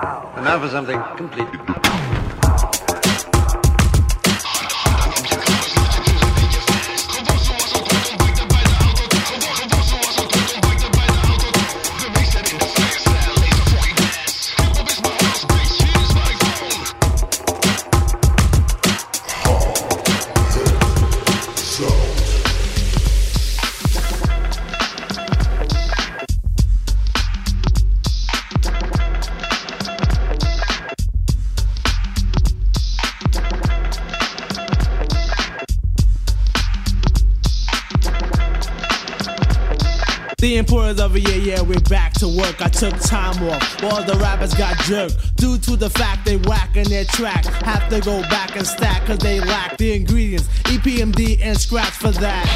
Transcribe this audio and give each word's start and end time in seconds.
And 0.00 0.44
now 0.44 0.60
for 0.60 0.68
something 0.68 1.02
completely. 1.16 1.87
Took 42.78 42.96
time 43.00 43.42
off, 43.48 43.82
all 43.82 44.04
the 44.04 44.14
rappers 44.22 44.54
got 44.54 44.78
jerked. 44.84 45.34
Due 45.36 45.58
to 45.58 45.74
the 45.74 45.90
fact 45.90 46.24
they 46.24 46.36
whacking 46.36 46.84
their 46.84 47.04
track, 47.06 47.44
have 47.44 47.88
to 47.88 48.00
go 48.00 48.22
back 48.22 48.54
and 48.54 48.64
stack 48.64 49.04
cause 49.04 49.18
they 49.18 49.40
lack 49.40 49.76
the 49.78 49.94
ingredients, 49.94 50.46
EPMD 50.62 51.40
and 51.42 51.58
scratch 51.58 51.90
for 51.90 52.12
that. 52.12 52.46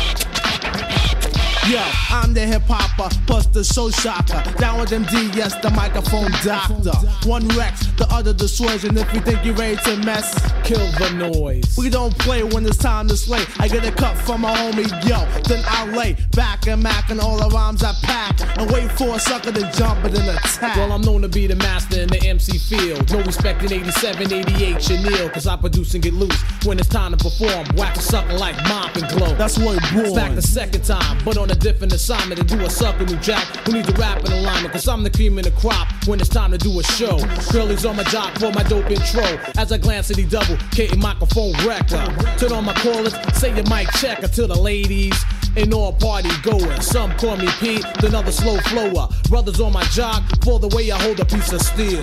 Yo, 1.68 1.82
I'm 2.10 2.34
the 2.34 2.40
hip 2.40 2.62
hopper, 2.66 3.12
plus 3.26 3.46
the 3.46 3.64
show 3.64 3.90
shocker. 3.90 4.42
Down 4.58 4.80
with 4.80 4.90
MD, 4.90 5.34
yes, 5.34 5.54
the 5.56 5.70
microphone 5.70 6.30
doctor. 6.44 6.92
One 7.28 7.48
Rex, 7.48 7.86
the 7.96 8.06
other 8.10 8.32
dissuasion. 8.32 8.96
If 8.96 9.12
you 9.14 9.20
think 9.20 9.44
you're 9.44 9.54
ready 9.54 9.76
to 9.76 9.96
mess, 10.04 10.51
Kill 10.72 10.90
the 10.92 11.30
noise. 11.38 11.76
we 11.76 11.90
don't 11.90 12.16
play 12.18 12.42
when 12.42 12.64
it's 12.64 12.78
time 12.78 13.06
to 13.08 13.14
slay. 13.14 13.44
I 13.58 13.68
get 13.68 13.84
a 13.86 13.92
cut 13.92 14.16
from 14.16 14.40
my 14.40 14.54
homie, 14.56 14.88
yo. 15.06 15.18
Then 15.42 15.62
I 15.68 15.84
lay 15.94 16.16
back 16.34 16.66
and 16.66 16.82
mac 16.82 17.10
and 17.10 17.20
all 17.20 17.36
the 17.36 17.54
rhymes 17.54 17.82
I 17.84 17.92
pack. 18.02 18.40
And 18.58 18.70
wait 18.70 18.90
for 18.92 19.14
a 19.14 19.18
sucker 19.18 19.52
to 19.52 19.70
jump 19.72 20.02
and 20.04 20.14
then 20.16 20.34
attack. 20.34 20.76
Well, 20.76 20.92
I'm 20.92 21.02
known 21.02 21.20
to 21.22 21.28
be 21.28 21.46
the 21.46 21.56
master 21.56 22.00
in 22.00 22.08
the 22.08 22.26
MC 22.26 22.56
field. 22.56 23.12
No 23.12 23.18
respect 23.22 23.62
in 23.64 23.70
87, 23.70 24.32
88, 24.32 24.82
Chanel, 24.82 25.28
cause 25.28 25.46
I 25.46 25.56
produce 25.56 25.92
and 25.92 26.02
get 26.02 26.14
loose. 26.14 26.40
When 26.64 26.78
it's 26.78 26.88
time 26.88 27.14
to 27.14 27.18
perform, 27.18 27.66
whack 27.76 27.98
a 27.98 28.00
sucker 28.00 28.32
like 28.38 28.56
mop 28.66 28.96
and 28.96 29.06
glow. 29.10 29.34
That's 29.34 29.58
what 29.58 29.76
it 29.76 29.82
It's 29.92 30.14
back 30.14 30.28
born. 30.28 30.36
the 30.36 30.42
second 30.42 30.84
time, 30.86 31.18
but 31.22 31.36
on 31.36 31.50
a 31.50 31.54
different 31.54 31.92
assignment 31.92 32.40
to 32.40 32.46
do 32.56 32.64
a 32.64 32.70
sucker 32.70 33.04
new 33.04 33.16
jack 33.16 33.44
who 33.66 33.74
needs 33.74 33.92
to 33.92 34.00
rap 34.00 34.24
in 34.24 34.32
alignment. 34.32 34.72
Cause 34.72 34.88
I'm 34.88 35.02
the 35.02 35.10
cream 35.10 35.36
in 35.36 35.44
the 35.44 35.50
crop 35.50 35.91
when 36.06 36.20
it's 36.20 36.28
time 36.28 36.50
to 36.50 36.58
do 36.58 36.78
a 36.80 36.82
show. 36.82 37.18
Girlies 37.52 37.84
on 37.84 37.96
my 37.96 38.02
jock 38.04 38.38
for 38.38 38.50
my 38.52 38.62
dope 38.64 38.90
intro. 38.90 39.22
As 39.56 39.72
I 39.72 39.78
glance 39.78 40.10
at 40.10 40.16
the 40.16 40.24
double, 40.24 40.56
K 40.70 40.88
microphone 40.96 41.52
wrecker. 41.66 42.04
Turn 42.38 42.52
on 42.52 42.64
my 42.64 42.74
callers, 42.74 43.14
say 43.34 43.54
your 43.54 43.64
mic 43.68 43.88
checker 43.92 44.28
to 44.28 44.46
the 44.46 44.58
ladies. 44.58 45.14
And 45.54 45.74
all 45.74 45.92
party 45.92 46.30
goers. 46.42 46.86
Some 46.86 47.12
call 47.18 47.36
me 47.36 47.46
Pete, 47.60 47.84
then 48.00 48.14
other 48.14 48.32
slow 48.32 48.56
flower. 48.60 49.08
Brothers 49.28 49.60
on 49.60 49.72
my 49.74 49.84
jock 49.84 50.22
for 50.42 50.58
the 50.58 50.68
way 50.74 50.90
I 50.90 50.98
hold 51.00 51.20
a 51.20 51.26
piece 51.26 51.52
of 51.52 51.60
steel. 51.60 52.02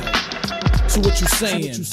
So 0.88 1.02
what 1.02 1.20
you 1.20 1.28
saying? 1.28 1.84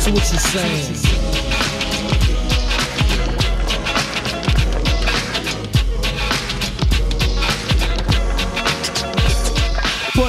So 0.00 0.12
what 0.12 0.32
you 0.32 0.38
saying? 0.38 1.19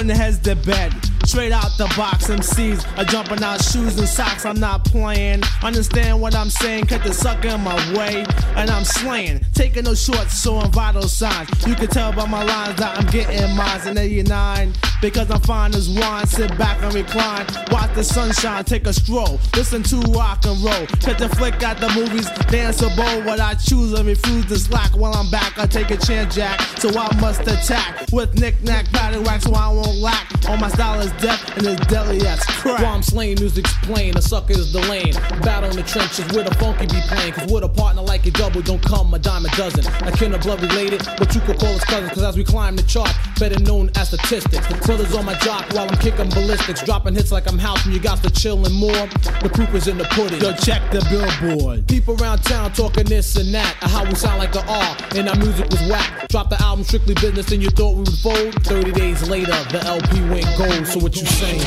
one 0.01 0.09
has 0.09 0.39
the 0.39 0.55
bed. 0.55 1.00
Straight 1.31 1.53
out 1.53 1.77
the 1.77 1.85
box, 1.95 2.27
MCs 2.27 2.85
are 2.97 3.05
jumping 3.05 3.41
out 3.41 3.63
shoes 3.63 3.97
and 3.97 4.05
socks. 4.05 4.45
I'm 4.45 4.59
not 4.59 4.83
playing. 4.83 5.43
Understand 5.63 6.19
what 6.19 6.35
I'm 6.35 6.49
saying? 6.49 6.87
Cut 6.87 7.05
the 7.05 7.13
sucker 7.13 7.47
in 7.47 7.61
my 7.61 7.77
way, 7.97 8.25
and 8.57 8.69
I'm 8.69 8.83
slaying. 8.83 9.39
Taking 9.53 9.85
no 9.85 9.95
shorts, 9.95 10.43
showing 10.43 10.69
vital 10.73 11.03
signs. 11.03 11.49
You 11.65 11.73
can 11.75 11.87
tell 11.87 12.11
by 12.11 12.25
my 12.25 12.43
lines 12.43 12.77
that 12.79 12.97
I'm 12.97 13.05
getting 13.11 13.55
mines 13.55 13.85
in 13.85 13.97
89. 13.97 14.73
Because 15.01 15.31
I'm 15.31 15.39
fine 15.41 15.73
as 15.73 15.89
wine. 15.89 16.27
Sit 16.27 16.55
back 16.59 16.83
and 16.83 16.93
recline. 16.93 17.47
Watch 17.71 17.95
the 17.95 18.03
sunshine, 18.03 18.63
take 18.65 18.85
a 18.85 18.93
stroll. 18.93 19.39
Listen 19.55 19.81
to 19.83 19.97
rock 20.11 20.45
and 20.45 20.61
roll. 20.63 20.85
Cut 21.01 21.17
the 21.17 21.27
flick 21.37 21.63
at 21.63 21.79
the 21.79 21.89
movies, 21.95 22.29
dance 22.51 22.81
a 22.81 22.89
bowl. 22.95 23.23
What 23.23 23.39
I 23.39 23.55
choose 23.55 23.93
and 23.93 24.05
refuse 24.05 24.45
to 24.47 24.59
slack. 24.59 24.91
While 24.95 25.15
I'm 25.15 25.31
back, 25.31 25.57
I 25.57 25.65
take 25.65 25.89
a 25.89 25.97
chance, 25.97 26.35
Jack. 26.35 26.61
So 26.77 26.89
I 26.89 27.09
must 27.19 27.41
attack 27.41 28.11
with 28.11 28.39
knick-knack, 28.39 28.85
paddywhack, 28.87 29.41
so 29.41 29.53
I 29.53 29.69
won't 29.69 29.97
lack. 29.97 30.27
All 30.47 30.57
my 30.57 30.69
style 30.69 30.99
is 30.99 31.11
death 31.21 31.57
and 31.57 31.67
it's 31.67 31.85
deadly 31.87 32.25
as 32.27 32.43
crack. 32.45 32.81
While 32.81 32.95
I'm 32.95 33.03
slaying, 33.03 33.39
music's 33.39 33.73
playing, 33.83 34.17
a 34.17 34.21
sucker 34.21 34.53
is 34.53 34.73
the 34.73 34.81
lane. 34.89 35.13
Battle 35.41 35.69
in 35.69 35.75
the 35.75 35.83
trenches 35.83 36.25
where 36.33 36.43
the 36.43 36.53
funky 36.55 36.87
be 36.87 37.01
playing. 37.07 37.33
Cause 37.33 37.51
with 37.51 37.63
a 37.63 37.69
partner 37.69 38.01
like 38.01 38.25
a 38.25 38.31
double, 38.31 38.61
don't 38.61 38.81
come 38.81 39.13
a 39.13 39.19
dime 39.19 39.45
a 39.45 39.49
dozen. 39.49 39.85
A 40.07 40.11
kin 40.11 40.33
of 40.33 40.41
blood 40.41 40.61
related, 40.61 41.05
but 41.17 41.33
you 41.35 41.41
could 41.41 41.59
call 41.59 41.73
us 41.73 41.85
cousins. 41.85 42.11
Cause 42.11 42.23
as 42.23 42.35
we 42.35 42.43
climb 42.43 42.75
the 42.75 42.83
chart, 42.83 43.11
better 43.39 43.59
known 43.61 43.89
as 43.95 44.07
statistics. 44.09 44.65
The 44.67 44.75
brothers 44.85 45.13
on 45.15 45.25
my 45.25 45.35
jock 45.35 45.71
while 45.73 45.87
I'm 45.89 45.97
kicking 45.97 46.29
ballistics. 46.29 46.81
Dropping 46.83 47.13
hits 47.13 47.31
like 47.31 47.47
I'm 47.47 47.59
house 47.59 47.85
and 47.85 47.93
you 47.93 47.99
got 47.99 48.21
to 48.23 48.29
chillin' 48.29 48.73
more. 48.73 49.07
The 49.41 49.49
proof 49.53 49.73
is 49.75 49.87
in 49.87 49.97
the 49.97 50.05
pudding. 50.05 50.41
Yo, 50.41 50.53
check 50.53 50.81
the 50.91 51.01
billboard. 51.09 51.87
People 51.87 52.21
around 52.21 52.39
town 52.43 52.73
talking 52.73 53.05
this 53.05 53.35
and 53.35 53.53
that, 53.53 53.75
how 53.81 54.05
we 54.05 54.15
sound 54.15 54.39
like 54.39 54.51
the 54.51 54.65
R, 54.65 54.97
and 55.15 55.29
our 55.29 55.35
music 55.35 55.69
was 55.69 55.81
whack. 55.89 56.27
Dropped 56.29 56.49
the 56.49 56.61
album 56.61 56.83
strictly 56.83 57.13
business, 57.15 57.51
and 57.51 57.61
you 57.61 57.69
thought 57.69 57.93
we 57.93 57.99
would 57.99 58.19
fold. 58.19 58.53
30 58.65 58.91
days 58.91 59.29
later, 59.29 59.51
the 59.71 59.81
LP 59.85 60.21
went 60.29 60.47
gold. 60.57 60.87
So 60.87 60.99
what 61.11 61.19
you 61.19 61.27
saying? 61.27 61.59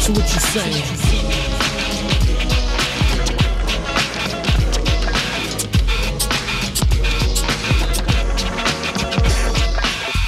So 0.00 0.12
what 0.12 0.34
you 0.34 0.40
saying? 0.40 1.33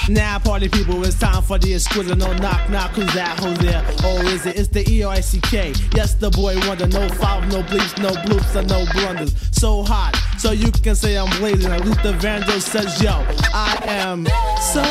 Now, 0.09 0.39
party 0.39 0.69
people, 0.69 1.05
it's 1.05 1.19
time 1.19 1.43
for 1.43 1.59
the 1.59 1.75
exquisite. 1.75 2.17
No 2.17 2.33
knock, 2.35 2.71
knock, 2.71 2.93
who's 2.93 3.13
that? 3.15 3.41
Who's 3.41 3.59
there? 3.59 3.85
Oh, 4.05 4.21
is 4.29 4.47
it? 4.47 4.57
It's 4.57 4.69
the 4.69 4.89
E 4.89 5.03
R 5.03 5.15
I 5.15 5.21
C 5.21 5.41
K. 5.41 5.73
Yes, 5.95 6.15
the 6.15 6.31
boy 6.31 6.57
wonder. 6.69 6.87
No 6.87 7.09
foul, 7.09 7.41
no 7.43 7.63
bleeps, 7.63 8.01
no 8.01 8.11
bloops, 8.11 8.55
and 8.55 8.69
no 8.69 8.85
blunders. 8.93 9.35
So 9.51 9.83
hot, 9.83 10.15
so 10.39 10.53
you 10.53 10.71
can 10.71 10.95
say 10.95 11.17
I'm 11.19 11.29
blazing. 11.39 11.71
Like 11.71 11.85
Luther 11.85 12.13
Vandross 12.13 12.63
says, 12.63 13.03
Yo, 13.03 13.11
I 13.53 13.79
am 13.83 14.27
so 14.61 14.83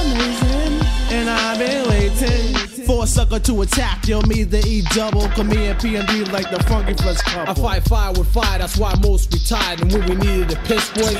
amazing, 0.00 0.80
and 1.12 1.28
I've 1.28 1.58
been 1.58 1.88
waiting 1.88 2.53
for 2.84 3.04
a 3.04 3.06
sucker 3.06 3.38
to 3.38 3.62
attack. 3.62 4.06
Yo, 4.06 4.20
me, 4.22 4.44
the 4.44 4.58
E 4.66 4.82
double, 4.94 5.26
come 5.28 5.50
and 5.52 5.84
and 5.84 6.08
D 6.08 6.24
like 6.32 6.50
the 6.50 6.62
funky 6.64 6.94
fresh 6.94 7.20
couple. 7.22 7.66
I 7.66 7.78
fight 7.78 7.88
fire 7.88 8.12
with 8.12 8.28
fire, 8.32 8.58
that's 8.58 8.76
why 8.76 8.94
most 9.02 9.32
retired. 9.32 9.80
And 9.82 9.92
when 9.92 10.08
we 10.08 10.14
needed 10.16 10.52
a 10.52 10.56
piss 10.62 10.90
boy, 10.90 11.10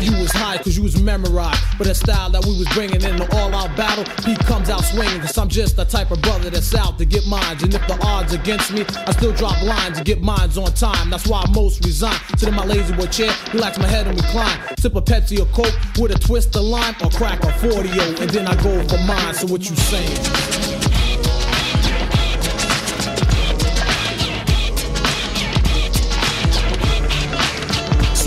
you 0.00 0.12
was 0.20 0.32
high 0.32 0.58
cause 0.58 0.76
you 0.76 0.82
was 0.82 1.00
memorized. 1.00 1.60
But 1.78 1.86
the 1.86 1.94
style 1.94 2.30
that 2.30 2.44
we 2.44 2.58
was 2.58 2.68
bringing 2.74 3.02
in 3.02 3.16
the 3.16 3.28
all 3.36 3.54
out 3.54 3.76
battle, 3.76 4.04
he 4.24 4.36
comes 4.44 4.70
out 4.70 4.84
swinging. 4.84 5.20
Cause 5.20 5.38
I'm 5.38 5.48
just 5.48 5.76
the 5.76 5.84
type 5.84 6.10
of 6.10 6.20
brother 6.22 6.50
that's 6.50 6.74
out 6.74 6.98
to 6.98 7.04
get 7.04 7.26
mines. 7.26 7.62
And 7.62 7.74
if 7.74 7.86
the 7.86 7.98
odds 8.02 8.32
against 8.32 8.72
me, 8.72 8.84
I 9.06 9.12
still 9.12 9.32
drop 9.32 9.60
lines 9.62 9.98
to 9.98 10.04
get 10.04 10.20
mines 10.20 10.58
on 10.58 10.72
time. 10.74 11.10
That's 11.10 11.26
why 11.26 11.44
most 11.52 11.84
resign. 11.84 12.18
Sit 12.36 12.48
in 12.48 12.54
my 12.54 12.64
lazy 12.64 12.94
boy 12.94 13.06
chair, 13.06 13.32
relax 13.52 13.78
my 13.78 13.86
head 13.86 14.06
and 14.06 14.16
recline. 14.16 14.58
Sip 14.78 14.94
a 14.94 15.02
Pepsi 15.02 15.40
or 15.40 15.46
Coke 15.46 15.74
with 15.98 16.12
a 16.12 16.18
twist 16.18 16.54
of 16.56 16.62
lime 16.62 16.94
or 17.02 17.10
crack 17.10 17.42
a 17.44 17.52
40 17.58 17.88
and 18.20 18.30
then 18.30 18.46
I 18.46 18.54
go 18.62 18.82
for 18.88 18.98
mine. 19.06 19.34
So 19.34 19.46
what 19.46 19.68
you 19.68 19.76
saying? 19.76 20.63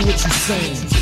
What 0.08 0.24
you 0.24 0.32
saying? 0.32 0.97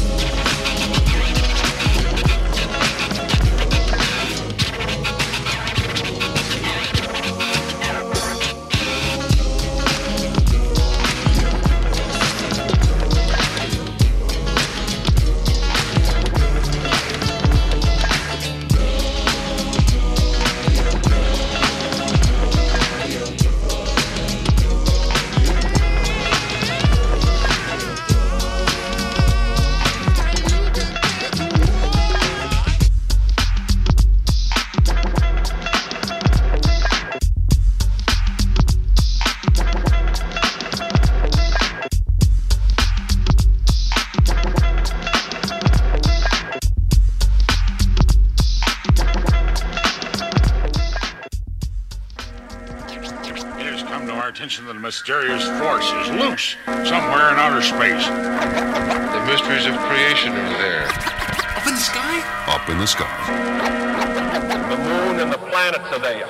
Are 65.96 66.00
there. 66.00 66.28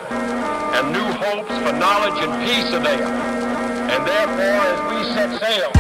And 0.77 0.91
new 0.94 1.09
hopes 1.17 1.50
for 1.50 1.73
knowledge 1.73 2.21
and 2.21 2.31
peace 2.45 2.71
are 2.71 2.83
there. 2.83 3.07
And 3.89 4.06
therefore, 4.06 4.62
as 4.62 4.79
we 4.94 4.97
set 5.13 5.29
sail, 5.41 5.71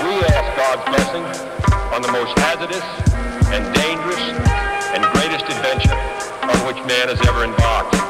we 0.00 0.16
ask 0.32 0.48
God's 0.56 0.84
blessing 0.88 1.24
on 1.92 2.00
the 2.00 2.10
most 2.12 2.38
hazardous 2.38 2.84
and 3.52 3.74
dangerous 3.74 4.24
and 4.96 5.04
greatest 5.12 5.44
adventure 5.44 5.92
on 6.42 6.66
which 6.66 6.76
man 6.86 7.08
has 7.08 7.20
ever 7.28 7.44
embarked. 7.44 8.09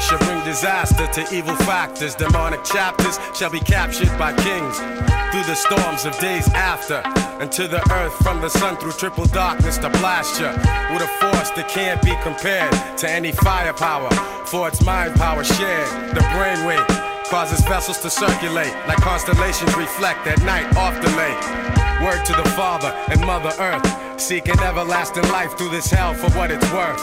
Shall 0.00 0.18
bring 0.18 0.42
disaster 0.44 1.06
to 1.06 1.34
evil 1.34 1.56
factors. 1.56 2.14
Demonic 2.14 2.64
chapters 2.64 3.18
shall 3.34 3.50
be 3.50 3.60
captured 3.60 4.10
by 4.18 4.32
kings 4.34 4.78
through 5.30 5.44
the 5.44 5.54
storms 5.54 6.04
of 6.04 6.18
days 6.18 6.48
after. 6.54 7.02
And 7.40 7.50
to 7.52 7.68
the 7.68 7.82
earth 7.92 8.14
from 8.22 8.40
the 8.40 8.48
sun 8.48 8.76
through 8.76 8.92
triple 8.92 9.26
darkness 9.26 9.78
to 9.78 9.90
blast 9.90 10.40
you 10.40 10.48
with 10.92 11.02
a 11.02 11.10
force 11.20 11.50
that 11.52 11.68
can't 11.68 12.02
be 12.02 12.16
compared 12.22 12.72
to 12.98 13.10
any 13.10 13.32
firepower. 13.32 14.10
For 14.46 14.68
its 14.68 14.84
mind 14.84 15.14
power 15.14 15.44
shared, 15.44 16.14
the 16.14 16.20
brainwave 16.34 16.86
causes 17.28 17.60
vessels 17.66 18.00
to 18.00 18.10
circulate 18.10 18.72
like 18.88 18.98
constellations 18.98 19.76
reflect 19.76 20.26
at 20.26 20.40
night 20.42 20.66
off 20.76 20.94
the 21.02 21.10
lake. 21.16 21.42
Word 22.02 22.24
to 22.24 22.32
the 22.32 22.48
Father 22.50 22.88
and 23.10 23.20
Mother 23.20 23.52
Earth, 23.60 24.20
seeking 24.20 24.58
everlasting 24.60 25.28
life 25.30 25.56
through 25.58 25.70
this 25.70 25.90
hell 25.90 26.14
for 26.14 26.30
what 26.38 26.50
it's 26.50 26.72
worth. 26.72 27.02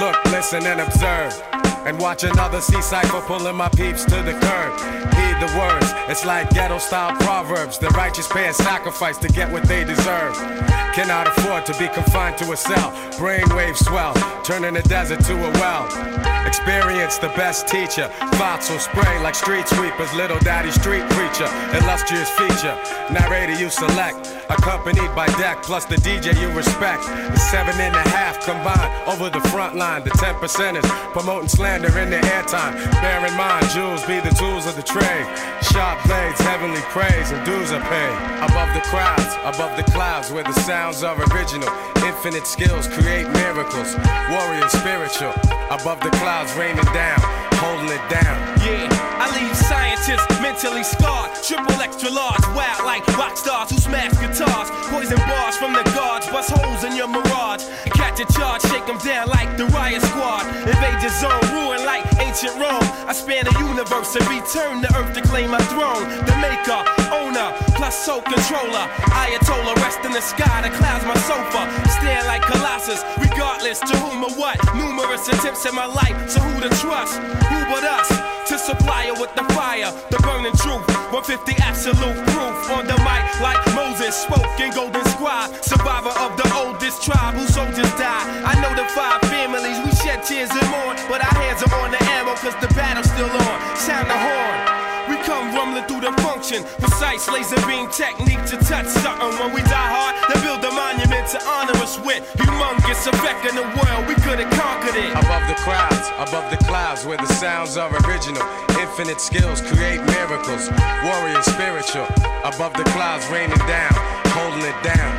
Look, 0.00 0.24
listen, 0.32 0.64
and 0.64 0.80
observe. 0.80 1.51
And 1.84 1.98
watch 1.98 2.24
another 2.24 2.60
sea 2.60 2.80
cycle 2.82 3.20
pulling 3.22 3.56
my 3.56 3.68
peeps 3.68 4.04
to 4.04 4.22
the 4.22 4.32
curb. 4.32 5.01
The 5.42 5.58
words, 5.58 5.92
it's 6.08 6.24
like 6.24 6.50
ghetto 6.50 6.78
style 6.78 7.16
proverbs. 7.16 7.76
The 7.76 7.88
righteous 7.88 8.28
pay 8.28 8.48
a 8.48 8.52
sacrifice 8.52 9.18
to 9.18 9.26
get 9.26 9.50
what 9.50 9.64
they 9.64 9.82
deserve. 9.82 10.36
Cannot 10.94 11.26
afford 11.26 11.66
to 11.66 11.76
be 11.80 11.88
confined 11.88 12.38
to 12.38 12.52
a 12.52 12.56
cell. 12.56 12.92
Brainwave 13.18 13.76
swell, 13.76 14.14
turning 14.44 14.74
the 14.74 14.82
desert 14.82 15.24
to 15.24 15.34
a 15.34 15.50
well. 15.58 15.88
Experience 16.46 17.16
the 17.18 17.28
best 17.28 17.66
teacher. 17.66 18.08
Thoughts 18.36 18.70
will 18.70 18.78
spray 18.78 19.18
like 19.20 19.34
street 19.34 19.66
sweepers. 19.66 20.12
Little 20.12 20.38
daddy 20.40 20.70
street 20.70 21.02
preacher. 21.10 21.48
Illustrious 21.80 22.28
feature. 22.30 22.76
Narrator 23.10 23.58
you 23.58 23.70
select. 23.70 24.28
Accompanied 24.50 25.14
by 25.16 25.26
deck 25.40 25.62
plus 25.62 25.86
the 25.86 25.96
DJ 25.96 26.38
you 26.38 26.54
respect. 26.54 27.02
The 27.06 27.38
seven 27.38 27.74
and 27.80 27.96
a 27.96 28.08
half 28.10 28.44
combined 28.44 28.92
over 29.08 29.30
the 29.30 29.40
front 29.48 29.76
line. 29.76 30.04
The 30.04 30.10
ten 30.10 30.34
percenters 30.36 30.86
promoting 31.12 31.48
slander 31.48 31.96
in 31.98 32.10
the 32.10 32.18
airtime. 32.18 32.74
Bear 33.00 33.26
in 33.26 33.34
mind, 33.34 33.70
jewels 33.70 34.04
be 34.04 34.20
the 34.20 34.34
tools 34.36 34.66
of 34.66 34.76
the 34.76 34.82
trade. 34.82 35.24
Sharp 35.72 36.02
blades, 36.04 36.40
heavenly 36.40 36.80
praise, 36.90 37.30
and 37.30 37.44
dues 37.46 37.72
are 37.72 37.80
paid. 37.80 38.16
Above 38.44 38.72
the 38.74 38.82
crowds, 38.88 39.32
above 39.44 39.76
the 39.76 39.84
clouds, 39.92 40.30
where 40.32 40.44
the 40.44 40.52
sounds 40.52 41.02
are 41.02 41.16
original. 41.32 41.68
Infinite 42.04 42.46
skills 42.46 42.88
create 42.88 43.28
miracles. 43.30 43.96
Warrior 44.30 44.68
spiritual. 44.68 45.34
Above 45.70 46.00
the 46.00 46.10
clouds, 46.20 46.52
raining 46.56 46.84
down, 46.92 47.20
holding 47.62 47.94
it 47.94 48.04
down. 48.10 48.36
Yeah, 48.66 48.90
I 49.22 49.30
leave 49.38 49.54
scientists 49.54 50.26
mentally 50.42 50.82
scarred. 50.82 51.30
Triple 51.46 51.78
extra 51.78 52.10
large, 52.10 52.42
wild 52.58 52.82
like 52.84 53.06
rock 53.14 53.36
stars 53.38 53.70
who 53.70 53.78
smash 53.78 54.10
guitars. 54.18 54.68
Poison 54.90 55.18
bars 55.30 55.56
from 55.56 55.72
the 55.72 55.86
guards, 55.94 56.26
bust 56.26 56.50
holes 56.50 56.82
in 56.82 56.96
your 56.98 57.08
mirage. 57.08 57.62
Catch 57.94 58.18
a 58.18 58.26
charge, 58.34 58.62
shake 58.66 58.86
them 58.86 58.98
down 59.06 59.28
like 59.28 59.56
the 59.56 59.66
riot 59.70 60.02
squad. 60.02 60.42
Invade 60.66 61.00
your 61.02 61.14
zone, 61.22 61.42
ruin 61.54 61.86
like 61.86 62.02
ancient 62.18 62.58
Rome. 62.58 62.86
I 63.06 63.14
span 63.14 63.46
the 63.46 63.54
universe 63.62 64.10
and 64.18 64.26
return 64.26 64.82
to 64.82 64.88
earth 64.98 65.14
to 65.14 65.22
claim 65.22 65.50
my 65.50 65.62
throne. 65.70 66.02
The 66.26 66.34
maker, 66.42 66.82
owner, 67.14 67.54
plus 67.78 67.94
soul 67.94 68.22
controller. 68.22 68.86
Ayatollah, 69.22 69.76
rest 69.86 70.02
in 70.02 70.12
the 70.12 70.20
sky, 70.20 70.66
the 70.66 70.72
clouds 70.74 71.06
my 71.06 71.18
sofa. 71.30 71.62
Stand 71.98 72.26
like 72.26 72.42
Colossus, 72.42 73.02
regardless 73.22 73.78
to 73.80 73.94
whom 74.02 74.24
or 74.24 74.34
what. 74.34 74.58
Numerous 74.74 75.28
attempts 75.28 75.64
in 75.66 75.74
my 75.74 75.86
life, 75.86 76.16
so 76.28 76.40
who 76.40 76.60
to 76.60 76.70
trust? 76.82 77.20
Who 77.52 77.60
but 77.68 77.84
us? 77.84 78.08
To 78.48 78.58
supply 78.58 79.12
her 79.12 79.16
with 79.20 79.34
the 79.36 79.44
fire, 79.52 79.92
the 80.08 80.18
burning 80.24 80.56
truth. 80.56 80.84
150 81.12 81.52
absolute 81.60 82.16
proof 82.32 82.56
on 82.72 82.88
the 82.88 82.96
mic, 83.04 83.24
like 83.44 83.60
Moses 83.76 84.16
spoke 84.16 84.56
in 84.56 84.72
Golden 84.72 85.04
Squad. 85.12 85.52
Survivor 85.60 86.12
of 86.24 86.36
the 86.40 86.48
oldest 86.56 87.04
tribe 87.04 87.34
whose 87.34 87.52
soldiers 87.52 87.92
died. 88.00 88.24
I 88.48 88.56
know 88.64 88.72
the 88.72 88.88
five 88.96 89.20
families, 89.28 89.76
we 89.84 89.92
shed 90.00 90.24
tears 90.24 90.50
and 90.50 90.68
mourn. 90.72 90.96
But 91.08 91.20
our 91.20 91.36
hands 91.36 91.62
are 91.62 91.74
on 91.84 91.92
the 91.92 92.02
ammo, 92.16 92.34
cause 92.40 92.56
the 92.64 92.72
battle's 92.72 93.12
still 93.12 93.28
on. 93.28 93.76
Sound 93.76 94.08
the 94.08 94.16
horn. 94.16 94.71
Rumbling 95.82 96.00
through 96.00 96.10
the 96.10 96.22
function. 96.22 96.64
Precise 96.78 97.28
laser 97.28 97.60
beam 97.66 97.88
technique 97.90 98.44
to 98.46 98.56
touch 98.58 98.86
something. 98.86 99.30
When 99.38 99.54
we 99.54 99.62
die 99.62 99.90
hard, 99.90 100.14
they 100.28 100.40
build 100.42 100.64
a 100.64 100.72
monument 100.74 101.28
to 101.30 101.38
honor 101.46 101.76
us 101.82 101.98
with. 102.00 102.22
Humongous 102.38 103.06
effect 103.06 103.46
in 103.46 103.54
the 103.56 103.62
world, 103.62 104.06
we 104.06 104.14
could 104.14 104.38
have 104.38 104.52
conquered 104.58 104.96
it. 104.96 105.10
Above 105.12 105.46
the 105.48 105.58
crowds, 105.62 106.06
above 106.18 106.50
the 106.50 106.58
clouds, 106.64 107.04
where 107.06 107.18
the 107.18 107.26
sounds 107.26 107.76
are 107.76 107.90
original. 108.06 108.42
Infinite 108.78 109.20
skills 109.20 109.60
create 109.62 110.02
miracles. 110.06 110.70
Warrior 111.04 111.42
spiritual. 111.42 112.06
Above 112.44 112.74
the 112.74 112.84
clouds, 112.92 113.26
raining 113.30 113.62
down, 113.66 113.94
holding 114.34 114.66
it 114.66 114.78
down. 114.82 115.12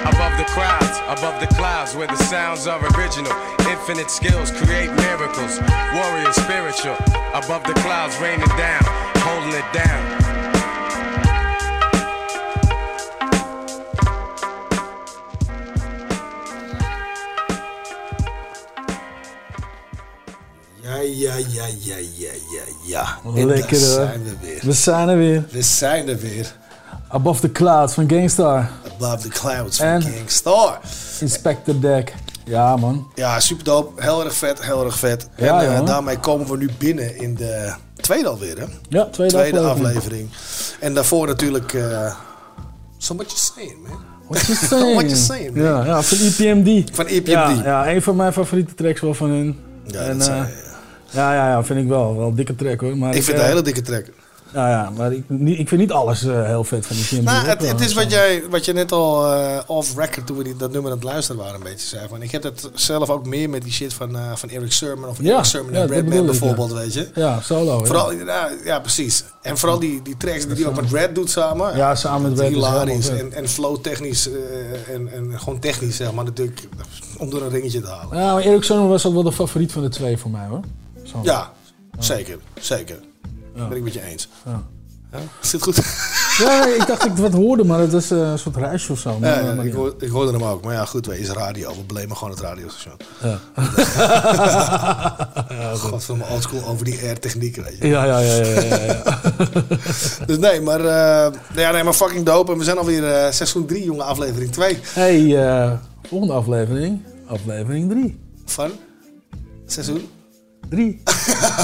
Above 0.00 0.36
the 0.38 0.48
crowds, 0.52 0.96
above 1.08 1.40
the 1.40 1.46
clouds, 1.54 1.94
where 1.94 2.06
the 2.06 2.16
sounds 2.16 2.66
are 2.66 2.80
original. 2.96 3.32
Infinite 3.68 4.10
skills 4.10 4.50
create 4.50 4.90
miracles. 5.08 5.60
Warrior 5.94 6.32
spiritual. 6.32 6.96
Above 7.34 7.62
the 7.64 7.74
clouds, 7.84 8.16
raining 8.18 8.48
down, 8.56 8.82
holding 9.20 9.54
it 9.54 9.64
down. 9.72 10.20
Ja, 20.82 20.96
ja, 20.96 21.34
ja, 21.36 21.66
ja, 21.80 21.96
ja, 22.16 22.28
ja, 22.50 22.62
ja. 22.84 23.18
Lekker 23.44 23.78
hoor. 23.78 23.88
zijn 23.88 24.24
we 24.24 24.32
weer. 24.40 24.60
We 24.62 24.72
zijn 24.72 25.08
er 25.08 25.16
weer. 25.16 25.44
We 25.50 25.62
zijn 25.62 26.08
er 26.08 26.18
weer. 26.18 26.52
Above 27.08 27.40
the 27.40 27.52
Clouds 27.52 27.94
van 27.94 28.10
Gangstar. 28.10 28.70
Above 28.94 29.18
the 29.18 29.28
Clouds 29.28 29.78
En? 29.78 30.02
van 30.02 30.12
Kingstar. 30.12 30.80
Inspector 31.20 31.80
Deck. 31.80 32.14
Ja 32.44 32.76
man. 32.76 33.06
Ja, 33.14 33.40
super 33.40 33.64
dope. 33.64 34.02
Heel 34.02 34.24
erg 34.24 34.34
vet, 34.34 34.64
heel 34.64 34.84
erg 34.84 34.98
vet. 34.98 35.28
Ja, 35.36 35.62
en 35.62 35.74
eh, 35.74 35.86
daarmee 35.86 36.18
komen 36.18 36.46
we 36.46 36.56
nu 36.56 36.70
binnen 36.78 37.16
in 37.16 37.34
de 37.34 37.72
tweede 38.00 38.28
alweer, 38.28 38.58
hè? 38.58 38.64
Ja, 38.88 39.04
tweede, 39.04 39.34
Tweede 39.34 39.58
aflevering. 39.58 39.96
aflevering. 39.96 40.28
En 40.80 40.94
daarvoor 40.94 41.26
natuurlijk... 41.26 41.72
eh 41.74 42.14
so 42.98 43.14
you 43.14 43.28
saying, 43.34 43.76
man? 43.88 43.98
What 44.28 44.46
you 44.46 44.58
saying? 44.68 44.94
What 44.94 45.04
you 45.10 45.16
saying, 45.16 45.54
man? 45.54 45.64
Ja, 45.64 45.84
ja, 45.84 46.02
van 46.02 46.18
EPMD. 46.18 46.90
Van 46.96 47.06
EPMD. 47.06 47.26
Ja, 47.28 47.50
ja, 47.64 47.90
een 47.92 48.02
van 48.02 48.16
mijn 48.16 48.32
favoriete 48.32 48.74
tracks 48.74 49.00
wel 49.00 49.14
van 49.14 49.30
hun. 49.30 49.58
Ja, 49.86 50.00
En, 50.00 50.18
dat 50.18 50.28
eh, 50.28 50.42
ja, 51.10 51.34
ja, 51.34 51.48
ja, 51.50 51.64
vind 51.64 51.80
ik 51.80 51.88
wel. 51.88 52.16
Wel 52.16 52.28
een 52.28 52.34
dikke 52.34 52.54
track 52.54 52.80
hoor. 52.80 52.96
Maar 52.96 53.14
Ik 53.14 53.22
vind 53.22 53.26
het 53.26 53.36
eh, 53.36 53.42
een 53.42 53.48
hele 53.48 53.62
dikke 53.62 53.82
track. 53.82 54.04
Ja, 54.52 54.68
ja, 54.68 54.90
maar 54.96 55.12
ik, 55.12 55.24
ik 55.44 55.68
vind 55.68 55.80
niet 55.80 55.92
alles 55.92 56.24
eh, 56.24 56.44
heel 56.44 56.64
vet 56.64 56.86
van 56.86 56.96
EPMD. 56.96 57.22
Nou, 57.22 57.40
Ook 57.40 57.46
het, 57.46 57.68
het 57.68 57.80
is 57.80 57.92
wat, 57.92 58.10
jij, 58.10 58.42
wat 58.50 58.64
je 58.64 58.72
net 58.72 58.92
al 58.92 59.32
eh, 59.32 59.58
off-record, 59.66 60.26
toen 60.26 60.36
we 60.36 60.44
die, 60.44 60.56
dat 60.56 60.72
nummer 60.72 60.90
aan 60.90 60.96
het 60.96 61.06
luisteren 61.06 61.40
waren, 61.40 61.54
een 61.54 61.62
beetje 61.62 61.86
zei. 61.86 62.08
Van, 62.08 62.22
ik 62.22 62.30
heb 62.30 62.42
dat 62.42 62.70
zelf 62.74 63.10
ook 63.10 63.26
meer 63.26 63.50
met 63.50 63.62
die 63.62 63.72
shit 63.72 63.94
van, 63.94 64.16
eh, 64.16 64.34
van 64.34 64.48
Eric 64.48 64.72
Sermon 64.72 65.08
of 65.08 65.22
Ja, 65.22 65.32
Eric 65.32 65.44
Sermon 65.44 65.72
ja, 65.72 65.80
en 65.80 65.88
Redman 65.88 66.12
ik, 66.12 66.18
ja. 66.18 66.24
bijvoorbeeld, 66.24 66.72
weet 66.72 66.94
je. 66.94 67.08
Ja, 67.14 67.40
solo. 67.40 67.84
Vooral, 67.84 68.12
ja, 68.12 68.50
ja, 68.64 68.80
precies. 68.80 69.24
En 69.42 69.58
vooral 69.58 69.78
die, 69.78 70.02
die 70.02 70.16
tracks 70.16 70.46
die 70.46 70.56
hij 70.56 70.66
ook 70.66 70.80
met 70.80 70.92
Red 70.92 71.14
doet 71.14 71.30
samen. 71.30 71.76
Ja, 71.76 71.94
samen 71.94 72.30
met 72.30 72.40
Red 72.40 72.48
is 72.48 72.54
Hilarisch. 72.54 73.08
En, 73.08 73.32
en 73.32 73.48
flow 73.48 73.76
technisch 73.76 74.28
en, 74.92 75.12
en 75.12 75.40
gewoon 75.40 75.58
technisch, 75.58 75.96
zeg 75.96 76.12
maar, 76.12 76.24
natuurlijk 76.24 76.68
om 77.18 77.30
door 77.30 77.42
een 77.42 77.50
ringetje 77.50 77.80
te 77.80 77.88
halen. 77.88 78.18
Ja, 78.18 78.34
maar 78.34 78.42
Eric 78.42 78.62
Sermon 78.62 78.88
was 78.88 79.06
ook 79.06 79.14
wel 79.14 79.22
de 79.22 79.32
favoriet 79.32 79.72
van 79.72 79.82
de 79.82 79.88
twee 79.88 80.18
voor 80.18 80.30
mij 80.30 80.46
hoor. 80.46 80.60
Zo. 81.02 81.18
Ja, 81.22 81.52
zeker. 81.98 82.38
Zeker. 82.60 82.98
Ja. 83.60 83.68
Ben 83.68 83.76
ik 83.76 83.82
met 83.84 83.94
je 83.94 84.02
eens. 84.02 84.28
Ja. 84.44 84.62
Ja? 85.12 85.18
Is 85.42 85.50
dit 85.50 85.62
goed? 85.62 85.76
Ja, 86.38 86.66
ik 86.66 86.86
dacht 86.86 87.00
dat 87.00 87.10
ik 87.10 87.16
wat 87.16 87.32
hoorde, 87.32 87.64
maar 87.64 87.78
het 87.78 87.92
was 87.92 88.10
eh, 88.10 88.18
een 88.18 88.38
soort 88.38 88.56
ruisje 88.56 88.92
of 88.92 88.98
zo. 88.98 89.18
Maar, 89.18 89.30
Ja, 89.42 89.48
ja, 89.48 89.54
maar 89.54 89.64
ik, 89.64 89.72
ja. 89.72 89.78
hoor, 89.78 89.94
ik 89.98 90.08
hoorde 90.08 90.32
hem 90.32 90.42
ook. 90.44 90.64
Maar 90.64 90.74
ja, 90.74 90.84
goed, 90.84 91.06
wij 91.06 91.18
is 91.18 91.28
radio. 91.30 91.70
We 91.70 91.82
blamen 91.86 92.16
gewoon 92.16 92.32
het 92.32 92.42
radiostation. 92.42 92.94
Ja. 93.22 93.38
God 95.76 96.04
van 96.04 96.18
mijn 96.18 96.30
oldschool 96.30 96.64
over 96.66 96.84
die 96.84 96.98
air-techniek, 97.02 97.56
weet 97.56 97.76
je. 97.78 97.86
Ja, 97.86 98.04
ja, 98.04 98.18
ja, 98.18 98.34
ja, 98.34 98.60
ja, 98.60 98.76
ja. 98.82 99.02
Dus 100.26 100.38
nee, 100.38 100.60
maar, 100.60 100.80
eh, 100.80 101.32
ja, 101.54 101.70
nee, 101.70 101.84
maar 101.84 101.92
fucking 101.92 102.26
dope. 102.26 102.52
En 102.52 102.58
we 102.58 102.64
zijn 102.64 102.78
alweer 102.78 103.04
eh, 103.04 103.32
seizoen 103.32 103.66
3, 103.66 103.84
jongen, 103.84 104.04
aflevering 104.04 104.52
2 104.52 104.78
Hey, 104.82 105.48
eh, 105.48 105.72
volgende 106.08 106.34
aflevering. 106.34 107.02
Aflevering 107.26 107.90
3. 107.90 108.18
van 108.44 108.70
seizoen 109.66 110.08
drie. 110.70 111.02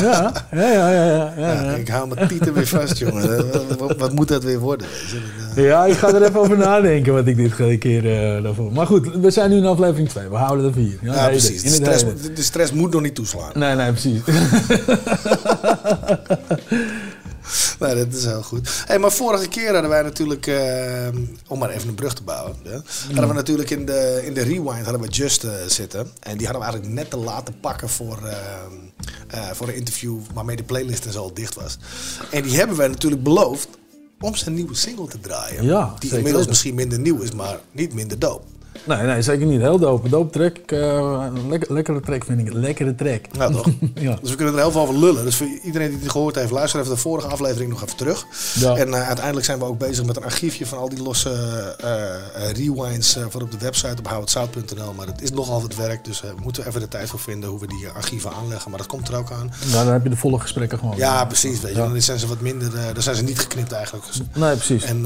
ja, 0.00 0.32
ja, 0.52 0.70
ja, 0.70 0.92
ja. 0.92 1.32
ja, 1.36 1.62
ik 1.74 1.88
hou 1.88 2.08
mijn 2.14 2.28
tieten 2.28 2.54
weer 2.54 2.66
vast, 2.66 2.98
jongen. 2.98 3.44
Wat- 3.98 4.12
moet 4.14 4.28
dat 4.28 4.44
weer 4.44 4.58
worden? 4.58 4.86
eh, 5.56 5.64
Ja, 5.64 5.84
ik 5.84 5.94
ga 5.96 6.08
er 6.14 6.22
even 6.22 6.40
over 6.40 6.58
nadenken 6.58 7.12
wat 7.12 7.26
ik 7.26 7.36
dit 7.36 7.78
keer 7.78 8.36
eh 8.36 8.42
daarvoor. 8.42 8.72
Maar 8.72 8.86
goed, 8.86 9.08
we 9.20 9.30
zijn 9.30 9.50
nu 9.50 9.56
in 9.56 9.64
aflevering 9.66 10.08
2. 10.08 10.28
We 10.28 10.36
houden 10.36 10.64
het 10.66 10.74
hier. 10.74 10.98
Ja, 11.02 11.26
precies. 11.28 11.62
De 11.62 11.68
stress, 11.68 12.04
de 12.34 12.42
stress 12.42 12.72
moet 12.72 12.92
nog 12.92 13.02
niet 13.02 13.14
toeslaan. 13.14 13.50
Nee, 13.54 13.74
nee, 13.74 13.90
precies. 13.92 14.20
Nee, 17.80 17.94
dat 17.94 18.14
is 18.14 18.24
heel 18.24 18.42
goed. 18.42 18.84
Hey, 18.86 18.98
maar 18.98 19.12
vorige 19.12 19.48
keer 19.48 19.72
hadden 19.72 19.90
wij 19.90 20.02
natuurlijk, 20.02 20.46
eh, 20.46 21.08
om 21.48 21.58
maar 21.58 21.70
even 21.70 21.88
een 21.88 21.94
brug 21.94 22.14
te 22.14 22.22
bouwen, 22.22 22.56
ja, 22.62 22.82
hadden 23.06 23.28
we 23.28 23.34
natuurlijk 23.34 23.70
in 23.70 23.86
de, 23.86 24.22
in 24.24 24.34
de 24.34 24.42
rewind 24.42 24.84
hadden 24.84 25.00
we 25.00 25.08
Just 25.08 25.44
eh, 25.44 25.52
zitten. 25.66 26.10
En 26.20 26.36
die 26.36 26.46
hadden 26.46 26.64
we 26.64 26.70
eigenlijk 26.70 27.00
net 27.00 27.10
te 27.10 27.16
laten 27.16 27.60
pakken 27.60 27.88
voor, 27.88 28.18
eh, 29.28 29.50
voor 29.52 29.68
een 29.68 29.74
interview 29.74 30.18
waarmee 30.34 30.56
de 30.56 30.62
playlist 30.62 31.06
en 31.06 31.12
zo 31.12 31.22
al 31.22 31.34
dicht 31.34 31.54
was. 31.54 31.78
En 32.30 32.42
die 32.42 32.56
hebben 32.56 32.76
wij 32.76 32.88
natuurlijk 32.88 33.22
beloofd 33.22 33.68
om 34.20 34.34
zijn 34.34 34.54
nieuwe 34.54 34.74
single 34.74 35.08
te 35.08 35.20
draaien. 35.20 35.64
Ja, 35.64 35.94
die 35.98 36.16
inmiddels 36.16 36.46
misschien 36.46 36.74
minder 36.74 36.98
nieuw 36.98 37.20
is, 37.20 37.32
maar 37.32 37.60
niet 37.72 37.94
minder 37.94 38.18
dope. 38.18 38.44
Nee, 38.84 39.02
nee, 39.02 39.22
zeker 39.22 39.46
niet. 39.46 39.60
Heel 39.60 39.78
dope. 39.78 40.08
Dope 40.08 40.30
track. 40.30 40.56
eh, 40.56 41.26
lekker, 41.48 41.72
lekkere 41.72 42.00
track 42.00 42.24
vind 42.24 42.40
ik. 42.40 42.52
Lekkere 42.52 42.94
track. 42.94 43.20
Ja, 43.32 43.50
toch? 43.50 43.66
ja. 43.94 44.18
Dus 44.20 44.30
we 44.30 44.36
kunnen 44.36 44.54
er 44.54 44.60
heel 44.60 44.70
veel 44.70 44.80
over 44.80 44.98
lullen. 44.98 45.24
Dus 45.24 45.36
voor 45.36 45.46
iedereen 45.62 45.90
die 45.90 45.98
het 46.00 46.10
gehoord 46.10 46.34
heeft, 46.34 46.50
luister 46.50 46.80
even 46.80 46.92
de 46.92 46.98
vorige 47.00 47.28
aflevering 47.28 47.70
nog 47.70 47.82
even 47.82 47.96
terug. 47.96 48.26
Ja. 48.54 48.76
En 48.76 48.94
eh, 48.94 49.06
uiteindelijk 49.06 49.46
zijn 49.46 49.58
we 49.58 49.64
ook 49.64 49.78
bezig 49.78 50.04
met 50.04 50.16
een 50.16 50.24
archiefje 50.24 50.66
van 50.66 50.78
al 50.78 50.88
die 50.88 51.02
losse 51.02 51.30
eh, 51.80 52.50
rewinds 52.52 53.18
voor 53.28 53.42
op 53.42 53.50
de 53.50 53.58
website 53.58 53.96
op 53.98 54.06
houhetzout.nl. 54.08 54.92
Maar 54.92 55.06
het 55.06 55.22
is 55.22 55.30
nogal 55.30 55.60
wat 55.62 55.74
werk, 55.74 56.04
dus 56.04 56.20
we 56.20 56.32
moeten 56.42 56.66
even 56.66 56.80
de 56.80 56.88
tijd 56.88 57.08
voor 57.08 57.20
vinden 57.20 57.50
hoe 57.50 57.60
we 57.60 57.66
die 57.66 57.88
archieven 57.88 58.30
aanleggen. 58.32 58.70
Maar 58.70 58.78
dat 58.78 58.88
komt 58.88 59.08
er 59.08 59.16
ook 59.16 59.30
aan. 59.30 59.52
Nou, 59.70 59.84
dan 59.84 59.92
heb 59.92 60.02
je 60.02 60.10
de 60.10 60.16
volle 60.16 60.38
gesprekken 60.40 60.78
gewoon. 60.78 60.96
Ja, 60.96 61.24
precies. 61.24 61.60
Weet 61.60 61.72
je. 61.72 61.78
Dan 61.78 62.02
zijn 62.02 62.18
ze 62.18 62.26
wat 62.26 62.40
minder, 62.40 62.70
dan 62.94 63.02
zijn 63.02 63.16
ze 63.16 63.22
niet 63.22 63.38
geknipt 63.38 63.72
eigenlijk. 63.72 64.06
Nee, 64.34 64.54
precies. 64.54 64.84
En 64.84 65.02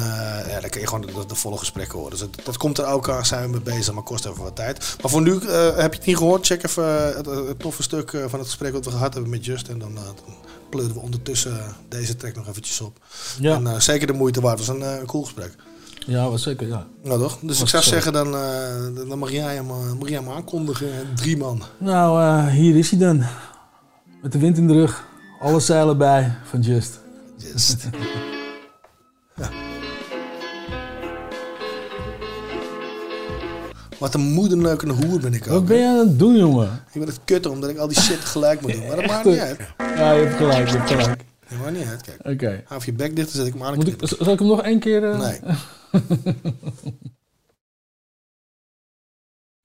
ja, 0.48 0.60
dan 0.60 0.70
kun 0.70 0.80
je 0.80 0.86
gewoon 0.86 1.00
de, 1.00 1.12
de 1.26 1.34
volle 1.34 1.56
gesprekken 1.58 1.94
horen. 1.98 2.10
Dus 2.10 2.20
dat, 2.20 2.30
dat 2.44 2.56
komt 2.56 2.78
er 2.78 2.86
ook 2.86 3.08
aan, 3.08 3.26
zijn 3.26 3.52
we 3.52 3.59
mee 3.64 3.74
bezig, 3.74 3.94
maar 3.94 4.02
kost 4.02 4.24
even 4.26 4.42
wat 4.42 4.56
tijd. 4.56 4.96
Maar 5.02 5.10
voor 5.10 5.22
nu, 5.22 5.38
eh, 5.38 5.76
heb 5.76 5.92
je 5.92 5.98
het 5.98 6.06
niet 6.06 6.16
gehoord? 6.16 6.46
Check 6.46 6.64
even 6.64 7.08
eh, 7.10 7.16
het, 7.16 7.26
het 7.26 7.58
toffe 7.58 7.82
stuk 7.82 8.12
eh, 8.12 8.20
van 8.28 8.38
het 8.38 8.48
gesprek 8.48 8.72
wat 8.72 8.84
we 8.84 8.90
gehad 8.90 9.12
hebben 9.14 9.30
met 9.30 9.44
Just. 9.44 9.68
En 9.68 9.78
dan, 9.78 9.96
eh, 9.96 10.02
dan 10.04 10.34
pleuren 10.70 10.94
we 10.94 11.00
ondertussen 11.00 11.58
eh, 11.58 11.64
deze 11.88 12.16
track 12.16 12.36
nog 12.36 12.48
eventjes 12.48 12.80
op. 12.80 12.98
Ja. 13.40 13.54
En 13.54 13.66
eh, 13.66 13.80
zeker 13.80 14.06
de 14.06 14.12
moeite 14.12 14.40
waard. 14.40 14.58
Het 14.58 14.66
was 14.66 14.76
een, 14.76 14.82
eh, 14.82 15.04
cool 15.06 15.22
gesprek. 15.22 15.54
Ja, 16.06 16.28
was 16.28 16.42
zeker, 16.42 16.68
ja. 16.68 16.86
Nou 17.02 17.20
toch? 17.20 17.38
Dus 17.42 17.60
ik 17.60 17.68
zou 17.68 17.82
zo. 17.82 17.90
zeggen, 17.90 18.12
dan, 18.12 18.34
eh, 18.36 19.08
dan 19.08 19.18
mag, 19.18 19.30
jij 19.30 19.54
hem, 19.54 19.70
eh, 19.70 19.92
mag 19.98 20.08
jij 20.08 20.18
hem 20.18 20.30
aankondigen. 20.30 20.88
Drie 21.14 21.36
man. 21.36 21.62
Nou, 21.78 22.22
eh, 22.22 22.52
hier 22.52 22.76
is 22.76 22.90
hij 22.90 22.98
dan. 22.98 23.24
Met 24.22 24.32
de 24.32 24.38
wind 24.38 24.56
in 24.56 24.66
de 24.66 24.72
rug. 24.72 25.04
Alle 25.40 25.60
zeilen 25.60 25.98
bij 25.98 26.36
van 26.44 26.60
Just. 26.60 27.00
Just. 27.36 27.76
Wat 34.00 34.14
een 34.14 34.20
moederneukende 34.20 34.94
hoer 34.94 35.20
ben 35.20 35.34
ik 35.34 35.42
ook. 35.42 35.48
Wat 35.52 35.66
ben 35.66 35.76
je 35.78 35.86
aan 35.86 35.98
het 35.98 36.18
doen, 36.18 36.36
jongen? 36.36 36.84
Ik 36.92 37.00
ben 37.00 37.08
het 37.08 37.20
kutten 37.24 37.50
omdat 37.50 37.70
ik 37.70 37.78
al 37.78 37.88
die 37.88 38.00
shit 38.00 38.20
tegelijk 38.20 38.60
moet 38.60 38.72
doen. 38.76 38.86
Maar 38.86 38.96
dat 38.96 39.06
maakt 39.06 39.24
niet 39.24 39.38
uit. 39.38 39.58
Ja, 39.78 40.12
je 40.12 40.24
hebt 40.24 40.36
gelijk, 40.36 40.68
je 40.68 40.76
hebt 40.76 40.90
gelijk. 40.90 41.24
Dat 41.48 41.58
maakt 41.58 41.72
niet 41.76 41.86
uit. 41.86 42.02
Kijk, 42.02 42.20
Oké. 42.34 42.62
hou 42.66 42.82
je 42.84 42.92
bek 42.92 43.16
dicht, 43.16 43.26
dan 43.32 43.36
zet 43.36 43.46
ik 43.46 43.52
hem 43.52 43.62
aan. 43.62 43.74
Moet 43.74 43.86
ik, 43.88 43.94
zal 44.18 44.32
ik 44.32 44.38
hem 44.38 44.48
nog 44.48 44.62
één 44.62 44.78
keer... 44.78 45.10
eh, 45.10 45.18
Nee. 45.18 45.38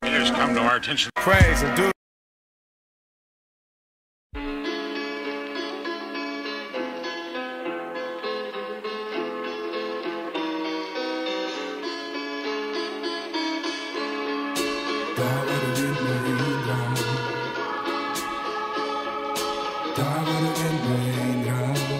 It 0.05 0.11
has 0.11 0.31
come 0.31 0.53
to 0.53 0.59
our 0.61 0.75
attention. 0.75 1.09
Praise 1.23 1.65
and 1.65 1.75
do. 1.77 1.94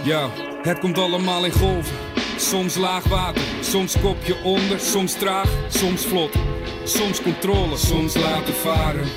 Ja, 0.06 0.30
het 0.62 0.80
komt 0.80 0.98
allemaal 0.98 1.46
in 1.46 1.52
golven. 1.52 1.96
Soms 2.38 2.76
laag 2.76 3.04
water, 3.04 3.44
soms 3.62 4.00
kopje 4.02 4.36
onder, 4.44 4.80
soms 4.80 5.14
traag, 5.14 5.50
soms 5.70 6.06
vlot. 6.06 6.32
Soms 6.84 7.22
controle, 7.22 7.78
soms 7.78 8.16
laten 8.18 8.54
varen. 8.54 9.08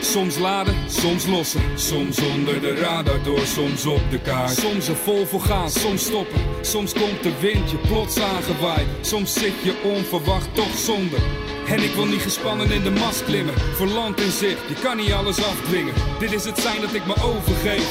Soms 0.00 0.38
laden, 0.38 0.74
soms 0.88 1.26
lossen. 1.26 1.60
Soms 1.74 2.20
onder 2.20 2.60
de 2.60 2.74
radar 2.74 3.22
door, 3.22 3.46
soms 3.46 3.86
op 3.86 4.10
de 4.10 4.20
kaart. 4.20 4.50
Soms 4.50 4.88
er 4.88 4.96
vol 4.96 5.26
voor 5.26 5.40
gaan, 5.40 5.70
soms 5.70 6.04
stoppen. 6.04 6.40
Soms 6.60 6.92
komt 6.92 7.22
de 7.22 7.40
wind 7.40 7.70
je 7.70 7.76
plots 7.76 8.20
aangewaaid. 8.20 8.86
Soms 9.00 9.32
zit 9.32 9.54
je 9.62 9.80
onverwacht 9.84 10.54
toch 10.54 10.76
zonder. 10.76 11.20
En 11.68 11.82
ik 11.82 11.94
wil 11.94 12.04
niet 12.04 12.22
gespannen 12.22 12.70
in 12.70 12.82
de 12.82 12.90
mast 12.90 13.24
klimmen. 13.24 13.54
Voor 13.74 13.86
land 13.86 14.20
en 14.20 14.30
zicht, 14.30 14.68
je 14.68 14.74
kan 14.82 14.96
niet 14.96 15.12
alles 15.12 15.44
afdwingen. 15.44 15.94
Dit 16.18 16.32
is 16.32 16.44
het 16.44 16.58
zijn 16.58 16.80
dat 16.80 16.94
ik 16.94 17.06
me 17.06 17.14
overgeef. 17.22 17.86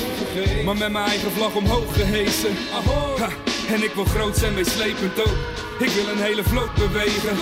Maar 0.66 0.78
met 0.78 0.92
mijn 0.92 1.06
eigen 1.06 1.32
vlag 1.32 1.56
omhoog 1.56 1.96
gehesen. 1.96 2.56
Ha, 2.72 3.30
en 3.74 3.84
ik 3.84 3.92
wil 3.94 4.06
groot 4.06 4.38
zijn, 4.38 4.54
meeslepend 4.54 5.20
ook. 5.20 5.38
Ik 5.80 5.90
wil 5.90 6.08
een 6.08 6.22
hele 6.22 6.44
vloot 6.44 6.74
bewegen. 6.74 7.38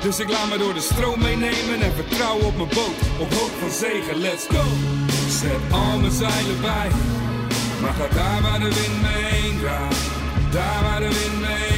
Dus 0.00 0.18
ik 0.18 0.30
laat 0.30 0.48
me 0.48 0.58
door 0.58 0.74
de 0.74 0.80
stroom 0.80 1.18
meenemen 1.18 1.80
en 1.80 1.92
vertrouw 1.92 2.38
op 2.38 2.56
mijn 2.56 2.68
boot. 2.68 2.98
Op 3.18 3.32
hoop 3.34 3.50
van 3.60 3.70
zegen, 3.70 4.16
let's 4.20 4.46
go. 4.46 4.62
Zet 5.28 5.72
al 5.72 5.98
mijn 5.98 6.12
zeilen 6.12 6.60
bij. 6.60 6.90
Maar 7.80 7.94
ga 7.94 8.14
daar 8.14 8.42
waar 8.42 8.58
de 8.58 8.74
wind 8.74 9.00
me 9.02 9.08
heen 9.08 9.58
draait. 9.60 9.96
Daar 10.52 10.82
waar 10.82 11.00
de 11.00 11.08
wind 11.08 11.40
me 11.40 11.69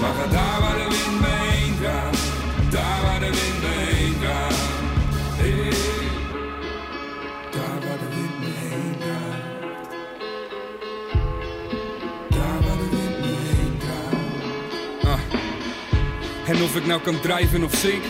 Maar 0.00 0.14
ga 0.14 0.26
daar 0.26 0.60
waar 0.60 0.76
de 0.76 0.86
wind 0.88 1.20
me 1.20 1.26
heen 1.26 1.76
draait. 1.80 2.18
Daar 2.70 3.02
waar 3.02 3.20
de 3.20 3.26
wind 3.26 3.60
me 3.60 3.68
heen 3.68 4.18
draait. 4.20 4.54
Hey. 5.36 5.72
Daar 7.50 7.88
waar 7.88 7.98
de 7.98 8.08
wind 8.14 8.38
me 8.38 8.50
heen 8.58 8.96
draait. 9.00 9.42
Daar 12.30 12.60
waar 12.66 12.76
de 12.76 12.88
wind 12.90 13.18
me 13.20 13.36
heen 13.48 13.78
draait. 13.78 15.04
Ah. 15.04 16.48
En 16.48 16.62
of 16.62 16.76
ik 16.76 16.86
nou 16.86 17.00
kan 17.00 17.20
drijven 17.20 17.64
of 17.64 17.74
zink, 17.74 18.02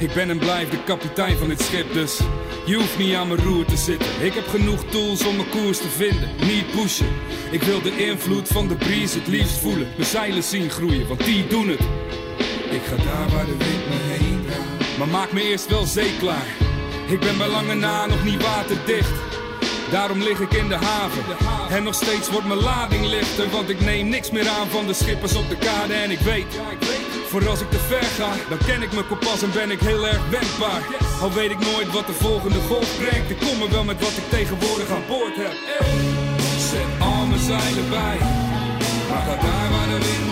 ik 0.00 0.12
ben 0.14 0.30
en 0.30 0.38
blijf 0.38 0.68
de 0.68 0.82
kapitein 0.84 1.36
van 1.36 1.48
dit 1.48 1.60
schip, 1.60 1.92
dus 1.92 2.18
je 2.66 2.74
hoeft 2.74 2.98
niet 2.98 3.14
aan 3.14 3.28
mijn 3.28 3.44
roer 3.44 3.64
te 3.64 3.76
zitten. 3.76 4.08
Ik 4.20 4.32
heb 4.32 4.48
genoeg 4.48 4.84
tools 4.84 5.26
om 5.26 5.36
mijn 5.36 5.48
koers 5.48 5.78
te 5.78 5.88
vinden, 5.88 6.28
niet 6.46 6.70
pushen. 6.70 7.06
Ik 7.50 7.62
wil 7.62 7.82
de 7.82 8.06
invloed 8.06 8.48
van 8.48 8.68
de 8.68 8.74
breeze 8.74 9.18
het 9.18 9.26
liefst 9.26 9.58
voelen, 9.58 9.88
mijn 9.96 10.08
zeilen 10.08 10.42
zien 10.42 10.70
groeien, 10.70 11.08
want 11.08 11.24
die 11.24 11.46
doen 11.46 11.68
het. 11.68 11.80
Ik 12.70 12.82
ga 12.82 12.96
daar 12.96 13.28
waar 13.28 13.46
de 13.46 13.56
wind 13.56 13.88
me 13.88 13.96
heen 13.96 14.44
draait. 14.46 14.98
Maar 14.98 15.08
maak 15.08 15.32
me 15.32 15.42
eerst 15.42 15.66
wel 15.66 15.84
zeeklaar. 15.84 16.46
Ik 17.06 17.20
ben 17.20 17.38
bij 17.38 17.48
lange 17.48 17.74
na 17.74 18.06
nog 18.06 18.24
niet 18.24 18.42
waterdicht. 18.42 19.12
Daarom 19.90 20.22
lig 20.22 20.40
ik 20.40 20.52
in 20.52 20.68
de 20.68 20.74
haven. 20.74 21.22
En 21.70 21.82
nog 21.82 21.94
steeds 21.94 22.30
wordt 22.30 22.46
mijn 22.46 22.60
lading 22.60 23.06
lichter. 23.06 23.50
Want 23.50 23.68
ik 23.68 23.80
neem 23.80 24.08
niks 24.08 24.30
meer 24.30 24.48
aan 24.48 24.68
van 24.68 24.86
de 24.86 24.92
schippers 24.92 25.34
op 25.34 25.48
de 25.48 25.56
kade. 25.56 25.94
En 25.94 26.10
ik 26.10 26.18
weet, 26.18 26.60
voor 27.30 27.48
als 27.48 27.60
ik 27.60 27.70
te 27.70 27.78
ver 27.78 28.02
ga, 28.02 28.30
dan 28.48 28.58
ken 28.58 28.82
ik 28.82 28.92
mijn 28.92 29.06
kompas 29.06 29.42
en 29.42 29.52
ben 29.52 29.70
ik 29.70 29.80
heel 29.80 30.06
erg 30.06 30.22
wendbaar. 30.28 30.82
Al 31.20 31.32
weet 31.32 31.50
ik 31.50 31.58
nooit 31.58 31.90
wat 31.92 32.06
de 32.06 32.12
volgende 32.12 32.60
golf 32.60 32.96
brengt. 32.96 33.30
Ik 33.30 33.38
kom 33.46 33.62
er 33.62 33.70
wel 33.70 33.84
met 33.84 34.00
wat 34.00 34.16
ik 34.16 34.28
tegenwoordig 34.28 34.90
aan 34.90 35.06
boord 35.08 35.36
heb. 35.36 35.54
Zet 36.70 36.90
al 36.98 37.26
mijn 37.26 37.44
zeilen 37.50 37.88
bij. 37.88 38.18
Maar 39.08 39.22
ga 39.26 39.36
daar 39.46 39.68
waar 39.74 39.88
de 39.94 39.98
wind. 40.06 40.28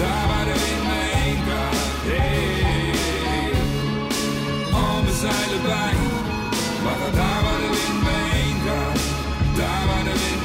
Daar 0.00 0.26
waar 0.30 0.44
de 0.50 0.56
wind 0.64 0.84
me 0.90 1.00
heen 1.18 1.40
gaat. 1.48 1.76
Hey. 2.08 2.62
Zeilen 5.24 5.62
bij. 5.62 5.94
Maar 6.84 6.96
ga 7.00 7.10
daar 7.20 7.42
waar 7.44 7.60
de 7.64 7.70
wind 7.76 8.02
me. 8.06 8.22
Daar 9.56 9.86
waar 9.86 10.04
de 10.04 10.14
wind 10.22 10.43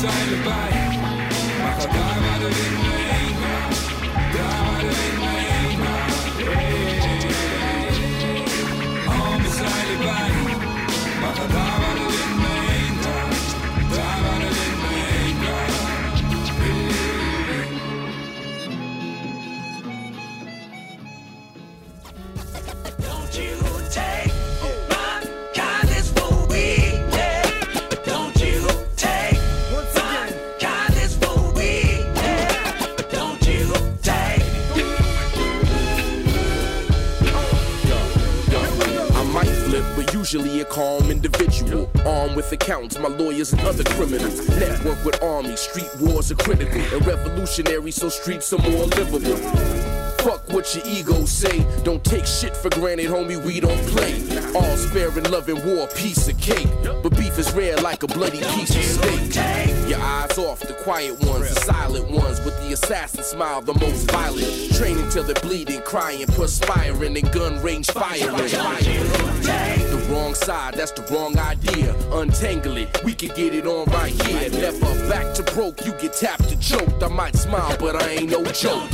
Al 0.00 0.06
mijn 0.06 0.18
zeilen 0.18 0.42
bij. 0.42 0.72
Maar 1.62 1.74
ga 1.80 1.86
daar 1.86 2.20
waar 2.20 2.38
de 2.38 2.48
wind 2.56 2.76
me 2.82 2.92
heen 3.10 3.34
gaat. 3.42 3.74
Daar 4.34 4.60
waar 4.66 4.80
de 4.80 4.92
wind 4.98 5.18
me 5.18 5.28
heen 5.36 5.78
gaat. 5.82 6.14
Hey. 6.46 7.28
Al 9.06 9.38
mijn 9.38 9.52
zeilen 9.52 9.98
bij. 9.98 10.32
Maar 11.20 11.34
ga 11.34 11.46
daar 11.46 11.80
waar 11.80 11.94
de 11.94 12.09
usually 40.32 40.60
a 40.60 40.64
calm 40.64 41.10
individual. 41.10 41.90
Armed 42.06 42.36
with 42.36 42.52
accounts, 42.52 42.98
my 42.98 43.08
lawyers 43.08 43.52
and 43.52 43.60
other 43.62 43.82
criminals. 43.84 44.48
Network 44.48 45.04
with 45.04 45.20
armies, 45.22 45.60
street 45.60 45.90
wars 45.98 46.30
are 46.30 46.36
critical 46.36 46.80
and 46.80 47.04
revolutionary, 47.04 47.90
so 47.90 48.08
streets 48.08 48.52
are 48.52 48.58
more 48.58 48.86
livable. 48.86 49.99
Fuck 50.22 50.52
what 50.52 50.74
your 50.74 50.86
ego 50.86 51.24
say. 51.24 51.66
Don't 51.82 52.04
take 52.04 52.26
shit 52.26 52.54
for 52.54 52.68
granted, 52.70 53.06
homie. 53.06 53.42
We 53.42 53.58
don't 53.58 53.80
play. 53.86 54.20
All 54.54 54.76
spare 54.76 55.08
and 55.08 55.30
love 55.30 55.48
in 55.48 55.64
war, 55.64 55.86
piece 55.88 56.28
of 56.28 56.38
cake. 56.38 56.68
But 57.02 57.16
beef 57.16 57.38
is 57.38 57.50
rare 57.52 57.76
like 57.78 58.02
a 58.02 58.06
bloody 58.06 58.40
piece 58.40 58.76
of 58.76 58.82
steak. 58.82 59.34
Your 59.88 59.98
eyes 59.98 60.36
off 60.38 60.60
the 60.60 60.74
quiet 60.84 61.18
ones, 61.24 61.54
the 61.54 61.60
silent 61.60 62.10
ones 62.10 62.40
with 62.44 62.58
the 62.60 62.74
assassin 62.74 63.24
smile, 63.24 63.62
the 63.62 63.74
most 63.74 64.10
violent. 64.10 64.74
Training 64.74 65.08
till 65.08 65.22
they're 65.22 65.34
bleeding, 65.36 65.80
crying, 65.82 66.26
perspiring, 66.26 67.16
and 67.16 67.32
gun 67.32 67.62
range 67.62 67.90
firing. 67.90 68.36
The 68.36 70.06
wrong 70.10 70.34
side, 70.34 70.74
that's 70.74 70.92
the 70.92 71.02
wrong 71.14 71.38
idea. 71.38 71.94
Untangle 72.12 72.76
it, 72.76 73.04
we 73.04 73.14
can 73.14 73.28
get 73.28 73.54
it 73.54 73.66
on 73.66 73.86
right 73.90 74.12
here. 74.22 74.50
Never 74.50 75.08
back 75.08 75.34
to 75.36 75.42
broke, 75.54 75.84
you 75.86 75.92
get 75.92 76.12
tapped 76.12 76.52
and 76.52 76.60
choked. 76.60 77.02
I 77.02 77.08
might 77.08 77.36
smile, 77.36 77.74
but 77.78 77.96
I 77.96 78.10
ain't 78.10 78.30
no 78.30 78.44
joke. 78.44 78.90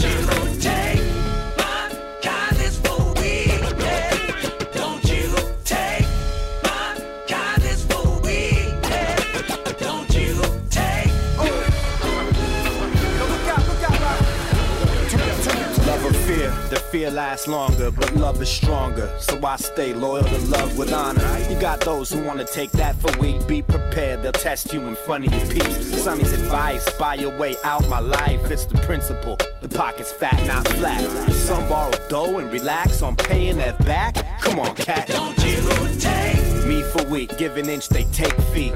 Fear, 16.97 17.11
lasts 17.11 17.47
longer, 17.47 17.91
but 17.91 18.15
love 18.15 18.41
is 18.41 18.49
stronger. 18.49 19.11
So 19.19 19.39
I 19.45 19.57
stay 19.57 19.93
loyal 19.93 20.25
to 20.25 20.39
love 20.47 20.79
with 20.79 20.93
honor. 20.95 21.39
You 21.51 21.61
got 21.61 21.81
those 21.81 22.11
who 22.11 22.23
wanna 22.23 22.47
take 22.47 22.71
that 22.73 22.97
for 22.97 23.13
weak. 23.19 23.47
Be 23.47 23.61
prepared, 23.61 24.23
they'll 24.23 24.33
test 24.33 24.73
you 24.73 24.81
in 24.81 24.97
front 24.97 25.27
of 25.27 25.35
your 25.35 25.47
peeps. 25.53 26.03
Sonny's 26.03 26.33
advice, 26.33 26.89
buy 26.99 27.15
your 27.15 27.37
way 27.39 27.55
out 27.65 27.87
my 27.89 28.01
life. 28.01 28.51
It's 28.51 28.65
the 28.65 28.79
principle. 28.79 29.37
The 29.61 29.69
pocket's 29.69 30.13
fat, 30.13 30.41
not 30.47 30.67
flat. 30.69 31.03
Some 31.33 31.69
borrow 31.69 31.93
dough 32.09 32.39
and 32.39 32.51
relax 32.51 33.03
on 33.03 33.15
paying 33.17 33.59
that 33.59 33.77
back. 33.85 34.15
Come 34.41 34.59
on, 34.59 34.75
cat. 34.75 35.09
Don't 35.09 35.39
you 35.45 35.61
take 36.01 36.67
me 36.67 36.83
for 36.83 37.05
weak? 37.11 37.37
Give 37.37 37.59
an 37.59 37.69
inch, 37.69 37.89
they 37.89 38.05
take 38.05 38.37
feet. 38.55 38.73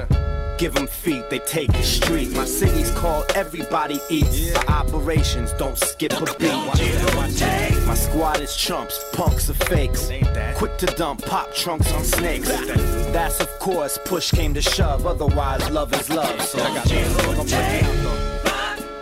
Give 0.61 0.75
them 0.75 0.85
feet, 0.85 1.27
they 1.31 1.39
take 1.39 1.71
the 1.71 1.81
street. 1.81 2.29
My 2.35 2.45
city's 2.45 2.91
called 2.91 3.25
Everybody 3.33 3.99
Eats. 4.11 4.51
For 4.51 4.69
operations, 4.69 5.53
don't 5.53 5.75
skip 5.75 6.13
a 6.13 6.25
beat. 6.37 6.53
My 7.87 7.95
squad 7.95 8.41
is 8.41 8.55
chumps, 8.55 9.03
punks 9.11 9.49
are 9.49 9.55
fakes. 9.55 10.11
Quick 10.57 10.77
to 10.77 10.85
dump 10.85 11.25
pop 11.25 11.51
trunks 11.55 11.91
on 11.93 12.03
snakes. 12.03 12.47
That's 13.11 13.39
of 13.39 13.49
course, 13.57 13.97
push 14.05 14.29
came 14.29 14.53
to 14.53 14.61
shove. 14.61 15.07
Otherwise, 15.07 15.67
love 15.71 15.91
is 15.93 16.07
love. 16.11 16.39
So 16.43 16.61
I 16.61 16.75
got 16.75 16.87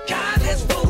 Kindness 0.07 0.63
for 0.63 0.77
weakness. 0.77 0.88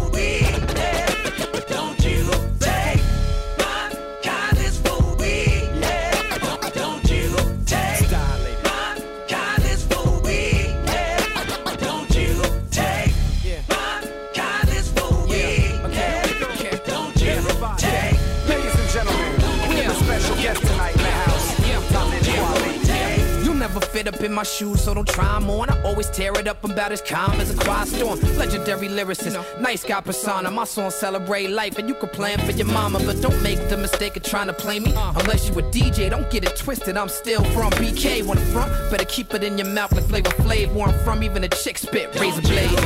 Up 24.00 24.22
in 24.22 24.33
my 24.33 24.44
shoes, 24.44 24.85
so 24.85 24.94
don't 24.94 25.07
try 25.07 25.35
'em 25.35 25.50
on. 25.50 25.70
I 25.70 25.83
always 25.83 26.09
tear 26.09 26.31
it 26.40 26.48
up 26.48 26.64
about 26.64 26.94
as 26.94 27.01
calm 27.01 27.42
as 27.42 27.53
a 27.53 27.57
quiet 27.66 27.90
storm. 27.90 28.18
Legendary 28.38 28.88
lyricist, 28.88 29.35
nice 29.59 29.83
guy 29.83 30.00
persona. 30.00 30.50
My 30.50 30.64
song 30.64 30.90
celebrate 30.90 31.50
life, 31.50 31.77
and 31.77 31.90
you 31.90 31.96
can 31.96 32.07
plan 32.07 32.40
for 32.40 32.53
your 32.53 32.68
mama, 32.68 33.00
but 33.05 33.22
don't 33.22 33.42
make 33.44 33.59
the 33.68 33.75
mistake 33.75 34.16
of 34.16 34.24
trying 34.24 34.48
to 34.48 34.53
play 34.53 34.79
me. 34.79 34.94
Unless 34.96 35.50
you 35.50 35.59
a 35.59 35.64
DJ, 35.64 36.09
don't 36.09 36.29
get 36.31 36.46
it 36.46 36.55
twisted. 36.55 36.96
I'm 36.96 37.09
still 37.09 37.44
from 37.55 37.72
BK. 37.72 38.22
When 38.22 38.38
I'm 38.38 38.46
from, 38.53 38.70
better 38.90 39.03
keep 39.03 39.33
it 39.33 39.44
in 39.44 39.57
your 39.57 39.68
mouth 39.68 39.92
like 39.92 40.07
Flavor 40.07 40.31
Flav. 40.44 40.74
Where 40.74 40.88
I'm 40.88 41.00
from, 41.03 41.22
even 41.22 41.44
a 41.44 41.50
chick 41.50 41.77
spit 41.77 42.18
razor 42.18 42.42
blade. 42.42 42.79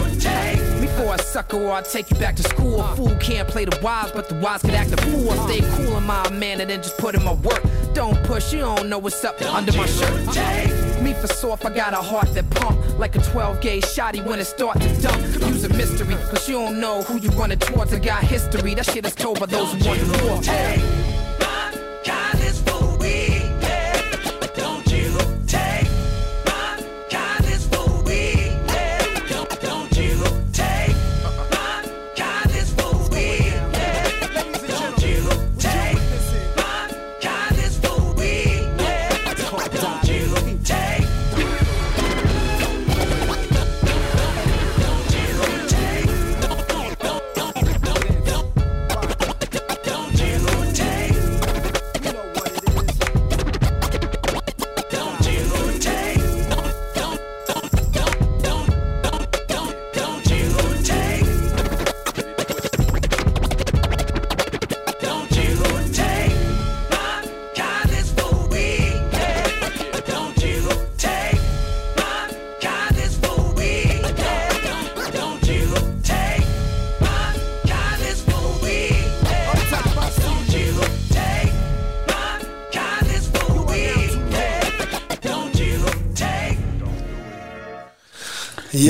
Before 0.81 1.13
I 1.13 1.17
sucker 1.17 1.57
or 1.57 1.73
I 1.73 1.83
take 1.83 2.09
you 2.09 2.17
back 2.17 2.35
to 2.37 2.43
school. 2.43 2.81
A 2.81 2.95
fool 2.95 3.15
can't 3.19 3.47
play 3.47 3.65
the 3.65 3.77
wise, 3.83 4.11
but 4.11 4.29
the 4.29 4.35
wise 4.39 4.61
can 4.61 4.71
act 4.71 4.91
a 4.91 4.97
fool. 4.97 5.29
I 5.29 5.35
stay 5.47 5.61
cool 5.75 5.95
in 5.95 6.03
my 6.05 6.27
man 6.31 6.59
and 6.59 6.71
then 6.71 6.81
just 6.81 6.97
put 6.97 7.13
in 7.13 7.23
my 7.23 7.33
work. 7.33 7.61
Don't 7.93 8.21
push, 8.23 8.51
you 8.51 8.59
don't 8.59 8.89
know 8.89 8.97
what's 8.97 9.23
up 9.23 9.39
under 9.43 9.73
my 9.73 9.85
shirt. 9.85 10.82
Me 11.03 11.13
for 11.13 11.27
soft, 11.27 11.65
I 11.65 11.69
got 11.75 11.91
a 11.93 11.97
heart 11.97 12.33
that 12.33 12.49
pump 12.51 12.79
like 12.97 13.17
a 13.17 13.19
12 13.19 13.59
gauge 13.59 13.83
shotty 13.83 14.25
when 14.25 14.39
it 14.39 14.45
start 14.45 14.79
to 14.79 15.01
dump. 15.01 15.21
Use 15.49 15.65
a 15.65 15.69
mystery, 15.69 16.15
cause 16.15 16.47
you 16.47 16.55
don't 16.55 16.79
know 16.79 17.01
who 17.01 17.17
you 17.17 17.29
running 17.31 17.59
towards. 17.59 17.93
I 17.93 17.99
got 17.99 18.23
history, 18.23 18.73
that 18.75 18.85
shit 18.85 19.05
is 19.05 19.13
told 19.13 19.39
by 19.39 19.47
those 19.47 19.73
who 19.73 19.85
want 19.85 19.99
the 19.99 20.25
war. 20.25 20.41
Kindness 20.41 21.12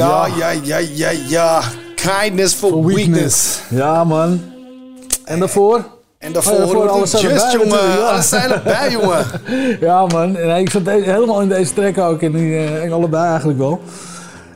Ja, 0.08 0.28
ja, 0.38 0.50
ja, 0.64 0.78
ja, 0.94 1.10
ja. 1.28 1.62
Kindness 1.96 2.54
for, 2.54 2.86
weakness. 2.86 3.60
Ja, 3.70 4.04
man. 4.04 4.42
En 5.26 5.40
daarvoor? 5.40 5.84
En 6.18 6.34
daarvoor, 6.34 6.52
Oh, 6.54 6.60
daarvoor 6.60 6.90
alles 6.90 7.12
Just, 7.12 7.24
erbij 7.26 7.52
jongen. 7.52 7.90
ja. 7.90 7.96
Alles 7.96 8.30
zijn 8.30 8.52
erbij, 8.52 8.92
jongen. 8.92 9.26
ja, 9.88 10.06
man. 10.06 10.36
En 10.38 10.58
ik 10.58 10.70
zat 10.70 10.86
deze- 10.86 11.10
helemaal 11.12 11.42
in 11.42 11.50
deze 11.50 11.74
track 11.74 11.98
ook. 11.98 12.22
En 12.22 12.32
die, 12.32 12.56
eh, 12.58 12.84
in 12.84 12.92
allebei 12.92 13.28
eigenlijk 13.28 13.60
wel. 13.60 13.82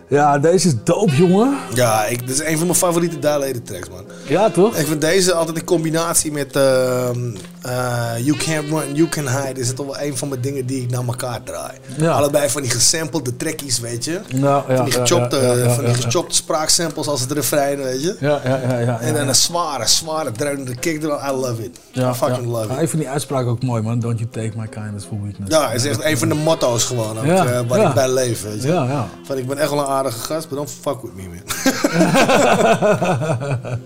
Ja, 0.10 0.40
deze 0.40 0.68
is 0.68 0.74
dope, 0.84 1.16
jongen. 1.16 1.58
Ja, 1.74 2.06
ik, 2.06 2.20
dit 2.28 2.30
is 2.30 2.40
een 2.46 2.58
van 2.58 2.66
mijn 2.68 2.78
favoriete 2.80 3.20
Daleden 3.20 3.64
tracks, 3.64 3.90
man. 3.90 4.06
Ja, 4.28 4.50
toch? 4.50 4.76
Ik 4.76 4.88
vind 4.88 5.02
deze 5.02 5.34
altijd 5.34 5.58
in 5.58 5.64
combinatie 5.64 6.32
met 6.32 6.56
ehm, 6.56 7.36
eh, 7.62 8.14
You 8.18 8.38
Can't 8.38 8.70
Run, 8.70 8.96
You 8.96 9.10
Can 9.10 9.28
Hide... 9.28 9.60
is 9.60 9.68
het 9.68 9.76
toch 9.76 9.86
wel 9.86 10.00
een 10.00 10.18
van 10.18 10.28
mijn 10.28 10.42
dingen 10.42 10.66
die 10.66 10.82
ik 10.82 10.90
naar 10.90 11.06
elkaar 11.06 11.44
draai. 11.44 11.78
Ja. 11.98 12.12
Allebei 12.12 12.50
van 12.50 12.62
die 12.62 12.72
gesampelde 12.72 13.38
trackies, 13.38 13.80
weet 13.80 14.06
je. 14.06 14.20
Ja, 14.28 14.64
van 14.68 14.86
die 14.86 14.94
gechopte, 14.94 15.38
ja, 15.38 15.74
van 15.74 15.86
die 15.86 15.94
gechopte 15.94 16.36
spraaksamples 16.36 17.08
als 17.08 17.22
het 17.22 17.32
refrein, 17.32 17.78
weet 17.78 18.02
je. 18.02 18.16
Ja, 18.20 18.42
ja, 18.44 18.60
ja. 18.70 18.78
ja, 18.78 19.00
En 19.00 19.14
dan 19.14 19.28
een 19.28 19.36
zware, 19.36 19.88
zware 19.88 20.32
dreunende 20.32 20.76
kick. 20.76 21.04
I 21.04 21.32
love 21.32 21.64
it. 21.64 21.80
Ja, 21.92 22.10
I 22.10 22.14
fucking 22.14 22.46
love 22.46 22.74
it. 22.74 22.82
ik 22.82 22.90
vind 22.90 23.02
die 23.02 23.12
uitspraak 23.12 23.46
ook 23.46 23.64
mooi, 23.64 23.82
man. 23.82 24.00
Don't 24.00 24.20
you 24.20 24.30
take 24.32 24.52
my 24.56 24.68
kindness 24.68 25.06
for 25.06 25.18
weakness. 25.24 25.56
Ja, 25.56 25.72
is 25.72 25.86
echt 25.86 26.04
een 26.04 26.18
van 26.18 26.30
de 26.30 26.36
motto's 26.36 26.84
gewoon 26.84 27.18
ook, 27.18 27.26
eh, 27.26 27.60
waar 27.68 27.88
ik 27.88 27.94
bij 27.94 28.10
leef, 28.10 28.44
weet 28.44 28.62
je. 28.62 28.68
Ja, 28.68 28.84
ja. 28.84 29.08
Van, 29.24 29.38
ik 29.38 29.48
ben 29.48 29.58
echt 29.58 29.70
wel 29.70 29.80
een 29.80 29.86
aardige 29.86 30.20
gast, 30.20 30.50
but 30.50 30.58
don't 30.58 30.72
fuck 30.82 31.02
with 31.02 31.16
me, 31.16 31.24
man. 31.24 31.42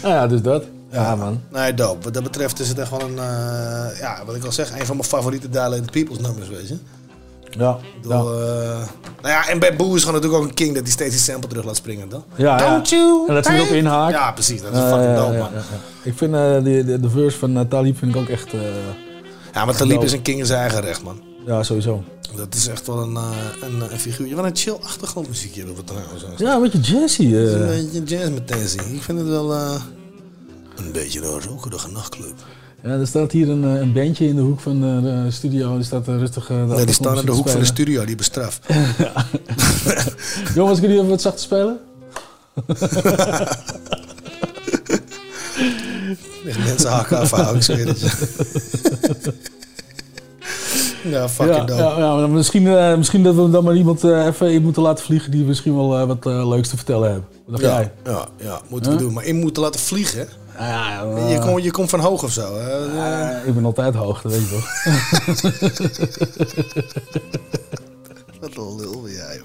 Nou 0.01 0.13
ja, 0.13 0.27
dus 0.27 0.41
dat. 0.41 0.63
Ja, 0.91 1.15
man. 1.15 1.41
Nee, 1.51 1.73
dope. 1.73 2.03
Wat 2.03 2.13
dat 2.13 2.23
betreft 2.23 2.59
is 2.59 2.69
het 2.69 2.79
echt 2.79 2.89
wel 2.89 3.01
een, 3.01 3.17
eh, 3.19 3.99
ja, 3.99 4.17
wat 4.25 4.35
ik 4.35 4.43
al 4.45 4.51
zeg, 4.51 4.79
een 4.79 4.85
van 4.85 4.95
mijn 4.95 5.07
favoriete 5.07 5.49
Dilated 5.49 5.91
Peoples 5.91 6.19
nummers, 6.19 6.49
weet 6.49 6.67
je. 6.67 6.77
Ja. 7.49 7.77
Ik 7.95 8.01
bedoel, 8.01 8.33
eh, 8.33 8.47
nou 9.21 9.33
ja, 9.33 9.47
en 9.47 9.59
bij 9.59 9.75
Boo 9.75 9.95
is 9.95 9.99
gewoon 10.03 10.15
natuurlijk 10.15 10.43
ook 10.43 10.49
een 10.49 10.55
king 10.55 10.73
dat 10.73 10.83
hij 10.83 10.91
steeds 10.91 11.11
die 11.11 11.19
sample 11.19 11.49
terug 11.49 11.65
laat 11.65 11.75
springen, 11.75 12.07
toch? 12.07 12.21
Ja, 12.35 12.57
ja. 12.59 12.69
Don't 12.69 12.89
you 12.89 13.23
En 13.27 13.33
dat 13.33 13.47
hij 13.47 13.55
erop 13.57 13.67
inhaakt. 13.69 14.13
Ja, 14.13 14.31
precies. 14.31 14.61
Dat 14.61 14.71
is 14.71 14.77
Ja, 14.79 14.87
fucking 14.89 15.09
ja, 15.09 15.15
dope, 15.15 15.33
ja, 15.33 15.39
man. 15.39 15.49
ja, 15.53 15.57
ja. 15.57 16.09
Ik 16.09 16.17
vind 16.17 16.33
eh, 16.33 16.63
die, 16.63 16.83
de, 16.85 16.99
de 16.99 17.09
verse 17.09 17.37
van 17.37 17.57
uh, 17.57 17.61
Talib 17.69 17.97
vind 17.97 18.15
ik 18.15 18.21
ook 18.21 18.27
echt... 18.29 18.53
eh, 18.53 18.59
Ja, 19.53 19.65
maar 19.65 19.75
Talib 19.75 19.93
dope. 19.93 20.05
is 20.05 20.11
een 20.11 20.21
king 20.21 20.39
in 20.39 20.45
zijn 20.45 20.59
eigen 20.59 20.81
recht, 20.81 21.03
man. 21.03 21.21
Ja, 21.45 21.63
sowieso. 21.63 22.03
Dat 22.35 22.55
is 22.55 22.67
echt 22.67 22.87
wel 22.87 23.01
een, 23.01 23.15
eh, 23.15 23.29
een, 23.61 23.81
een 23.91 23.99
figuurje. 23.99 24.35
Wat 24.35 24.45
een 24.45 24.55
chill 24.55 24.77
achtergrondmuziekje 24.81 25.57
hebben 25.57 25.75
we 25.77 25.83
trouwens. 25.83 26.23
Ja, 26.37 26.55
een 26.55 26.61
beetje 26.61 26.79
jazzy. 26.79 27.21
is 27.23 27.51
Een 27.51 27.67
beetje 27.67 28.03
jazz 28.03 28.29
met 28.29 28.47
Tennessee. 28.47 28.93
Ik 28.93 29.01
vind 29.01 29.17
het 29.19 29.27
wel 29.27 29.53
eh, 29.53 29.81
een 30.75 30.91
beetje 30.91 31.21
een 31.21 31.41
rokerige 31.41 31.91
nachtclub. 31.91 32.33
Ja, 32.83 32.89
er 32.89 33.07
staat 33.07 33.31
hier 33.31 33.49
een, 33.49 33.63
een 33.63 33.93
bandje 33.93 34.27
in 34.27 34.35
de 34.35 34.41
hoek 34.41 34.59
van 34.59 34.81
de 35.01 35.25
studio. 35.29 35.75
Die 35.75 35.85
staat 35.85 36.07
rustig. 36.07 36.49
Nee, 36.49 36.85
die 36.85 36.93
staan 36.93 37.17
in 37.17 37.25
de 37.25 37.31
hoek 37.31 37.49
van 37.49 37.59
de 37.59 37.65
studio, 37.65 38.05
die 38.05 38.15
bestraft. 38.15 38.65
Jongens, 40.55 40.79
kunnen 40.79 40.81
jullie 40.95 40.95
even 40.95 41.09
wat 41.09 41.21
zacht 41.21 41.39
spelen? 41.39 41.79
Mensen 46.65 46.89
hakken 46.89 47.17
af, 47.17 47.53
ik 47.53 47.63
zweer 47.63 47.87
het 47.87 47.99
je. 47.99 48.27
Ja, 51.09 51.29
fucking 51.29 51.69
ja, 51.69 51.97
ja, 51.97 52.27
misschien, 52.27 52.67
eh, 52.67 52.95
misschien 52.97 53.23
dat 53.23 53.35
we 53.35 53.49
dan 53.49 53.63
maar 53.63 53.75
iemand 53.75 54.03
eh, 54.03 54.25
even 54.25 54.51
in 54.51 54.61
moeten 54.63 54.81
laten 54.81 55.03
vliegen 55.05 55.31
die 55.31 55.43
misschien 55.43 55.75
wel 55.75 55.97
eh, 55.99 56.07
wat 56.07 56.25
leuks 56.25 56.69
te 56.69 56.75
vertellen 56.75 57.05
hebben. 57.11 57.27
Wat 57.45 57.59
Ja, 57.59 57.67
jij? 57.69 57.91
ja, 58.05 58.25
ja, 58.37 58.59
moeten 58.67 58.91
we 58.91 58.97
doen. 58.97 59.13
Maar 59.13 59.23
in 59.25 59.35
moeten 59.35 59.61
laten 59.63 59.79
vliegen. 59.79 60.19
hè? 60.19 60.25
Ja, 60.67 61.03
je, 61.29 61.39
komt, 61.39 61.63
je 61.63 61.71
komt 61.71 61.89
van 61.89 61.99
hoog 61.99 62.23
of 62.23 62.31
zo. 62.31 62.55
Eh, 62.57 63.47
ik 63.47 63.53
ben 63.55 63.65
altijd 63.65 63.95
hoog, 63.95 64.21
dat 64.21 64.31
weet 64.31 64.41
je 64.41 64.55
toch? 64.55 64.67
Wat 68.41 68.55
een 68.55 68.75
lul 68.75 69.01
ben 69.01 69.11
jij. 69.11 69.41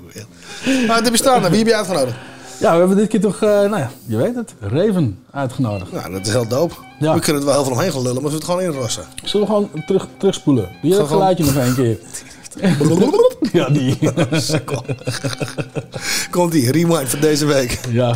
Maar 0.86 1.02
het 1.02 1.10
bestaan. 1.10 1.40
Wie 1.50 1.58
heb 1.58 1.66
je 1.66 1.76
uitgenodigd? 1.76 2.16
Ja, 2.60 2.72
we 2.72 2.78
hebben 2.78 2.96
dit 2.96 3.08
keer 3.08 3.20
toch, 3.20 3.42
eh, 3.42 3.48
nou 3.48 3.76
ja, 3.76 3.90
je 4.06 4.16
weet 4.16 4.34
het, 4.34 4.54
Raven 4.60 5.18
uitgenodigd. 5.30 5.92
Nou, 5.92 6.12
dat 6.12 6.26
is 6.26 6.32
heel 6.32 6.48
dope. 6.48 6.74
Ja. 6.98 7.14
We 7.14 7.20
kunnen 7.20 7.42
er 7.42 7.48
wel 7.48 7.56
heel 7.56 7.64
veel 7.64 7.72
omheen 7.72 7.92
gaan 7.92 8.02
lullen, 8.02 8.22
maar 8.22 8.30
we 8.30 8.36
het 8.36 8.44
gewoon 8.46 8.60
inrossen. 8.60 9.04
Zullen 9.24 9.46
we 9.46 9.52
gewoon 9.52 9.70
terug, 9.86 10.06
terugspoelen? 10.16 10.64
Doe 10.64 10.90
je 10.90 10.96
dat 10.96 11.06
Gewoon- 11.06 11.08
geluidje 11.08 11.44
nog 11.44 11.56
één 11.56 11.74
keer? 11.74 11.98
ja, 13.52 13.68
die. 13.68 13.98
Komt 16.30 16.52
die, 16.52 16.70
rewind 16.72 17.08
van 17.08 17.20
deze 17.20 17.46
week. 17.46 17.80
Ja, 17.90 18.14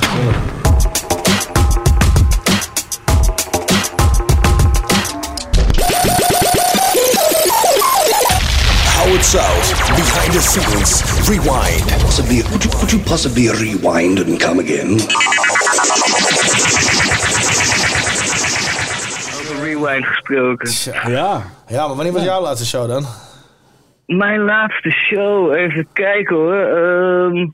Rewind. 10.36 11.88
Possibly, 12.02 12.42
could 12.42 12.62
you, 12.62 12.70
could 12.70 12.92
you 12.92 12.98
possibly 12.98 13.48
rewind 13.48 14.18
and 14.18 14.38
come 14.38 14.58
again? 14.58 15.00
Over 19.40 19.64
rewind 19.64 20.06
gesproken. 20.06 20.70
Ja. 21.10 21.42
Ja, 21.68 21.86
maar 21.86 21.96
wanneer 21.96 22.12
was 22.12 22.24
jouw 22.24 22.42
laatste 22.42 22.66
show 22.66 22.88
dan? 22.88 23.04
Mijn 24.06 24.40
laatste 24.40 24.90
show, 24.90 25.54
even 25.54 25.88
kijken 25.92 26.36
hoor. 26.36 26.54
Ehm, 26.54 27.46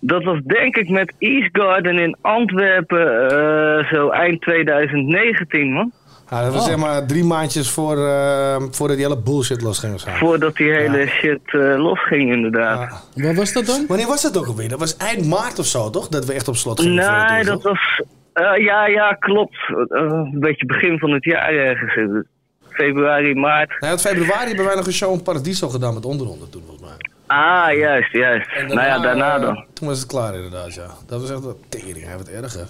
dat 0.00 0.24
was 0.24 0.40
denk 0.40 0.76
ik 0.76 0.88
met 0.88 1.14
East 1.18 1.48
Garden 1.52 1.98
in 1.98 2.16
Antwerpen, 2.20 3.30
eh, 3.30 3.92
zo 3.92 4.08
eind 4.08 4.40
2019 4.40 5.72
man. 5.72 5.92
Ja, 6.32 6.42
dat 6.42 6.52
was 6.52 6.62
Oh. 6.62 6.68
zeg 6.68 6.76
maar 6.76 7.06
drie 7.06 7.24
maandjes 7.24 7.70
voor, 7.70 8.06
eh, 8.06 8.56
voordat 8.70 8.96
die 8.96 9.06
hele 9.06 9.18
bullshit 9.18 9.62
losging 9.62 9.94
of 9.94 10.00
zo. 10.00 10.10
Voordat 10.10 10.56
die 10.56 10.70
hele 10.72 11.06
shit 11.06 11.40
eh, 11.46 11.60
losging 11.76 12.32
inderdaad. 12.32 13.06
Waar 13.14 13.34
was 13.34 13.52
dat 13.52 13.66
dan? 13.66 13.84
Wanneer 13.88 14.06
was 14.06 14.22
dat 14.22 14.38
ook 14.38 14.46
alweer? 14.46 14.68
Dat 14.68 14.78
was 14.78 14.96
eind 14.96 15.26
maart 15.26 15.58
of 15.58 15.66
zo, 15.66 15.90
toch? 15.90 16.08
Dat 16.08 16.24
we 16.24 16.32
echt 16.32 16.48
op 16.48 16.56
slot 16.56 16.80
gingen. 16.80 17.04
voor 17.04 17.12
het 17.14 17.30
Nee, 17.30 17.44
dat 17.44 17.60
toch? 17.62 17.72
was. 17.72 18.02
eh, 18.32 18.64
ja, 18.64 18.86
ja, 18.86 19.12
klopt. 19.12 19.56
Eh, 19.68 19.76
een 19.88 20.40
beetje 20.40 20.66
begin 20.66 20.98
van 20.98 21.10
het 21.10 21.24
jaar 21.24 21.48
ergens. 21.52 22.24
Februari, 22.70 23.34
maart. 23.34 23.68
Nee, 23.80 23.90
want 23.90 24.00
februari 24.00 24.46
hebben 24.46 24.64
wij 24.64 24.74
nog 24.74 24.86
een 24.86 24.92
show 24.92 25.12
in 25.12 25.22
Paradiso 25.22 25.68
gedaan 25.68 25.94
met 25.94 26.04
onderonder 26.04 26.48
toen, 26.48 26.62
volgens 26.66 26.88
mij. 26.88 26.96
Ah, 27.26 27.76
juist, 27.76 28.12
juist. 28.12 28.50
nou 28.68 28.80
ja, 28.80 28.98
daarna 28.98 29.38
dan. 29.38 29.64
Toen 29.74 29.88
was 29.88 29.98
het 29.98 30.06
klaar 30.08 30.34
inderdaad, 30.34 30.74
ja. 30.74 30.86
Dat 31.06 31.20
was 31.20 31.30
echt 31.30 31.40
wat 31.40 31.56
tering, 31.68 32.04
hij 32.06 32.16
wat 32.16 32.28
erg, 32.28 32.54
hè. 32.54 32.62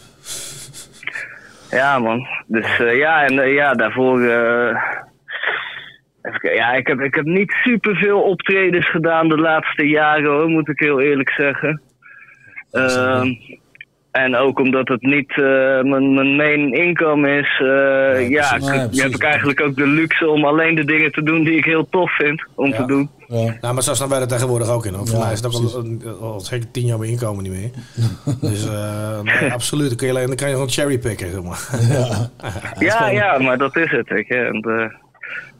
Ja, 1.76 1.98
man. 1.98 2.26
Dus 2.46 2.78
eh, 2.80 2.96
ja, 2.96 3.24
en 3.24 3.38
eh, 3.38 3.54
ja, 3.54 3.74
daarvoor. 3.74 4.22
eh, 4.22 4.76
even 6.22 6.54
ja, 6.54 6.72
ik 6.72 6.86
heb, 6.86 7.00
ik 7.00 7.14
heb 7.14 7.24
niet 7.24 7.50
superveel 7.50 8.22
optredens 8.22 8.90
gedaan 8.90 9.28
de 9.28 9.38
laatste 9.38 9.88
jaren, 9.88 10.30
hoor, 10.30 10.48
moet 10.48 10.68
ik 10.68 10.78
heel 10.78 11.00
eerlijk 11.00 11.30
zeggen. 11.30 11.82
Ehm, 12.70 13.32
en 14.12 14.36
ook 14.36 14.58
omdat 14.58 14.88
het 14.88 15.02
niet 15.02 15.30
eh, 15.30 15.42
mijn, 15.82 16.14
mijn 16.14 16.36
main 16.36 16.72
income 16.72 17.38
is, 17.38 17.60
eh, 17.60 18.28
ja, 18.30 18.48
precies. 18.48 18.68
ik- 18.68 18.74
precies. 18.80 19.02
heb 19.02 19.12
ik 19.14 19.22
eigenlijk 19.22 19.60
ook 19.60 19.76
de 19.76 19.86
luxe 19.86 20.28
om 20.28 20.44
alleen 20.44 20.74
de 20.74 20.84
dingen 20.84 21.12
te 21.12 21.22
doen 21.22 21.44
die 21.44 21.56
ik 21.56 21.64
heel 21.64 21.86
tof 21.90 22.16
vind 22.16 22.44
om 22.54 22.72
te 22.72 22.84
doen. 22.86 23.10
Nou, 23.60 23.74
maar 23.74 23.82
zo 23.82 23.94
staan 23.94 24.08
wij 24.08 24.20
er 24.20 24.28
tegenwoordig 24.28 24.68
ook 24.70 24.86
in. 24.86 24.94
Hoor. 24.94 25.06
Voor 25.06 25.18
Ja, 25.18 25.24
mij 25.24 25.32
is 25.32 25.40
het 25.40 25.46
ook 25.46 25.62
al, 25.62 25.84
al, 26.20 26.32
al 26.32 26.40
zeker 26.40 26.70
tien 26.70 26.86
jaar 26.86 26.98
mijn 26.98 27.10
inkomen 27.10 27.42
niet 27.42 27.52
meer. 27.52 27.70
dus 28.50 28.66
eh, 28.66 29.20
nee, 29.20 29.52
absoluut. 29.52 29.88
Dan, 29.88 29.96
kun 29.96 30.06
je 30.06 30.12
alleen, 30.12 30.26
dan 30.26 30.36
kan 30.36 30.48
je 30.48 30.54
gewoon 30.54 30.70
cherrypicken, 30.70 31.30
zeg 31.30 31.42
maar. 31.42 31.68
Ja, 32.78 33.08
ja, 33.10 33.38
maar 33.44 33.58
dat 33.58 33.76
is 33.76 33.90
het. 33.90 34.08
Weet 34.08 34.26
je. 34.26 34.34
En, 34.34 34.60
eh, 34.60 34.94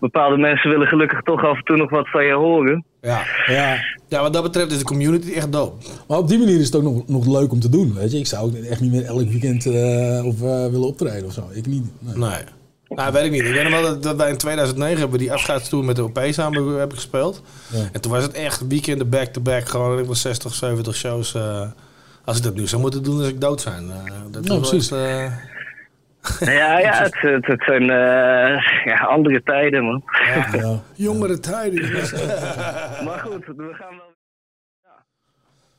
bepaalde 0.03 0.37
mensen 0.37 0.71
willen 0.71 0.87
gelukkig 0.87 1.23
toch 1.23 1.45
af 1.45 1.57
en 1.57 1.65
toe 1.65 1.77
nog 1.77 1.91
wat 1.91 2.11
van 2.11 2.25
je 2.25 2.33
horen. 2.33 2.85
Ja. 3.01 3.23
Ja. 3.47 3.77
ja, 4.09 4.21
wat 4.23 4.33
dat 4.33 4.43
betreft 4.43 4.71
is 4.71 4.79
de 4.79 4.85
community 4.85 5.33
echt 5.33 5.53
dope. 5.53 5.87
Maar 6.09 6.19
op 6.19 6.29
die 6.29 6.39
manier 6.39 6.59
is 6.59 6.67
het 6.67 6.75
ook 6.77 6.83
nog, 6.83 7.09
nog 7.09 7.27
leuk 7.27 7.53
om 7.53 7.61
te 7.61 7.69
doen, 7.69 7.95
weet 7.95 8.13
je. 8.13 8.19
Ik 8.19 8.27
zou 8.27 8.47
ook 8.47 8.55
echt 8.55 8.81
niet 8.81 8.93
meer 8.93 9.05
elk 9.05 9.29
weekend 9.29 9.67
eh, 9.67 10.25
of, 10.25 10.43
eh, 10.43 10.67
willen 10.71 10.87
optreden 10.87 11.25
of 11.27 11.33
zo. 11.33 11.49
Ik 11.53 11.67
niet. 11.67 11.85
Nee. 11.99 12.17
Nee. 12.17 12.43
Nou, 12.89 13.13
weet 13.13 13.25
ik 13.25 13.31
niet. 13.31 13.43
Ik 13.45 13.53
weet 13.53 13.63
nog 13.63 13.73
wel 13.73 13.83
dat, 13.83 14.03
dat 14.03 14.17
wij 14.17 14.31
in 14.31 14.37
2009 14.37 14.99
hebben 14.99 15.19
die 15.19 15.33
afscheidstoer 15.33 15.85
met 15.85 15.97
de 15.97 16.05
OP 16.05 16.21
samen 16.31 16.67
hebben 16.79 16.97
gespeeld. 16.97 17.43
Ja. 17.73 17.89
En 17.93 18.01
toen 18.01 18.13
was 18.13 18.23
het 18.23 18.33
echt 18.33 18.67
weekenden 18.69 19.09
back-to-back. 19.09 19.69
Gewoon 19.69 19.99
ik 19.99 20.05
was 20.07 20.21
60, 20.21 20.55
70 20.55 20.95
shows. 20.97 21.35
eh, 21.35 21.61
als 22.25 22.37
ik 22.37 22.43
dat 22.43 22.55
nu 22.55 22.67
zou 22.67 22.81
moeten 22.83 23.03
doen, 23.03 23.19
als 23.19 23.29
ik 23.29 23.41
dood 23.41 23.61
zijn. 23.61 23.91
Eh, 23.91 24.13
dat 24.31 24.47
was 24.47 24.69
precies. 24.69 24.91
eh, 24.91 25.25
Ja, 26.41 26.79
ja, 26.79 27.03
het, 27.03 27.21
het, 27.21 27.47
het 27.47 27.63
zijn 27.63 27.83
eh, 27.83 28.85
ja, 28.85 28.95
andere 28.95 29.43
tijden, 29.43 29.85
man. 29.85 30.03
Ja. 30.53 30.81
Jongere 31.07 31.41
tijden. 31.41 31.91
maar 33.05 33.19
goed, 33.19 33.47
we 33.47 33.75
gaan 33.75 33.97
wel. 33.97 34.12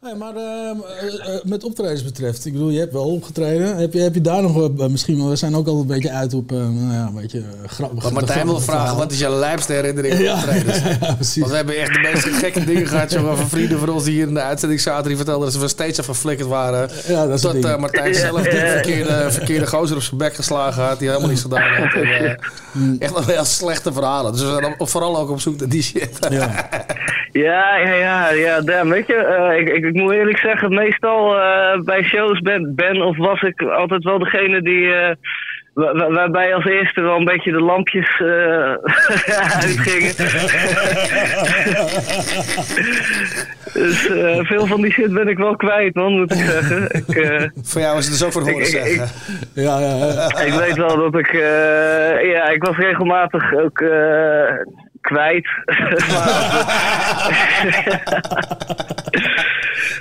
Nee, 0.03 0.15
maar 0.15 0.35
ehm, 0.35 0.77
eh, 0.99 1.35
eh, 1.35 1.43
met 1.43 1.63
optredens 1.63 2.03
betreft, 2.03 2.45
ik 2.45 2.53
bedoel, 2.53 2.69
je 2.69 2.79
hebt 2.79 2.93
wel 2.93 3.11
opgetreden. 3.11 3.75
Heb 3.77 3.93
je, 3.93 3.99
heb 3.99 4.13
je 4.13 4.21
daar 4.21 4.41
nog 4.41 4.77
eh, 4.79 4.87
misschien, 4.87 5.17
wel- 5.17 5.29
we 5.29 5.35
zijn 5.35 5.55
ook 5.55 5.67
altijd 5.67 5.89
een 5.89 5.95
beetje 5.95 6.11
uit 6.11 6.33
op, 6.33 6.51
eh, 6.51 6.57
nou 6.57 6.93
ja, 6.93 7.05
een 7.07 7.13
beetje 7.21 7.37
uh, 7.39 7.45
grappig. 7.67 8.11
Martijn 8.11 8.45
wil 8.45 8.59
vragen, 8.59 8.97
wat 8.97 9.11
is 9.11 9.19
jouw 9.19 9.39
lijpste 9.39 9.73
herinnering 9.73 10.13
aan 10.13 10.21
Ja, 10.21 10.33
optredens? 10.35 10.77
ja, 11.01 11.13
precies. 11.13 11.37
Want 11.37 11.49
we 11.51 11.55
hebben 11.57 11.77
echt 11.77 11.93
de 11.93 11.99
meest 11.99 12.23
gekke 12.25 12.65
dingen 12.65 12.87
gehad, 12.87 13.11
jongen. 13.11 13.37
Van 13.37 13.49
vrienden 13.49 13.79
van 13.79 13.89
ons 13.89 14.03
die 14.03 14.13
hier 14.13 14.27
in 14.27 14.33
de 14.33 14.41
uitzending 14.41 14.81
zaten. 14.81 15.07
Die 15.07 15.15
vertelden 15.15 15.43
dat 15.43 15.53
ze 15.53 15.59
van 15.59 15.69
steeds 15.69 15.99
af 15.99 16.05
verflikkerd 16.05 16.47
waren. 16.49 16.89
Ja, 17.07 17.27
dat 17.27 17.41
Tot 17.41 17.65
eh, 17.65 17.77
Martijn 17.77 18.15
zelf 18.15 18.41
die 18.41 18.59
verkeerde, 18.59 19.31
verkeerde 19.31 19.67
gozer 19.67 19.95
op 19.95 20.01
zijn 20.01 20.17
bek 20.17 20.35
geslagen 20.35 20.83
had. 20.83 20.99
Die 20.99 21.07
helemaal 21.07 21.29
niets 21.29 21.41
gedaan 21.41 21.71
had. 21.73 21.93
En, 21.93 22.03
eh, 22.03 22.35
echt 22.99 23.13
nog 23.15 23.25
heel 23.25 23.45
slechte 23.45 23.93
verhalen. 23.93 24.31
Dus 24.31 24.41
we 24.41 24.47
zijn 24.61 24.75
vooral 24.77 25.17
ook 25.17 25.29
op 25.29 25.41
zoek 25.41 25.59
naar 25.59 25.69
die 25.69 25.83
shit. 25.83 26.17
Ja. 26.29 26.51
Ja, 27.33 27.77
ja, 27.77 27.93
ja, 27.93 28.31
ja 28.31 28.61
damn, 28.61 28.89
weet 28.89 29.07
je, 29.07 29.15
eh, 29.15 29.57
ik, 29.59 29.69
ik, 29.69 29.83
ik 29.85 29.93
moet 29.93 30.13
eerlijk 30.13 30.37
zeggen, 30.37 30.73
meestal 30.73 31.39
eh, 31.39 31.79
bij 31.81 32.03
shows 32.03 32.39
ben, 32.39 32.75
ben 32.75 33.01
of 33.01 33.17
was 33.17 33.41
ik 33.41 33.61
altijd 33.61 34.03
wel 34.03 34.19
degene 34.19 34.61
die, 34.61 34.93
eh, 34.93 35.15
wa- 35.73 35.93
wa- 35.95 36.11
waarbij 36.11 36.55
als 36.55 36.65
eerste 36.65 37.01
wel 37.01 37.15
een 37.17 37.25
beetje 37.25 37.51
de 37.51 37.61
lampjes 37.61 38.21
uitgingen. 39.61 40.13
dus 43.73 44.09
veel 44.47 44.65
van 44.65 44.81
die 44.81 44.91
shit 44.91 45.13
ben 45.13 45.27
ik 45.27 45.37
wel 45.37 45.55
kwijt, 45.55 45.95
man, 45.95 46.11
moet 46.19 46.31
ik 46.31 46.37
zeggen. 46.45 46.83
Ik, 46.91 47.51
Voor 47.63 47.81
jou 47.81 47.97
is 47.97 48.03
het 48.05 48.13
dus 48.13 48.23
ook 48.25 48.31
voor 48.31 48.41
horen 48.41 48.57
Ik- 48.57 48.65
ik- 48.65 48.71
zeggen. 48.71 49.07
Ja, 49.53 49.79
ja, 49.79 49.95
ja. 49.95 50.39
ik 50.45 50.53
weet 50.53 50.77
wel 50.77 50.97
dat 50.97 51.15
ik, 51.19 51.31
ja, 52.33 52.49
ik 52.49 52.63
was 52.63 52.77
regelmatig 52.77 53.53
ook 53.53 53.83
kwijt. 55.03 55.47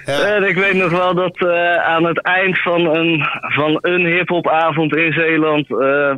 En 0.04 0.42
ik 0.42 0.56
weet 0.56 0.74
nog 0.74 0.90
wel 0.90 1.14
dat 1.14 1.36
eh, 1.36 1.76
aan 1.76 2.04
het 2.04 2.20
eind 2.20 2.62
van 2.62 2.96
een, 2.96 3.26
van 3.40 3.78
een 3.80 4.06
hip-hopavond 4.06 4.96
in 4.96 5.12
Zeeland. 5.12 5.70
eh, 5.70 6.14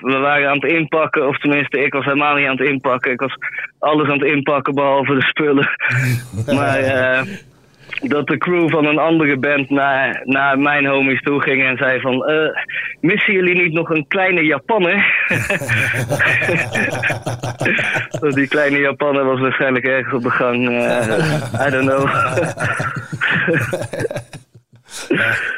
we 0.00 0.16
waren 0.18 0.48
aan 0.48 0.58
het 0.60 0.72
inpakken, 0.72 1.28
of 1.28 1.38
tenminste, 1.38 1.84
ik 1.84 1.92
was 1.92 2.04
helemaal 2.04 2.34
niet 2.34 2.46
aan 2.46 2.56
het 2.56 2.68
inpakken. 2.68 3.12
Ik 3.12 3.20
was 3.20 3.34
alles 3.78 4.08
aan 4.08 4.18
het 4.18 4.28
inpakken 4.28 4.74
behalve 4.74 5.14
de 5.14 5.22
spullen. 5.22 5.68
maar 6.58 6.78
eh, 6.78 7.20
dat 8.02 8.26
de 8.26 8.38
crew 8.38 8.70
van 8.70 8.86
een 8.86 8.98
andere 8.98 9.36
band 9.36 9.70
naar, 9.70 10.22
naar 10.24 10.58
mijn 10.58 10.86
homies 10.86 11.22
toe 11.22 11.42
ging 11.42 11.64
en 11.64 11.76
zei 11.76 12.00
van... 12.00 12.26
eh, 12.26 12.48
missen 13.00 13.32
jullie 13.32 13.62
niet 13.62 13.72
nog 13.72 13.90
een 13.90 14.06
kleine 14.08 14.44
Japanner? 14.44 15.26
Die 18.34 18.48
kleine 18.48 18.78
Japanner 18.78 19.24
was 19.24 19.40
waarschijnlijk 19.40 19.84
ergens 19.84 20.14
op 20.14 20.22
de 20.22 20.30
gang. 20.30 20.68
eh, 20.68 21.66
I 21.66 21.70
don't 21.70 21.88
know. 21.88 22.08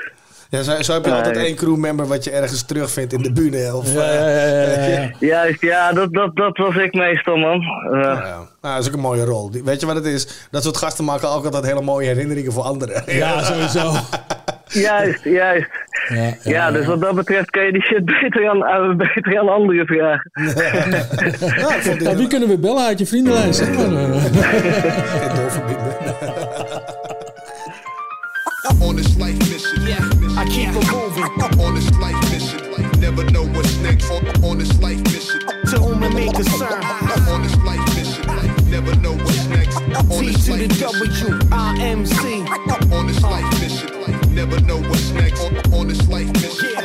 Ja, 0.51 0.63
zo, 0.63 0.83
zo 0.83 0.93
heb 0.93 1.05
je 1.05 1.11
Nee. 1.11 1.19
altijd 1.19 1.37
één 1.37 1.55
crewmember 1.55 2.07
wat 2.07 2.25
je 2.25 2.31
ergens 2.31 2.63
terugvindt 2.63 3.13
in 3.13 3.23
de 3.23 3.33
bühne. 3.33 3.77
Of, 3.77 3.93
Ja, 3.93 4.13
ja, 4.13 4.29
ja, 4.29 4.47
ja, 4.47 4.87
ja. 4.89 5.11
Juist, 5.19 5.61
ja, 5.63 5.93
dat, 5.93 6.13
dat, 6.13 6.37
dat 6.37 6.57
was 6.57 6.77
ik 6.77 6.95
meestal, 6.95 7.37
man. 7.37 7.61
Eh, 7.63 7.91
Nou, 8.01 8.47
dat 8.61 8.79
is 8.81 8.87
ook 8.89 8.95
een 8.95 9.01
mooie 9.01 9.25
rol. 9.25 9.51
Weet 9.65 9.81
je 9.81 9.87
wat 9.87 9.95
het 9.95 10.05
is? 10.05 10.47
Dat 10.51 10.63
soort 10.63 10.77
gasten 10.77 11.05
maken 11.05 11.29
ook 11.31 11.45
altijd 11.45 11.65
hele 11.67 11.81
mooie 11.83 12.07
herinneringen 12.07 12.53
voor 12.53 12.63
anderen. 12.63 13.03
Ja, 13.07 13.43
sowieso. 13.53 13.93
Juist, 14.67 15.25
juist. 15.25 15.69
Ja, 16.09 16.35
Ja, 16.43 16.71
dus 16.71 16.87
wat 16.87 17.01
dat 17.01 17.15
betreft 17.15 17.51
kan 17.51 17.65
je 17.65 17.73
die 17.73 17.83
shit 17.83 18.05
beter 18.05 18.49
aan, 18.51 18.65
aan- 18.65 18.97
beter 18.97 19.39
aan 19.39 19.49
anderen 19.49 19.87
vragen. 19.87 20.31
Ja, 22.05 22.15
wie 22.17 22.27
kunnen 22.27 22.49
we 22.49 22.59
bellen 22.59 22.87
uit 22.87 22.99
je 22.99 23.07
vriendenlijst? 23.07 23.59
Zeg 23.59 23.69
maar. 23.77 23.89
Mission, 28.95 29.10
Keep 30.71 30.83
it 30.85 30.93
moving. 30.93 31.25
On 31.61 31.75
this 31.75 31.91
life 31.99 32.31
mission, 32.31 32.61
never 33.01 33.25
know 33.33 33.45
what's 33.45 33.77
next. 33.79 34.09
On, 34.09 34.45
on 34.45 34.59
this 34.59 34.81
life 34.81 35.03
mission, 35.05 35.41
to 35.41 35.81
whom 35.81 36.01
it 36.05 36.15
may 36.15 36.29
concern. 36.31 36.85
On 37.29 37.43
this 37.43 37.57
life 37.65 37.85
mission, 37.97 38.25
never 38.71 38.95
know 39.01 39.15
what's 39.15 39.47
next. 39.47 39.79
On 39.79 40.07
T 40.07 40.31
this 40.31 40.45
to 40.47 40.53
the 40.53 40.69
life 40.69 41.01
mission, 41.03 41.39
W, 41.39 41.49
I 41.51 41.77
M 41.81 42.07
C. 42.07 42.45
on 42.95 43.07
this 43.09 43.21
life 43.23 43.61
mission, 43.61 43.91
never 44.33 44.61
know 44.61 44.81
what's 44.83 45.11
next. 45.11 45.41
On, 45.43 45.75
on 45.75 45.89
this 45.89 46.07
life 46.09 46.33
mission, 46.35 46.77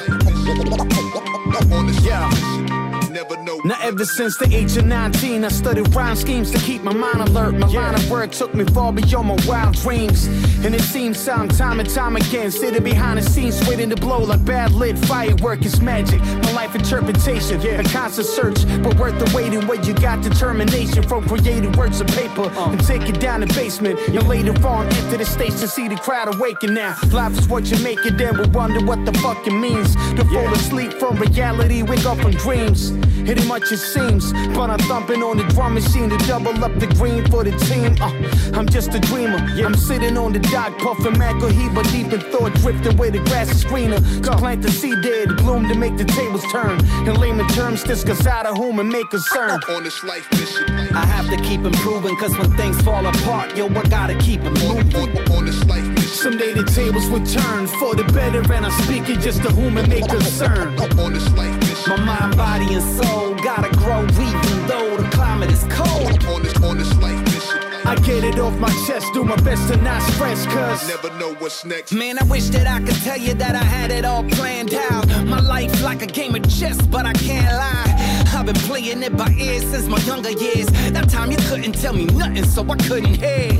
on 1.71 1.85
this 1.85 2.03
life 2.05 2.31
mission, 2.31 2.84
never 3.15 3.41
know. 3.43 3.61
Now 3.63 3.77
ever 3.81 4.03
since 4.03 4.37
the 4.37 4.53
age 4.53 4.75
of 4.75 4.85
19, 4.85 5.45
I 5.45 5.47
studied 5.47 5.95
rhyme 5.95 6.17
schemes 6.17 6.51
to 6.51 6.59
keep 6.59 6.83
my 6.83 6.93
mind 6.93 7.21
alert. 7.21 7.53
My 7.55 7.67
line 7.67 7.95
of 7.95 8.11
work 8.11 8.31
took 8.31 8.53
me 8.53 8.65
far 8.65 8.91
beyond 8.91 9.29
my 9.29 9.37
wild 9.47 9.75
dreams. 9.75 10.27
And 10.65 10.75
it 10.75 10.81
seems 10.81 11.17
some 11.17 11.47
time 11.47 11.79
and 11.79 11.89
time 11.89 12.17
again, 12.17 12.51
sitting 12.51 12.83
behind 12.83 13.17
the 13.17 13.21
scenes, 13.21 13.65
waiting 13.69 13.89
to 13.89 13.95
blow 13.95 14.19
like 14.19 14.43
bad 14.43 14.73
lit 14.73 14.97
firework 14.97 15.65
is 15.65 15.79
magic. 15.81 16.19
My 16.19 16.51
life 16.51 16.75
interpretation, 16.75 17.61
yeah. 17.61 17.79
a 17.79 17.83
constant 17.85 18.27
search, 18.27 18.59
but 18.83 18.97
worth 18.97 19.17
the 19.17 19.31
waiting 19.33 19.65
when 19.65 19.81
you 19.85 19.93
got 19.93 20.21
determination 20.21 21.01
from 21.03 21.25
creating 21.25 21.71
words 21.73 22.01
of 22.01 22.07
paper 22.07 22.43
uh. 22.43 22.71
and 22.71 22.83
take 22.83 23.07
it 23.07 23.21
down 23.21 23.39
the 23.39 23.47
basement. 23.47 23.97
And 24.09 24.27
later 24.27 24.51
on, 24.67 24.87
enter 24.87 25.17
the 25.17 25.25
stage 25.25 25.55
to 25.61 25.69
see 25.69 25.87
the 25.87 25.95
crowd 25.95 26.35
awaken 26.35 26.73
now. 26.73 26.97
Life 27.11 27.37
is 27.39 27.47
what 27.47 27.71
you 27.71 27.81
make 27.81 28.05
it, 28.05 28.17
then 28.17 28.37
we 28.37 28.45
wonder 28.47 28.83
what 28.85 29.05
the 29.05 29.13
fuck 29.19 29.47
it 29.47 29.53
means. 29.53 29.95
To 30.17 30.25
fall 30.25 30.51
asleep 30.53 30.91
from 30.93 31.15
reality, 31.15 31.81
wake 31.81 32.05
up 32.05 32.17
from 32.17 32.31
dreams. 32.31 32.91
Hitting 33.25 33.47
much 33.47 33.71
it 33.71 33.77
seems, 33.77 34.33
but 34.53 34.69
I'm 34.69 34.79
thumping 34.79 35.23
on 35.23 35.37
the 35.37 35.43
drum 35.55 35.73
machine 35.73 36.09
to 36.09 36.17
double 36.27 36.63
up 36.63 36.77
the 36.79 36.87
green 36.87 37.25
for 37.29 37.43
the 37.43 37.51
team. 37.65 37.95
Uh, 38.01 38.57
I'm 38.57 38.67
just 38.67 38.93
a 38.93 38.99
dreamer. 38.99 39.39
Yeah. 39.55 39.65
I'm 39.65 39.75
sitting 39.75 40.17
on 40.17 40.33
the 40.33 40.39
dock, 40.39 40.77
puffing 40.79 41.15
Heber, 41.15 41.83
deep 41.83 42.13
in 42.13 42.21
thought, 42.31 42.53
drifting 42.55 42.97
where 42.97 43.11
the 43.11 43.19
grass 43.19 43.49
is 43.51 43.63
greener. 43.63 43.99
To 43.99 44.35
plant 44.37 44.61
the 44.61 44.71
seed 44.71 45.01
there, 45.01 45.25
to 45.25 45.33
bloom 45.35 45.67
to 45.69 45.75
make 45.75 45.97
the 45.97 46.05
tables 46.05 46.43
turn. 46.51 46.79
In 47.07 47.15
layman 47.15 47.47
terms, 47.49 47.83
this 47.83 48.03
out 48.27 48.45
of 48.45 48.57
whom 48.57 48.79
and 48.79 48.89
may 48.89 49.03
concern. 49.05 49.59
On 49.69 49.83
this 49.83 50.03
life 50.03 50.29
mission, 50.31 50.69
I 50.95 51.05
have 51.05 51.29
to 51.29 51.37
keep 51.37 51.61
improving, 51.61 52.15
cause 52.17 52.37
when 52.37 52.51
things 52.57 52.81
fall 52.81 53.05
apart, 53.05 53.55
yo, 53.57 53.67
I 53.67 53.83
gotta 53.83 54.15
keep 54.15 54.41
it 54.43 54.53
moving. 54.63 55.31
on 55.31 55.45
this 55.45 55.63
life 55.65 55.87
mission, 55.87 56.07
Someday 56.07 56.53
the 56.53 56.63
tables 56.63 57.09
will 57.09 57.25
turn 57.25 57.67
for 57.67 57.95
the 57.95 58.03
better, 58.13 58.41
and 58.53 58.65
I'm 58.65 58.83
speaking 58.83 59.19
just 59.19 59.41
to 59.43 59.49
whom 59.49 59.77
it 59.77 59.87
may 59.87 60.01
concern. 60.01 60.77
on 60.99 61.13
this 61.13 61.29
life 61.33 61.44
My 61.87 61.97
mind, 61.97 62.35
body, 62.35 62.73
and 62.73 62.81
soul 62.81 63.35
gotta 63.35 63.69
grow 63.77 64.01
even 64.01 64.67
though 64.67 64.97
the 64.97 65.07
climate 65.11 65.51
is 65.51 65.63
cold. 65.69 66.25
on 66.25 66.41
this 66.41 66.59
on 66.63 66.79
this 66.79 66.91
life 66.97 67.21
mission, 67.25 67.59
I 67.85 67.95
get 67.97 68.23
it 68.23 68.39
off 68.39 68.57
my 68.57 68.69
chest, 68.87 69.13
do 69.13 69.23
my 69.23 69.35
best 69.37 69.71
to 69.71 69.77
not 69.77 70.01
stress, 70.01 70.47
cause 70.47 70.87
never 70.87 71.15
know 71.19 71.35
what's 71.35 71.63
next. 71.63 71.93
Man, 71.93 72.17
I 72.17 72.23
wish 72.23 72.49
that 72.49 72.65
I 72.65 72.79
could 72.83 72.95
tell 73.03 73.17
you 73.17 73.35
that 73.35 73.55
I 73.55 73.63
had 73.63 73.91
it 73.91 74.03
all 74.03 74.23
planned 74.23 74.73
out. 74.73 75.07
My 75.27 75.39
life 75.39 75.83
like 75.83 76.01
a 76.01 76.07
game 76.07 76.33
of 76.33 76.41
chess, 76.49 76.81
but 76.87 77.05
I 77.05 77.13
can't 77.13 77.53
lie. 77.53 78.25
I've 78.33 78.47
been 78.47 78.55
playing 78.55 79.03
it 79.03 79.15
by 79.15 79.29
ear 79.29 79.61
since 79.61 79.87
my 79.87 79.99
younger 79.99 80.31
years. 80.31 80.65
That 80.91 81.07
time 81.07 81.29
you 81.29 81.37
couldn't 81.37 81.73
tell 81.73 81.93
me 81.93 82.05
nothing, 82.05 82.45
so 82.45 82.63
I 82.67 82.77
couldn't 82.77 83.13
hear. 83.13 83.53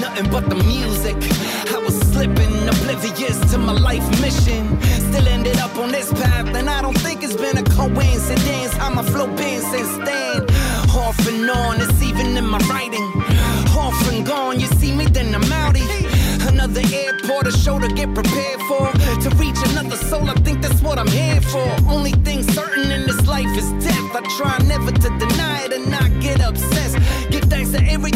Nothing 0.00 0.28
but 0.28 0.48
the 0.48 0.56
music. 0.56 1.16
I 1.72 1.78
was 1.78 2.03
slipping, 2.14 2.68
oblivious 2.68 3.38
to 3.50 3.58
my 3.58 3.72
life 3.72 4.06
mission. 4.20 4.62
Still 5.10 5.26
ended 5.26 5.58
up 5.58 5.76
on 5.76 5.90
this 5.90 6.12
path, 6.12 6.48
and 6.54 6.70
I 6.70 6.80
don't 6.80 6.98
think 7.06 7.24
it's 7.24 7.36
been 7.36 7.58
a 7.58 7.66
coincidence 7.80 8.72
how 8.74 8.90
my 8.90 9.02
flow 9.02 9.26
been 9.26 9.60
since 9.72 9.92
then. 10.08 10.36
Off 11.04 11.18
and 11.26 11.50
on, 11.50 11.80
it's 11.80 12.00
even 12.02 12.36
in 12.36 12.46
my 12.46 12.60
writing. 12.70 13.08
Off 13.84 14.00
and 14.10 14.24
gone, 14.24 14.60
you 14.60 14.68
see 14.78 14.92
me, 14.94 15.06
then 15.06 15.34
I'm 15.34 15.42
outie. 15.62 15.90
Another 16.52 16.82
airport, 17.02 17.48
a 17.48 17.52
show 17.52 17.78
to 17.80 17.88
get 17.88 18.14
prepared 18.14 18.60
for. 18.68 18.84
To 19.24 19.28
reach 19.42 19.60
another 19.70 19.96
soul, 19.96 20.30
I 20.30 20.34
think 20.46 20.62
that's 20.62 20.80
what 20.82 20.98
I'm 20.98 21.12
here 21.20 21.40
for. 21.40 21.66
Only 21.88 22.12
thing 22.26 22.42
certain 22.42 22.90
in 22.92 23.02
this 23.08 23.26
life 23.26 23.52
is 23.62 23.68
death. 23.84 24.08
I 24.18 24.20
try 24.38 24.56
never 24.74 24.92
to 24.92 25.08
deny 25.18 25.64
it 25.64 25.72
and 25.72 25.90
not 25.90 26.08
get 26.20 26.38
obsessed. 26.40 26.96
Give 27.32 27.44
thanks 27.52 27.70
to 27.72 27.82
everything 27.82 28.13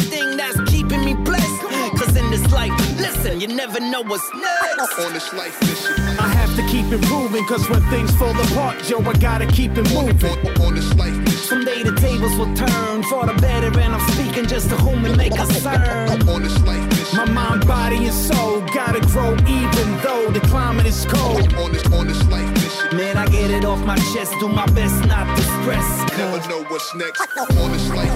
listen, 3.38 3.50
you 3.50 3.56
never 3.56 3.80
know 3.80 4.02
what's 4.02 4.28
next. 4.34 4.98
On 4.98 5.12
this 5.12 5.32
life 5.32 5.60
mission, 5.62 5.94
I 6.18 6.28
have 6.28 6.54
to 6.56 6.62
keep 6.68 6.86
improving, 6.92 7.44
cause 7.46 7.68
when 7.68 7.82
things 7.90 8.14
fall 8.16 8.30
apart, 8.30 8.88
yo, 8.88 9.00
I 9.00 9.12
gotta 9.14 9.46
keep 9.46 9.72
it 9.76 9.88
moving. 9.94 10.38
on 10.62 10.74
this 10.74 10.94
life 10.94 11.16
mission, 11.18 11.38
Someday 11.38 11.82
the 11.82 11.94
tables 11.96 12.36
will 12.36 12.52
turn 12.54 13.02
for 13.04 13.26
the 13.26 13.34
better, 13.40 13.68
and 13.80 13.94
I'm 13.94 14.12
speaking 14.12 14.46
just 14.46 14.68
to 14.70 14.76
whom 14.76 15.04
it 15.06 15.16
may 15.16 15.30
concern. 15.30 16.28
on 16.28 16.42
this 16.42 16.58
life 16.62 16.84
mission, 16.90 17.18
My 17.18 17.24
mind, 17.26 17.66
body, 17.66 18.04
and 18.06 18.14
soul 18.14 18.60
gotta 18.74 19.00
grow 19.00 19.32
even 19.46 19.88
though 20.02 20.30
the 20.30 20.40
climate 20.48 20.86
is 20.86 21.04
cold. 21.06 21.52
on 21.54 21.72
this 21.72 21.84
on 21.92 22.06
this 22.06 22.22
life 22.28 22.50
mission, 22.54 22.96
Man, 22.96 23.16
I 23.16 23.26
get 23.26 23.50
it 23.50 23.64
off 23.64 23.84
my 23.84 23.96
chest, 24.14 24.32
do 24.40 24.48
my 24.48 24.66
best 24.66 25.04
not 25.06 25.26
to 25.36 25.42
stress. 25.42 25.88
never 26.18 26.48
know 26.48 26.62
what's 26.68 26.94
next. 26.94 27.20
On 27.38 27.72
this 27.72 27.88
life 27.90 28.04
mission, 28.04 28.07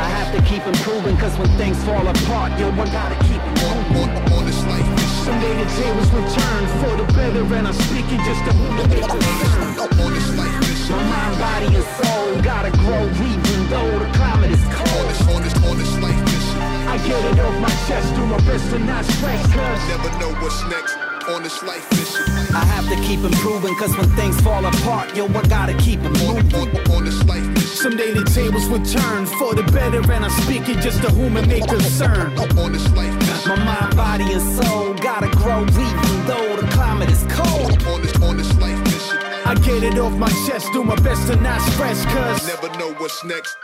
I 0.00 0.08
have 0.16 0.32
to 0.32 0.40
keep 0.48 0.64
improving, 0.64 1.16
cause 1.18 1.36
when 1.36 1.48
things 1.60 1.76
fall 1.84 2.06
apart, 2.08 2.58
yo, 2.58 2.72
I 2.72 2.86
gotta 2.88 3.18
keep 3.28 3.36
it 3.36 3.54
moving. 3.60 4.00
on, 4.00 4.32
on 4.32 4.46
this 4.48 4.64
life 4.64 4.88
Someday 5.28 5.52
the 5.60 5.68
tables 5.76 6.10
will 6.16 6.28
turn 6.32 6.62
for 6.80 6.92
the 6.96 7.06
better, 7.12 7.44
and 7.44 7.68
I'm 7.68 7.76
speaking 7.76 8.16
just 8.24 8.40
to 8.48 8.52
it 8.56 8.88
may 8.88 9.04
on 9.04 10.10
this 10.16 10.28
life 10.40 10.56
mission, 10.64 10.96
My 10.96 11.04
mind, 11.04 11.36
body, 11.36 11.68
and 11.76 11.88
soul 12.00 12.40
gotta 12.40 12.72
grow 12.80 13.04
even 13.28 13.58
though 13.68 13.98
the 13.98 14.08
climate 14.16 14.50
is 14.50 14.64
on 14.64 14.72
cold. 14.72 15.06
this 15.12 15.20
on 15.28 15.42
this 15.44 15.56
on 15.68 15.76
this 15.76 15.94
life 16.00 16.20
I 16.88 16.96
get 17.06 17.22
it 17.32 17.38
off 17.38 17.60
my 17.60 17.70
chest, 17.86 18.14
do 18.16 18.24
my 18.24 18.40
best 18.48 18.70
to 18.70 18.78
not 18.78 19.04
stress, 19.04 19.42
cause 19.52 19.80
never 19.88 20.10
know 20.18 20.32
what's 20.40 20.64
next. 20.72 20.96
On 21.28 21.42
this 21.42 21.62
life 21.62 21.86
mission, 21.92 22.39
I 22.52 22.64
have 22.64 22.88
to 22.88 22.96
keep 23.06 23.20
improving, 23.20 23.74
cause 23.76 23.96
when 23.96 24.08
things 24.16 24.40
fall 24.40 24.64
apart, 24.64 25.16
yo, 25.16 25.26
I 25.26 25.42
gotta 25.42 25.74
keep 25.74 26.00
it 26.00 26.10
moving. 26.18 26.52
on, 26.54 26.90
on 26.96 27.04
this 27.04 27.22
life 27.24 27.58
Someday 27.58 28.12
the 28.12 28.24
tables 28.24 28.68
will 28.68 28.84
turn 28.84 29.26
for 29.26 29.54
the 29.54 29.62
better, 29.72 30.00
and 30.12 30.24
I'm 30.24 30.30
speaking 30.42 30.80
just 30.80 31.00
to 31.02 31.10
whom 31.10 31.36
it 31.36 31.46
may 31.46 31.60
concern. 31.60 32.36
on 32.38 32.72
this 32.72 32.90
life 32.92 33.14
My 33.46 33.56
mind, 33.56 33.96
body, 33.96 34.32
and 34.32 34.42
soul 34.42 34.94
gotta 34.94 35.28
grow 35.36 35.62
even 35.62 36.26
though 36.26 36.56
the 36.56 36.66
climate 36.72 37.10
is 37.10 37.24
cold. 37.30 37.70
on 38.22 38.36
this 38.36 38.54
life 38.58 38.80
I 39.46 39.54
get 39.54 39.82
it 39.82 39.98
off 39.98 40.12
my 40.12 40.30
chest, 40.46 40.72
do 40.72 40.84
my 40.84 40.96
best 40.96 41.26
to 41.28 41.36
not 41.36 41.60
stress, 41.72 42.04
cause 42.06 42.46
never 42.46 42.68
know 42.78 42.92
what's 42.94 43.24
next. 43.24 43.56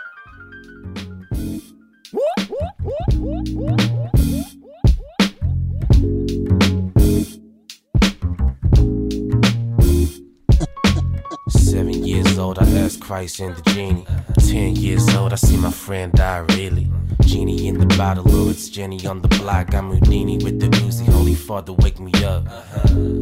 Seven 11.66 12.06
years 12.06 12.15
old, 12.38 12.58
I 12.58 12.66
asked 12.78 13.00
Christ 13.00 13.40
and 13.40 13.56
the 13.56 13.62
genie. 13.70 14.06
Ten 14.38 14.74
years 14.76 15.08
old, 15.14 15.32
I 15.32 15.36
see 15.36 15.56
my 15.56 15.70
friend 15.70 16.12
die 16.12 16.38
really. 16.56 16.88
Genie 17.20 17.68
in 17.68 17.78
the 17.78 17.86
bottle, 17.96 18.48
it's 18.48 18.68
Jenny 18.68 19.04
on 19.06 19.20
the 19.22 19.28
block. 19.28 19.74
I'm 19.74 19.90
Houdini 19.90 20.38
with 20.38 20.60
the 20.60 20.68
Uzi. 20.68 21.06
Holy 21.12 21.34
Father, 21.34 21.72
wake 21.72 21.98
me 21.98 22.12
up. 22.24 22.44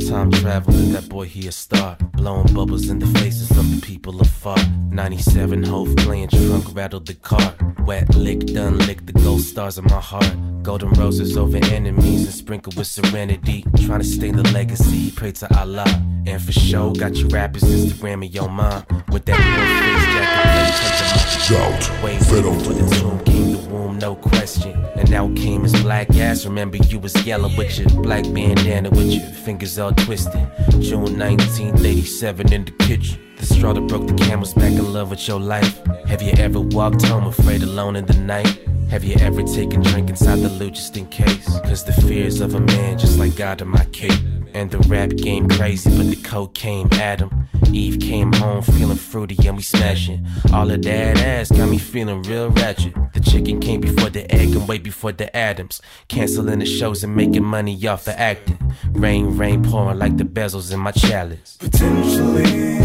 Time 0.09 0.31
traveling, 0.31 0.93
that 0.93 1.09
boy 1.09 1.25
he 1.25 1.49
a 1.49 1.53
star. 1.53 1.97
Blowing 2.13 2.53
bubbles 2.55 2.89
in 2.89 2.99
the 2.99 3.07
faces 3.19 3.51
of 3.53 3.69
the 3.75 3.81
people 3.81 4.21
afar. 4.21 4.59
97 4.91 5.63
Hove 5.65 5.97
playing 5.97 6.29
trunk, 6.29 6.75
rattled 6.75 7.07
the 7.07 7.15
car. 7.15 7.55
Wet 7.87 8.15
lick, 8.15 8.41
done 8.47 8.79
lick 8.79 9.07
the 9.07 9.13
gold 9.13 9.41
stars 9.41 9.79
in 9.79 9.85
my 9.85 10.01
heart. 10.01 10.33
Golden 10.63 10.91
roses 10.93 11.37
over 11.37 11.59
enemies 11.59 12.25
and 12.25 12.35
sprinkled 12.35 12.77
with 12.77 12.87
serenity. 12.87 13.65
Trying 13.85 14.01
to 14.01 14.07
stay 14.07 14.31
the 14.31 14.43
legacy, 14.53 15.11
pray 15.11 15.33
to 15.33 15.59
Allah. 15.59 15.85
And 16.27 16.41
for 16.43 16.53
show, 16.53 16.91
got 16.93 17.17
you 17.17 17.29
rappers 17.29 17.65
Instagram 17.65 18.15
Instagramming 18.15 18.35
your 18.35 18.49
mom. 18.49 19.04
With 19.11 19.25
that 19.27 19.39
real 19.39 19.67
face 19.81 20.07
jacket, 20.15 21.41
Shout, 21.45 22.03
Way 22.03 22.19
for 22.19 22.37
the 22.37 22.99
tomb 22.99 23.25
came 23.25 23.53
the 23.53 23.69
womb, 23.69 23.99
no 23.99 24.15
question. 24.17 24.73
And 24.97 25.13
out 25.13 25.37
came 25.37 25.63
his 25.63 25.73
black 25.83 26.11
ass. 26.17 26.45
Remember, 26.45 26.77
you 26.79 26.99
was 26.99 27.15
yellow 27.27 27.51
with 27.57 27.79
your 27.79 27.89
black 28.03 28.25
bandana 28.33 28.91
with 28.91 29.13
your 29.13 29.23
fingers 29.23 29.79
all 29.79 29.93
twisted. 29.93 30.49
June 30.81 31.19
1987 31.19 32.53
in 32.53 32.65
the 32.65 32.71
kitchen. 32.73 33.24
The 33.39 33.47
straw 33.47 33.73
that 33.73 33.83
broke 33.83 34.07
the 34.07 34.15
camel's 34.15 34.55
back 34.55 34.73
in 34.73 34.93
love 34.93 35.11
with 35.11 35.27
your 35.27 35.41
life. 35.41 35.85
Have 36.07 36.23
you 36.23 36.33
ever 36.39 36.61
walked 36.61 37.03
home 37.03 37.27
afraid 37.27 37.63
alone 37.63 37.97
in 37.97 38.07
the 38.07 38.19
night? 38.19 38.59
Have 38.91 39.05
you 39.05 39.17
ever 39.21 39.43
taken 39.43 39.83
drink 39.83 40.11
inside 40.11 40.37
the 40.37 40.49
loot 40.49 40.75
just 40.75 40.97
in 40.97 41.07
case? 41.07 41.49
Cause 41.61 41.85
the 41.85 41.93
fears 41.93 42.41
of 42.41 42.55
a 42.55 42.61
man 42.61 42.99
just 42.99 43.19
like 43.19 43.35
God 43.37 43.61
in 43.61 43.69
my 43.69 43.85
cape. 43.87 44.21
And 44.55 44.71
the 44.71 44.79
rap 44.89 45.11
game 45.11 45.49
crazy, 45.49 45.91
but 45.97 46.09
the 46.09 46.17
cocaine 46.17 46.89
him. 46.91 47.49
Eve 47.73 47.99
came 47.99 48.33
home 48.35 48.63
feeling 48.63 48.97
fruity 48.97 49.37
and 49.49 49.57
we 49.57 49.63
smashing. 49.65 50.25
All 50.53 50.71
of 50.71 50.83
that 50.83 51.19
ass 51.19 51.51
got 51.51 51.69
me 51.69 51.79
feeling 51.79 52.23
real 52.23 52.51
ratchet. 52.51 52.95
The 53.15 53.21
chicken 53.21 53.59
came 53.59 53.81
before 53.81 54.11
the 54.11 54.33
egg 54.33 54.55
and 54.55 54.69
way 54.69 54.79
before 54.79 55.11
the 55.11 55.35
Adams. 55.37 55.83
Canceling 56.07 56.61
the 56.61 56.67
shows 56.67 57.03
and 57.03 57.17
making 57.17 57.45
money 57.45 57.85
off 57.89 58.05
the 58.05 58.19
acting. 58.19 58.59
Rain, 58.93 59.37
rain 59.37 59.65
pouring 59.65 59.99
like 59.99 60.19
the 60.19 60.25
bezels 60.25 60.73
in 60.73 60.79
my 60.79 60.93
chalice. 60.93 61.57
Potentially, 61.57 62.79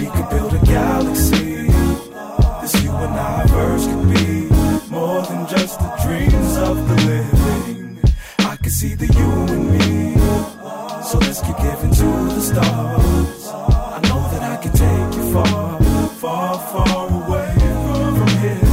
we 0.00 0.06
could 0.14 0.28
build 0.30 0.54
a 0.54 0.64
galaxy. 0.64 1.66
This 2.60 2.74
you 2.82 2.90
and 2.90 3.18
I 3.18 3.46
verse 3.46 3.86
could 3.86 4.08
be 4.14 4.48
more 4.90 5.22
than 5.22 5.46
just 5.46 5.78
the 5.78 5.90
dreams 6.04 6.56
of 6.56 6.76
the 6.88 6.96
living. 7.06 8.00
I 8.40 8.56
can 8.56 8.70
see 8.70 8.94
the 8.94 9.06
you 9.06 9.30
and 9.54 9.70
me. 9.72 10.14
So 11.02 11.18
let's 11.18 11.40
keep 11.40 11.56
giving 11.56 11.92
to 11.92 12.08
the 12.34 12.40
stars. 12.40 13.48
I 13.48 14.00
know 14.08 14.22
that 14.32 14.42
I 14.42 14.56
can 14.62 14.72
take 14.72 15.16
you 15.16 15.32
far, 15.32 15.80
far, 16.22 16.58
far 16.72 17.08
away 17.20 17.52
from 18.18 18.28
here. 18.44 18.66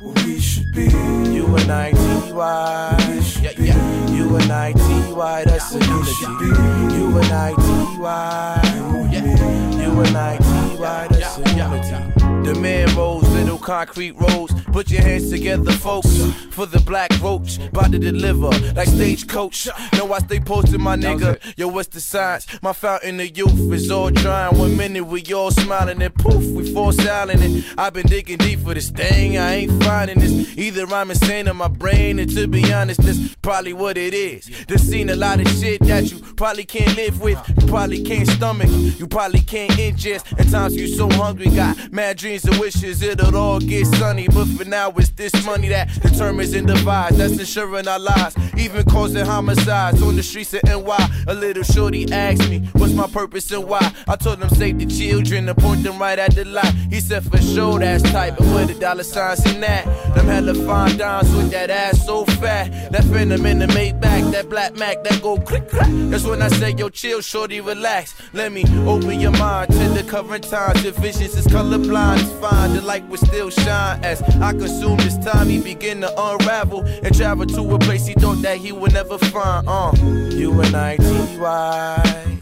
Where 0.00 0.24
we 0.24 0.40
should 0.40 0.70
be. 0.72 0.88
You 1.34 1.46
and 1.56 1.70
I, 1.70 1.92
T.Y. 1.92 3.22
Yeah, 3.42 3.52
yeah. 3.58 4.10
You 4.10 4.36
and 4.36 4.52
I, 4.52 4.72
T.Y. 4.72 5.44
That's 5.44 5.74
a 5.74 5.78
unity. 5.78 6.96
You 6.96 7.18
and 7.18 7.32
I, 7.32 7.54
T.Y. 7.56 9.08
Yeah. 9.12 9.77
You 9.88 10.00
and 10.00 10.16
I, 10.18 10.57
T.Y. 10.78 11.08
That's 11.10 11.38
a 11.38 11.56
unity. 11.56 12.48
The 12.48 12.54
man 12.60 12.94
rolls, 12.96 13.28
little 13.30 13.58
concrete 13.58 14.12
rolls. 14.12 14.52
Put 14.72 14.90
your 14.90 15.02
hands 15.02 15.28
together, 15.28 15.72
folks, 15.72 16.08
for 16.50 16.66
the 16.66 16.78
black 16.80 17.10
roach. 17.20 17.58
About 17.58 17.90
to 17.92 17.98
deliver, 17.98 18.50
like 18.74 18.86
stagecoach. 18.86 19.68
Know 19.94 20.12
I 20.12 20.20
stay 20.20 20.38
posted, 20.38 20.80
my 20.80 20.96
nigga. 20.96 21.40
Yo, 21.56 21.68
what's 21.68 21.88
the 21.88 22.00
science? 22.00 22.46
My 22.62 22.72
fountain 22.72 23.18
of 23.18 23.36
youth 23.36 23.72
is 23.72 23.90
all 23.90 24.10
drying. 24.10 24.56
One 24.56 24.76
minute 24.76 25.04
we 25.04 25.22
all 25.34 25.50
smiling, 25.50 26.00
and 26.00 26.14
poof, 26.14 26.44
we 26.52 26.72
fall 26.72 26.92
silent. 26.92 27.42
And 27.42 27.64
I've 27.76 27.92
been 27.92 28.06
digging 28.06 28.38
deep 28.38 28.60
for 28.60 28.72
this 28.72 28.90
thing. 28.90 29.36
I 29.36 29.54
ain't 29.56 29.82
finding 29.82 30.20
this. 30.20 30.56
Either 30.56 30.86
I'm 30.86 31.10
insane 31.10 31.48
in 31.48 31.56
my 31.56 31.68
brain, 31.68 32.20
and 32.20 32.30
to 32.36 32.46
be 32.46 32.72
honest, 32.72 33.02
that's 33.02 33.34
probably 33.42 33.72
what 33.72 33.98
it 33.98 34.14
is. 34.14 34.46
Just 34.68 34.88
seen 34.88 35.10
a 35.10 35.16
lot 35.16 35.40
of 35.40 35.48
shit 35.48 35.80
that 35.86 36.10
you 36.10 36.20
probably 36.34 36.64
can't 36.64 36.96
live 36.96 37.20
with. 37.20 37.38
You 37.48 37.66
probably 37.66 38.02
can't 38.04 38.28
stomach. 38.28 38.70
You 38.70 39.08
probably 39.08 39.40
can't 39.40 39.72
ingest. 39.72 40.38
At 40.38 40.48
times 40.50 40.67
you 40.74 40.88
so 40.88 41.08
hungry, 41.10 41.50
got 41.50 41.92
mad 41.92 42.16
dreams 42.16 42.44
and 42.44 42.58
wishes. 42.58 43.02
It'll 43.02 43.36
all 43.36 43.60
get 43.60 43.86
sunny, 43.86 44.26
but 44.28 44.46
for 44.46 44.64
now 44.64 44.90
it's 44.96 45.10
this 45.10 45.32
money 45.44 45.68
that 45.68 45.88
determines 46.02 46.52
and 46.54 46.66
divides. 46.66 47.18
That's 47.18 47.38
ensuring 47.38 47.88
our 47.88 47.98
lives, 47.98 48.36
even 48.56 48.84
causing 48.84 49.24
homicides 49.24 50.02
on 50.02 50.16
the 50.16 50.22
streets 50.22 50.54
of 50.54 50.62
NY. 50.64 51.08
A 51.26 51.34
little 51.34 51.62
shorty 51.62 52.10
asked 52.12 52.48
me, 52.48 52.60
What's 52.72 52.92
my 52.92 53.06
purpose 53.06 53.50
and 53.52 53.64
why? 53.64 53.92
I 54.06 54.16
told 54.16 54.42
him 54.42 54.48
save 54.50 54.78
the 54.78 54.86
children 54.86 55.48
and 55.48 55.58
point 55.58 55.82
them 55.82 55.98
right 55.98 56.18
at 56.18 56.34
the 56.34 56.44
light. 56.44 56.74
He 56.90 57.00
said 57.00 57.24
for 57.24 57.38
sure 57.38 57.78
that's 57.78 58.02
tight, 58.04 58.36
but 58.36 58.46
where 58.48 58.66
the 58.66 58.74
dollar 58.74 59.02
signs 59.02 59.44
in 59.52 59.60
that? 59.60 59.84
Them 60.14 60.26
hella 60.26 60.54
fine 60.54 60.96
dimes 60.96 61.34
with 61.34 61.50
that 61.50 61.70
ass 61.70 62.04
so 62.04 62.24
fat. 62.24 62.92
That 62.92 63.04
phantom 63.04 63.44
in 63.46 63.58
the 63.58 63.66
Maybach, 63.66 64.32
that 64.32 64.48
black 64.48 64.76
Mac, 64.76 65.02
that 65.04 65.22
go 65.22 65.36
click 65.38 65.68
clack. 65.68 65.88
That's 66.10 66.24
when 66.24 66.42
I 66.42 66.48
say 66.48 66.72
yo 66.72 66.88
chill, 66.88 67.20
shorty 67.20 67.60
relax. 67.60 68.14
Let 68.32 68.52
me 68.52 68.64
open 68.86 69.20
your 69.20 69.32
mind 69.32 69.72
to 69.72 69.88
the 69.90 70.04
current 70.08 70.44
times. 70.58 70.82
Your 70.84 70.92
visions 70.92 71.36
is 71.36 71.46
colorblind, 71.46 72.20
it's 72.20 72.32
fine. 72.40 72.74
The 72.74 72.82
light 72.82 73.06
will 73.08 73.18
still 73.18 73.50
shine 73.50 74.04
as 74.04 74.22
I 74.40 74.52
consume 74.52 74.96
this 74.98 75.16
time. 75.18 75.48
He 75.48 75.60
begin 75.60 76.00
to 76.00 76.10
unravel 76.20 76.84
and 77.04 77.14
travel 77.14 77.46
to 77.46 77.74
a 77.74 77.78
place 77.78 78.06
he 78.06 78.14
thought 78.14 78.42
that 78.42 78.58
he 78.58 78.72
would 78.72 78.92
never 78.92 79.18
find. 79.18 79.68
Uh, 79.68 79.92
you 80.40 80.60
and 80.60 80.74
I, 80.74 80.96
T.Y. 80.96 82.38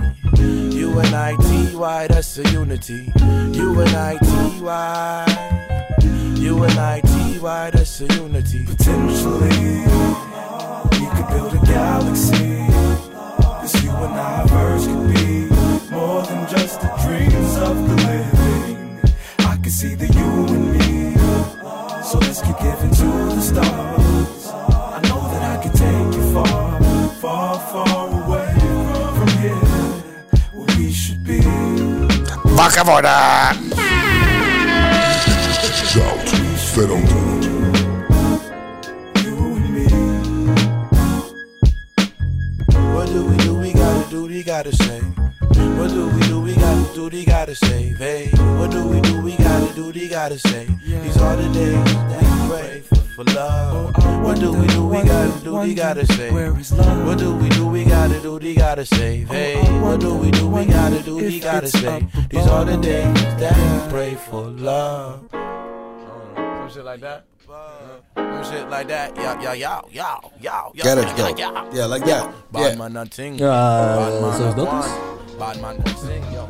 You 0.79 0.99
and 0.99 1.15
I, 1.15 1.37
T.Y. 1.37 2.07
That's 2.09 2.39
a 2.39 2.45
unity. 2.51 3.13
You 3.59 3.81
and 3.81 3.95
I, 4.11 4.19
T.Y. 4.19 5.27
You 6.37 6.63
and 6.65 6.79
I, 6.79 7.01
T.Y. 7.01 7.71
That's 7.71 8.01
a 8.01 8.07
unity. 8.15 8.65
Potentially, 8.65 9.77
we 10.99 11.07
could 11.15 11.29
build 11.33 11.53
a 11.55 11.63
galaxy. 11.67 12.57
This 13.63 13.83
you 13.83 13.91
and 13.91 14.15
I 14.15 14.47
verse 14.47 14.87
could 14.87 15.15
be 15.15 15.37
more 15.91 16.23
than 16.23 16.49
just 16.49 16.81
the 16.81 16.89
dreams 17.03 17.57
of. 17.57 17.86
I 19.67 19.69
can 19.69 19.75
see 19.75 19.95
the 19.97 20.07
you 20.07 20.31
and 20.55 20.73
me. 20.75 21.17
So 22.05 22.19
let's 22.19 22.41
keep 22.41 22.57
giving 22.59 22.93
to 23.01 23.35
the 23.35 23.41
stars. 23.41 24.47
I 24.95 25.01
know 25.09 25.29
that 25.33 25.43
I 25.43 25.61
can 25.61 25.73
take 25.73 26.15
you 26.15 26.33
far, 26.33 26.81
far, 27.21 27.59
far 27.59 28.07
away 28.23 28.47
from 29.19 29.29
here. 29.43 29.57
Where 30.55 30.79
we 30.79 30.93
should 30.93 31.25
be. 31.25 31.41
Wakker 32.55 32.87
worden! 32.87 33.75
Shout, 35.91 36.29
verder. 36.73 37.01
What 42.95 43.07
do 43.09 43.25
we 43.25 43.37
do? 43.39 43.55
We 43.57 43.73
gotta 43.73 44.11
do, 44.11 44.27
we 44.27 44.45
gotta 44.45 44.73
say. 44.77 45.16
What 45.77 45.91
do 45.91 46.09
we 46.09 46.21
do? 46.23 46.41
We 46.41 46.55
gotta 46.55 46.95
do, 46.95 47.09
we 47.09 47.25
gotta 47.25 47.55
say. 47.55 47.95
Hey, 47.99 48.29
what 48.59 48.71
do 48.71 48.87
we 48.89 49.01
do? 49.01 49.21
We 49.23 49.37
gotta 49.37 49.75
do, 49.75 49.93
we 49.93 50.09
gotta 50.09 50.39
say. 50.39 50.67
These 50.85 51.17
are 51.19 51.37
the 51.37 51.49
days 51.53 51.85
that 52.11 52.23
we 52.23 52.49
pray 52.49 52.81
for, 52.81 52.97
for 53.15 53.25
love. 53.35 53.95
What 54.25 54.41
do 54.41 54.53
we 54.53 54.67
do? 54.69 54.87
We 54.87 55.03
gotta 55.03 55.45
do, 55.45 55.57
we 55.59 55.75
gotta 55.75 56.07
say. 56.07 56.31
What 56.31 57.19
do 57.19 57.37
we 57.37 57.49
do? 57.51 57.69
We 57.69 57.85
gotta 57.85 58.21
do, 58.21 58.39
we 58.39 58.55
gotta 58.55 58.85
say. 58.87 59.25
Hey, 59.25 59.57
what 59.81 60.01
do 60.01 60.15
we 60.15 60.31
do? 60.31 60.49
We 60.49 60.65
gotta 60.65 61.03
do, 61.03 61.17
we 61.17 61.41
gotta 61.41 61.69
say. 61.69 62.07
These 62.31 62.47
are 62.47 62.65
the 62.65 62.77
days 62.77 63.15
that 63.41 63.57
we 63.57 63.91
pray 63.91 64.15
for 64.15 64.43
love. 64.43 65.29
Some 65.31 66.71
shit 66.73 66.85
like 66.85 67.01
that. 67.01 67.25
Shit 67.47 68.69
like 68.71 68.89
that. 68.89 69.13
Yeah, 69.17 69.41
yeah, 69.41 69.53
yeah, 69.55 69.81
yeah, 69.91 70.19
yeah, 70.41 70.63
yeah. 70.75 70.83
Get 70.83 70.99
it, 70.99 71.07
yeah, 71.19 71.31
yeah. 71.37 71.65
Yeah, 71.73 71.87
like 71.87 72.05
that. 72.05 72.29
Bad 72.53 72.61
Yeah. 72.63 72.79
man 72.79 72.93
not 72.93 73.11
ting. 73.11 73.39
Ja, 73.39 73.97
Bad 73.97 74.21
man 74.21 74.37
zoals 74.37 74.55
not 74.55 74.67
dat 74.71 74.85
is. 74.85 74.91
Bad 75.39 75.61
man 75.61 75.77
not 75.77 75.99
sing, 75.99 76.25
yo. 76.33 76.49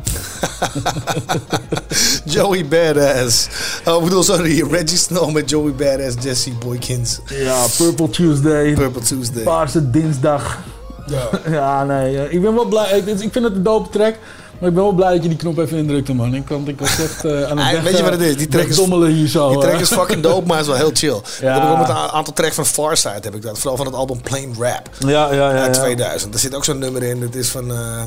Joey 2.32 2.64
Badass. 2.68 3.48
Oh, 3.84 3.96
ik 3.98 4.04
bedoel, 4.04 4.22
sorry. 4.22 4.62
Reggie 4.70 4.96
Snow 4.96 5.30
met 5.32 5.50
Joey 5.50 5.72
Badass, 5.74 6.16
Jesse 6.22 6.52
Boykins. 6.52 7.20
Ja, 7.28 7.66
Purple 7.76 8.10
Tuesday. 8.10 8.72
Purple 8.74 9.02
Tuesday. 9.02 9.42
Paarse 9.42 9.90
dinsdag. 9.90 10.58
Ja. 11.06 11.28
Ja, 11.50 11.84
nee. 11.84 12.30
Ik 12.30 12.42
ben 12.42 12.54
wel 12.54 12.64
blij. 12.64 12.90
Ik, 12.98 13.06
ik 13.06 13.32
vind 13.32 13.44
het 13.44 13.54
een 13.54 13.62
dope 13.62 13.88
track. 13.90 14.14
Maar 14.58 14.68
ik 14.68 14.74
ben 14.74 14.84
wel 14.84 14.92
blij 14.92 15.12
dat 15.12 15.22
je 15.22 15.28
die 15.28 15.38
knop 15.38 15.58
even 15.58 15.78
indrukte, 15.78 16.14
man. 16.14 16.34
Ik, 16.34 16.48
want 16.48 16.68
ik 16.68 16.78
was 16.78 16.98
echt 16.98 17.24
eh, 17.24 17.42
aan 17.42 17.58
het 17.58 17.72
weg, 17.74 17.82
weet 17.82 17.96
je 17.96 18.02
wat 18.02 18.12
het 18.12 18.20
is? 18.20 18.36
Die 18.36 18.48
track 18.48 18.66
is, 18.66 18.76
dommelen 18.76 19.10
hier 19.10 19.28
zo. 19.28 19.50
die 19.50 19.58
track 19.58 19.80
is 19.80 19.92
fucking 19.92 20.22
dope, 20.22 20.46
maar 20.46 20.60
is 20.60 20.66
wel 20.66 20.76
heel 20.76 20.90
chill. 20.92 21.20
Ja. 21.40 21.54
Dat 21.54 21.62
heb 21.62 21.62
ik 21.62 21.70
ook 21.70 21.78
met 21.78 21.88
een 21.88 22.12
aantal 22.12 22.32
tracks 22.32 22.54
van 22.54 22.66
Farside 22.66 23.20
heb 23.20 23.34
ik 23.34 23.42
dat. 23.42 23.58
Vooral 23.58 23.76
van 23.76 23.86
het 23.86 23.94
album 23.94 24.20
Plain 24.20 24.54
Rap. 24.58 24.90
Ja, 24.98 25.32
ja, 25.32 25.50
ja. 25.50 25.62
uit 25.62 25.76
ja. 25.76 25.82
2000. 25.82 26.34
Er 26.34 26.40
zit 26.40 26.54
ook 26.54 26.64
zo'n 26.64 26.78
nummer 26.78 27.02
in. 27.02 27.22
Het 27.22 27.34
is 27.34 27.48
van, 27.48 27.70
eh, 27.70 28.02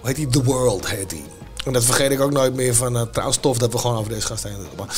hoe 0.00 0.08
heet 0.08 0.16
die? 0.16 0.26
The 0.26 0.42
World 0.42 0.88
heet 0.88 1.10
die. 1.10 1.24
En 1.66 1.72
dat 1.72 1.84
vergeet 1.84 2.10
ik 2.10 2.20
ook 2.20 2.32
nooit 2.32 2.54
meer 2.54 2.74
van. 2.74 2.96
eh 2.96 3.02
trouwens, 3.10 3.38
tof 3.40 3.58
dat 3.58 3.72
we 3.72 3.78
gewoon 3.78 3.96
over 3.96 4.12
deze 4.12 4.26
gast 4.26 4.42
heen 4.42 4.52
doen. 4.56 4.66
Maar, 4.76 4.96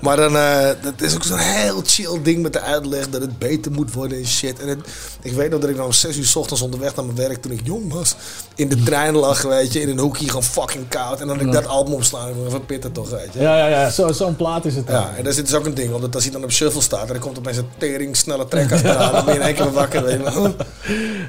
Ja, 0.00 0.16
dan, 0.16 0.36
eh, 0.36 0.68
dat 0.82 0.92
is 1.00 1.14
ook 1.14 1.24
zo'n 1.24 1.38
heel 1.38 1.82
chill 1.86 2.20
ding 2.22 2.42
met 2.42 2.52
de 2.52 2.60
uitleg 2.60 3.08
dat 3.10 3.20
het 3.20 3.38
beter 3.38 3.72
moet 3.72 3.92
worden 3.92 4.18
en 4.18 4.26
shit. 4.26 4.58
En 4.60 4.68
het, 4.68 4.78
ik 5.22 5.32
weet 5.32 5.50
nog 5.50 5.60
dat 5.60 5.70
ik 5.70 5.76
dan 5.76 5.84
om 5.84 5.92
6 5.92 6.16
uur 6.16 6.24
's 6.26 6.36
ochtends 6.36 6.62
onderweg 6.62 6.94
naar 6.96 7.04
mijn 7.04 7.16
werk 7.16 7.42
toen 7.42 7.52
ik 7.52 7.60
jong 7.64 7.92
was. 7.92 8.14
In 8.54 8.68
de 8.68 8.82
trein 8.82 9.14
lag, 9.16 9.42
weet 9.42 9.72
je, 9.72 9.80
in 9.80 9.88
een 9.88 9.98
hoekje 9.98 10.26
gewoon 10.26 10.42
fucking 10.42 10.88
koud. 10.88 11.20
En 11.20 11.26
dan 11.26 11.40
ik 11.40 11.52
dat 11.52 11.66
album 11.66 11.94
opslaan. 11.94 12.28
Dacht, 12.38 12.52
Wat 12.52 12.66
pitten 12.66 12.92
toch, 12.92 13.10
weet 13.10 13.28
je. 13.32 13.40
Ja, 13.40 13.56
ja, 13.58 13.66
ja. 13.68 13.90
Zo- 13.90 14.12
Zo'n 14.12 14.36
plaat 14.36 14.64
is 14.64 14.74
het. 14.76 14.86
dan. 14.86 14.96
Ja, 14.96 15.10
en 15.16 15.24
daar 15.24 15.32
zit 15.32 15.46
dus 15.46 15.54
ook 15.54 15.66
een 15.66 15.74
ding, 15.74 15.92
omdat 15.94 16.14
als 16.14 16.24
hij 16.24 16.32
dan 16.32 16.42
op 16.44 16.50
shuffle 16.52 16.80
staat 16.82 17.00
en 17.06 17.12
dan 17.12 17.18
komt 17.18 17.38
opeens 17.38 17.56
een 17.56 17.68
tering 17.78 18.16
snelle 18.16 18.44
achteraan, 18.44 19.12
dan 19.12 19.24
ben 19.24 19.34
je 19.34 19.40
in 19.40 19.46
één 19.46 19.54
keer 19.54 19.72
wakker. 19.72 20.04
Weet 20.04 20.18
je. 20.18 20.22
wel. 20.32 20.54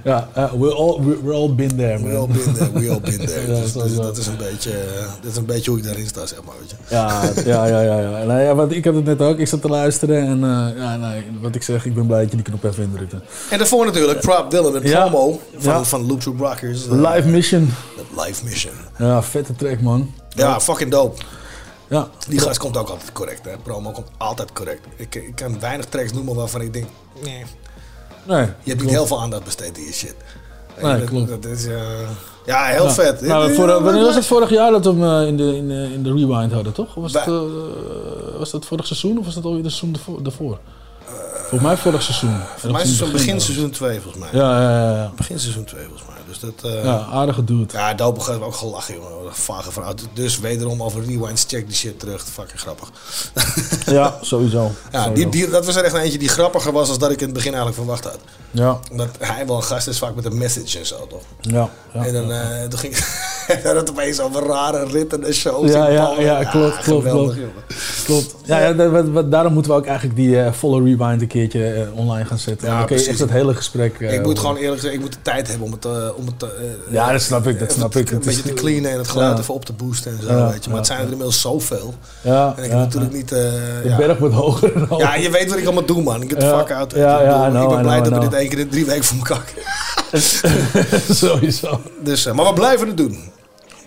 Ja, 0.04 0.30
eh, 0.34 0.52
we're, 0.54 0.74
all, 0.76 1.00
we're, 1.02 1.22
we're 1.24 1.34
all 1.36 1.56
been 1.56 1.76
there, 1.78 2.00
man. 2.00 2.10
We 2.10 2.16
all 2.18 2.28
been 2.28 2.54
there, 2.54 2.72
we 2.72 2.90
all 2.90 3.00
been 3.00 3.26
there. 3.26 3.41
Dus, 3.46 3.74
dus 3.74 3.96
dat, 3.96 4.18
is 4.18 4.28
een 4.28 4.38
beetje, 4.38 4.72
eh, 4.72 5.06
dat 5.22 5.32
is 5.32 5.38
een 5.38 5.46
beetje 5.46 5.70
hoe 5.72 5.80
ik 5.80 5.86
daarin 5.86 6.08
sta, 6.08 6.26
zeg 6.26 6.44
maar. 6.44 6.56
Weet 6.60 6.70
je. 6.70 6.76
Ja, 6.90 7.22
ja, 7.46 7.66
ja, 7.66 7.82
ja. 7.82 8.00
ja. 8.20 8.24
Nou 8.26 8.40
ja, 8.42 8.56
want 8.56 8.72
ik 8.72 8.86
had 8.86 8.96
het 8.96 9.06
net 9.06 9.22
ook. 9.22 9.38
Ik 9.38 9.48
zat 9.48 9.62
te 9.62 9.68
luisteren 9.70 10.24
en 10.26 10.44
eh, 10.44 10.82
ja, 10.84 10.96
nee, 10.96 11.26
wat 11.42 11.56
ik 11.56 11.64
zeg, 11.64 11.86
ik 11.86 11.94
ben 11.96 12.06
blij 12.08 12.22
dat 12.22 12.30
je 12.30 12.36
die 12.36 12.46
knop 12.46 12.64
even 12.64 12.84
indrukte. 12.84 13.22
En 13.50 13.58
daarvoor 13.58 13.86
natuurlijk 13.86 14.20
Prop 14.20 14.52
Dylan 14.52 14.82
Ja. 14.84 15.08
promo 15.10 15.40
van, 15.58 15.74
Ja. 15.74 15.84
van 15.84 16.22
Rockers. 16.38 16.88
eh, 16.88 17.14
Live 17.14 17.28
Mission. 17.28 17.74
Live 18.18 18.44
Mission. 18.46 18.74
Ja, 18.98 19.24
vette 19.24 19.56
track, 19.56 19.82
man. 19.82 20.14
Ja, 20.30 20.60
fucking 20.60 20.92
dope. 20.92 21.22
Ja. 21.90 22.08
Die 22.28 22.40
gast 22.40 22.58
komt 22.60 22.78
ook 22.78 22.90
altijd 22.90 23.12
correct, 23.12 23.46
hè. 23.46 23.52
Promo 23.64 23.92
komt 23.92 24.08
altijd 24.18 24.54
correct. 24.54 24.82
Ik, 24.96 25.16
ik 25.16 25.36
kan 25.36 25.60
weinig 25.60 25.86
tracks 25.86 26.14
noemen 26.14 26.36
waarvan 26.36 26.62
ik 26.62 26.74
denk, 26.74 26.86
nee. 27.24 27.44
Nee. 28.28 28.46
Je 28.64 28.70
hebt 28.70 28.82
niet 28.82 28.90
heel 28.92 29.08
veel 29.08 29.22
aandacht 29.22 29.44
besteed 29.44 29.78
in 29.78 29.84
je 29.84 29.94
shit. 29.94 30.16
Nee, 30.82 31.00
dat, 31.00 31.10
klopt. 31.10 31.28
Dat 31.30 31.46
is, 31.46 31.66
eh, 31.66 31.74
ja, 32.46 32.66
heel 32.66 32.84
Nou, 32.84 32.94
vet. 32.96 33.22
nou, 33.22 33.54
voor, 33.54 33.84
wanneer 33.84 34.04
was 34.04 34.16
het 34.16 34.26
vorig 34.26 34.50
jaar 34.50 34.72
dat 34.72 34.84
we 34.86 34.90
hem 34.92 35.04
eh, 35.22 35.28
in, 35.28 35.38
de, 35.38 35.56
in, 35.58 35.68
de, 35.68 35.90
in 35.94 36.04
de 36.04 36.14
rewind 36.14 36.52
hadden, 36.52 36.74
toch? 36.74 36.94
Was, 36.94 37.14
het, 37.14 37.26
Bij- 37.26 37.34
eh, 37.34 37.42
was 38.38 38.52
dat 38.52 38.66
vorig 38.66 38.88
seizoen 38.88 39.18
of 39.20 39.26
was 39.26 39.34
dat 39.36 39.44
alweer 39.46 39.64
het 39.64 39.72
seizoen 39.74 40.22
daarvoor? 40.24 40.58
Volgens 41.40 41.62
mij 41.62 41.78
vorig 41.78 42.02
seizoen. 42.02 42.36
Voor 42.58 42.72
mij 42.72 42.82
is 42.82 42.88
het 42.90 42.98
zo'n 42.98 43.12
begin 43.12 43.42
seizoen 43.42 43.70
2 43.72 44.00
volgens 44.02 44.24
mij. 44.24 44.42
Ja, 44.42 44.62
ja, 44.62 44.70
ja, 44.92 44.96
ja. 44.96 45.12
Begin 45.16 45.40
seizoen 45.40 45.64
2 45.64 45.82
volgens 45.84 46.04
mij. 46.08 46.11
Dat, 46.42 46.72
eh, 46.74 46.84
Ja, 46.84 47.06
aardige 47.12 47.44
dude. 47.44 47.66
Ja, 47.74 47.94
Dope 47.94 48.20
gaat 48.22 48.42
ook 48.42 48.56
gelachen, 48.56 48.94
jongen. 48.94 49.10
Vage 49.36 49.72
vrouw. 49.72 49.94
Dus 50.14 50.40
wederom 50.40 50.84
over 50.84 51.04
rewinds, 51.06 51.46
check 51.48 51.68
die 51.68 51.76
shit 51.76 52.00
terug. 52.00 52.24
Fucking 52.24 52.60
grappig. 52.60 52.92
Ja, 53.86 54.18
sowieso. 54.22 54.72
Ja, 54.92 55.04
Sowieso. 55.04 55.30
die, 55.30 55.30
die, 55.42 55.50
dat 55.50 55.66
was 55.66 55.76
er 55.76 55.84
echt 55.84 55.94
een 55.94 56.00
eentje 56.02 56.18
die 56.20 56.30
grappiger 56.30 56.72
was 56.72 56.88
dan 56.90 56.98
dat 57.00 57.12
ik 57.12 57.20
in 57.20 57.26
het 57.26 57.34
begin 57.34 57.54
eigenlijk 57.54 57.78
verwacht 57.82 58.04
had. 58.04 58.18
Ja. 58.52 58.80
Omdat 58.92 59.08
hij 59.20 59.48
wel 59.48 59.56
een 59.56 59.64
gast 59.64 59.88
is 59.88 59.98
vaak 59.98 60.16
met 60.16 60.26
een 60.26 60.38
message 60.38 60.80
en 60.80 60.86
zo, 60.86 61.08
toch? 61.08 61.22
Ja, 61.42 61.70
ja, 61.94 62.06
en 62.06 62.14
dan 62.14 62.32
eh, 62.32 62.64
toen 62.70 62.80
ging 62.80 62.96
hij 63.48 63.74
het 63.76 63.90
opeens 63.90 64.20
over 64.20 64.44
rare 64.46 64.86
ritten 64.86 65.24
en 65.24 65.34
shows. 65.34 65.72
Ja, 65.72 65.88
ja, 65.88 66.14
ja, 66.20 66.44
klopt, 66.44 66.78
klopt, 66.78 66.84
geweldig, 66.84 67.36
klopt. 67.36 67.36
jongen. 67.38 67.54
Klopt. 68.06 68.36
Ja, 68.46 68.60
ja 68.60 68.74
daarom 69.24 69.54
moeten 69.54 69.72
we 69.72 69.78
ook 69.78 69.86
eigenlijk 69.86 70.16
die 70.16 70.42
eh, 70.42 70.52
volle 70.54 70.84
rewind 70.84 71.22
een 71.22 71.28
keertje 71.28 71.68
eh, 71.74 71.98
online 71.98 72.26
gaan 72.26 72.38
zetten. 72.40 72.68
Ja, 72.68 72.78
dan 72.78 72.86
kun 72.86 72.96
je 72.96 73.02
precies. 73.04 73.08
echt 73.22 73.30
dat 73.30 73.38
hele 73.38 73.54
gesprek... 73.56 74.00
eh, 74.00 74.14
ik 74.14 74.24
moet 74.24 74.40
gewoon 74.40 74.56
eerlijk 74.58 74.82
zeggen, 74.82 75.00
ik 75.00 75.06
moet 75.06 75.14
de 75.14 75.22
tijd 75.22 75.48
hebben 75.48 75.66
om 75.66 75.72
het, 75.74 75.86
eh, 75.86 76.08
om 76.16 76.26
het 76.26 76.31
eh, 76.40 76.50
Ja, 76.94 77.12
dat 77.12 77.22
snap 77.22 77.48
ik, 77.48 77.60
dat 77.60 77.72
snap 77.72 77.96
ik. 77.96 78.10
Een 78.12 78.18
Het 78.18 78.26
is- 78.26 78.36
beetje 78.36 78.54
te 78.54 78.62
cleanen 78.62 78.92
en 78.92 78.98
het 78.98 79.08
geluid 79.08 79.36
Ja. 79.36 79.42
even 79.42 79.54
op 79.54 79.66
te 79.66 79.74
boosten 79.74 80.12
en 80.12 80.24
zo, 80.24 80.28
Ja, 80.38 80.50
weet 80.52 80.64
je. 80.64 80.70
Maar 80.70 80.78
het 80.80 80.88
zijn 80.88 81.00
er 81.00 81.04
inmiddels 81.06 81.42
zoveel. 81.42 81.94
Ja, 82.22 82.54
en 82.58 82.64
ik 82.64 82.70
heb 82.70 82.80
natuurlijk 82.80 83.14
niet... 83.14 83.32
eh, 83.32 83.40
De 83.40 83.94
berg 83.98 84.18
wordt 84.18 84.36
hoger 84.36 84.74
en 84.76 84.80
hoger. 84.88 85.06
Ja, 85.06 85.16
je 85.16 85.30
weet 85.30 85.50
wat 85.50 85.58
ik 85.58 85.66
allemaal 85.66 85.86
doe, 85.86 86.02
man. 86.04 86.22
Ik 86.22 86.30
the 86.30 86.46
Ja, 86.46 86.58
fuck 86.60 86.72
out. 86.72 86.92
ja, 86.96 87.20
Ik 87.20 87.26
ja, 87.26 87.48
I 87.48 87.50
know, 87.50 87.64
ik 87.64 87.70
ben 87.70 87.82
blij 87.82 88.00
know, 88.02 88.14
dat 88.14 88.24
we 88.24 88.30
dit 88.30 88.40
één 88.40 88.50
keer 88.50 88.60
in 88.60 88.70
drie 88.70 88.86
weken 88.86 89.04
voor 89.04 89.18
elkaar 89.18 89.44
krijgen. 89.54 89.72
Sowieso. 91.16 91.82
Dus, 92.04 92.26
eh, 92.26 92.34
maar 92.34 92.46
we 92.46 92.54
blijven 92.54 92.88
het 92.88 92.98
doen. 92.98 93.30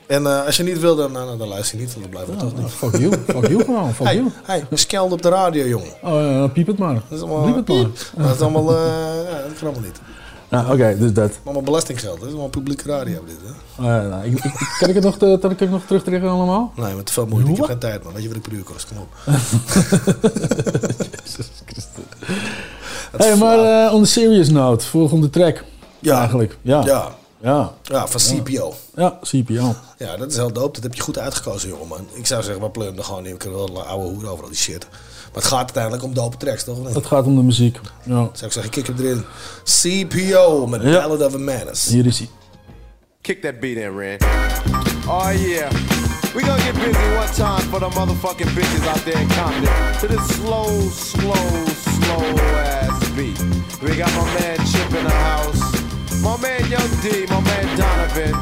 En 0.07 0.27
eh, 0.27 0.47
als 0.47 0.57
je 0.57 0.63
niet 0.63 0.81
wil, 0.81 0.97
dan, 0.97 1.13
nou, 1.13 1.39
dan 1.39 1.49
luister 1.49 1.79
je 1.79 1.85
niet, 1.85 1.95
want 1.95 2.03
dan 2.03 2.11
blijven 2.25 2.35
we 2.35 2.41
toch 2.41 2.53
doen. 2.61 2.69
Fuck 2.71 3.01
you, 3.01 3.13
fuck 3.27 3.49
you 3.49 3.65
gewoon, 3.65 3.95
fuck 3.95 4.07
hey, 4.07 4.15
you. 4.15 4.31
Hey, 4.45 4.65
skeld 4.73 5.13
op 5.13 5.23
de 5.23 5.29
radio, 5.29 5.67
jongen. 5.67 5.89
Oh, 6.03 6.21
ja, 6.21 6.47
piep 6.47 6.67
het 6.67 6.79
maar. 6.79 6.95
Dat 6.95 7.19
is 7.19 7.21
allemaal, 7.21 7.45
Piep 7.53 7.57
het 7.57 7.69
maar. 7.69 8.27
Dat 8.27 8.35
is 8.35 8.41
allemaal, 8.41 8.71
eh, 8.77 8.83
ja, 9.31 9.43
dat 9.49 9.59
kan 9.59 9.67
allemaal 9.69 9.81
niet. 9.83 10.01
Nou, 10.55 10.73
oké, 10.73 10.99
dus 10.99 11.13
dat. 11.13 11.31
Allemaal 11.45 11.63
belastinggeld, 11.63 12.15
dat 12.15 12.25
is 12.25 12.31
allemaal 12.33 12.49
publieke 12.49 12.89
radio 12.89 13.25
dit, 13.27 13.37
hè? 13.45 13.87
Ja, 13.87 14.09
nou, 14.09 14.25
ik, 14.25 14.41
kan 14.79 14.89
ik 14.89 14.95
het 14.95 15.05
nog, 15.05 15.19
te, 15.19 15.39
kan 15.41 15.51
ik 15.51 15.59
het 15.59 15.71
nog 15.71 15.83
terugtrekken 15.87 16.31
allemaal? 16.31 16.73
Nee, 16.77 16.95
met 16.95 17.07
te 17.07 17.13
veel 17.13 17.27
moeite. 17.27 17.51
Ik 17.51 17.57
heb 17.57 17.67
geen 17.67 17.79
tijd, 17.79 18.05
man. 18.05 18.13
Weet 18.13 18.23
je 18.23 18.29
wat 18.29 18.37
ik 18.37 18.43
per 18.43 18.53
uur 18.53 18.63
kost? 18.63 18.87
Kom 18.89 18.99
op. 18.99 19.09
Jezus 21.25 21.51
Christus. 21.67 22.05
Hey, 23.17 23.37
maar 23.37 23.59
eh 23.87 23.95
on 23.95 24.03
a 24.03 24.05
serious 24.05 24.49
note, 24.49 24.87
volgende 24.87 25.31
track. 25.31 25.65
Ja. 25.99 26.19
Eigenlijk. 26.19 26.57
Ja. 26.63 26.83
Ja. 26.85 27.15
Ja. 27.41 27.73
Ja, 27.83 28.07
van 28.07 28.21
CPO. 28.21 28.75
Ja, 28.95 29.19
CPO. 29.23 29.75
Ja, 29.99 30.17
dat 30.17 30.31
is 30.31 30.37
heel 30.37 30.53
dope. 30.53 30.73
Dat 30.73 30.83
heb 30.83 30.95
je 30.95 31.03
goed 31.03 31.19
uitgekozen, 31.19 31.69
jongeman. 31.69 32.07
Ik 32.13 32.27
zou 32.27 32.43
zeggen, 32.43 32.63
we 32.63 32.71
pleuren 32.71 32.99
er 32.99 33.05
gewoon 33.05 33.27
in. 33.27 33.33
We 33.33 33.39
kunnen 33.39 33.59
wel 33.59 33.69
een 33.69 33.87
oude 33.87 34.09
hoer 34.09 34.29
over 34.29 34.45
al 34.45 34.51
die 34.51 34.59
shit. 34.59 34.87
Maar 35.35 35.43
het 35.43 35.53
gaat 35.53 35.61
uiteindelijk 35.61 36.03
om 36.03 36.15
dope 36.15 36.37
tracks, 36.37 36.65
toch? 36.65 36.79
of 36.79 36.87
niet? 36.87 36.95
Het 36.95 37.07
gaat 37.07 37.25
om 37.25 37.37
de 37.37 37.43
muziek. 37.43 37.79
Ja. 38.03 38.13
Zou 38.13 38.47
ik 38.47 38.53
zeggen, 38.53 38.71
kik 38.71 38.87
hem 38.87 38.97
erin. 38.99 39.25
CPO 39.65 40.67
met 40.67 40.83
Ja. 40.83 40.91
Ballad 41.01 41.27
of 41.27 41.35
a 41.35 41.39
Menace. 41.39 41.91
Hier 41.91 42.07
is 42.07 42.19
hij. 42.19 42.29
Kick 43.21 43.43
that 43.43 43.61
beat 43.61 43.77
in, 43.77 43.97
Ren. 43.97 44.19
Oh 45.09 45.31
yeah. 45.33 45.71
We 46.35 46.41
gonna 46.41 46.63
get 46.63 46.75
busy 46.75 47.17
one 47.17 47.33
time 47.35 47.69
for 47.71 47.79
the 47.81 47.89
motherfucking 47.89 48.51
bitches 48.55 48.87
out 48.87 49.05
there 49.05 49.21
in 49.21 49.29
Compton. 49.29 49.99
To 50.01 50.07
this 50.07 50.37
slow, 50.37 50.69
slow, 50.91 51.65
slow 52.01 52.25
ass 52.57 53.11
beat. 53.17 53.39
We 53.83 53.97
got 53.97 54.13
my 54.15 54.25
man 54.39 54.57
Chip 54.67 54.99
in 54.99 55.05
the 55.05 55.17
house. 55.31 55.61
My 56.23 56.37
man 56.43 56.61
Young 56.71 56.91
D, 57.03 57.27
my 57.29 57.41
man 57.41 57.67
Donovan. 57.77 58.35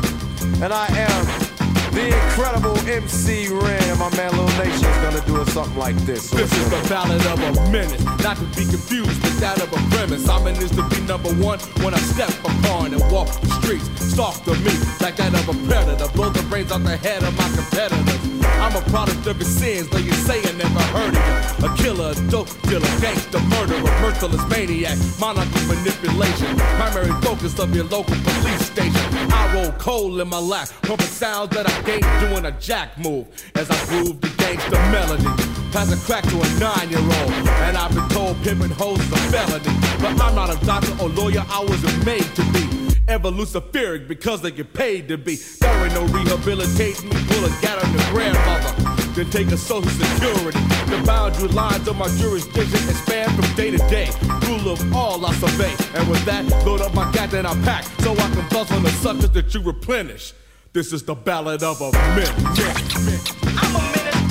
And 0.63 0.73
I 0.73 0.87
am 1.09 1.52
the 1.93 2.07
incredible 2.07 2.77
MC 2.89 3.49
Ren. 3.49 3.99
My 3.99 4.11
man 4.17 4.33
Lil 4.37 4.47
Nation 4.59 4.89
is 4.89 4.99
gonna 5.05 5.25
do 5.27 5.45
something 5.53 5.79
like 5.79 5.97
this. 6.05 6.31
This 6.31 6.53
is 6.53 6.71
the 6.71 6.89
ballad 6.89 7.25
of 7.27 7.39
a 7.41 7.71
minute, 7.71 8.03
not 8.23 8.37
to 8.39 8.45
be 8.57 8.65
confused 8.65 9.23
with 9.23 9.39
that 9.41 9.61
of 9.61 9.73
a 9.73 9.81
premise. 9.95 10.29
I'm 10.29 10.47
in 10.47 10.55
this 10.55 10.71
to 10.73 10.83
be 10.89 11.01
number 11.03 11.31
one 11.35 11.59
when 11.85 11.95
I 11.95 11.99
step 11.99 12.33
upon 12.41 12.95
and 12.95 13.03
walk 13.13 13.29
the 13.41 13.49
streets. 13.61 13.89
Stalk 14.01 14.43
the 14.45 14.55
meat 14.57 14.81
like 15.01 15.17
that 15.17 15.35
of 15.35 15.49
a 15.49 15.67
predator. 15.69 16.09
Blow 16.15 16.31
the 16.31 16.43
brains 16.45 16.73
out 16.73 16.83
the 16.83 16.97
head 16.97 17.23
of 17.23 17.37
my 17.37 17.49
competitors. 17.55 18.32
I'm 18.63 18.77
a 18.77 18.81
product 18.91 19.27
of 19.27 19.37
his 19.39 19.53
sins, 19.59 19.89
though 19.89 19.99
you 19.99 20.13
say 20.13 20.39
I 20.39 20.53
never 20.53 20.83
heard 20.95 21.17
of 21.17 21.25
it. 21.27 21.65
A 21.65 21.83
killer, 21.83 22.13
a 22.13 22.31
dope 22.31 22.49
dealer, 22.63 22.87
gangster, 23.01 23.41
murderer, 23.41 23.83
merciless 24.01 24.49
maniac, 24.49 24.97
monarch 25.19 25.49
of 25.49 25.67
manipulation. 25.67 26.57
Primary 26.79 27.11
focus 27.23 27.59
of 27.59 27.75
your 27.75 27.85
local 27.87 28.15
police 28.23 28.65
station. 28.65 29.03
I 29.33 29.53
roll 29.53 29.73
coal 29.73 30.21
in 30.21 30.29
my 30.29 30.39
lap, 30.39 30.69
pumping 30.83 31.07
sounds 31.07 31.51
that 31.57 31.69
I 31.69 31.83
gained 31.83 32.07
doing 32.21 32.47
a 32.47 32.53
jack 32.61 32.97
move 32.99 33.27
as 33.57 33.69
I 33.69 33.85
groove 33.87 34.21
the 34.21 34.29
gangster 34.39 34.79
melody. 34.95 35.25
Pass 35.73 35.91
a 35.91 35.97
crack 36.07 36.23
to 36.29 36.37
a 36.41 36.49
nine-year-old, 36.61 37.33
and 37.67 37.77
I've 37.77 37.93
been 37.93 38.09
told 38.11 38.41
pimping 38.45 38.71
hoes 38.71 39.01
is 39.01 39.13
a 39.13 39.17
felony. 39.33 39.65
But 40.01 40.23
I'm 40.23 40.37
not 40.37 40.51
a 40.51 40.65
doctor 40.65 40.95
or 41.03 41.09
lawyer, 41.09 41.45
I 41.49 41.65
wasn't 41.65 42.07
made 42.07 42.31
to 42.37 42.43
be. 42.53 42.92
Ever 43.09 43.31
luciferic 43.31 44.07
because 44.07 44.43
they 44.43 44.51
get 44.51 44.73
paid 44.73 45.09
to 45.09 45.19
be. 45.19 45.37
There 45.61 45.85
ain't 45.85 45.95
no 45.95 46.05
rehabilitating 46.07 47.11
pull 47.11 47.45
a 47.45 47.51
gat 47.61 47.83
on 47.83 47.93
your 47.93 48.03
grandmother. 48.13 48.73
Then 49.13 49.29
take 49.31 49.49
a 49.49 49.57
social 49.57 49.91
security. 49.91 50.59
The 50.87 51.03
boundary 51.05 51.49
lines 51.49 51.87
of 51.89 51.97
my 51.97 52.09
jurisdiction 52.17 52.89
expand 52.89 53.33
from 53.35 53.55
day 53.57 53.71
to 53.73 53.79
day. 53.89 54.09
Rule 54.47 54.73
of 54.73 54.95
all 54.95 55.25
I 55.27 55.35
survey. 55.35 55.75
And 55.99 56.09
with 56.09 56.25
that, 56.27 56.47
load 56.65 56.81
up 56.81 56.95
my 56.95 57.11
gat 57.13 57.35
and 57.35 57.47
I 57.47 57.55
pack 57.63 57.85
so 58.01 58.13
I 58.13 58.31
can 58.31 58.49
bust 58.49 58.73
on 58.73 58.83
the 58.83 58.91
suckers 58.91 59.31
that 59.31 59.53
you 59.53 59.63
replenish. 59.63 60.33
This 60.73 60.93
is 60.93 61.03
the 61.03 61.15
ballad 61.15 61.63
of 61.63 61.81
a 61.81 61.91
myth. 62.15 62.33
I'm 63.59 63.77
a 63.77 63.97
minute. 63.97 64.22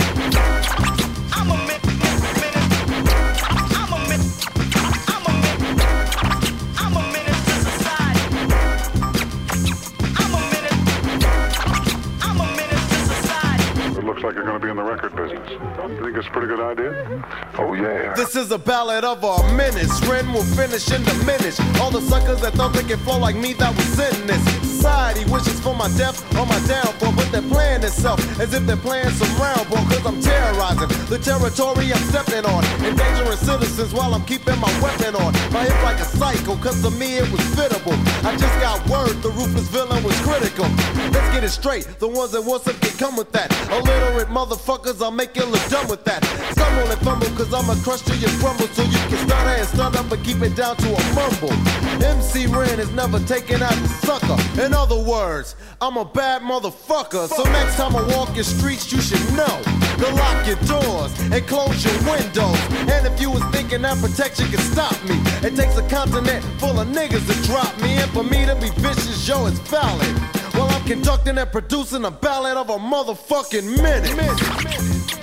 Looks 14.11 14.23
like 14.23 14.35
you're 14.35 14.43
going 14.43 14.59
to 14.59 14.65
be 14.65 14.69
in 14.69 14.75
the 14.75 14.83
record 14.83 15.15
business. 15.15 15.49
You 15.49 16.03
think 16.03 16.17
it's 16.17 16.27
a 16.27 16.31
pretty 16.31 16.47
good 16.47 16.59
idea? 16.59 17.23
Oh, 17.57 17.73
yeah. 17.73 18.13
This 18.13 18.35
is 18.35 18.51
a 18.51 18.59
ballad 18.59 19.05
of 19.05 19.23
our 19.23 19.55
minutes. 19.55 20.05
Ren 20.05 20.33
will 20.33 20.43
finish 20.43 20.91
in 20.91 21.01
the 21.05 21.13
minutes. 21.25 21.61
All 21.79 21.91
the 21.91 22.01
suckers 22.01 22.41
that 22.41 22.51
thought 22.53 22.73
they 22.73 22.83
could 22.83 22.99
flow 22.99 23.19
like 23.19 23.37
me 23.37 23.53
that 23.53 23.73
was 23.73 23.99
in 23.99 24.27
this. 24.27 24.70
Society 24.81 25.29
wishes 25.29 25.59
for 25.59 25.75
my 25.75 25.87
death 25.95 26.17
or 26.33 26.43
my 26.47 26.57
downfall, 26.65 27.13
but 27.13 27.31
they're 27.31 27.45
playing 27.53 27.83
itself 27.83 28.17
as 28.39 28.51
if 28.51 28.65
they're 28.65 28.75
playing 28.75 29.11
some 29.11 29.29
round 29.37 29.69
ball. 29.69 29.85
Cause 29.85 30.03
I'm 30.03 30.19
terrorizing 30.19 30.89
the 31.05 31.19
territory 31.21 31.93
I'm 31.93 32.01
stepping 32.09 32.49
on. 32.49 32.65
Endangering 32.81 33.37
citizens 33.37 33.93
while 33.93 34.11
I'm 34.15 34.25
keeping 34.25 34.57
my 34.57 34.73
weapon 34.81 35.13
on. 35.21 35.33
My 35.53 35.61
hip 35.69 35.77
like 35.83 35.99
a 35.99 36.05
psycho, 36.05 36.55
cause 36.55 36.81
to 36.81 36.89
me 36.97 37.17
it 37.17 37.29
was 37.31 37.41
fittable. 37.53 37.93
I 38.25 38.35
just 38.35 38.57
got 38.57 38.81
word 38.89 39.21
the 39.21 39.29
ruthless 39.29 39.69
villain 39.69 40.01
was 40.03 40.19
critical. 40.21 40.65
Let's 41.13 41.29
get 41.29 41.43
it 41.43 41.53
straight. 41.53 41.85
The 41.99 42.07
ones 42.07 42.31
that 42.31 42.41
want 42.41 42.63
some 42.63 42.73
can 42.81 42.97
come 42.97 43.15
with 43.15 43.31
that. 43.33 43.53
Illiterate 43.69 44.29
motherfuckers, 44.29 44.99
I'll 44.99 45.11
make 45.11 45.37
you 45.37 45.45
look 45.45 45.61
dumb 45.69 45.89
with 45.89 46.03
that. 46.05 46.25
Stumble 46.57 46.89
and 46.89 47.01
fumble, 47.05 47.29
cause 47.37 47.53
I'ma 47.53 47.75
crush 47.85 48.01
till 48.01 48.17
you 48.17 48.33
crumble. 48.41 48.65
So 48.73 48.81
you 48.81 48.97
can 49.13 49.29
stutter 49.29 49.61
and 49.61 49.67
stutter, 49.67 50.03
but 50.09 50.23
keep 50.23 50.41
it 50.41 50.55
down 50.55 50.75
to 50.77 50.89
a 50.89 51.01
mumble. 51.13 51.53
MC 52.01 52.47
Ren 52.47 52.79
is 52.79 52.89
never 52.93 53.19
taking 53.29 53.61
out 53.61 53.77
the 53.77 53.89
sucker. 54.01 54.37
In 54.71 54.77
other 54.77 55.03
words, 55.03 55.57
I'm 55.81 55.97
a 55.97 56.05
bad 56.05 56.43
motherfucker. 56.43 57.27
So 57.27 57.43
next 57.43 57.75
time 57.75 57.93
I 57.93 58.03
walk 58.15 58.33
your 58.35 58.45
streets, 58.45 58.89
you 58.89 59.01
should 59.01 59.19
know 59.35 59.61
to 59.99 60.15
lock 60.15 60.47
your 60.47 60.55
doors 60.63 61.11
and 61.29 61.45
close 61.45 61.83
your 61.83 61.93
windows. 62.09 62.57
And 62.87 63.05
if 63.05 63.19
you 63.19 63.31
was 63.31 63.43
thinking 63.51 63.81
that 63.81 63.97
protection 63.97 64.47
could 64.47 64.61
stop 64.61 64.95
me, 65.03 65.19
it 65.45 65.57
takes 65.57 65.77
a 65.77 65.85
continent 65.89 66.41
full 66.57 66.79
of 66.79 66.87
niggas 66.87 67.27
to 67.27 67.47
drop 67.47 67.77
me. 67.81 67.97
And 67.97 68.09
for 68.11 68.23
me 68.23 68.45
to 68.45 68.55
be 68.55 68.69
vicious, 68.79 69.27
yo, 69.27 69.45
it's 69.47 69.59
valid. 69.59 70.07
While 70.55 70.69
I'm 70.69 70.85
conducting 70.85 71.37
and 71.37 71.51
producing 71.51 72.05
a 72.05 72.11
ballad 72.11 72.55
of 72.55 72.69
a 72.69 72.77
motherfucking 72.77 73.75
minute. 73.75 74.09
I'm 74.09 74.15
minute. 74.15 75.20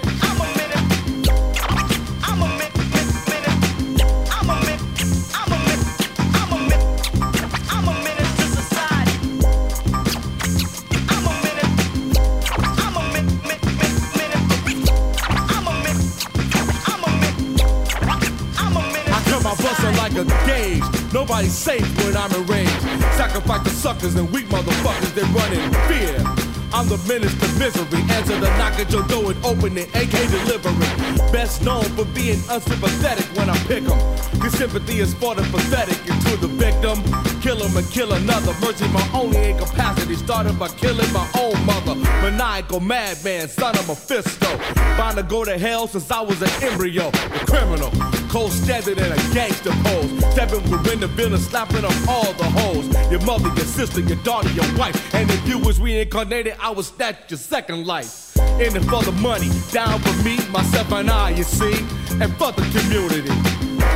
nigga. 20.24 21.12
Nobody's 21.12 21.56
safe 21.56 21.86
when 22.04 22.16
I'm 22.16 22.32
enraged. 22.32 22.80
Sacrifice 23.16 23.62
the 23.64 23.70
suckers 23.70 24.14
and 24.16 24.30
weak 24.32 24.46
motherfuckers 24.46 25.14
that 25.14 25.26
run 25.34 25.52
in 25.52 25.72
fear. 25.88 26.48
I'm 26.72 26.86
the 26.86 26.98
menace 27.08 27.32
to 27.40 27.48
misery. 27.58 28.02
Answer 28.12 28.38
the 28.38 28.50
knock 28.58 28.78
at 28.78 28.92
your 28.92 29.02
door 29.04 29.32
and 29.32 29.44
open 29.44 29.78
it, 29.78 29.88
AK 29.94 30.12
delivery. 30.28 31.32
Best 31.32 31.62
known 31.62 31.84
for 31.96 32.04
being 32.06 32.40
unsympathetic 32.50 33.24
when 33.36 33.48
I 33.48 33.56
pick 33.64 33.84
'em. 33.88 33.98
Your 34.42 34.50
sympathy 34.50 35.00
is 35.00 35.14
for 35.14 35.34
the 35.34 35.42
pathetic 35.44 35.98
and 36.10 36.20
to 36.26 36.36
the 36.36 36.48
victim. 36.48 37.02
Kill 37.40 37.62
'em 37.62 37.76
and 37.76 37.90
kill 37.90 38.12
another. 38.12 38.54
Mercy, 38.60 38.86
my 38.88 39.06
only 39.14 39.50
incapacity. 39.50 40.16
Started 40.16 40.58
by 40.58 40.68
killing 40.68 41.10
my 41.12 41.26
own 41.38 41.56
mother. 41.64 41.94
Maniacal 42.22 42.80
madman, 42.80 43.48
son 43.48 43.74
of 43.78 43.88
a 43.88 43.94
fisto. 43.94 44.50
Bound 44.98 45.16
to 45.16 45.22
go 45.22 45.44
to 45.44 45.56
hell 45.56 45.88
since 45.88 46.10
I 46.10 46.20
was 46.20 46.42
an 46.42 46.50
embryo. 46.62 47.08
A 47.08 47.46
criminal. 47.46 47.92
Cold 48.28 48.52
steady 48.52 48.94
than 48.94 49.12
a 49.12 49.34
gangster 49.34 49.70
pose. 49.70 50.10
Stepping 50.32 50.70
within 50.70 51.00
the 51.00 51.08
building, 51.08 51.38
slapping 51.38 51.84
up 51.84 51.94
all 52.08 52.32
the 52.34 52.44
holes. 52.44 52.86
Your 53.10 53.22
mother, 53.22 53.48
your 53.48 53.64
sister, 53.64 54.00
your 54.00 54.18
daughter, 54.18 54.50
your 54.50 54.70
wife. 54.76 55.14
And 55.14 55.30
if 55.30 55.48
you 55.48 55.58
was 55.58 55.80
reincarnated, 55.80 56.54
I 56.60 56.70
would 56.70 56.84
snatch 56.84 57.30
your 57.30 57.38
second 57.38 57.86
life. 57.86 58.36
In 58.60 58.76
it 58.76 58.84
for 58.84 59.02
the 59.02 59.12
money, 59.12 59.48
down 59.72 60.00
for 60.00 60.22
me, 60.22 60.36
myself, 60.50 60.92
and 60.92 61.10
I, 61.10 61.30
you 61.30 61.42
see. 61.42 61.78
And 62.20 62.34
for 62.36 62.52
the 62.52 62.62
community. 62.76 63.30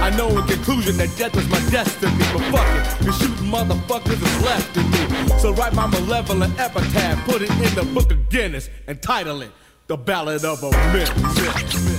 I 0.03 0.11
know 0.17 0.29
in 0.29 0.47
conclusion 0.47 0.97
that 0.97 1.15
death 1.17 1.37
is 1.37 1.49
my 1.49 1.61
destiny, 1.71 2.13
but 2.33 2.43
fuck 2.51 2.67
it, 2.77 3.05
the 3.05 3.13
motherfuckers 3.45 4.21
is 4.21 4.45
left 4.45 4.75
to 4.75 4.83
me. 4.83 5.39
So 5.39 5.53
write 5.53 5.75
my 5.75 5.87
malevolent 5.87 6.59
epitaph, 6.59 7.25
put 7.25 7.43
it 7.43 7.51
in 7.51 7.75
the 7.75 7.85
book 7.95 8.11
of 8.11 8.29
Guinness, 8.29 8.69
and 8.87 9.01
title 9.03 9.43
it 9.43 9.53
The 9.87 9.97
Ballad 9.97 10.45
of 10.45 10.63
a 10.63 10.71
Myth. 10.93 11.92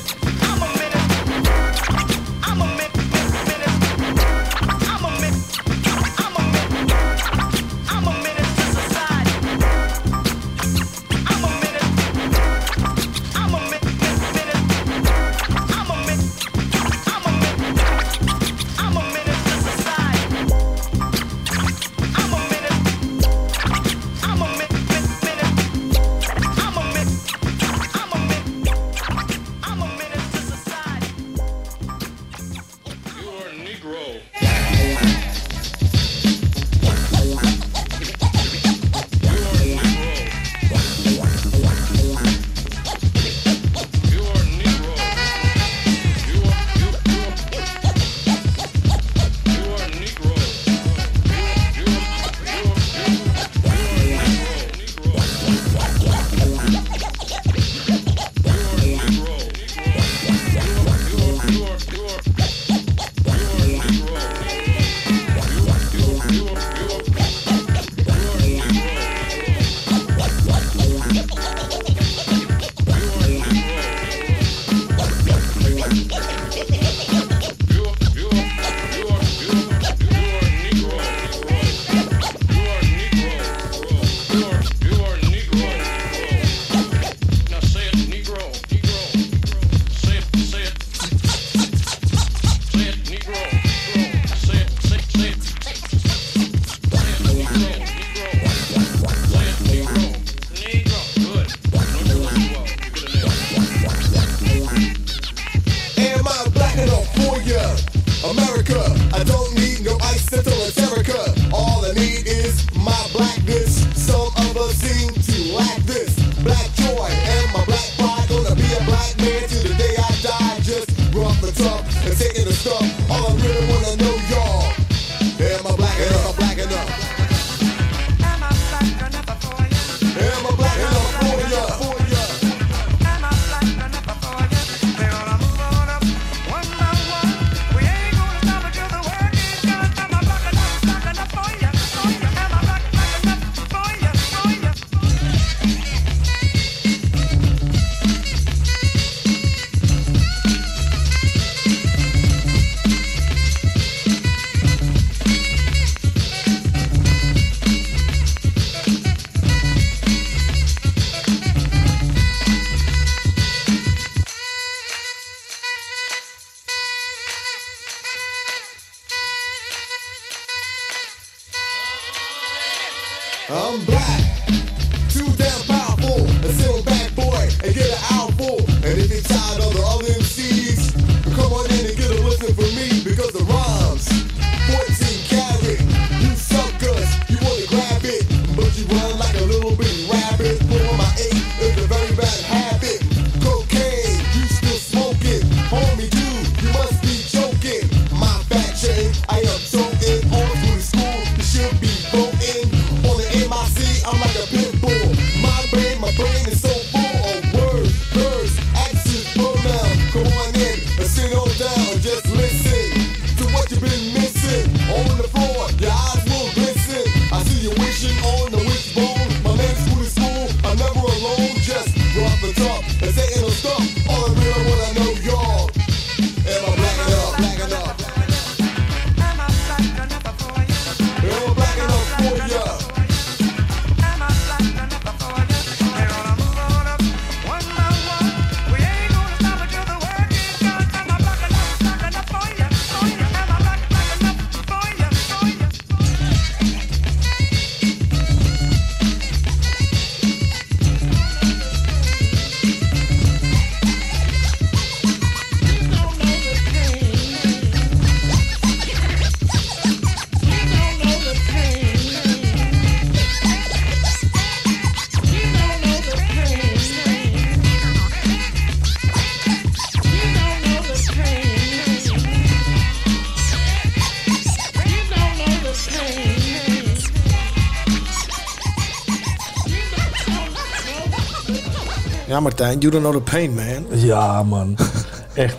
Ja, 282.34 282.40
Martijn, 282.40 282.80
you 282.80 282.92
don't 282.92 283.04
know 283.04 283.16
the 283.26 283.32
pain, 283.32 283.54
man. 283.54 284.00
Ja, 284.00 284.44
man. 284.44 284.78
Echt. 285.34 285.56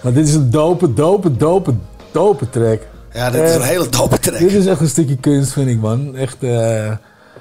Maar 0.00 0.12
dit 0.12 0.28
is 0.28 0.34
een 0.34 0.50
dope, 0.50 0.92
dope, 0.92 1.36
dope, 1.36 1.74
dope 2.12 2.50
track. 2.50 2.80
Ja, 3.12 3.30
dit 3.30 3.42
is 3.48 3.54
een 3.54 3.62
hele 3.62 3.88
dope 3.88 4.18
track. 4.18 4.38
Dit 4.38 4.52
is 4.52 4.66
echt 4.66 4.80
een 4.80 4.88
stukje 4.88 5.16
kunst, 5.16 5.52
vind 5.52 5.68
ik, 5.68 5.80
man. 5.80 6.16
Echt. 6.16 6.36
eh 6.40 6.90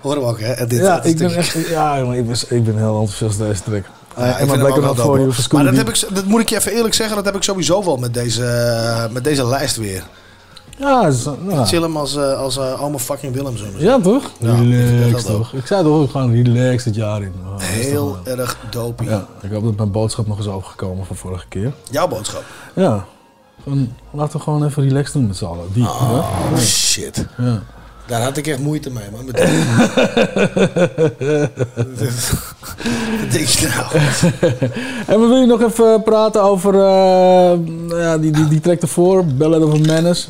Horen 0.01 0.21
we 0.21 0.27
ook, 0.27 0.39
hè? 0.39 0.67
Dit, 0.67 0.79
ja, 0.79 1.03
ik 1.03 1.17
ben 1.17 1.35
echt. 1.35 1.67
Ja, 1.67 1.99
jongen, 1.99 2.17
ik 2.17 2.27
ben, 2.27 2.35
ik 2.49 2.63
ben 2.63 2.77
heel 2.77 2.99
enthousiast 2.99 3.37
deze 3.37 3.63
track. 3.63 3.83
Ja, 4.17 4.23
Eh, 4.23 4.29
ik 4.29 4.33
en 4.33 4.37
vind 4.37 4.61
maar 4.61 4.71
dope, 4.71 4.81
You 4.81 5.01
hoor. 5.19 5.33
van 5.33 5.43
Maar 5.51 5.63
dat, 5.63 5.75
heb 5.75 5.89
ik, 5.89 6.03
dat 6.13 6.25
moet 6.25 6.41
ik 6.41 6.49
je 6.49 6.57
even 6.57 6.71
eerlijk 6.71 6.93
zeggen, 6.93 7.15
dat 7.15 7.25
heb 7.25 7.35
ik 7.35 7.43
sowieso 7.43 7.83
wel 7.85 7.97
met 7.97 8.13
deze, 8.13 8.45
eh, 8.45 9.09
met 9.11 9.23
deze 9.23 9.45
lijst 9.47 9.75
weer. 9.77 10.03
Ja, 10.81 11.07
is, 11.07 11.23
nou, 11.23 11.59
Ik 11.59 11.65
chill 11.67 11.81
hem 11.81 11.97
als, 11.97 12.15
eh, 12.15 12.39
als 12.39 12.59
oma 12.59 12.97
fucking 12.97 13.33
Willem, 13.33 13.57
zo 13.57 13.65
ja, 13.77 13.99
toch? 13.99 14.31
Ja, 14.39 14.55
relaxed, 14.55 15.25
toch? 15.25 15.53
Ik 15.53 15.65
zei 15.67 15.83
toch 15.83 16.01
ook 16.01 16.11
gewoon 16.11 16.33
relaxed 16.43 16.85
het 16.85 16.95
jaar 16.95 17.21
in. 17.21 17.33
Oh, 17.45 17.53
Heel 17.59 18.17
toch, 18.23 18.37
erg 18.37 18.57
dopey. 18.69 19.07
Ja, 19.07 19.25
ik 19.41 19.51
hoop 19.51 19.63
dat 19.63 19.75
mijn 19.75 19.91
boodschap 19.91 20.27
nog 20.27 20.39
is 20.39 20.47
overgekomen 20.47 21.05
van 21.05 21.15
vorige 21.15 21.47
keer. 21.47 21.73
Jouw 21.89 22.07
boodschap? 22.07 22.43
Ja. 22.75 23.05
Gewoon, 23.63 23.93
laten 24.11 24.37
we 24.37 24.43
gewoon 24.43 24.65
even 24.65 24.83
relaxed 24.83 25.13
doen 25.13 25.27
met 25.27 25.37
z'n 25.37 25.45
allen. 25.45 25.65
Die, 25.73 25.83
Oh, 25.83 26.25
ja? 26.51 26.57
shit. 26.59 27.25
Ja. 27.37 27.61
Daar 28.07 28.21
had 28.21 28.37
ik 28.37 28.47
echt 28.47 28.59
moeite 28.59 28.89
mee, 28.91 29.03
man. 29.11 29.25
Met 29.31 29.35
denk 33.31 33.47
je 33.47 33.67
nou? 33.75 33.95
en 35.07 35.19
we 35.21 35.27
willen 35.27 35.47
nog 35.47 35.61
even 35.61 36.03
praten 36.03 36.43
over 36.43 36.73
eh, 36.73 37.51
ja, 37.89 38.17
die, 38.17 38.31
die, 38.31 38.47
die 38.47 38.59
track 38.59 38.81
ervoor, 38.81 39.25
Ballad 39.25 39.63
of 39.63 39.73
a 39.73 39.77
Menace. 39.77 40.27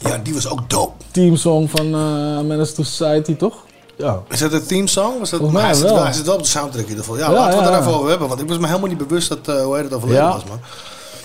Ja, 0.00 0.18
die 0.22 0.34
was 0.34 0.48
ook 0.48 0.70
dope. 0.70 0.92
Teamsong 1.10 1.70
van 1.70 1.94
eh 1.94 2.40
Menace 2.40 2.72
to 2.72 2.82
Society, 2.82 3.36
toch? 3.36 3.54
Ja. 3.96 4.22
Is 4.28 4.38
dat 4.38 4.52
een 4.52 4.66
teamsong? 4.66 5.18
Was 5.18 5.30
dat, 5.30 5.50
mij 5.50 5.62
hij, 5.62 5.74
zit, 5.74 5.82
wel. 5.82 6.02
hij 6.02 6.12
zit 6.12 6.26
wel 6.26 6.34
op 6.34 6.42
de 6.42 6.48
soundtrack 6.48 6.82
in 6.82 6.88
ieder 6.88 7.04
geval. 7.04 7.18
Ja, 7.18 7.26
Ja, 7.26 7.32
laten 7.32 7.58
we 7.58 7.64
het 7.64 7.84
ja. 7.84 8.08
hebben. 8.08 8.28
Want 8.28 8.40
ik 8.40 8.48
was 8.48 8.58
me 8.58 8.66
helemaal 8.66 8.88
niet 8.88 8.98
bewust 8.98 9.28
dat, 9.28 9.48
eh, 9.48 9.62
hoe 9.62 9.74
heet 9.74 9.84
het, 9.84 9.92
overleden 9.92 10.28
was, 10.28 10.44
man. 10.44 10.60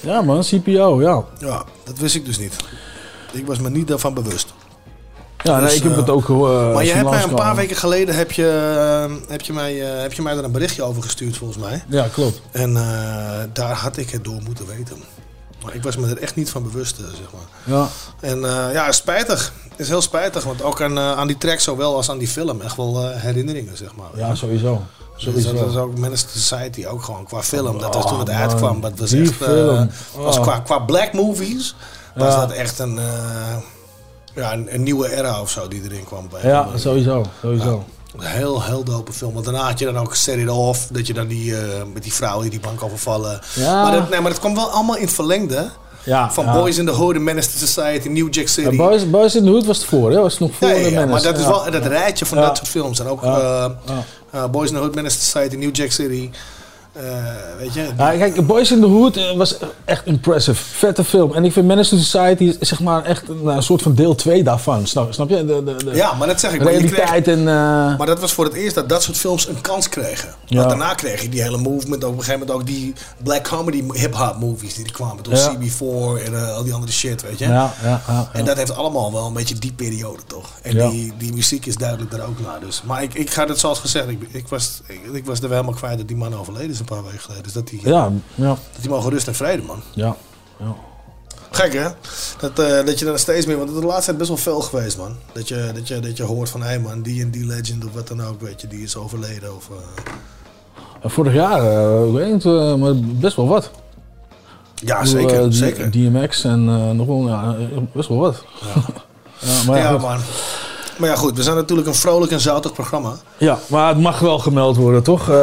Ja 0.02 0.22
man, 0.22 0.42
CPO, 0.42 1.02
ja. 1.02 1.24
Ja, 1.40 1.64
dat 1.84 1.98
wist 1.98 2.16
ik 2.16 2.26
dus 2.26 2.38
niet. 2.38 2.56
Ik 3.32 3.48
was 3.48 3.60
me 3.60 3.70
niet 3.70 3.88
daarvan 3.88 4.14
bewust. 4.14 4.54
Ja, 5.44 5.60
nee, 5.60 5.66
Dus, 5.66 5.76
ik 5.76 5.84
heb 5.84 5.92
eh, 5.92 5.98
het 5.98 6.10
ook 6.10 6.26
gehoord. 6.26 6.74
maar 6.74 6.86
je 6.86 6.92
hebt 6.92 7.10
mij 7.10 7.24
een 7.24 7.36
paar 7.36 7.56
weken 7.56 7.76
geleden 7.76 8.16
heb 8.16 8.32
je, 8.32 8.44
heb 9.28 9.42
je, 9.42 9.54
mij, 9.54 9.74
heb 9.76 10.14
je 10.14 10.22
mij 10.22 10.34
daar 10.34 10.44
een 10.44 10.52
berichtje 10.52 10.84
over 10.84 11.04
gestuurd, 11.04 11.38
volgens 11.38 11.60
mij. 11.64 11.84
Ja, 11.88 12.08
klopt. 12.14 12.42
En 12.52 12.74
daar 13.54 13.76
had 13.76 13.98
ik 13.98 14.10
het 14.10 14.24
door 14.24 14.42
moeten 14.46 14.68
weten. 14.68 15.15
Maar 15.66 15.76
ik 15.76 15.84
was 15.84 15.96
me 15.98 16.08
er 16.10 16.18
echt 16.22 16.36
niet 16.36 16.50
van 16.50 16.64
bewust, 16.64 17.00
eh, 17.00 17.06
zeg 17.06 17.28
maar. 17.34 17.76
Ja. 17.78 17.88
En 18.20 18.46
eh, 18.46 18.74
ja, 18.74 18.92
spijtig. 18.92 19.54
Het 19.70 19.80
is 19.80 19.88
heel 19.88 20.02
spijtig, 20.02 20.44
want 20.44 20.62
ook 20.62 20.82
aan, 20.82 20.98
eh, 20.98 21.12
aan 21.12 21.28
die 21.28 21.38
track 21.38 21.60
zowel 21.60 21.96
als 21.96 22.10
aan 22.10 22.18
die 22.18 22.28
film 22.28 22.62
echt 22.62 22.76
wel 22.76 23.10
herinneringen, 23.12 23.78
zeg 23.78 23.96
maar. 23.96 24.08
Ja, 24.16 24.36
sowieso. 24.36 24.82
Dus 25.16 25.24
sowieso. 25.24 25.54
dat 25.54 25.70
is 25.70 25.76
ook 25.76 25.98
Menace 25.98 26.26
Society, 26.30 26.86
ook 26.86 27.04
gewoon 27.04 27.26
qua 27.26 27.44
film. 27.44 27.80
Dat 27.80 27.94
was 27.94 28.04
Oh, 28.04 28.10
toen 28.10 28.20
het 28.20 28.28
man. 28.28 28.38
uitkwam, 28.38 28.82
dat 28.82 29.00
was 29.00 29.10
Die 29.10 29.22
echt... 29.22 29.40
was 30.16 30.36
Oh. 30.38 30.42
qua, 30.42 30.60
qua 30.60 30.80
black 30.80 31.14
movies 31.14 31.76
was 32.16 32.34
Ja. 32.34 32.40
dat 32.40 32.52
echt 32.52 32.80
een, 32.80 33.00
ja, 34.34 34.54
een, 34.54 34.74
een 34.74 34.84
nieuwe 34.84 35.16
era 35.18 35.42
of 35.42 35.50
zo 35.50 35.68
die 35.68 35.84
erin 35.84 36.04
kwam. 36.06 36.30
Bij 36.30 36.42
Ja, 36.50 36.68
sowieso. 36.76 37.26
sowieso. 37.42 37.84
Een 38.20 38.26
heel, 38.26 38.64
heel 38.64 38.84
dope 38.84 39.14
film. 39.14 39.34
Want 39.34 39.46
daarna 39.46 39.62
had 39.62 39.80
je 39.80 39.86
dan 39.86 39.98
ook 39.98 40.16
Set 40.16 40.38
It 40.38 40.50
Off. 40.50 40.88
Dat 40.92 41.08
je 41.08 41.14
dan 41.14 41.28
die, 41.28 41.58
eh, 41.58 41.82
met 41.94 42.04
die 42.04 42.14
vrouw 42.14 42.42
die 42.42 42.50
die 42.50 42.60
bank 42.60 42.84
overvallen. 42.84 43.42
Ja. 43.56 43.82
Maar, 43.82 43.92
dat, 43.92 44.10
nee, 44.10 44.22
maar 44.22 44.32
dat 44.32 44.40
kwam 44.40 44.56
wel 44.56 44.70
allemaal 44.70 44.96
in 44.96 45.02
het 45.04 45.14
verlengde. 45.14 45.70
Ja, 46.04 46.32
Van 46.32 46.46
ja. 46.46 46.54
Boys 46.54 46.78
in 46.78 46.86
the 46.86 46.92
Hood, 46.92 47.20
Menace 47.20 47.50
to 47.52 47.66
Society, 47.66 48.08
New 48.08 48.34
Jack 48.34 48.48
City. 48.48 48.70
Ja, 48.70 48.76
Boys, 48.76 49.10
Boys 49.10 49.36
in 49.36 49.44
the 49.44 49.50
Hood 49.50 49.66
was 49.66 49.78
het 49.78 49.86
voor, 49.86 50.12
hè? 50.12 50.22
Was 50.22 50.32
het 50.32 50.42
nog 50.42 50.52
voor 50.56 50.68
Ja, 50.68 50.74
de 50.74 50.80
ja, 50.80 50.86
Menace. 50.90 51.08
maar 51.08 51.22
dat 51.22 51.38
is 51.40 51.46
wel 51.46 51.72
dat 51.72 51.86
rijtje 51.86 52.26
van 52.26 52.38
dat 52.38 52.58
soort 52.58 52.70
films. 52.70 53.00
En 53.00 53.08
ook 53.08 53.24
eh, 53.24 53.66
eh, 54.32 54.46
Boys 54.52 54.70
in 54.70 54.76
the 54.76 54.82
Hood, 54.82 54.96
Menace 54.96 55.18
to 55.18 55.24
Society, 55.24 55.56
New 55.56 55.76
Jack 55.76 55.92
City. 55.92 56.30
Eh, 56.96 57.04
weet 57.58 57.74
je? 57.74 57.88
Ja, 57.98 58.10
kijk, 58.12 58.46
Boys 58.48 58.72
in 58.72 58.80
the 58.80 58.86
Hood 58.88 59.18
eh, 59.18 59.32
was 59.38 59.56
echt 59.86 60.06
impressive. 60.06 60.64
Vette 60.64 61.04
film. 61.04 61.34
En 61.34 61.46
ik 61.46 61.52
vind 61.52 61.66
Menace 61.68 61.90
to 61.90 61.98
Society 61.98 62.44
is 62.44 62.68
zeg 62.70 62.80
maar 62.80 63.04
echt 63.04 63.30
een, 63.30 63.46
een 63.48 63.64
soort 63.64 63.82
van 63.82 63.96
deel 63.96 64.16
2 64.16 64.44
daarvan. 64.44 64.88
Snap, 64.88 65.14
snap 65.14 65.30
je? 65.30 65.46
De, 65.46 65.64
de, 65.64 65.76
de 65.86 65.92
Ja, 65.96 66.14
maar 66.14 66.28
dat 66.28 66.40
zeg 66.40 66.54
ik. 66.54 66.62
Realiteit 66.64 67.24
kreeg- 67.24 67.36
en... 67.36 67.40
eh, 67.40 67.98
maar 67.98 68.06
dat 68.06 68.20
was 68.20 68.32
voor 68.32 68.46
het 68.46 68.54
eerst 68.54 68.76
dat 68.76 68.90
dat 68.90 69.04
soort 69.04 69.18
films 69.18 69.48
een 69.48 69.62
kans 69.62 69.90
kregen. 69.90 70.30
Ja. 70.46 70.56
Want 70.58 70.70
daarna 70.70 70.94
kreeg 70.94 71.22
je 71.22 71.30
die 71.30 71.42
hele 71.42 71.58
movement. 71.58 72.04
Op 72.04 72.12
een 72.12 72.20
gegeven 72.24 72.40
moment 72.40 72.58
ook 72.60 72.66
die 72.66 72.94
black 73.24 73.44
comedy 73.44 73.84
hip-hop 73.94 74.40
movies 74.40 74.74
die 74.76 74.86
er 74.86 74.92
kwamen. 74.92 75.24
Door 75.24 75.34
Ja. 75.34 75.54
CB4 75.56 76.24
en 76.26 76.36
eh, 76.36 76.56
al 76.56 76.64
die 76.64 76.74
andere 76.74 76.92
shit, 76.92 77.22
weet 77.22 77.40
je. 77.40 77.46
ja, 77.48 77.74
ja. 77.84 78.30
En 78.34 78.46
dat 78.46 78.58
heeft 78.58 78.76
allemaal 78.76 79.12
wel 79.14 79.26
een 79.28 79.34
beetje 79.34 79.56
die 79.56 79.74
periode, 79.74 80.22
toch? 80.28 80.50
En 80.62 80.90
die, 80.90 81.14
die 81.18 81.34
muziek 81.34 81.66
is 81.66 81.76
duidelijk 81.76 82.12
daar 82.12 82.28
ook 82.28 82.40
naar. 82.42 82.60
Dus. 82.60 82.82
Maar 82.86 83.04
ik, 83.04 83.14
ik 83.14 83.30
ga 83.30 83.48
het 83.48 83.60
zoals 83.60 83.80
gezegd, 83.80 84.08
ik, 84.10 84.28
ik, 84.32 84.48
was, 84.48 84.82
ik, 84.88 85.00
ik 85.14 85.26
was 85.26 85.36
er 85.38 85.48
wel 85.50 85.58
helemaal 85.58 85.80
kwijt 85.80 85.98
dat 85.98 86.08
die 86.08 86.18
man 86.18 86.36
overleden 86.36 86.70
is 86.72 86.82
een 86.90 86.96
paar 86.96 87.04
weken 87.04 87.20
geleden. 87.20 87.44
Dus 87.44 87.54
dat 87.54 87.68
die, 87.68 87.80
Ja, 87.84 88.12
ja, 88.36 88.48
dat 88.48 88.82
die 88.82 88.90
mogen 88.90 89.10
rust 89.12 89.28
en 89.28 89.36
vrede, 89.36 89.62
man. 89.62 89.82
ja. 89.94 90.16
ja. 90.60 90.76
Gek 91.52 91.74
hè? 91.74 91.88
Dat, 92.40 92.60
eh, 92.60 92.86
dat 92.86 93.00
je 93.00 93.12
er 93.12 93.20
steeds 93.20 93.46
meer, 93.46 93.58
want 93.58 93.68
het 93.68 93.78
is 93.78 93.84
de 93.84 93.90
laatste 93.90 94.06
tijd 94.06 94.18
best 94.18 94.30
wel 94.30 94.38
veel 94.38 94.62
geweest 94.62 94.98
man. 94.98 95.16
Dat 95.32 95.48
je, 95.48 95.72
dat 95.74 95.88
je, 95.88 96.00
dat 96.00 96.18
je 96.18 96.24
hoort 96.24 96.50
van 96.50 96.62
hé 96.62 96.68
hey 96.68 96.80
man, 96.80 97.02
die 97.02 97.22
en 97.22 97.32
die 97.32 97.46
legend 97.46 97.86
of 97.86 97.94
wat 97.94 98.08
dan 98.08 98.24
ook, 98.24 98.42
weet 98.42 98.62
je, 98.62 98.68
die 98.68 98.84
is 98.84 98.96
overleden. 98.96 99.56
Of, 99.56 99.70
En 101.02 101.10
Vorig 101.12 101.34
jaar, 101.34 101.60
eh, 101.60 102.08
ik 102.08 102.14
weet 102.14 102.32
niet, 102.34 102.44
maar 102.80 102.96
best 102.96 103.36
wel 103.36 103.48
wat. 103.48 103.72
Ja, 104.76 105.06
zeker, 105.06 105.54
zeker. 105.54 105.92
DMX 105.92 106.44
en 106.44 106.66
nog 106.96 107.08
wel, 107.08 107.28
ja, 107.28 107.56
best 107.94 108.10
wel 108.10 108.18
wat. 108.18 108.44
Ja, 108.62 108.82
maar, 109.68 109.78
ja, 109.78 109.98
man. 109.98 110.20
Maar 110.98 111.10
ja 111.10 111.16
goed, 111.16 111.36
we 111.38 111.44
zijn 111.44 111.56
natuurlijk 111.56 111.88
een 111.88 111.96
vrolijk 111.96 112.32
en 112.32 112.40
zoutig 112.40 112.74
programma. 112.74 113.14
Ja, 113.38 113.60
maar 113.68 113.88
het 113.88 114.00
mag 114.00 114.20
wel 114.20 114.40
gemeld 114.40 114.76
worden, 114.76 115.04
toch? 115.04 115.30
Eh 115.30 115.36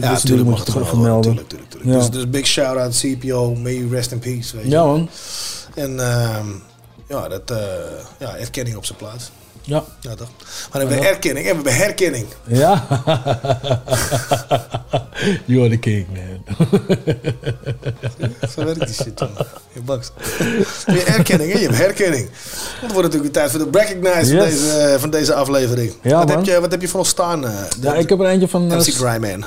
Ja, 0.00 0.12
is 0.12 0.20
tuurlijk 0.20 0.48
moet 0.48 0.50
mag 0.50 0.58
het 0.58 0.68
gewoon 0.70 0.86
even 0.86 0.98
worden, 0.98 1.12
melden. 1.12 1.22
tuurlijk, 1.30 1.48
tuurlijk, 1.48 1.70
tuurlijk. 1.70 1.92
Ja. 1.92 1.98
Dus, 1.98 2.10
dus 2.10 2.30
big 2.30 2.46
shout-out 2.46 2.98
CPO, 2.98 3.54
may 3.54 3.74
you 3.74 3.88
rest 3.90 4.12
in 4.12 4.18
peace, 4.18 4.56
weet 4.56 4.64
je. 4.64 4.70
Ja, 4.70 4.84
man. 4.84 5.08
En 5.74 6.00
ehm, 6.00 6.46
ja, 7.08 7.28
dat, 7.28 7.50
eh, 7.50 7.56
ja, 8.18 8.36
erkenning 8.36 8.76
op 8.76 8.84
zijn 8.84 8.98
plaats. 8.98 9.30
Ja. 9.64 9.84
Ja, 10.00 10.14
toch? 10.14 10.28
Maar 10.38 10.80
dan 10.80 10.80
hebben 10.80 10.98
we 10.98 11.06
erkenning 11.06 11.46
en 11.46 11.62
we 11.62 11.70
hebben 11.70 11.76
herkenning. 11.86 12.26
Ja. 12.46 12.86
you 15.46 15.60
are 15.60 15.68
the 15.70 15.76
king, 15.76 16.06
man. 16.08 16.44
Zo 18.54 18.64
werkt 18.64 18.86
die 18.86 18.94
shit, 18.94 19.20
man. 19.20 19.30
Je 19.72 19.80
bakt. 19.80 20.12
Je 20.86 20.92
hebt 21.04 21.16
erkenning 21.16 21.52
en 21.52 21.58
je 21.60 21.64
hebt 21.66 21.78
herkenning. 21.78 22.28
Want 22.30 22.80
het 22.80 22.92
wordt 22.92 23.06
natuurlijk 23.08 23.32
tijd 23.32 23.50
voor 23.50 23.70
de 23.72 23.78
recognize 23.78 24.36
van, 24.36 24.44
deze, 24.46 24.96
van 24.98 25.10
deze 25.10 25.34
aflevering. 25.34 25.92
Ja, 26.02 26.18
wat, 26.18 26.26
man. 26.28 26.36
heb 26.36 26.46
je, 26.46 26.60
wat 26.60 26.70
heb 26.70 26.80
je 26.80 26.88
voor 26.88 27.00
ons 27.00 27.08
staan? 27.08 27.46
eh, 27.46 27.52
Ja, 27.80 27.94
ik 27.94 28.08
heb 28.08 28.20
er 28.20 28.26
eentje 28.26 28.48
van... 28.48 28.70
eh, 28.72 28.76
MC 28.78 28.94
Gryman. 28.94 29.44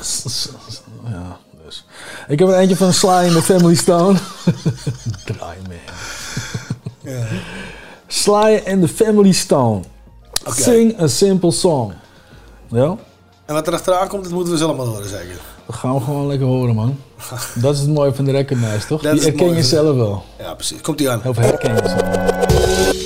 Ja, 1.12 1.38
dus. 1.66 1.86
Ik 2.28 2.40
heb 2.40 2.48
er 2.48 2.58
eentje 2.58 2.76
van 2.76 2.94
Sly 2.94 3.24
in 3.26 3.34
the 3.34 3.42
Family 3.42 3.76
Stone. 3.76 4.20
Draai, 5.26 5.58
man. 5.68 5.76
Ja. 7.14 7.26
Sly 8.08 8.62
and 8.68 8.82
the 8.82 8.88
Family 9.04 9.32
Stone. 9.32 9.82
Sing 10.46 11.02
a 11.02 11.08
simple 11.08 11.52
song. 11.52 11.94
Ja? 12.68 12.96
En 13.46 13.54
wat 13.54 13.68
er 13.68 13.74
achteraan 13.74 14.08
komt, 14.08 14.24
dat 14.24 14.32
moeten 14.32 14.54
we 14.54 14.60
zelf 14.60 14.78
maar 14.78 14.86
horen, 14.86 15.10
zeker. 15.10 15.40
Dat 15.66 15.76
gaan 15.76 15.94
we 15.94 16.02
gewoon 16.02 16.28
lekker 16.28 16.48
horen, 16.48 16.76
man. 16.76 17.00
Dat 17.56 17.74
is 17.74 17.80
het 17.80 17.90
mooie 17.90 18.14
van 18.14 18.26
de 18.26 18.32
recognize, 18.32 18.88
toch? 18.88 19.02
Dat 19.02 19.24
herken 19.24 19.56
je 19.56 19.64
zelf 19.64 19.96
wel. 19.96 20.24
Ja, 20.40 20.54
precies. 20.54 20.82
Komt 20.82 20.98
die 20.98 21.10
aan. 21.10 21.22
Of 21.26 21.38
herken 21.38 21.76
je 21.76 23.05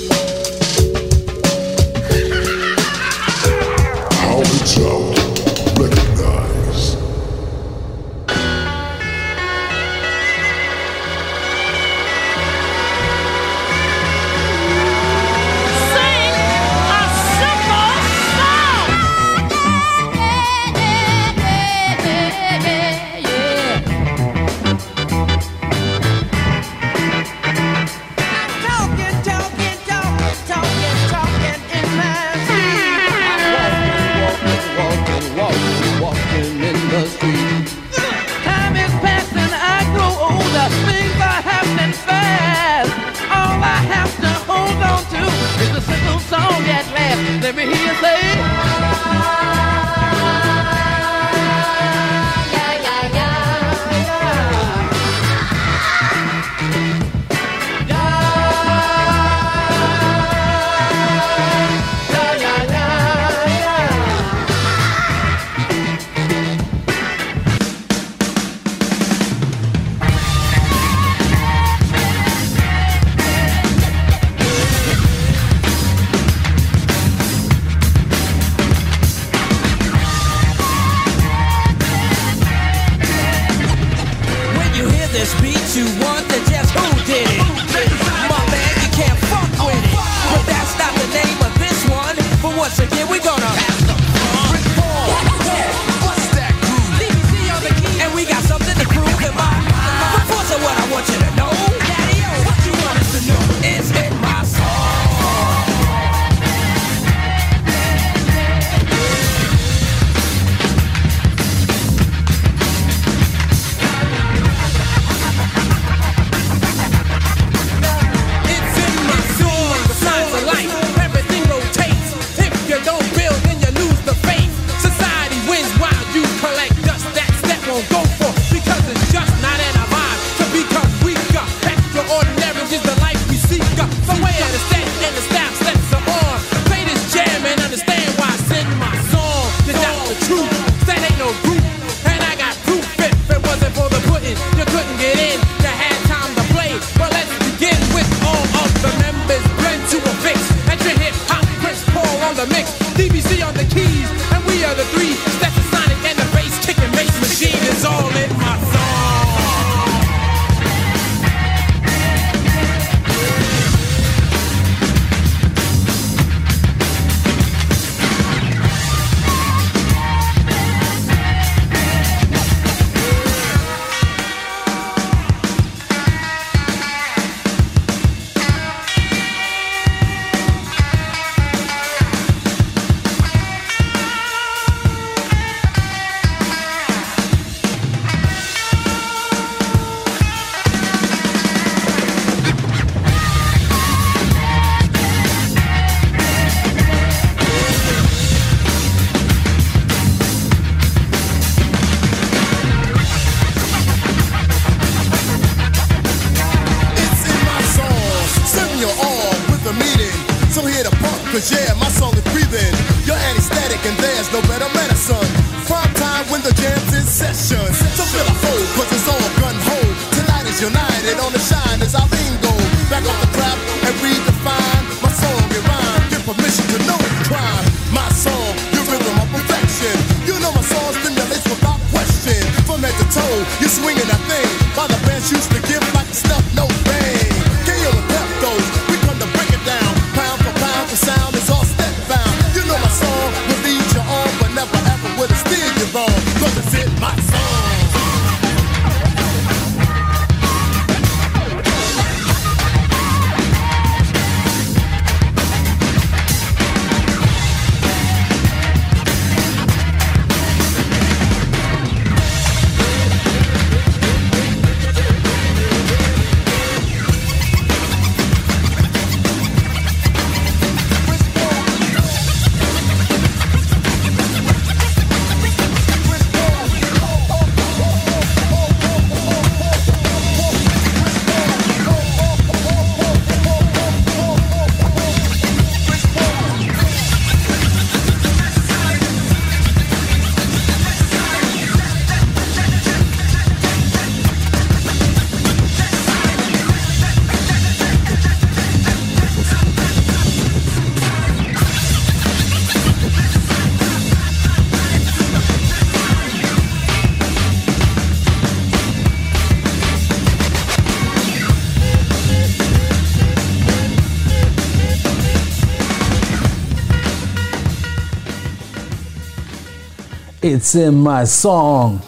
It's 320.60 320.74
in 320.74 321.02
my 321.02 321.24
song. 321.24 322.00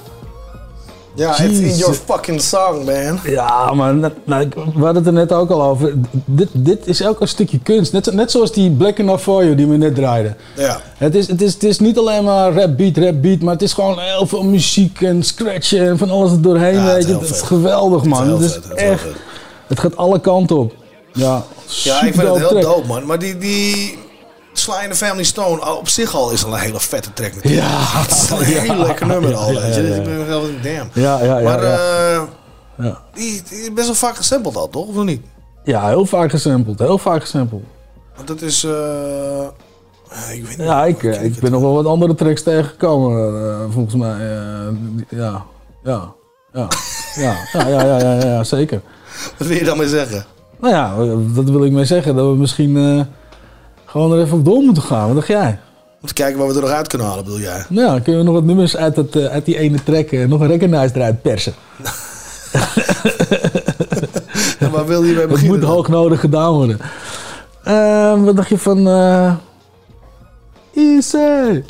Ja, 1.15 1.31
it's 1.31 1.59
in 1.59 1.77
your 1.77 1.95
fucking 1.95 2.41
song, 2.41 2.85
man. 2.85 3.21
Ja, 3.25 3.73
maar 3.75 3.95
net, 3.95 4.13
nou, 4.25 4.49
we 4.75 4.85
hadden 4.85 4.95
het 4.95 5.07
er 5.07 5.13
net 5.13 5.33
ook 5.33 5.51
al 5.51 5.63
over. 5.63 5.95
Dit, 6.25 6.49
dit 6.53 6.87
is 6.87 7.07
ook 7.07 7.21
een 7.21 7.29
stukje 7.29 7.59
kunst. 7.59 7.93
Net, 7.93 8.13
net 8.13 8.31
zoals 8.31 8.53
die 8.53 8.71
Black 8.71 8.99
Enough 8.99 9.23
For 9.23 9.45
You 9.45 9.55
die 9.55 9.67
we 9.67 9.77
net 9.77 9.95
draaiden. 9.95 10.37
Ja. 10.57 10.81
Het 10.97 11.15
is, 11.15 11.29
het, 11.29 11.43
is, 11.43 11.53
het 11.53 11.65
is 11.65 11.79
niet 11.79 11.99
alleen 11.99 12.25
maar 12.25 12.53
rap 12.53 12.77
beat, 12.77 12.97
rap 12.97 13.23
beat, 13.23 13.41
maar 13.41 13.53
het 13.53 13.63
is 13.63 13.73
gewoon 13.73 13.99
heel 13.99 14.27
veel 14.27 14.45
muziek 14.45 15.01
en 15.01 15.23
scratchen 15.23 15.87
en 15.87 15.99
van 15.99 16.11
alles 16.11 16.33
er 16.33 16.43
doorheen. 16.43 16.75
Ja, 16.75 16.85
het 16.85 16.99
is 16.99 17.07
weet 17.07 17.15
je. 17.15 17.21
Het 17.27 17.35
is 17.35 17.43
geweldig, 17.43 18.05
man. 18.05 18.29
Het 18.29 18.41
is 18.41 18.55
het 18.55 18.65
is 18.65 18.71
echt. 18.71 19.07
Het 19.67 19.81
gaat 19.81 19.97
alle 19.97 20.21
kanten 20.21 20.59
op. 20.59 20.75
Ja, 21.13 21.45
Ja, 21.67 22.03
ik 22.03 22.15
vind 22.15 22.29
het 22.29 22.39
heel 22.39 22.61
dope, 22.61 22.87
man. 22.87 23.07
Maar 23.07 23.19
die, 23.19 23.39
die 23.39 23.99
Sly 24.53 24.85
in 24.85 24.91
the 24.91 24.97
Family 24.97 25.25
Stone 25.25 25.77
op 25.77 25.89
zich 25.89 26.15
al 26.15 26.31
is 26.31 26.45
al 26.45 26.53
een 26.53 26.59
hele 26.59 26.81
vette 26.81 27.13
track. 27.13 27.35
Natuurlijk. 27.35 27.67
Ja, 27.67 28.03
dat 28.03 28.11
is 28.11 28.31
een 28.31 28.61
heel 28.61 28.77
lekker 28.77 29.07
nummer 29.07 29.35
al. 29.35 29.51
Ik 29.53 30.05
ben 30.05 30.27
wel 30.27 30.43
damn. 30.63 30.91
Ja, 30.93 31.25
ja, 31.25 31.39
ja. 31.39 31.43
Maar 31.43 31.63
uh, 31.63 32.23
ja. 32.77 33.03
Die, 33.15 33.43
best 33.73 33.87
wel 33.87 33.95
vaak 33.95 34.17
gesampled 34.17 34.57
al, 34.57 34.69
toch? 34.69 34.87
Of 34.87 35.05
niet? 35.05 35.23
Ja, 35.65 35.89
heel 35.89 36.07
vaak 36.07 36.31
gesampled. 36.31 36.79
Heel 36.79 36.99
vaak 36.99 37.21
gesampled. 37.21 37.63
Want 38.17 38.29
dat 38.29 38.43
is... 38.43 38.65
Uh, 38.65 39.47
ik 40.33 40.45
weet 40.47 40.59
niet 40.59 40.67
ja, 40.67 40.85
ik, 40.85 41.03
ik, 41.03 41.41
ben 41.41 41.51
nog 41.51 41.61
wel 41.61 41.75
wat 41.75 41.87
andere 41.87 42.15
tracks 42.15 42.43
tegengekomen, 42.43 43.73
volgens 43.73 43.95
mij. 43.95 44.19
Ja, 45.09 45.45
ja, 45.85 46.13
ja. 46.53 46.69
ja, 47.15 47.37
ja, 47.53 47.69
ja, 47.69 47.99
ja, 47.99 48.25
ja, 48.25 48.45
zeker. 48.45 48.81
Wat 49.39 49.47
wil 49.47 49.57
je 49.57 49.65
dan 49.65 49.79
mee 49.79 49.89
zeggen? 49.89 50.25
Nou 50.61 50.75
ja, 50.75 50.97
dat 51.35 51.51
wil 51.51 51.65
ik 51.65 51.73
mee 51.73 51.85
zeggen. 51.85 52.15
Dat 52.15 52.27
we 52.27 52.37
misschien 52.37 53.07
gewoon 53.93 54.13
er 54.13 54.21
even 54.25 54.39
op 54.39 54.45
door 54.45 54.63
moeten 54.63 54.83
gaan. 54.83 55.07
Wat 55.07 55.15
dacht 55.17 55.27
jij? 55.27 55.59
Moeten 56.01 56.15
kijken 56.25 56.39
wat 56.41 56.49
we 56.49 56.55
er 56.55 56.61
nog 56.61 56.71
uit 56.71 56.89
kunnen 56.89 57.07
halen, 57.07 57.25
bedoel 57.25 57.39
jij? 57.41 57.65
Nou 57.69 57.95
ja, 57.95 58.01
kunnen 58.01 58.21
we 58.21 58.27
nog 58.27 58.35
wat 58.35 58.45
nummers 58.45 58.77
uit, 58.77 58.95
dat, 58.95 59.17
eh, 59.17 59.25
uit 59.27 59.45
die 59.45 59.59
ene 59.59 59.83
track, 59.85 60.07
eh, 60.11 60.27
nog 60.27 60.41
een 60.41 60.47
recognize 60.47 60.95
eruit 60.95 61.23
persen. 61.23 61.55
Ja, 64.59 64.71
waar 64.71 64.87
wil 64.87 65.03
je 65.03 65.13
mee 65.13 65.21
Dat 65.21 65.29
beginnen? 65.29 65.59
moet 65.59 65.69
hoog 65.69 65.89
nodig 65.89 66.21
gedaan 66.21 66.53
worden. 66.53 66.79
Eh, 67.65 68.25
wat 68.25 68.37
dacht 68.37 68.49
je 68.49 68.59
van... 68.59 68.87
eh, 68.89 69.35
Easy. 70.75 71.63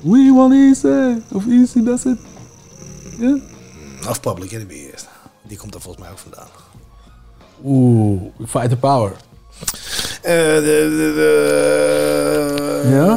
We 0.00 0.32
want 0.36 0.52
easy. 0.52 1.20
Of 1.32 1.46
easy, 1.48 1.82
that's 1.84 2.04
it. 2.04 2.18
Ja? 3.18 3.36
Of 4.08 4.20
Public 4.20 4.52
Enemy 4.52 4.72
eerst. 4.92 5.08
Die 5.48 5.56
komt 5.58 5.74
er 5.74 5.80
volgens 5.80 6.02
mij 6.04 6.12
ook 6.12 6.18
vandaan. 6.18 6.48
Oeh, 7.64 8.22
Fight 8.46 8.68
the 8.70 8.76
Power. 8.76 9.12
Eh, 10.26 10.32
de, 10.34 10.60
de, 10.62 11.12
de- 11.16 12.88
Ja? 12.94 13.12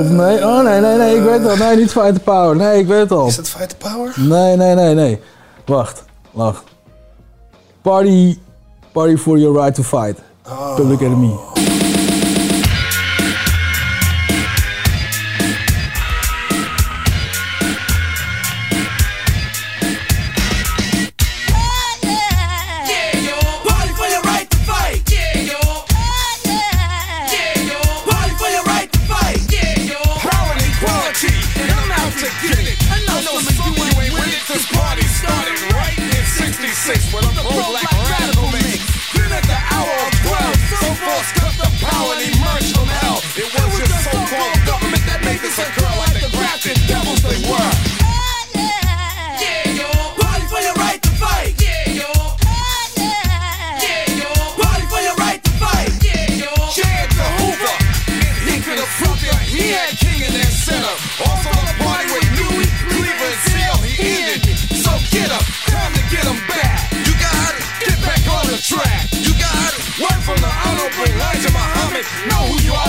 Of 0.00 0.08
nee? 0.08 0.46
Oh 0.46 0.62
nee, 0.62 0.80
nee, 0.80 0.96
nee, 0.96 1.16
ik 1.16 1.22
weet 1.22 1.38
het 1.40 1.48
al. 1.48 1.56
Nee, 1.56 1.76
niet 1.76 1.90
Fight 1.90 2.14
the 2.14 2.20
Power. 2.20 2.56
Nee, 2.56 2.78
ik 2.78 2.86
weet 2.86 3.00
het 3.00 3.12
al. 3.12 3.26
Is 3.26 3.36
dat 3.36 3.48
Fight 3.48 3.68
the 3.68 3.76
Power? 3.76 4.12
Nee, 4.16 4.56
nee, 4.56 4.74
nee, 4.74 4.94
nee. 4.94 5.20
Wacht, 5.66 6.04
wacht. 6.30 6.62
Party, 7.82 8.38
party 8.92 9.16
for 9.16 9.38
your 9.38 9.60
right 9.60 9.74
to 9.74 9.82
fight. 9.82 10.18
Oh. 10.48 10.74
Public 10.76 11.00
Enemy. 11.00 11.30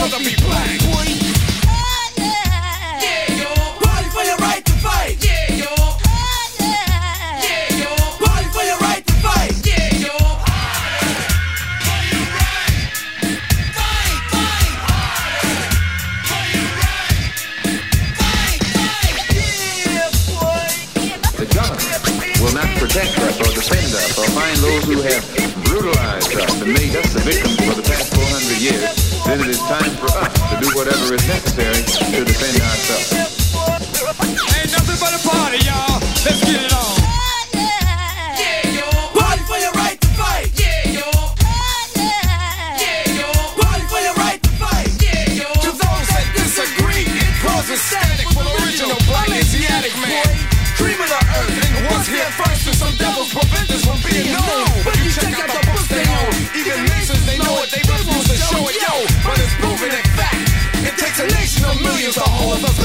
Government 0.09 0.41
will 22.41 22.53
not 22.53 22.67
protect 22.77 23.17
us 23.19 23.39
or 23.39 23.53
defend 23.53 23.93
us 23.93 24.17
or 24.17 24.25
find 24.31 24.57
those 24.57 24.83
who 24.85 25.01
have 25.01 25.23
brutalized 25.65 26.33
us 26.35 26.61
and 26.61 26.73
made 26.73 26.95
us 26.95 27.13
the 27.13 27.19
victims 27.21 27.55
for 27.65 27.75
the 27.75 27.83
past 27.83 28.13
400 28.13 28.61
years, 28.61 29.00
then 29.31 29.47
it 29.47 29.55
is 29.55 29.63
time 29.63 29.95
for 29.95 30.11
us 30.11 30.33
to 30.51 30.59
do 30.59 30.67
whatever 30.75 31.15
is 31.15 31.23
necessary 31.23 31.79
to 31.87 32.19
defend 32.27 32.59
ourselves. 32.67 33.15
Ain't 34.59 34.71
nothing 34.75 34.99
but 34.99 35.15
a 35.15 35.21
party, 35.23 35.63
y'all. 35.63 36.03
Let's 36.27 36.43
get 36.43 36.59
it 36.59 36.73
on. 36.75 36.99
Yeah, 37.55 38.75
yo. 38.75 38.87
Party 39.15 39.43
for 39.47 39.55
your 39.55 39.71
right 39.79 39.95
to 39.95 40.09
fight. 40.19 40.51
Yeah, 40.59 40.99
yo. 40.99 41.07
Yeah, 41.95 43.23
yo. 43.23 43.31
Party 43.55 43.85
for 43.87 44.03
your 44.03 44.15
right 44.19 44.35
to 44.43 44.51
fight. 44.59 44.91
Yeah, 44.99 45.23
yo. 45.39 45.47
To 45.47 45.71
those 45.79 46.07
that 46.11 46.27
disagree, 46.35 47.07
it 47.07 47.31
causes 47.39 47.79
static 47.79 48.27
for 48.35 48.43
original 48.59 48.99
black 49.07 49.31
Asiatic 49.31 49.95
man. 50.03 50.27
Cream 50.75 50.99
of 50.99 51.07
the 51.07 51.21
earth 51.39 51.55
and 51.55 51.87
was 51.87 52.03
here 52.03 52.31
first, 52.35 52.67
and 52.67 52.75
some 52.75 52.95
devils 52.99 53.31
prevent 53.31 53.71
us 53.71 53.87
from 53.87 53.95
being 54.03 54.35
known. 54.35 54.67
But 54.83 54.99
you 54.99 55.07
check 55.07 55.31
out 55.39 55.47
the 55.55 55.63
books 55.71 55.87
they 55.87 56.03
own. 56.03 56.35
Even 56.51 56.83
nations 56.83 57.23
they 57.23 57.39
know 57.39 57.63
it, 57.63 57.71
they 57.71 57.79
refuse 57.87 58.27
to 58.27 58.35
show 58.35 58.67
it, 58.67 58.75
yo. 58.75 59.10
But 59.23 59.37
it's 59.39 59.53
proven 59.55 59.91
in 59.91 60.07
fact, 60.17 60.49
it 60.87 60.97
takes 60.97 61.19
a 61.19 61.27
nation 61.37 61.65
of 61.65 61.79
millions 61.81 62.15
to 62.15 62.21
hold 62.21 62.63
us 62.65 62.80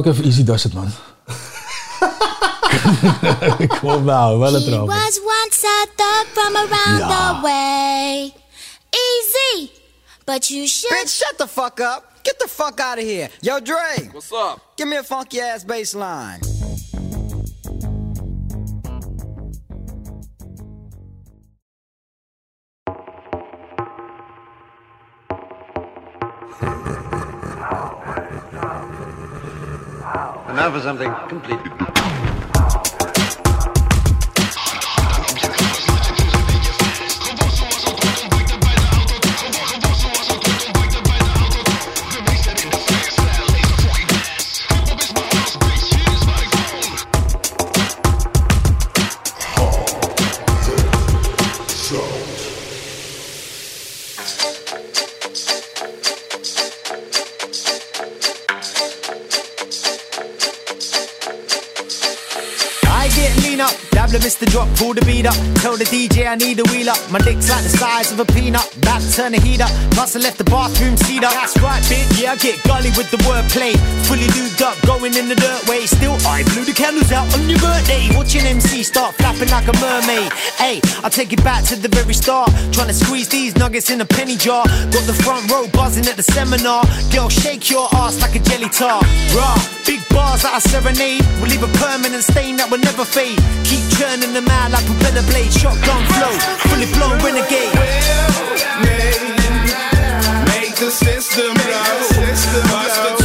ook 0.00 0.06
even 0.12 0.24
Easy 0.24 0.42
Does 0.44 0.64
It, 0.64 0.72
man. 0.74 0.90
Kom 3.80 4.04
nou, 4.04 4.38
wel 4.38 4.54
een 4.54 4.62
He 4.62 4.68
trap. 4.70 4.86
was 4.86 5.20
once 5.24 5.64
a 5.64 5.86
thug 5.96 6.26
from 6.32 6.56
around 6.56 6.98
Ja. 6.98 7.34
the 7.34 7.40
way. 7.42 8.32
Easy, 8.90 9.70
but 10.24 10.46
you 10.48 10.66
should. 10.66 10.92
Bitch, 10.98 11.16
shut 11.16 11.34
the 11.36 11.46
fuck 11.48 11.80
up. 11.80 12.04
Get 12.22 12.38
the 12.38 12.48
fuck 12.48 12.80
out 12.80 12.98
of 12.98 13.04
here. 13.04 13.28
Yo, 13.40 13.60
Dre. 13.60 14.08
What's 14.12 14.32
up? 14.32 14.60
Give 14.76 14.88
me 14.88 14.96
a 14.96 15.02
funky 15.02 15.40
ass 15.40 15.64
bass 15.64 15.94
line. 15.94 16.40
Now 30.60 30.70
for 30.70 30.80
something 30.82 31.10
completely. 31.30 31.99
Pull 64.80 64.94
the 64.94 65.04
beat 65.04 65.26
up. 65.28 65.36
Tell 65.60 65.76
the 65.76 65.84
DJ 65.84 66.26
I 66.26 66.34
need 66.36 66.58
a 66.58 66.64
wheel 66.72 66.88
up. 66.88 66.98
My 67.12 67.20
dick's 67.20 67.52
like 67.52 67.62
the 67.62 67.68
size 67.68 68.10
of 68.10 68.18
a 68.18 68.24
peanut. 68.24 68.64
Back 68.80 69.04
turn 69.12 69.32
the 69.32 69.40
heat 69.40 69.60
up. 69.60 69.70
Plus 69.92 70.16
I 70.16 70.20
left 70.20 70.38
the 70.38 70.48
bathroom 70.48 70.96
seat 70.96 71.22
up. 71.22 71.36
That's 71.36 71.54
right, 71.60 71.82
bitch. 71.84 72.08
Yeah, 72.16 72.32
I 72.32 72.36
get 72.36 72.56
gully 72.64 72.88
with 72.96 73.10
the 73.12 73.20
wordplay. 73.28 73.76
Fully 74.08 74.26
lubed 74.32 74.62
up, 74.64 74.80
going 74.88 75.12
in 75.14 75.28
the 75.28 75.36
dirt 75.36 75.68
way. 75.68 75.84
Still, 75.84 76.16
I 76.24 76.42
blew 76.50 76.64
the 76.64 76.72
candles 76.72 77.12
out 77.12 77.28
on 77.36 77.44
your 77.48 77.60
birthday. 77.60 78.08
Watching 78.16 78.46
MC 78.48 78.82
start 78.82 79.14
flapping 79.16 79.50
like 79.52 79.68
a 79.68 79.76
mermaid. 79.84 80.32
Hey, 80.56 80.80
I'll 81.04 81.12
take 81.12 81.32
it 81.32 81.44
back 81.44 81.62
to 81.68 81.76
the 81.76 81.88
very 81.88 82.14
start. 82.14 82.48
Trying 82.72 82.88
to 82.88 82.96
squeeze 82.96 83.28
these 83.28 83.54
nuggets 83.56 83.90
in 83.90 84.00
a 84.00 84.06
penny 84.06 84.36
jar. 84.36 84.64
Got 84.96 85.04
the 85.04 85.16
front 85.24 85.44
row 85.52 85.68
buzzing 85.76 86.06
at 86.08 86.16
the 86.16 86.24
seminar. 86.24 86.82
Girl, 87.12 87.28
shake 87.28 87.68
your 87.68 87.86
ass 87.92 88.16
like 88.22 88.34
a 88.34 88.40
jelly 88.48 88.70
tart. 88.72 89.04
Raw, 89.36 89.56
big 89.84 90.00
bars 90.08 90.42
that 90.42 90.56
I 90.56 90.60
serenade. 90.64 91.20
Will 91.40 91.52
leave 91.52 91.62
a 91.62 91.72
permanent 91.76 92.24
stain 92.24 92.56
that 92.56 92.70
will 92.70 92.80
never 92.80 93.04
fade. 93.04 93.36
Keep 93.68 93.84
churning 94.00 94.32
them 94.32 94.48
out 94.48 94.69
like 94.70 94.86
propeller 94.86 95.22
blade. 95.26 95.52
Shotgun 95.52 96.02
flow, 96.14 96.32
fully 96.70 96.86
blown 96.94 97.18
renegade. 97.22 97.74
Well, 97.74 98.30
Make 100.46 100.76
the 100.76 100.90
system 100.90 101.54
blow. 101.54 101.90
Bust 102.70 103.02
the 103.02 103.19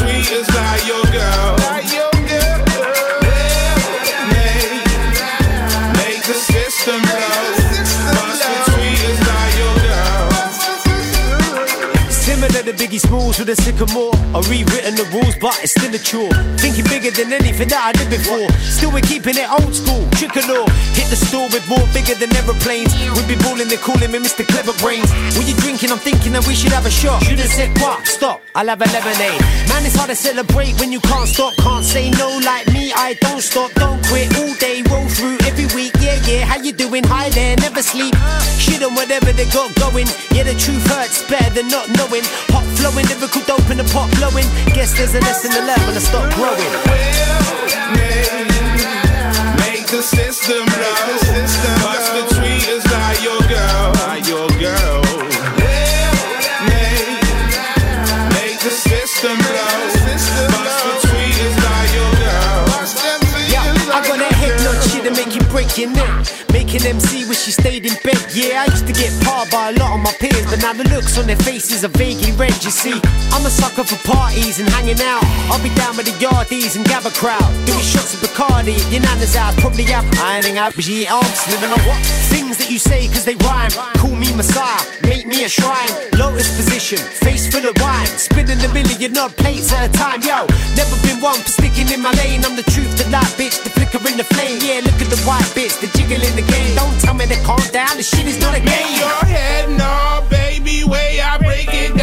Similar 12.98 13.34
to 13.34 13.36
Biggie 13.36 13.36
Smalls 13.36 13.39
with 13.39 13.50
a 13.50 13.56
sycamore. 13.56 14.14
I've 14.36 14.50
rewritten 14.50 14.96
the 14.96 15.06
rules, 15.12 15.36
but 15.38 15.58
it's 15.64 15.72
still 15.72 15.93
a 15.93 16.00
chore. 16.00 16.32
Thinking 16.58 16.86
bigger 16.86 17.12
than 17.12 17.34
anything 17.34 17.68
that 17.70 17.84
I 17.84 17.91
did 17.91 18.10
before. 18.10 18.48
Still, 18.60 18.91
we're 18.91 19.02
keeping 19.02 19.36
it 19.38 19.48
old 19.52 19.74
school. 19.76 20.08
Trick 20.16 20.36
or. 20.38 20.68
Hit 20.96 21.08
the 21.10 21.20
store 21.20 21.48
with 21.52 21.68
more 21.68 21.84
bigger 21.91 22.16
than 22.16 22.32
aeroplanes. 22.36 22.91
We 23.16 23.22
be 23.28 23.36
balling, 23.43 23.68
they're 23.68 23.82
calling 23.82 24.12
me 24.12 24.20
Mr. 24.20 24.48
Clever 24.48 24.76
Brains. 24.80 25.10
When 25.36 25.48
you 25.48 25.56
drinking, 25.60 25.91
I'm 25.91 26.00
thinking 26.00 26.34
that 26.34 26.48
we 26.48 26.56
should 26.56 26.72
have 26.72 26.86
a 26.86 26.91
shot. 26.91 27.24
Should've 27.24 27.52
said 27.52 27.72
what? 27.80 28.06
Stop. 28.08 28.41
I'll 28.56 28.68
have 28.68 28.82
a 28.82 28.88
lemonade. 28.88 29.41
Man, 29.68 29.84
it's 29.84 29.96
hard 29.96 30.10
to 30.10 30.16
celebrate 30.16 30.80
when 30.80 30.91
you 30.91 31.00
can't 31.00 31.28
stop. 31.28 31.56
Can't 31.58 31.84
say 31.84 32.12
no 32.12 32.39
like 32.43 32.68
me. 32.72 32.93
I 32.96 33.16
don't 33.20 33.41
stop, 33.41 33.72
don't 33.76 34.00
quit. 34.08 34.32
All 34.39 34.54
day, 34.56 34.84
roll 34.88 35.08
through 35.10 35.38
every 35.43 35.68
week. 35.76 35.91
Yeah, 36.00 36.20
yeah. 36.28 36.46
How 36.46 36.60
you 36.60 36.72
doing? 36.72 37.04
Hi 37.12 37.30
there, 37.30 37.56
never 37.58 37.82
sleep. 37.82 38.16
Shit 38.56 38.84
on 38.84 38.96
whatever 38.96 39.32
they 39.34 39.48
got 39.52 39.74
going. 39.76 40.08
Yeah, 40.32 40.43
the 40.43 40.56
truth 40.56 40.86
hurts 40.88 41.28
better 41.28 41.52
than 41.52 41.68
not 41.68 41.89
knowing. 41.98 42.24
Hot 42.56 42.64
flowing, 42.86 43.08
lyrical 43.08 43.42
dope 43.42 43.70
in 43.72 43.78
the 43.78 43.84
pot 43.86 44.10
blowing. 44.18 44.46
Guess 44.74 44.98
there's 44.98 45.16
a 45.16 45.20
lesson 45.22 45.52
to 45.52 45.60
learn 45.60 45.82
when 45.88 45.96
I 45.96 46.00
stop 46.00 46.32
growing. 46.38 46.72
Make 49.62 49.88
the 49.88 50.02
system 50.02 50.66
blow. 50.66 50.96
Bust 51.82 52.10
the 52.16 52.24
tweeters 52.36 52.86
like 52.94 53.22
your 53.24 53.42
girl. 53.50 53.92
Like 54.06 54.28
your 54.28 54.50
girl. 54.60 54.85
Your 65.78 65.89
neck. 65.91 66.26
Making 66.51 66.86
MC 66.86 67.26
she 67.34 67.51
stayed 67.51 67.86
in 67.86 67.93
bed. 68.03 68.17
Yeah, 68.34 68.63
I 68.63 68.65
used 68.71 68.88
to 68.88 68.93
get 68.93 69.11
parred 69.23 69.49
by 69.51 69.69
a 69.69 69.73
lot 69.78 69.93
of 69.95 70.01
my 70.01 70.13
peers, 70.19 70.45
but 70.49 70.61
now 70.61 70.73
the 70.73 70.88
looks 70.89 71.17
on 71.17 71.28
their 71.28 71.38
faces 71.38 71.84
are 71.84 71.93
vaguely 71.93 72.32
red. 72.34 72.55
You 72.63 72.71
see, 72.71 72.95
I'm 73.34 73.45
a 73.45 73.49
sucker 73.49 73.84
for 73.84 73.99
parties 74.07 74.59
and 74.59 74.69
hanging 74.69 75.01
out. 75.01 75.23
I'll 75.51 75.61
be 75.61 75.73
down 75.76 75.97
with 75.97 76.05
the 76.05 76.15
yardies 76.23 76.76
and 76.76 76.86
gather 76.86 77.09
crowd. 77.11 77.49
Doing 77.65 77.84
shots 77.84 78.13
of 78.13 78.21
Bacardi 78.21 78.76
your 78.91 79.01
nana's 79.01 79.36
house. 79.36 79.55
Probably 79.59 79.86
out 79.93 80.05
ironing 80.19 80.57
out, 80.57 80.73
she 80.76 81.07
arms, 81.07 81.39
living 81.49 81.71
on 81.71 81.82
what? 81.88 81.99
Things 82.30 82.57
that 82.57 82.69
you 82.69 82.80
say 82.80 83.07
cause 83.07 83.26
they 83.26 83.36
rhyme. 83.41 83.71
Call 83.97 84.15
me 84.15 84.30
Messiah, 84.36 84.82
make 85.03 85.26
me 85.26 85.43
a 85.45 85.49
shrine. 85.49 85.89
Lotus 86.17 86.55
position, 86.55 86.99
face 86.99 87.49
full 87.51 87.65
of 87.65 87.76
wine. 87.82 88.07
Spinning 88.19 88.59
a 88.61 88.69
million 88.73 89.17
odd 89.17 89.36
plates 89.38 89.73
at 89.73 89.89
a 89.89 89.91
time, 89.91 90.21
yo. 90.21 90.45
Never 90.78 90.95
been 91.01 91.19
one 91.21 91.39
for 91.41 91.49
sticking 91.49 91.89
in 91.89 92.01
my 92.01 92.11
lane. 92.21 92.45
I'm 92.45 92.55
the 92.55 92.67
truth, 92.69 92.91
the 92.97 93.09
light, 93.09 93.34
bitch, 93.39 93.63
the 93.63 93.71
flicker 93.71 94.01
in 94.07 94.17
the 94.17 94.28
flame. 94.36 94.59
Yeah, 94.61 94.86
look 94.86 94.99
at 95.01 95.09
the 95.09 95.19
white 95.26 95.49
bitch, 95.57 95.64
the 95.74 95.88
jiggle 95.97 96.22
in 96.22 96.36
the 96.36 96.43
game. 96.43 96.76
Don't 96.76 96.93
tell 97.01 97.16
me 97.16 97.26
to 97.26 97.36
calm 97.43 97.59
down, 97.72 97.97
the 97.97 98.03
shit 98.03 98.28
is 98.28 98.39
not 98.39 98.55
a 98.55 98.59
game. 98.59 98.97
your 98.97 99.26
head 99.26 99.70
no, 99.70 100.24
baby, 100.30 100.84
way 100.84 101.20
I 101.20 101.38
break 101.39 101.74
it 101.74 101.95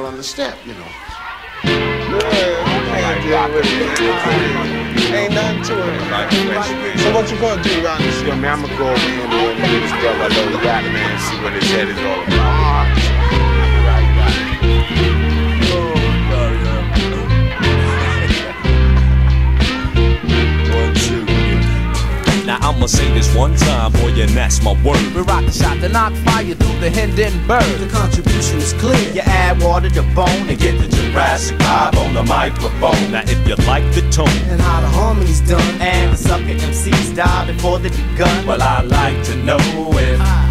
out 0.00 0.04
on 0.04 0.16
the 0.16 0.22
step, 0.22 0.58
you 0.66 0.74
know. 0.74 0.88
Ain't 5.14 5.32
nothing 5.32 5.62
to 5.64 5.72
it. 5.72 6.98
So 7.00 7.14
what 7.14 7.30
you 7.30 7.38
gonna 7.40 7.62
do 7.62 7.84
around 7.84 8.02
this? 8.02 8.22
Yo, 8.22 8.36
man, 8.36 8.52
I'm 8.52 8.62
gonna 8.62 8.76
go 8.76 8.90
over 8.90 8.98
here 8.98 9.24
and 9.24 9.58
get 9.58 9.80
this 9.80 9.92
brother 9.92 10.28
low 10.34 10.60
rap, 10.62 10.84
man, 10.84 11.20
see 11.20 11.42
what 11.42 11.52
his 11.52 11.70
head 11.70 11.88
is 11.88 11.98
all 11.98 12.22
about. 12.24 12.36
Ah. 12.38 13.05
I'ma 22.66 22.86
say 22.86 23.08
this 23.14 23.32
one 23.32 23.54
time, 23.54 23.92
boy, 23.92 24.10
and 24.20 24.30
that's 24.30 24.60
my 24.60 24.72
word. 24.82 24.98
We 25.14 25.22
rock 25.22 25.44
the 25.44 25.52
shot 25.52 25.78
to 25.82 25.88
knock 25.88 26.12
fire 26.26 26.52
through 26.52 26.80
the 26.80 26.90
Hindenburg. 26.90 27.62
The 27.78 27.88
contribution 27.92 28.58
is 28.58 28.72
clear. 28.72 28.98
You 29.12 29.20
add 29.20 29.62
water 29.62 29.88
to 29.90 30.02
bone 30.16 30.48
and 30.50 30.58
get 30.58 30.74
the 30.80 30.88
Jurassic 30.88 31.56
vibe 31.58 31.96
on 32.04 32.14
the 32.14 32.24
microphone. 32.24 33.12
Now 33.12 33.22
if 33.22 33.38
you 33.46 33.54
like 33.66 33.84
the 33.94 34.02
tone, 34.10 34.28
And 34.50 34.60
how 34.60 34.80
the 34.80 34.88
harmony's 34.88 35.42
done. 35.42 35.80
And 35.80 36.12
the 36.12 36.16
sucker 36.16 36.42
MCs 36.42 37.14
die 37.14 37.46
before 37.46 37.78
they 37.78 37.90
begun. 37.90 38.44
well, 38.46 38.60
I 38.60 38.80
like 38.82 39.22
to 39.26 39.36
know 39.36 39.58
if 39.58 40.18
you 40.18 40.45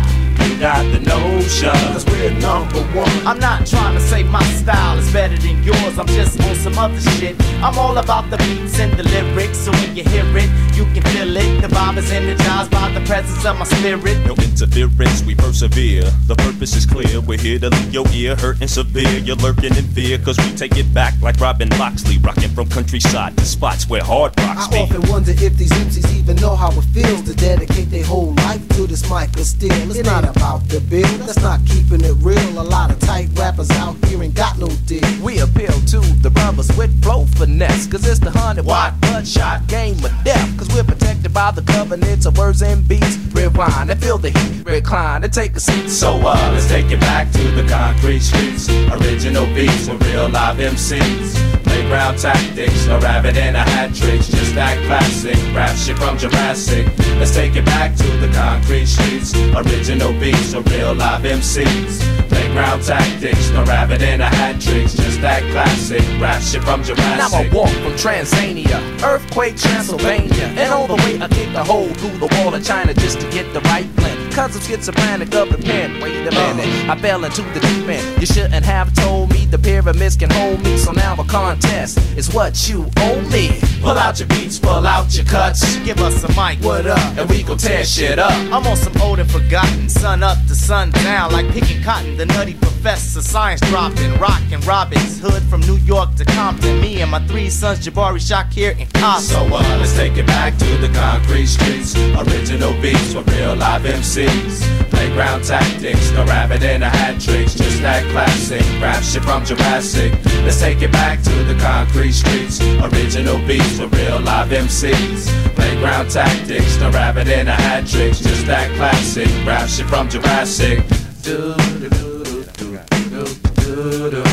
got 0.60 0.84
the 0.91 0.99
notion. 0.99 1.70
Cause 1.93 2.06
we're 2.06 2.32
number 2.39 2.82
one. 2.97 3.10
I'm 3.28 3.39
not 3.39 3.66
trying 3.66 3.95
to 3.95 4.01
say 4.01 4.24
my 4.24 4.43
style 4.43 4.97
is 4.97 5.12
better 5.12 5.38
than 5.38 5.64
yours. 5.64 5.97
I'm 5.97 6.08
just 6.08 6.39
on 6.41 6.56
some 6.56 6.78
other 6.78 6.99
shit. 7.01 7.36
I'm 7.64 7.78
all 7.78 7.97
about 7.97 8.30
the 8.30 8.38
beats 8.38 8.80
and 8.80 8.93
the 8.93 9.03
lyrics. 9.03 9.58
So 9.58 9.72
when 9.72 9.95
you 9.95 10.03
hear 10.03 10.26
it, 10.38 10.49
you 10.76 10.86
can 10.93 11.03
feel 11.12 11.36
it. 11.36 11.62
The 11.62 11.68
vibe 11.68 11.97
is 11.97 12.12
energized 12.12 12.72
by 12.72 12.89
the 12.91 13.01
presence 13.01 13.45
of 13.45 13.58
my 13.58 13.66
spirit. 13.66 14.18
No 14.26 14.36
interference, 14.36 15.24
we 15.24 15.36
persevere. 15.36 16.03
The 16.28 16.36
purpose 16.36 16.76
is 16.76 16.86
clear. 16.86 17.22
We're 17.22 17.39
here 17.39 17.60
to 17.60 17.70
leave 17.70 17.93
your 17.93 18.06
ear 18.14 18.36
hurting 18.36 18.68
severe. 18.68 19.20
You're 19.20 19.36
lurking 19.38 19.76
in 19.76 19.86
fear, 19.95 20.18
cause 20.18 20.38
we 20.38 20.56
take 20.56 20.78
it 20.78 20.93
back 20.93 21.14
like 21.22 21.39
Robin 21.39 21.70
Loxley, 21.78 22.18
rocking 22.20 22.49
from 22.49 22.70
countryside 22.70 23.38
to 23.38 23.45
spots 23.45 23.89
where 23.89 24.03
hard 24.03 24.38
rocks 24.39 24.68
I 24.68 24.72
be. 24.72 24.78
often 24.78 25.10
wonder 25.10 25.32
if 25.32 25.58
these 25.58 25.72
MCs 25.72 26.16
even 26.18 26.36
know 26.38 26.56
how 26.56 26.70
it 26.72 26.86
feels 26.93 27.22
to 27.24 27.34
dedicate 27.36 27.89
their 27.89 28.06
whole 28.06 28.34
life 28.36 28.68
to 28.70 28.88
this 28.88 29.10
mic 29.10 29.30
of 29.36 29.45
steel. 29.45 29.72
It's 29.91 30.03
not 30.03 30.24
about 30.24 30.45
the 30.68 30.80
bill, 30.89 31.18
that's 31.26 31.41
not 31.41 31.60
keeping 31.66 32.02
it 32.04 32.16
real. 32.22 32.60
A 32.60 32.62
lot 32.62 32.91
of 32.91 33.00
tight 33.00 33.30
rappers 33.34 33.70
out 33.72 33.96
here 34.06 34.22
ain't 34.22 34.36
got 34.36 34.58
no 34.58 34.68
deal. 34.86 35.02
We 35.24 35.39
appeal 35.39 35.74
to 35.93 36.00
the 36.22 36.30
brothers 36.30 36.70
with 36.78 36.91
flow 37.04 37.26
finesse. 37.26 37.88
Cause 37.88 38.08
it's 38.08 38.20
the 38.20 38.32
hundred 38.32 38.66
watt 38.66 39.00
bloodshot 39.02 39.68
game 39.68 39.98
of 40.06 40.14
death. 40.24 40.58
Cause 40.58 40.70
we're 40.74 40.84
protected 40.84 41.34
by 41.34 41.52
the 41.52 41.62
covenants 41.62 42.26
of 42.26 42.38
words 42.38 42.62
and 42.62 42.88
beats. 42.88 43.18
Rewind 43.34 43.89
and 43.89 44.02
feel 44.02 44.18
the 44.18 44.30
heat, 44.30 44.66
recline 44.66 45.24
and 45.24 45.34
take 45.34 45.56
a 45.56 45.60
seat. 45.60 45.89
So 45.89 46.14
uh, 46.14 46.52
let's 46.54 46.68
take 46.68 46.91
it 46.91 47.00
back 47.00 47.32
to 47.32 47.43
the 47.52 47.68
concrete 47.68 48.20
streets. 48.20 48.70
Original 48.70 49.46
beats 49.48 49.88
with 49.88 50.02
real 50.08 50.30
live 50.30 50.58
MCs. 50.58 51.55
Play 51.86 51.97
Playground 51.97 52.17
tactics, 52.17 52.88
A 52.88 52.99
rabbit 52.99 53.38
and 53.38 53.55
a 53.55 53.59
hat 53.59 53.93
tricks, 53.93 54.27
just 54.27 54.55
that 54.55 54.77
classic 54.86 55.36
rap 55.53 55.75
shit 55.77 55.97
from 55.97 56.17
Jurassic. 56.17 56.88
Let's 57.19 57.33
take 57.33 57.55
it 57.55 57.65
back 57.65 57.95
to 57.95 58.07
the 58.17 58.27
concrete 58.33 58.88
streets. 58.88 59.33
Original 59.55 60.11
beats, 60.13 60.53
or 60.53 60.61
real 60.63 60.93
live 60.93 61.21
MCs. 61.21 61.99
Playground 62.29 62.83
tactics, 62.83 63.49
no 63.51 63.63
rabbit 63.65 64.01
and 64.01 64.21
a 64.21 64.25
hat 64.25 64.59
tricks, 64.59 64.93
just 64.95 65.21
that 65.21 65.43
classic 65.51 66.03
rap 66.19 66.41
shit 66.41 66.63
from 66.63 66.83
Jurassic. 66.83 67.17
Now 67.17 67.29
I 67.31 67.49
walk 67.53 67.69
from 67.69 67.93
Transania, 67.93 68.79
earthquake 69.03 69.57
Transylvania, 69.57 70.47
and 70.57 70.73
all 70.73 70.88
the 70.88 70.95
way 70.95 71.19
I 71.21 71.27
kicked 71.27 71.55
a 71.55 71.63
hole 71.63 71.89
through 71.89 72.17
the 72.17 72.29
wall 72.38 72.53
of 72.53 72.63
China 72.65 72.93
just 72.93 73.19
to 73.21 73.29
get 73.29 73.51
the 73.53 73.61
right 73.61 73.88
blend. 73.95 74.14
Cause 74.36 74.53
I'm 74.53 74.61
schizophrenic 74.63 75.33
of 75.33 75.49
the 75.49 75.57
pen. 75.57 76.01
Wait 76.01 76.27
a 76.27 76.31
minute, 76.31 76.89
I 76.89 76.99
fell 76.99 77.23
into 77.23 77.41
the 77.41 77.61
deep 77.61 77.88
end. 77.88 78.19
You 78.19 78.27
shouldn't 78.27 78.65
have 78.65 78.93
told 78.93 79.31
me 79.31 79.45
the 79.45 79.57
pyramids 79.57 80.17
can 80.17 80.29
hold 80.29 80.61
me, 80.61 80.75
so 80.77 80.91
now 80.91 81.15
a 81.17 81.23
contest 81.23 81.97
is 82.17 82.33
what 82.33 82.67
you 82.67 82.86
owe 82.97 83.21
me. 83.31 83.57
Pull 83.79 83.97
out 83.97 84.19
your 84.19 84.27
beats, 84.27 84.59
pull 84.59 84.86
out 84.86 85.15
your 85.15 85.25
cuts. 85.25 85.77
Give 85.86 85.97
us 86.01 86.21
a 86.25 86.27
mic, 86.29 86.61
what 86.65 86.86
up? 86.86 86.99
And 87.17 87.29
we 87.29 87.43
gon' 87.43 87.57
tear 87.57 87.86
shit 87.86 88.19
up. 88.19 88.33
I'm 88.51 88.67
on 88.67 88.75
some 88.75 89.01
old 89.01 89.19
and 89.19 89.31
forgotten, 89.31 89.88
sun 89.88 90.21
up 90.21 90.38
to 90.47 90.55
sun 90.55 90.91
down, 90.91 91.31
like 91.31 91.47
picking 91.51 91.81
cotton. 91.81 92.17
The 92.17 92.25
nutty 92.25 92.55
professor, 92.55 93.21
science 93.21 93.61
dropping, 93.61 94.17
rockin' 94.19 94.59
Robbins 94.61 95.21
Hood 95.21 95.43
from 95.43 95.61
New 95.61 95.77
York 95.77 96.13
to 96.15 96.25
Compton. 96.25 96.81
Me 96.81 97.01
and 97.01 97.09
my 97.09 97.25
three 97.27 97.49
sons, 97.49 97.88
Jabari, 97.88 98.19
Shakir, 98.19 98.77
and 98.81 98.91
Compton. 98.93 99.21
So 99.23 99.45
uh, 99.45 99.77
let's 99.79 99.95
take 99.95 100.17
it 100.17 100.27
back 100.27 100.57
to 100.57 100.77
the 100.79 100.89
concrete 100.89 101.47
streets. 101.47 101.95
Original 101.95 102.73
beats 102.81 103.15
with 103.15 103.27
real 103.33 103.55
live 103.55 103.86
MCs. 104.26 104.89
Playground 104.89 105.43
tactics, 105.43 106.11
no 106.11 106.26
rabbit 106.26 106.63
in 106.63 106.84
a 106.84 106.89
hat 106.89 107.19
tricks, 107.21 107.53
just 107.53 107.82
that 107.82 108.03
classic 108.11 108.61
rap 108.82 109.03
shit 109.03 109.23
from 109.23 109.45
Jurassic. 109.45 110.13
Let's 110.43 110.59
take 110.59 110.82
it 110.82 110.91
back 110.91 111.21
to 111.23 111.43
the 111.43 111.55
concrete 111.59 112.13
streets. 112.13 112.61
Original 112.61 113.38
beats 113.47 113.80
with 113.80 113.93
real 113.93 114.19
live 114.21 114.49
MCs. 114.49 115.28
Playground 115.55 116.09
tactics, 116.09 116.78
no 116.80 116.91
rabbit 116.91 117.28
in 117.28 117.47
a 117.47 117.53
hat 117.53 117.88
tricks, 117.88 118.19
just 118.19 118.45
that 118.47 118.69
classic 118.76 119.28
rap 119.45 119.67
shit 119.69 119.88
from 119.88 120.09
Jurassic. 120.09 120.86
Do, 121.23 121.55
do, 121.55 121.89
do, 121.89 122.23
do, 122.23 122.43
do, 122.57 122.80
do, 123.05 123.26
do, 123.65 124.11
do. 124.11 124.23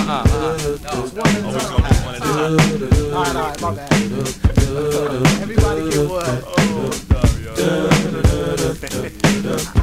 Alright, 3.12 3.36
alright, 3.36 3.60
my 3.60 3.74
bad. 3.74 3.92
Everybody 5.42 5.90
get 5.90 6.08
what? 6.08 6.24
Oh, 6.46 6.90
hey, 8.82 9.72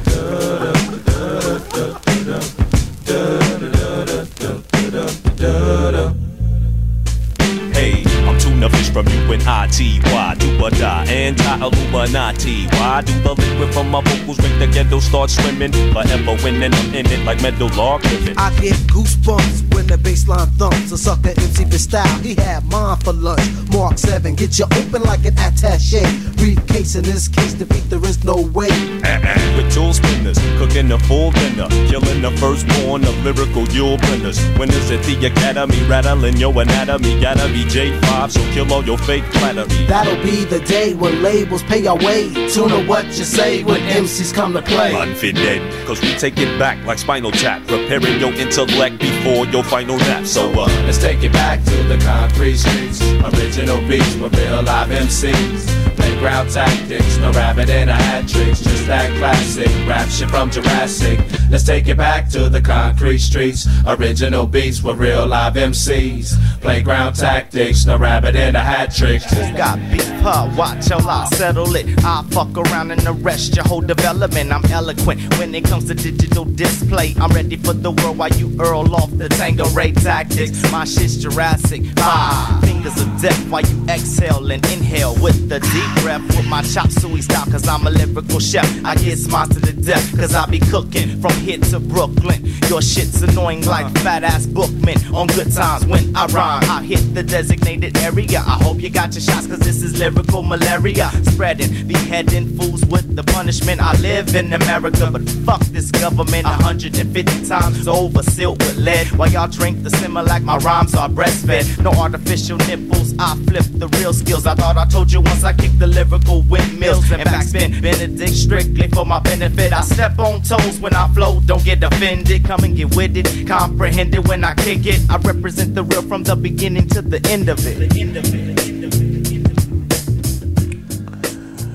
Tuna 8.59 8.75
fish 8.75 8.89
from 8.89 9.05
UNIT. 9.05 10.03
Why 10.11 10.35
do 10.37 10.61
or 10.61 10.69
die? 10.69 11.05
Anti-Illuminati. 11.05 12.67
Why 12.75 13.01
do 13.01 13.13
the 13.21 13.33
liquid 13.33 13.73
from 13.73 13.89
my 13.89 14.01
vocals 14.01 14.37
make 14.39 14.59
the 14.59 14.67
ghetto 14.67 14.99
start 14.99 15.29
swimming? 15.29 15.71
Forever 15.71 16.35
winning, 16.43 16.73
I'm 16.73 16.93
in 16.93 17.05
it 17.05 17.23
like 17.23 17.41
log. 17.77 18.01
I 18.35 18.51
get 18.59 18.75
goosebumps 18.91 19.73
when 19.73 19.87
the 19.87 19.95
baseline 19.95 20.49
thumps. 20.57 20.91
A 20.91 20.97
sucker 20.97 21.29
MC 21.29 21.63
for 21.63 21.79
style, 21.79 22.19
he 22.19 22.35
had 22.35 22.65
mine 22.65 22.97
for 22.97 23.13
lunch. 23.13 23.47
Mark 23.71 23.97
7, 23.97 24.35
get 24.35 24.59
you 24.59 24.65
open 24.65 25.03
like 25.03 25.23
an 25.23 25.39
attache. 25.39 26.03
Briefcase 26.35 26.95
in 26.95 27.03
this 27.03 27.29
case, 27.29 27.53
defeat 27.53 27.89
there 27.89 28.03
is 28.03 28.25
no 28.25 28.41
way. 28.41 28.67
Uh-uh. 29.07 29.55
With 29.55 29.73
tool 29.73 29.93
spinners, 29.93 30.37
cooking 30.57 30.91
a 30.91 30.99
full 30.99 31.31
dinner, 31.31 31.69
killing 31.87 32.21
the 32.21 32.31
firstborn 32.41 33.05
of 33.05 33.15
lyrical 33.23 33.63
Yule 33.69 33.97
blenders. 33.97 34.39
Winners 34.59 34.91
at 34.91 35.01
the 35.03 35.15
academy, 35.25 35.81
rattling 35.87 36.35
your 36.35 36.51
anatomy. 36.61 37.21
Gotta 37.21 37.47
be 37.47 37.63
J5, 37.63 38.31
so 38.31 38.48
kill 38.53 38.71
all 38.73 38.83
your 38.83 38.97
fake 38.97 39.23
flattery. 39.25 39.85
That'll 39.87 40.21
be 40.23 40.45
the 40.45 40.59
day 40.59 40.93
when 40.93 41.21
labels 41.21 41.63
pay 41.63 41.85
our 41.87 41.97
way. 41.97 42.29
Tune 42.49 42.69
to 42.69 42.85
what 42.87 43.05
you 43.05 43.23
say 43.23 43.63
when 43.63 43.79
MCs 43.81 44.33
come 44.33 44.53
to 44.53 44.61
play. 44.61 44.93
Unfit 44.93 45.35
dead, 45.35 45.61
cause 45.85 46.01
we 46.01 46.13
take 46.15 46.37
it 46.37 46.57
back 46.59 46.83
like 46.85 46.97
spinal 46.99 47.31
tap, 47.31 47.65
preparing 47.67 48.19
your 48.19 48.33
intellect 48.33 48.99
before 48.99 49.45
your 49.47 49.63
final 49.63 49.97
nap. 49.97 50.25
So 50.25 50.51
uh, 50.51 50.67
let's 50.85 50.97
take 50.97 51.23
it 51.23 51.33
back 51.33 51.63
to 51.63 51.83
the 51.83 51.97
concrete 51.97 52.57
streets. 52.57 53.01
Original 53.01 53.79
beats 53.87 54.15
with 54.15 54.35
real 54.37 54.63
live 54.63 54.89
MCs. 54.89 55.98
Playground 56.19 56.49
tactics, 56.49 57.17
no 57.19 57.31
rabbit 57.31 57.69
in 57.69 57.87
a 57.87 57.93
hat 57.93 58.27
tricks, 58.27 58.59
just 58.59 58.87
that 58.87 59.09
classic 59.19 59.69
rap 59.87 60.09
shit 60.09 60.29
from 60.29 60.51
Jurassic. 60.51 61.17
Let's 61.49 61.63
take 61.63 61.87
it 61.87 61.95
back 61.95 62.27
to 62.31 62.49
the 62.49 62.59
concrete 62.59 63.19
streets. 63.19 63.65
Original 63.87 64.45
beats 64.45 64.83
with 64.83 64.97
real 64.97 65.25
live 65.25 65.53
MCs. 65.53 66.59
Playground 66.59 67.13
tactics, 67.13 67.85
no 67.85 67.97
rabbit 67.97 68.35
in 68.35 68.57
a 68.57 68.59
hat 68.59 68.93
tricks. 68.93 69.31
Got 69.55 69.79
beef, 69.91 70.05
huh? 70.19 70.53
Watch 70.57 70.87
till 70.87 71.07
I 71.07 71.25
settle 71.27 71.73
it. 71.77 71.87
I 72.03 72.25
fuck 72.31 72.57
around 72.57 72.91
and 72.91 73.01
arrest 73.07 73.55
your 73.55 73.63
whole 73.63 73.79
development. 73.79 74.51
I'm 74.51 74.65
eloquent 74.65 75.21
when 75.39 75.55
it 75.55 75.63
comes 75.63 75.87
to 75.87 75.93
digital 75.93 76.43
display. 76.43 77.15
I'm 77.17 77.31
ready 77.31 77.55
for 77.55 77.71
the 77.71 77.91
world 77.91 78.17
while 78.17 78.33
you 78.33 78.53
earl 78.59 78.93
off 78.93 79.09
the 79.17 79.29
Tango 79.29 79.69
Ray 79.69 79.93
tactics. 79.93 80.69
My 80.69 80.83
shit's 80.83 81.15
Jurassic. 81.15 81.83
Ah, 81.99 82.59
fingers 82.79 83.01
of 83.01 83.21
death 83.21 83.49
while 83.49 83.61
you 83.61 83.85
exhale 83.89 84.51
and 84.51 84.65
inhale 84.71 85.13
with 85.21 85.49
the 85.49 85.59
deep 85.59 86.03
breath 86.03 86.21
with 86.35 86.47
my 86.47 86.61
chop 86.61 86.89
suey 86.89 87.21
style. 87.21 87.45
Cause 87.51 87.67
I'm 87.67 87.85
a 87.85 87.89
lyrical 87.89 88.39
chef. 88.39 88.65
I 88.85 88.95
get 88.95 89.17
smiles 89.17 89.49
to 89.49 89.59
the 89.59 89.73
death. 89.73 90.17
Cause 90.17 90.33
I 90.33 90.45
be 90.45 90.59
cooking 90.59 91.19
from 91.21 91.33
here 91.33 91.57
to 91.57 91.79
Brooklyn. 91.79 92.45
Your 92.69 92.81
shit's 92.81 93.21
annoying 93.21 93.65
like 93.65 93.91
fat 93.99 94.23
ass 94.23 94.45
bookmen 94.45 94.97
on 95.13 95.27
good 95.27 95.51
times 95.51 95.85
when 95.85 96.15
I 96.15 96.25
rhyme. 96.27 96.63
I 96.69 96.83
hit 96.83 97.13
the 97.13 97.23
designated 97.23 97.97
area. 97.97 98.39
I 98.39 98.57
hope 98.63 98.79
you 98.79 98.89
got 98.89 99.13
your 99.13 99.21
shots 99.21 99.47
cause 99.47 99.59
this 99.59 99.81
is 99.81 99.99
lyrical 99.99 100.43
malaria. 100.43 101.09
Spreading, 101.23 101.87
beheading 101.87 102.57
fools 102.57 102.85
with 102.85 103.15
the 103.15 103.23
punishment. 103.23 103.81
I 103.81 103.99
live 103.99 104.35
in 104.35 104.53
America, 104.53 105.09
but 105.11 105.27
fuck 105.45 105.61
this 105.75 105.91
government 105.91 106.45
150 106.45 107.45
times 107.45 107.87
over, 107.87 108.23
sealed 108.23 108.59
with 108.59 108.77
lead. 108.77 109.07
While 109.17 109.31
y'all 109.31 109.47
drink 109.47 109.83
the 109.83 109.89
simmer 109.89 110.23
like 110.23 110.43
my 110.43 110.57
rhymes 110.57 110.95
are 110.95 111.09
breastfed. 111.09 111.83
No 111.83 111.91
artificial 111.91 112.57
nipples, 112.69 113.15
I 113.17 113.35
flip 113.47 113.65
the 113.81 113.87
real 113.97 114.13
skills. 114.13 114.45
I 114.45 114.53
thought 114.55 114.77
I 114.77 114.85
told 114.85 115.11
you 115.11 115.21
once 115.21 115.43
I 115.43 115.53
kicked 115.53 115.79
the 115.79 115.87
lyrical 115.87 116.41
windmills 116.43 117.11
and 117.11 117.21
backspin. 117.23 117.81
Benedict 117.81 118.33
strictly 118.33 118.87
for 118.87 119.05
my 119.05 119.19
benefit. 119.19 119.73
I 119.73 119.81
step 119.81 120.19
on 120.19 120.41
toes 120.41 120.79
when 120.79 120.93
I 120.93 121.07
flow, 121.09 121.41
don't 121.45 121.63
get 121.63 121.83
offended. 121.83 122.45
Come 122.45 122.63
and 122.63 122.75
get 122.75 122.95
with 122.95 123.17
it, 123.17 123.47
comprehend 123.47 124.13
it 124.13 124.27
when 124.27 124.43
I 124.43 124.53
kick 124.53 124.85
it. 124.85 125.01
I 125.09 125.17
represent 125.17 125.73
the 125.75 125.83
real 125.83 126.03
from 126.03 126.23
the 126.23 126.35
beginning 126.35 126.87
to 126.89 127.01
the 127.01 127.19
end 127.29 127.49
of 127.49 127.59
it. 127.65 127.79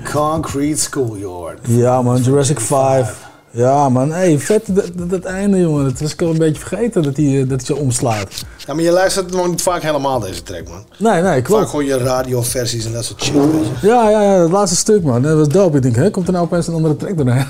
Concrete 0.05 0.79
Schoolyard. 0.79 1.59
Ja 1.67 2.03
man, 2.03 2.23
Jurassic 2.23 2.61
5. 2.61 3.24
Ja 3.57 3.89
man, 3.89 4.13
hey, 4.13 4.39
vet 4.39 4.63
dat, 4.67 4.91
dat, 4.95 5.11
dat 5.11 5.25
einde 5.25 5.61
jongen. 5.61 5.85
Dat 5.85 6.01
was 6.01 6.13
ik 6.13 6.23
al 6.23 6.29
een 6.29 6.39
beetje 6.39 6.63
vergeten 6.63 7.03
dat 7.03 7.17
hij 7.17 7.41
eh, 7.41 7.49
dat 7.49 7.67
hij 7.67 7.77
zo 7.77 7.83
omslaat. 7.83 8.45
Ja, 8.67 8.75
maar 8.75 8.83
je 8.83 8.91
luistert 8.91 9.31
nog 9.33 9.49
niet 9.49 9.63
vaak 9.63 9.83
helemaal 9.83 10.21
deze 10.21 10.43
track, 10.43 10.69
man. 10.69 10.85
Nee, 10.99 11.23
nee, 11.23 11.43
klopt. 11.43 11.61
Vaak 11.61 11.71
gewoon 11.71 11.85
je 11.85 11.99
radioversies 11.99 12.85
en 12.85 12.93
dat 12.93 13.05
soort 13.05 13.23
shit, 13.23 13.35
weet 13.35 13.67
je. 13.81 13.87
Ja, 13.87 14.11
ja, 14.11 14.23
ja, 14.23 14.39
dat 14.39 14.51
laatste 14.51 14.77
stuk 14.77 15.03
man, 15.03 15.23
dat 15.23 15.37
was 15.37 15.49
dope. 15.49 15.77
Ik 15.77 15.83
denk, 15.83 15.97
hè, 15.97 16.11
komt 16.11 16.27
er 16.27 16.33
nou 16.33 16.45
opeens 16.45 16.67
een 16.67 16.75
andere 16.75 16.97
track 16.97 17.17
doorheen? 17.17 17.47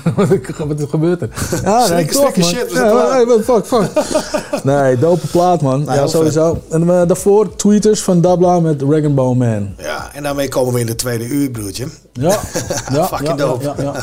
Wat 0.67 0.79
is 0.79 0.85
gebeurd 0.89 1.21
er? 1.21 1.29
Ja, 1.63 1.87
nee, 1.87 2.07
stikke 2.09 2.39
man. 2.39 2.49
shit, 2.49 2.71
we 2.71 2.79
Ja, 2.79 3.09
hey, 3.09 3.25
wat, 3.25 3.41
fuck, 3.43 3.65
fuck. 3.65 3.89
Nee, 4.63 4.97
dope 4.97 5.27
plaat 5.27 5.61
man. 5.61 5.83
ja, 5.85 5.93
vet. 5.93 6.09
sowieso. 6.09 6.61
En 6.69 6.81
eh, 6.81 7.07
daarvoor 7.07 7.55
tweeters 7.55 8.01
van 8.01 8.21
Dabla 8.21 8.59
met 8.59 8.81
Rag 8.81 9.13
Bone 9.13 9.45
Man. 9.45 9.73
Ja, 9.77 10.09
en 10.13 10.23
daarmee 10.23 10.47
komen 10.49 10.73
we 10.73 10.79
in 10.79 10.85
de 10.85 10.95
tweede 10.95 11.25
uur, 11.25 11.51
broertje. 11.51 11.87
Ja, 12.13 12.29
ja, 12.93 13.07
Fucking 13.07 13.27
ja, 13.27 13.35
dope. 13.35 13.63
ja, 13.63 13.75
ja, 13.77 13.93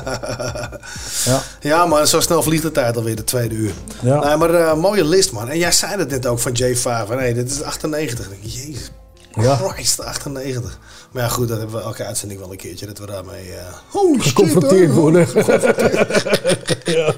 ja. 1.25 1.41
Ja, 1.61 1.87
maar 1.93 2.07
zo 2.07 2.21
snel 2.21 2.43
vliegt 2.43 2.63
de 2.63 2.71
tijd 2.73 2.97
alweer, 2.97 3.17
de 3.17 3.25
tweede 3.25 3.55
uur. 3.55 3.73
Ja. 4.03 4.25
Nee, 4.25 4.37
maar 4.37 4.55
eh, 4.55 4.75
mooie 4.75 5.05
list, 5.05 5.33
man. 5.33 5.49
En 5.49 5.59
jij 5.59 5.73
zei 5.73 5.97
het 5.99 6.09
net 6.11 6.27
ook 6.27 6.39
van 6.39 6.53
J5. 6.63 6.81
Van, 6.81 7.19
hey, 7.19 7.33
dit 7.35 7.51
is 7.51 7.63
98. 7.63 8.25
Ik 8.25 8.31
denk, 8.31 8.53
Jezus 8.55 8.91
Ja. 9.35 9.57
Christ, 9.57 10.01
98. 10.01 10.79
Maar 11.13 11.23
ja, 11.23 11.29
goed, 11.29 11.49
dat 11.49 11.59
hebben 11.59 11.77
we 11.77 11.83
elke 11.83 12.05
uitzending 12.05 12.41
wel 12.41 12.51
een 12.51 12.57
keertje. 12.57 12.87
Dat 12.87 12.99
we 12.99 13.07
daarmee... 13.07 13.53
eh 13.53 13.67
oh, 13.93 14.23
Geconfronteerd 14.23 14.93
worden. 14.93 15.27
ja. 16.85 17.15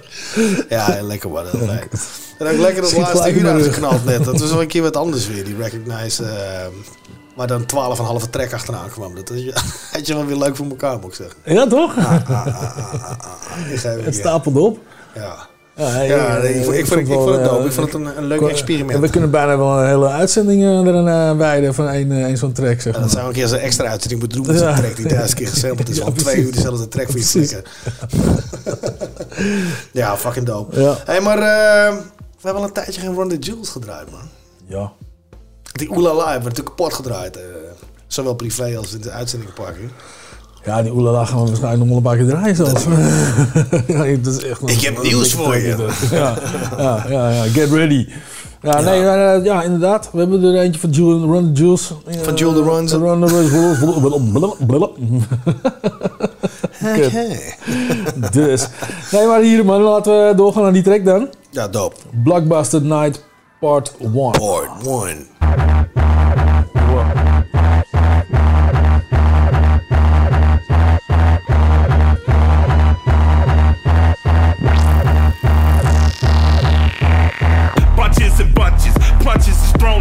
ja, 0.69 1.03
lekker 1.03 1.31
man. 1.31 1.45
Dat. 1.45 1.61
En 2.39 2.47
ook 2.47 2.59
lekker 2.59 2.83
dat 2.83 2.93
laatste 2.97 3.33
uur 3.33 3.49
uitgeknald 3.49 4.05
net. 4.05 4.25
Dat 4.25 4.41
was 4.41 4.51
wel 4.51 4.61
een 4.61 4.69
keer 4.69 4.83
wat 4.83 4.97
anders 4.97 5.27
weer, 5.29 5.45
die 5.45 5.57
Recognize. 5.57 6.25
eh 6.25 6.67
maar 7.37 7.47
dan 7.47 7.61
12,5 8.25 8.31
track 8.31 8.53
achteraan 8.53 8.89
kwam. 8.91 9.15
Dat 9.15 9.29
had 9.93 10.07
je 10.07 10.15
wel 10.15 10.27
weer 10.27 10.37
leuk 10.37 10.57
voor 10.57 10.67
elkaar, 10.67 10.99
moet 10.99 11.11
ik 11.11 11.15
zeggen. 11.15 11.37
Ja, 11.45 11.67
toch? 11.67 11.95
Ik 13.71 13.79
geef 13.79 13.83
Het 13.83 14.05
je. 14.05 14.13
stapelde 14.13 14.61
op. 14.61 14.79
Ja. 15.15 15.37
Ja, 15.77 16.37
eh, 16.39 16.57
ik 16.57 16.65
vond- 16.65 16.77
ik 16.77 16.87
vond- 16.87 17.01
ik 17.01 17.07
wel, 17.07 17.17
vond 17.23 17.31
het 17.37 17.41
eh, 17.47 17.53
dope. 17.53 17.65
Ik 17.67 17.73
vond 17.73 17.93
het 17.93 17.95
een- 18.03 18.17
een 18.19 18.25
leuk 18.25 18.41
experiment. 18.41 18.91
en 18.91 19.01
We 19.01 19.09
kunnen 19.11 19.31
bijna 19.31 19.57
wel 19.59 19.81
een 19.81 19.87
hele 19.87 20.09
uitzending 20.09 20.63
eh, 20.63 20.69
eraan 20.69 21.09
eh, 21.33 21.37
wijden 21.39 21.75
van 21.75 21.89
één, 21.89 22.13
eh, 22.13 22.25
één 22.25 22.37
zo'n 22.37 22.53
track, 22.53 22.81
zeg 22.81 22.85
Ja, 22.85 22.91
maar. 22.93 23.01
dat 23.01 23.11
zou 23.11 23.27
een 23.27 23.33
keer 23.33 23.49
zo'n 23.49 23.59
extra 23.59 23.87
uitzending 23.89 24.21
moeten 24.21 24.39
doen 24.43 24.47
met 24.53 24.59
zo'n 24.63 24.75
track 24.75 24.97
die 24.97 25.07
duizend 25.09 25.35
keer 25.35 25.49
gesampled 25.49 25.89
is. 25.89 25.97
Ja, 25.99 26.03
Van 26.05 26.13
twee 26.13 26.37
uur 26.43 26.53
dezelfde 26.53 26.89
track 26.89 27.07
voor 27.11 27.19
je 27.19 27.25
flikken. 27.25 27.63
ja, 29.93 30.17
fucking 30.17 30.47
dope. 30.47 30.97
Hey, 31.05 31.21
maar 31.21 31.39
eh, 31.39 31.97
we 32.41 32.43
hebben 32.43 32.63
al 32.63 32.69
een 32.69 32.73
tijdje 32.75 33.01
geen 33.01 33.15
Run 33.15 33.29
the 33.29 33.39
Jewels 33.39 33.69
gedraaid, 33.69 34.11
man. 34.11 34.29
Ja. 34.67 34.93
Die 35.75 35.91
Oelala 35.97 36.23
hebben 36.25 36.43
we 36.43 36.49
natuurlijk 36.49 36.77
kapot 36.77 36.95
gedraaid. 36.95 37.37
eh, 37.37 37.43
zowel 38.07 38.35
privé 38.35 38.77
als 38.77 38.95
in 38.95 39.01
de 39.01 39.11
uitzendingparking. 39.11 39.91
Ja, 40.65 40.83
die 40.83 40.93
oelala 40.93 41.25
gaan 41.25 41.41
we 41.41 41.47
waarschijnlijk 41.47 41.79
nog 41.85 41.89
wel 41.89 41.97
een 41.97 42.03
paar 42.03 42.17
keer 42.17 42.27
draaien 42.27 42.57
zelfs. 42.57 42.85
ja, 44.11 44.17
dat 44.23 44.35
is 44.35 44.43
echt 44.45 44.61
een- 44.63 44.69
Ik 44.69 44.81
heb 44.81 45.03
nieuws 45.03 45.33
voor 45.33 45.57
je. 45.57 45.87
Ja, 46.11 46.35
ja, 46.79 47.05
ja, 47.09 47.31
ja, 47.31 47.43
get 47.43 47.71
ready. 47.71 48.09
Ja, 48.63 48.81
nee, 48.81 49.01
eh, 49.07 49.45
ja, 49.45 49.63
inderdaad. 49.63 50.09
We 50.13 50.19
hebben 50.19 50.43
er 50.43 50.61
eentje 50.61 50.81
van 50.81 50.91
Jules, 50.91 51.23
Run 51.31 51.55
the 51.55 51.61
Jules. 51.63 51.93
Van 52.23 52.35
Jules 52.35 52.57
the 52.57 52.63
Runs. 52.63 52.93
Run 52.93 53.27
the 53.27 53.27
Runs. 53.27 53.51
Dus. 58.33 58.67
Nee, 59.13 59.27
maar 59.27 59.41
hier 59.41 59.65
man, 59.65 59.81
laten 59.81 60.29
we 60.29 60.35
doorgaan 60.37 60.63
naar 60.63 60.73
die 60.73 60.83
track 60.83 61.05
dan. 61.05 61.29
Ja, 61.51 61.69
dope. 61.69 61.97
Blockbuster 62.23 62.83
Night 62.83 63.25
Part 63.61 63.93
1. 64.01 64.13
Part 64.13 64.69
1. 64.87 65.27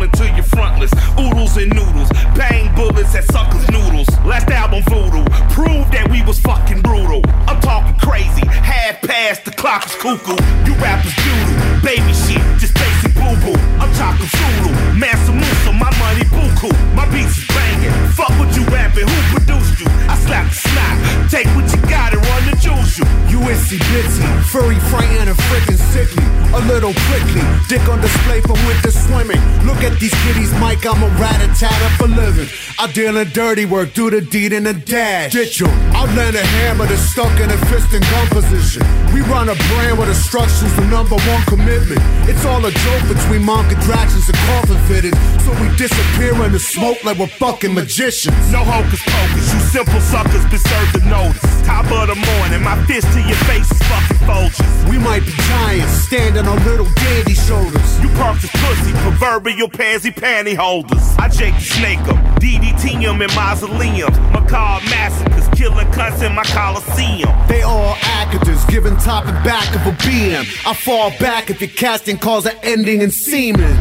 Punches 0.07 0.13
is 0.13 0.19
thrown 0.19 0.29
into 0.29 0.35
your 0.35 0.43
frontless. 0.45 0.91
Oodles 1.19 1.57
and 1.57 1.73
noodles, 1.73 2.09
bang 2.35 2.73
bullets 2.75 3.15
at 3.15 3.23
suckers' 3.25 3.69
noodles. 3.69 4.09
Last 4.25 4.49
album 4.49 4.83
voodoo, 4.83 5.23
prove 5.53 5.89
that 5.91 6.09
we 6.11 6.23
was 6.23 6.39
fucking 6.39 6.81
brutal. 6.81 7.21
I'm 7.47 7.59
talking 7.61 7.95
crazy, 7.99 8.45
half 8.47 9.01
past 9.01 9.45
the 9.45 9.51
clock 9.51 9.85
is 9.85 9.95
cuckoo. 9.95 10.37
You 10.65 10.73
rappers 10.81 11.15
doodle, 11.15 11.55
baby 11.81 12.13
shit, 12.13 12.41
just 12.59 12.73
basic 12.75 13.13
boo 13.15 13.35
boo. 13.43 13.59
I'm 13.79 13.91
talking 13.95 14.27
Zulu, 14.27 14.71
Mansa 14.97 15.31
Musa, 15.31 15.71
my 15.73 15.91
money 15.99 16.25
buku. 16.31 16.71
My 16.95 17.05
beats 17.11 17.37
is 17.37 17.47
banging, 17.47 17.93
fuck 18.11 18.31
what 18.39 18.51
you 18.55 18.63
rapping, 18.71 19.07
who 19.07 19.19
produced 19.37 19.79
you? 19.79 19.87
I 20.09 20.12
slap 20.25 20.51
slap, 20.51 21.29
take 21.29 21.47
what 21.55 21.67
you 21.73 21.81
got 21.89 22.13
and 22.13 22.23
run 22.25 22.43
the 22.49 22.55
juice 22.57 22.97
you. 22.97 23.05
USC 23.39 23.77
Bitsy, 23.91 24.23
furry, 24.51 24.79
frightened, 24.91 25.29
and 25.29 25.37
freaking 25.49 25.81
sickly. 25.91 26.23
A 26.53 26.61
little 26.67 26.93
prickly, 27.09 27.41
dick 27.67 27.87
on 27.89 27.99
display 27.99 28.41
for 28.41 28.53
winter 28.67 28.91
swimming. 28.91 29.41
Look 29.65 29.81
at 29.83 29.99
these 29.99 30.13
kitties, 30.23 30.53
Mike, 30.59 30.85
I'm 30.85 31.01
a 31.01 31.09
rat 31.19 31.41
a 31.41 31.47
tat 31.59 31.73
for 31.97 32.07
living. 32.07 32.47
I 32.77 32.91
deal 32.91 33.17
in 33.17 33.29
dirty 33.29 33.65
work, 33.65 33.93
do 33.93 34.09
the 34.09 34.21
deed 34.21 34.53
in 34.53 34.67
a 34.67 34.73
dash. 34.73 35.31
Ditch 35.31 35.61
'em. 35.61 35.69
I 35.95 36.05
land 36.15 36.35
a 36.35 36.45
hammer 36.45 36.85
that's 36.85 37.01
stuck 37.01 37.33
in 37.39 37.49
a 37.49 37.57
fist 37.69 37.91
and 37.93 38.05
gun 38.11 38.27
position. 38.27 38.83
We 39.13 39.21
run 39.21 39.49
a 39.49 39.55
brand 39.55 39.97
where 39.97 40.07
destruction's 40.07 40.75
the 40.75 40.85
number 40.85 41.15
one 41.15 41.43
commitment. 41.45 42.01
It's 42.29 42.45
all 42.45 42.63
a 42.65 42.71
joke 42.71 43.03
between 43.07 43.43
mom 43.43 43.67
contractions 43.67 44.29
and 44.29 44.37
coffin 44.49 44.77
fittings. 44.87 45.17
So 45.45 45.52
disappear 45.87 46.31
in 46.45 46.51
the 46.53 46.59
smoke 46.59 47.03
like 47.03 47.17
we're 47.19 47.27
fucking 47.27 47.73
magicians. 47.73 48.35
No 48.53 48.63
hocus 48.63 49.03
pocus, 49.03 49.53
you 49.53 49.59
simple 49.75 49.99
suckers 49.99 50.45
been 50.47 50.63
served 50.63 50.93
the 50.95 51.03
notice. 51.11 51.43
Top 51.67 51.83
of 51.91 52.07
the 52.07 52.15
morning, 52.15 52.63
my 52.63 52.79
fist 52.87 53.07
to 53.11 53.19
your 53.19 53.35
face 53.51 53.69
is 53.69 53.81
fucking 53.91 54.23
vultures. 54.23 54.75
We 54.89 54.97
might 54.97 55.25
be 55.25 55.33
giants, 55.51 55.91
standing 56.07 56.47
on 56.47 56.55
little 56.63 56.87
dandy 57.03 57.33
shoulders. 57.33 57.99
You 57.99 58.07
punks 58.15 58.45
is 58.45 58.51
pussy, 58.51 58.93
proverbial 59.03 59.67
pansy 59.67 60.11
panty 60.11 60.55
holders. 60.55 61.03
I 61.19 61.27
Jake 61.27 61.55
the 61.55 61.67
snake 61.75 61.99
'em, 62.07 62.17
DDT 62.39 63.03
'em 63.03 63.21
in 63.21 63.31
mausoleums. 63.35 64.17
Macabre 64.31 64.87
massacres, 64.89 65.47
killing 65.59 65.87
cunts 65.91 66.21
in 66.23 66.33
my 66.33 66.43
coliseum. 66.43 67.29
They 67.49 67.61
all 67.61 67.97
actors, 68.03 68.63
giving 68.65 68.95
top 68.97 69.25
and 69.25 69.43
back 69.43 69.67
of 69.75 69.85
a 69.85 69.91
BM. 70.03 70.45
I 70.65 70.73
fall 70.73 71.11
back 71.19 71.49
if 71.49 71.59
your 71.59 71.71
casting 71.71 72.17
calls 72.17 72.45
are 72.45 72.59
ending 72.63 73.01
in 73.01 73.11
semen. 73.11 73.75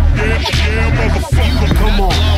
Come 1.93 2.01
on. 2.01 2.33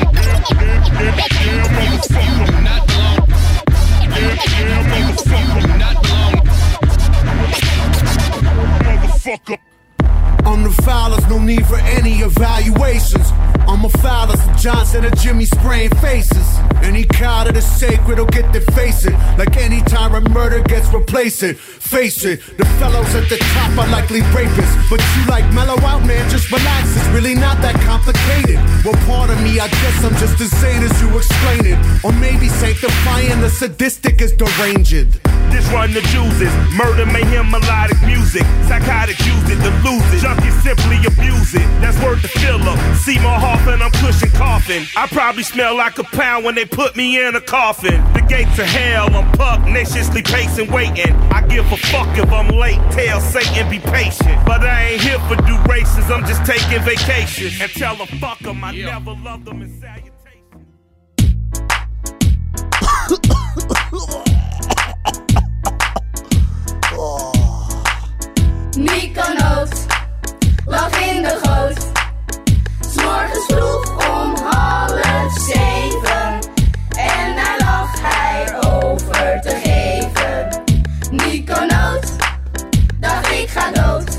I'm 10.46 10.62
the 10.62 10.70
foulest, 10.82 11.28
no 11.28 11.38
need 11.38 11.66
for 11.66 11.78
any 11.78 12.20
evaluations. 12.20 13.32
I'm 13.66 13.84
a 13.84 13.88
foulest, 13.88 14.42
some 14.44 14.56
Johnson 14.56 15.04
and 15.04 15.18
Jimmy 15.18 15.46
spraying 15.46 15.90
faces. 15.96 16.46
Any 16.82 17.04
cow 17.04 17.44
that 17.44 17.56
is 17.56 17.64
sacred 17.64 18.18
will 18.18 18.26
get 18.26 18.52
their 18.52 18.60
face 18.76 19.06
it. 19.06 19.14
Like 19.38 19.56
any 19.56 19.80
time 19.82 20.14
a 20.14 20.20
murder 20.30 20.60
gets 20.60 20.92
replaced 20.92 21.42
it. 21.42 21.56
Face 21.58 22.24
it, 22.24 22.40
the 22.58 22.66
fellows 22.78 23.14
at 23.14 23.28
the 23.30 23.38
top 23.54 23.72
are 23.78 23.88
likely 23.88 24.20
rapists. 24.36 24.74
But 24.90 25.00
you 25.16 25.24
like 25.26 25.46
mellow 25.54 25.80
out, 25.80 26.04
man, 26.04 26.28
just 26.28 26.50
relax. 26.52 26.94
It's 26.94 27.08
really 27.08 27.34
not 27.34 27.60
that 27.62 27.80
complicated. 27.80 28.60
Well, 28.84 28.98
part 29.06 29.30
of 29.30 29.40
me, 29.42 29.60
I 29.60 29.68
guess 29.68 30.04
I'm 30.04 30.14
just 30.16 30.40
as 30.40 30.50
sane 30.60 30.82
as 30.82 31.00
you 31.00 31.08
explain 31.16 31.64
it. 31.72 31.78
Or 32.04 32.12
maybe 32.12 32.48
sanctifying 32.48 33.40
the 33.40 33.48
sadistic 33.48 34.20
as 34.20 34.32
deranged. 34.32 35.20
This 35.50 35.66
run 35.72 35.94
the 35.94 36.02
juices, 36.12 36.52
murder, 36.76 37.06
mayhem, 37.06 37.50
melodic 37.50 38.00
music. 38.02 38.42
Psychotic 38.68 39.18
use 39.24 39.48
it 39.48 39.62
to 39.62 39.70
it. 39.70 40.33
Junkies 40.34 40.62
simply 40.62 40.96
abuse 41.06 41.54
it. 41.54 41.66
That's 41.80 41.98
worth 42.02 42.22
the 42.22 42.28
fill 42.28 42.62
up. 42.62 42.78
Seymour 42.96 43.38
Hoffman, 43.38 43.82
I'm 43.82 43.90
cushion 43.92 44.30
coughing. 44.30 44.84
I 44.96 45.06
probably 45.06 45.42
smell 45.42 45.76
like 45.76 45.98
a 45.98 46.04
pound 46.04 46.44
when 46.44 46.54
they 46.54 46.64
put 46.64 46.96
me 46.96 47.24
in 47.24 47.36
a 47.36 47.40
coffin. 47.40 48.02
The 48.14 48.24
gates 48.28 48.58
of 48.58 48.66
hell, 48.66 49.14
I'm 49.14 49.30
pugnaciously 49.32 50.22
pacing, 50.22 50.70
waiting. 50.72 51.14
I 51.30 51.46
give 51.46 51.70
a 51.70 51.76
fuck 51.76 52.08
if 52.18 52.30
I'm 52.32 52.48
late. 52.48 52.80
Tell 52.90 53.20
Satan 53.20 53.70
be 53.70 53.78
patient. 53.78 54.44
But 54.46 54.62
I 54.62 54.84
ain't 54.88 55.02
here 55.02 55.18
for 55.20 55.36
do 55.36 55.56
races, 55.70 56.10
I'm 56.10 56.24
just 56.26 56.44
taking 56.44 56.82
vacation. 56.82 57.50
And 57.60 57.70
tell 57.72 57.96
them 57.96 58.08
fuck 58.18 58.42
'em, 58.42 58.64
I 58.64 58.72
never 58.72 59.12
loved 59.12 59.44
them 59.44 59.62
in 59.62 59.80
salutation. 59.80 60.10
Nico 68.76 69.22
Noot 69.34 70.03
lag 70.66 71.00
in 71.10 71.22
de 71.22 71.38
goot. 71.42 71.86
S'morgens 72.90 73.44
vroeg 73.46 73.90
om 74.10 74.34
half 74.36 75.32
zeven. 75.32 76.38
En 76.96 77.36
daar 77.36 77.56
lag 77.58 78.00
hij 78.00 78.62
over 78.72 79.40
te 79.40 79.60
geven. 79.64 80.62
Nico 81.10 81.64
Noot, 81.64 82.12
dacht 83.00 83.30
ik 83.30 83.48
ga 83.48 83.70
dood. 83.70 84.18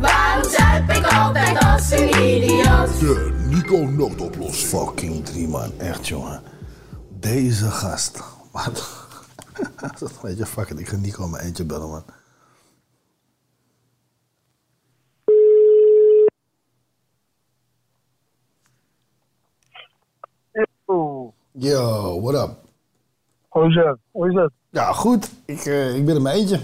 Waarom 0.00 0.50
zuip 0.50 0.90
ik 0.90 1.06
altijd 1.06 1.58
als 1.58 1.90
een 1.90 2.08
idioot? 2.08 3.00
De 3.00 3.46
Nico 3.48 3.76
noodoplossing. 3.76 4.68
Fucking 4.68 5.24
drie 5.24 5.48
man, 5.48 5.72
echt 5.78 6.08
jongen. 6.08 6.42
Deze 7.20 7.70
gast. 7.70 8.18
Wat? 8.52 9.00
Weet 10.22 10.38
je, 10.38 10.46
fuck 10.46 10.68
it, 10.70 10.78
ik 10.78 10.88
ga 10.88 10.96
Nico 10.96 11.28
mijn 11.28 11.44
eentje 11.44 11.64
bellen 11.64 11.88
man. 11.88 12.04
Yo, 21.52 22.20
what 22.22 22.34
up? 22.34 22.56
Hoe 23.48 23.68
is 23.68 23.74
het? 23.74 23.98
Hoe 24.10 24.28
is 24.28 24.34
het? 24.34 24.50
Ja, 24.70 24.92
goed. 24.92 25.30
Ik, 25.44 25.64
eh, 25.64 25.96
ik 25.96 26.04
ben 26.04 26.14
er 26.14 26.22
mijn 26.22 26.36
eentje. 26.36 26.56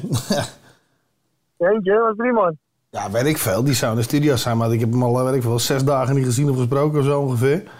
Eentje, 1.59 1.99
wat 1.99 2.17
drie 2.17 2.33
man. 2.33 2.57
ja, 2.91 3.11
weet 3.11 3.25
ik 3.27 3.39
veel. 3.39 3.65
Die 3.65 3.75
zou 3.75 3.93
in 3.93 3.99
de 3.99 4.03
studio 4.05 4.37
zijn, 4.37 4.57
maar 4.57 4.73
ik 4.73 4.81
heb 4.81 4.91
hem 4.91 5.03
al, 5.03 5.19
eh, 5.19 5.25
weet 5.25 5.35
ik 5.35 5.43
veel, 5.43 5.59
zes 5.59 5.85
dagen 5.85 6.15
niet 6.15 6.25
gezien 6.25 6.51
of 6.51 6.57
gesproken 6.57 6.99
of 6.99 7.05
zo 7.05 7.21
ongeveer. 7.21 7.63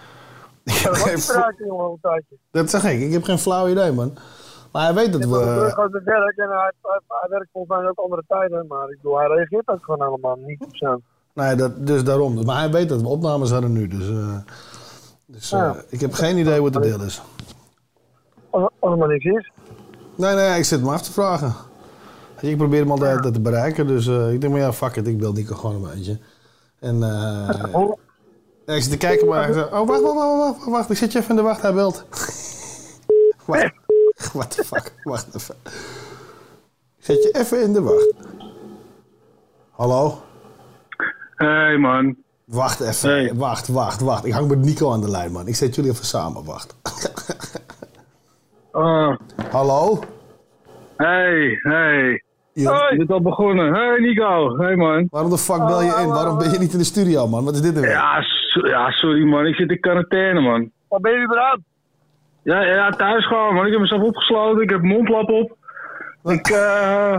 Ja, 0.63 0.89
wat 0.89 1.11
is 1.11 1.25
praten, 1.25 1.65
jongen, 1.65 1.91
een 1.91 1.97
tijdje. 2.01 2.37
Dat 2.51 2.69
zeg 2.69 2.83
ik. 2.83 2.99
Ik 2.99 3.11
heb 3.11 3.23
geen 3.23 3.37
flauw 3.37 3.67
idee, 3.67 3.91
man. 3.91 4.17
Maar 4.71 4.83
hij 4.83 4.93
weet 4.93 5.11
dat 5.11 5.25
we... 5.25 5.37
terug 5.37 5.77
uit 5.77 5.93
het 5.93 6.03
werk 6.03 6.37
en 6.37 6.49
hij, 6.49 6.71
hij, 6.81 6.99
hij 7.07 7.29
werkt 7.29 7.49
volgens 7.51 7.77
mij 7.77 7.89
ook 7.89 7.97
andere 7.99 8.23
tijden, 8.27 8.65
maar 8.67 8.89
ik 8.89 8.95
bedoel, 9.01 9.17
hij 9.17 9.27
reageert 9.27 9.67
ook 9.67 9.83
gewoon 9.83 10.07
allemaal 10.07 10.35
niet 10.45 10.61
op 10.61 10.75
zo. 10.75 10.99
Nee, 11.33 11.55
dat, 11.55 11.87
dus 11.87 12.03
daarom. 12.03 12.45
Maar 12.45 12.59
hij 12.59 12.71
weet 12.71 12.89
dat 12.89 13.01
we 13.01 13.07
opnames 13.07 13.51
hadden 13.51 13.71
nu. 13.71 13.87
Dus, 13.87 14.09
eh, 14.09 14.37
dus 15.31 15.51
eh, 15.51 15.59
Ja. 15.59 15.75
ik 15.89 15.99
heb 15.99 16.13
geen 16.13 16.37
idee 16.37 16.61
wat 16.61 16.73
de 16.73 16.79
deel 16.79 17.03
is. 17.03 17.21
Als, 18.49 18.69
er 18.79 18.97
maar 18.97 19.07
niks 19.07 19.25
is. 19.25 19.51
Nee, 20.15 20.35
nee, 20.35 20.57
ik 20.57 20.65
zit 20.65 20.79
hem 20.79 20.89
af 20.89 21.01
te 21.01 21.11
vragen. 21.11 21.53
Ik 22.41 22.57
probeer 22.57 22.79
hem 22.79 22.91
al 22.91 22.99
de 22.99 23.05
hele 23.05 23.21
tijd 23.21 23.33
te 23.33 23.41
bereiken. 23.41 23.87
Dus 23.87 24.07
eh, 24.07 24.33
ik 24.33 24.41
denk, 24.41 24.53
maar 24.53 24.61
ja, 24.61 24.73
fuck 24.73 24.95
it. 24.95 25.07
Ik 25.07 25.17
bel 25.17 25.31
Nico 25.33 25.55
gewoon 25.55 25.75
een 25.75 25.89
beetje. 25.95 26.19
En 26.79 27.03
eh 27.03 27.69
ja, 28.65 28.75
ik 28.75 28.81
zit 28.81 28.91
te 28.91 28.97
kijken, 28.97 29.27
maar 29.27 29.49
oh, 29.49 29.87
wacht, 29.87 30.01
wacht, 30.01 30.01
wacht, 30.01 30.15
wacht, 30.15 30.57
wacht, 30.57 30.65
wacht. 30.65 30.89
Ik 30.89 30.97
zit 30.97 31.11
je 31.11 31.19
even 31.19 31.29
in 31.29 31.35
de 31.35 31.41
wacht, 31.41 31.61
hij 31.61 31.73
belt. 31.73 32.05
wacht, 33.45 33.73
what 34.33 34.51
the 34.51 34.63
fuck, 34.63 34.93
wacht 35.03 35.35
even. 35.35 35.55
Ik 36.97 37.05
zet 37.05 37.23
je 37.23 37.31
even 37.39 37.61
in 37.61 37.73
de 37.73 37.81
wacht. 37.81 38.13
Hallo? 39.71 40.21
Hey 41.35 41.77
man. 41.77 42.15
Wacht 42.51 42.79
even, 42.81 43.37
wacht, 43.37 43.67
wacht, 43.67 44.01
wacht. 44.01 44.25
Ik 44.25 44.33
hang 44.33 44.47
met 44.47 44.57
Nico 44.59 44.91
aan 44.91 45.01
de 45.01 45.09
lijn, 45.09 45.31
man. 45.31 45.47
Ik 45.47 45.55
zet 45.55 45.75
jullie 45.75 45.91
even 45.91 46.05
samen, 46.05 46.45
wacht. 46.45 46.75
Hallo? 49.51 49.99
Hey, 50.97 51.59
hey. 51.61 52.23
Hoi, 52.53 52.97
dit 52.97 53.01
is 53.09 53.09
al 53.09 53.21
begonnen. 53.21 53.73
Hey 53.73 53.99
Nico, 53.99 54.57
hey 54.57 54.75
man. 54.75 55.07
Waarom 55.09 55.29
de 55.29 55.37
fuck 55.37 55.57
bel 55.65 55.81
je 55.81 55.99
in? 56.01 56.07
Waarom 56.07 56.37
ben 56.37 56.51
je 56.51 56.57
niet 56.59 56.71
in 56.73 56.77
de 56.77 56.83
studio, 56.83 57.27
man? 57.27 57.43
Wat 57.45 57.53
is 57.53 57.61
dit 57.61 57.71
nou 57.73 57.85
weer? 57.85 57.95
Ja, 57.95 58.21
So- 58.21 58.67
Ja, 58.67 58.91
sorry 58.91 59.23
man, 59.23 59.45
ik 59.45 59.55
zit 59.55 59.69
in 59.69 59.79
quarantaine 59.79 60.39
man. 60.41 60.71
Waar 60.87 60.99
ben 60.99 61.11
je 61.11 61.23
überhaupt? 61.23 61.61
Ja, 62.43 62.61
ja, 62.61 62.89
thuis 62.89 63.27
gewoon 63.27 63.53
man. 63.53 63.65
Ik 63.65 63.71
heb 63.71 63.81
mezelf 63.81 64.01
opgesloten, 64.01 64.61
ik 64.63 64.69
heb 64.69 64.81
mondlap 64.81 65.29
op. 65.29 65.55
Ik, 66.23 66.47
eh, 66.47 67.17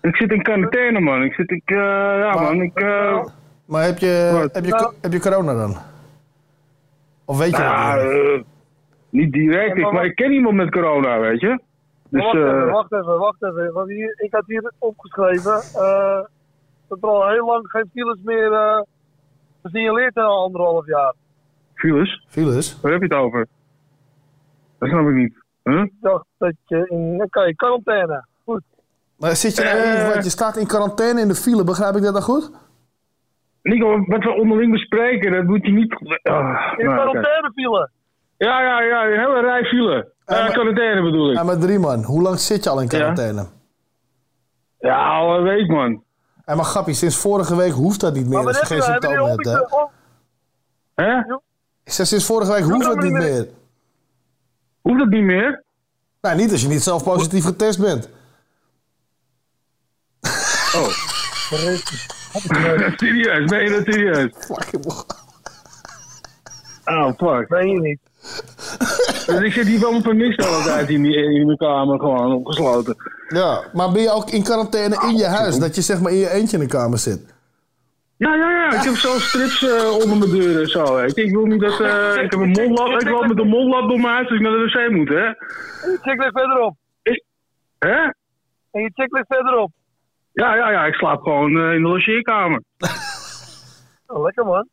ik 0.00 0.16
zit 0.16 0.30
in 0.30 0.42
quarantaine 0.42 1.00
man. 1.00 1.22
Ik 1.22 1.32
zit, 1.32 1.50
ik, 1.50 1.62
eh, 1.70 1.76
ja 2.18 2.40
man, 2.40 2.60
ik... 2.62 2.80
eh, 2.80 3.24
Maar 3.70 3.84
heb 3.84 3.98
je, 3.98 4.48
heb, 4.52 4.64
je, 4.64 4.70
Nou- 4.70 4.94
heb 5.00 5.12
je 5.12 5.20
corona 5.20 5.54
dan? 5.54 5.76
Of 7.24 7.38
weet 7.38 7.56
je 7.56 7.62
dat 7.62 8.02
niet? 8.02 8.12
eh, 8.12 8.42
niet 9.10 9.32
direct, 9.32 9.76
ik, 9.76 9.92
maar 9.92 10.04
ik 10.04 10.14
ken 10.14 10.32
iemand 10.32 10.56
met 10.56 10.70
corona, 10.70 11.18
weet 11.20 11.40
je. 11.40 11.60
Dus, 12.08 12.22
wacht 12.22 12.34
even, 12.36 12.66
eh, 12.66 12.72
wacht 12.72 12.92
even, 12.92 13.18
wacht 13.18 13.42
even. 13.42 13.72
Want 13.72 13.88
hier, 13.88 14.14
ik 14.16 14.32
had 14.32 14.42
hier 14.46 14.72
opgeschreven 14.78 15.52
eh, 15.74 16.20
dat 16.88 16.98
er 17.00 17.08
al 17.08 17.28
heel 17.28 17.46
lang 17.46 17.70
geen 17.70 17.90
files 17.92 18.18
meer 18.24 18.52
eh 18.52 18.80
gesignaleerd 19.62 20.12
zijn 20.14 20.26
al 20.26 20.42
anderhalf 20.44 20.86
jaar. 20.86 21.14
Files? 21.74 22.24
Files? 22.28 22.80
Waar 22.80 22.92
heb 22.92 23.00
je 23.00 23.06
het 23.06 23.16
over? 23.16 23.46
Dat 24.78 24.88
snap 24.88 25.08
ik 25.08 25.14
niet. 25.14 25.34
Huh? 25.64 25.82
Ik 25.82 25.92
dacht 26.00 26.24
dat 26.38 26.54
je 26.66 26.86
in, 26.88 27.22
oké, 27.22 27.54
quarantaine. 27.54 28.24
Goed. 28.44 28.62
Maar 29.16 29.36
zit 29.36 29.56
je 29.56 29.62
nou 29.62 29.76
in, 29.78 30.10
want 30.12 30.24
je 30.24 30.30
staat 30.30 30.56
in 30.56 30.66
quarantaine 30.66 31.20
in 31.20 31.28
de 31.28 31.34
file, 31.34 31.64
begrijp 31.64 31.96
ik 31.96 32.02
dat 32.02 32.12
dan 32.12 32.22
goed? 32.22 32.50
Nico, 33.62 34.04
wat 34.06 34.22
we 34.24 34.30
onderling 34.30 34.72
bespreken, 34.72 35.32
dat 35.32 35.44
moet 35.44 35.66
je 35.66 35.72
niet... 35.72 35.92
Ah, 35.94 36.72
In 36.76 36.84
nou, 36.84 36.96
quarantaine 36.96 37.52
file. 37.54 37.90
Ja, 38.36 38.60
ja, 38.62 38.80
ja, 38.82 39.04
een 39.04 39.18
hele 39.18 39.40
rij 39.40 39.64
file. 39.64 40.12
Ja, 40.26 40.48
quarantaine 40.48 41.02
bedoel 41.02 41.30
ik. 41.30 41.36
Ja, 41.36 41.42
maar 41.42 41.58
drie 41.58 41.78
man. 41.78 42.02
Hoe 42.04 42.22
lang 42.22 42.38
zit 42.38 42.64
je 42.64 42.70
al 42.70 42.80
in 42.80 42.88
quarantaine? 42.88 43.46
Ja, 44.78 45.08
al 45.18 45.36
een 45.36 45.42
week 45.42 45.68
man. 45.68 46.02
En 46.44 46.56
maar 46.56 46.64
grappie, 46.64 46.94
sinds 46.94 47.16
vorige 47.16 47.56
week 47.56 47.72
hoeft 47.72 48.00
dat 48.00 48.14
niet 48.14 48.28
meer 48.28 48.46
als 48.46 48.60
je 48.60 48.66
geen 48.66 48.82
symptomen 48.82 49.28
hebt, 49.30 49.44
hè? 49.44 49.58
Hè? 51.04 51.18
Ik 51.84 51.92
zeg, 51.92 52.06
sinds 52.06 52.26
vorige 52.26 52.52
week 52.52 52.62
hoeft 52.62 52.84
dat 52.86 53.02
niet 53.02 53.12
meer. 53.12 53.48
Hoeft 54.80 54.98
dat 54.98 55.08
niet 55.08 55.22
meer? 55.24 55.64
Nou, 56.20 56.36
niet 56.36 56.52
als 56.52 56.62
je 56.62 56.68
niet 56.68 56.82
zelf 56.82 57.04
positief 57.04 57.44
getest 57.44 57.80
bent. 57.80 58.10
Oh. 60.76 60.88
serieus, 62.96 63.44
ben 63.50 63.62
je 63.64 63.70
dat 63.70 63.94
serieus? 63.94 64.30
Oh, 66.84 67.06
fuck. 67.16 67.48
Ben 67.48 67.68
je 67.68 67.80
niet. 67.80 67.98
Dus 69.26 69.40
ik 69.40 69.52
zit 69.52 69.66
hier 69.66 69.80
wel 69.80 70.02
voor 70.02 70.14
niks 70.14 70.36
de 70.36 70.44
hele 70.46 70.62
tijd 70.64 70.88
in, 70.88 71.02
die- 71.02 71.16
in 71.16 71.46
mijn 71.46 71.58
kamer 71.58 71.98
gewoon 71.98 72.32
opgesloten. 72.32 72.96
Ja, 73.28 73.64
maar 73.72 73.92
ben 73.92 74.02
je 74.02 74.10
ook 74.10 74.30
in 74.30 74.42
quarantaine 74.42 75.02
in 75.08 75.16
je 75.16 75.24
huis? 75.26 75.58
Dat 75.58 75.74
je 75.74 75.80
zeg 75.82 76.00
maar 76.00 76.12
in 76.12 76.18
je 76.18 76.30
eentje 76.30 76.56
in 76.56 76.62
de 76.62 76.68
kamer 76.68 76.98
zit? 76.98 77.34
Ja, 78.16 78.34
ja, 78.34 78.50
ja. 78.50 78.72
Ik 78.72 78.82
heb 78.82 78.94
zo'n 78.94 79.18
strips 79.20 79.62
eh, 79.68 79.92
onder 80.02 80.16
mijn 80.18 80.30
deur 80.30 80.60
en 80.60 80.66
zo. 80.68 80.98
Ik 80.98 81.30
wil 81.30 81.44
niet 81.46 81.60
dat... 81.60 81.80
eh, 81.80 82.22
ik 82.22 82.30
heb 82.30 82.40
een 82.40 82.48
mondlap. 82.50 83.00
Ik 83.00 83.08
loop 83.08 83.26
met 83.26 83.38
een 83.38 83.48
mondlap 83.48 83.88
door 83.88 84.00
mijn 84.00 84.14
huis 84.14 84.26
als 84.28 84.36
ik 84.36 84.40
naar 84.42 84.52
de 84.52 84.64
wc 84.86 84.90
moet, 84.90 85.08
hè? 85.08 85.24
En 85.24 85.34
je 85.90 85.98
chick 86.02 86.20
ligt 86.20 86.32
verderop. 86.32 86.74
Hè? 87.78 88.02
En 88.70 88.80
je 88.82 88.90
verderop. 89.28 89.70
Ja, 90.32 90.54
ja, 90.54 90.70
ja. 90.70 90.86
Ik 90.86 90.94
slaap 90.94 91.22
gewoon 91.22 91.56
eh, 91.58 91.74
in 91.74 91.82
de 91.82 91.88
logeerkamer. 91.88 92.62
Oh, 94.06 94.22
lekker 94.24 94.44
man. 94.44 94.68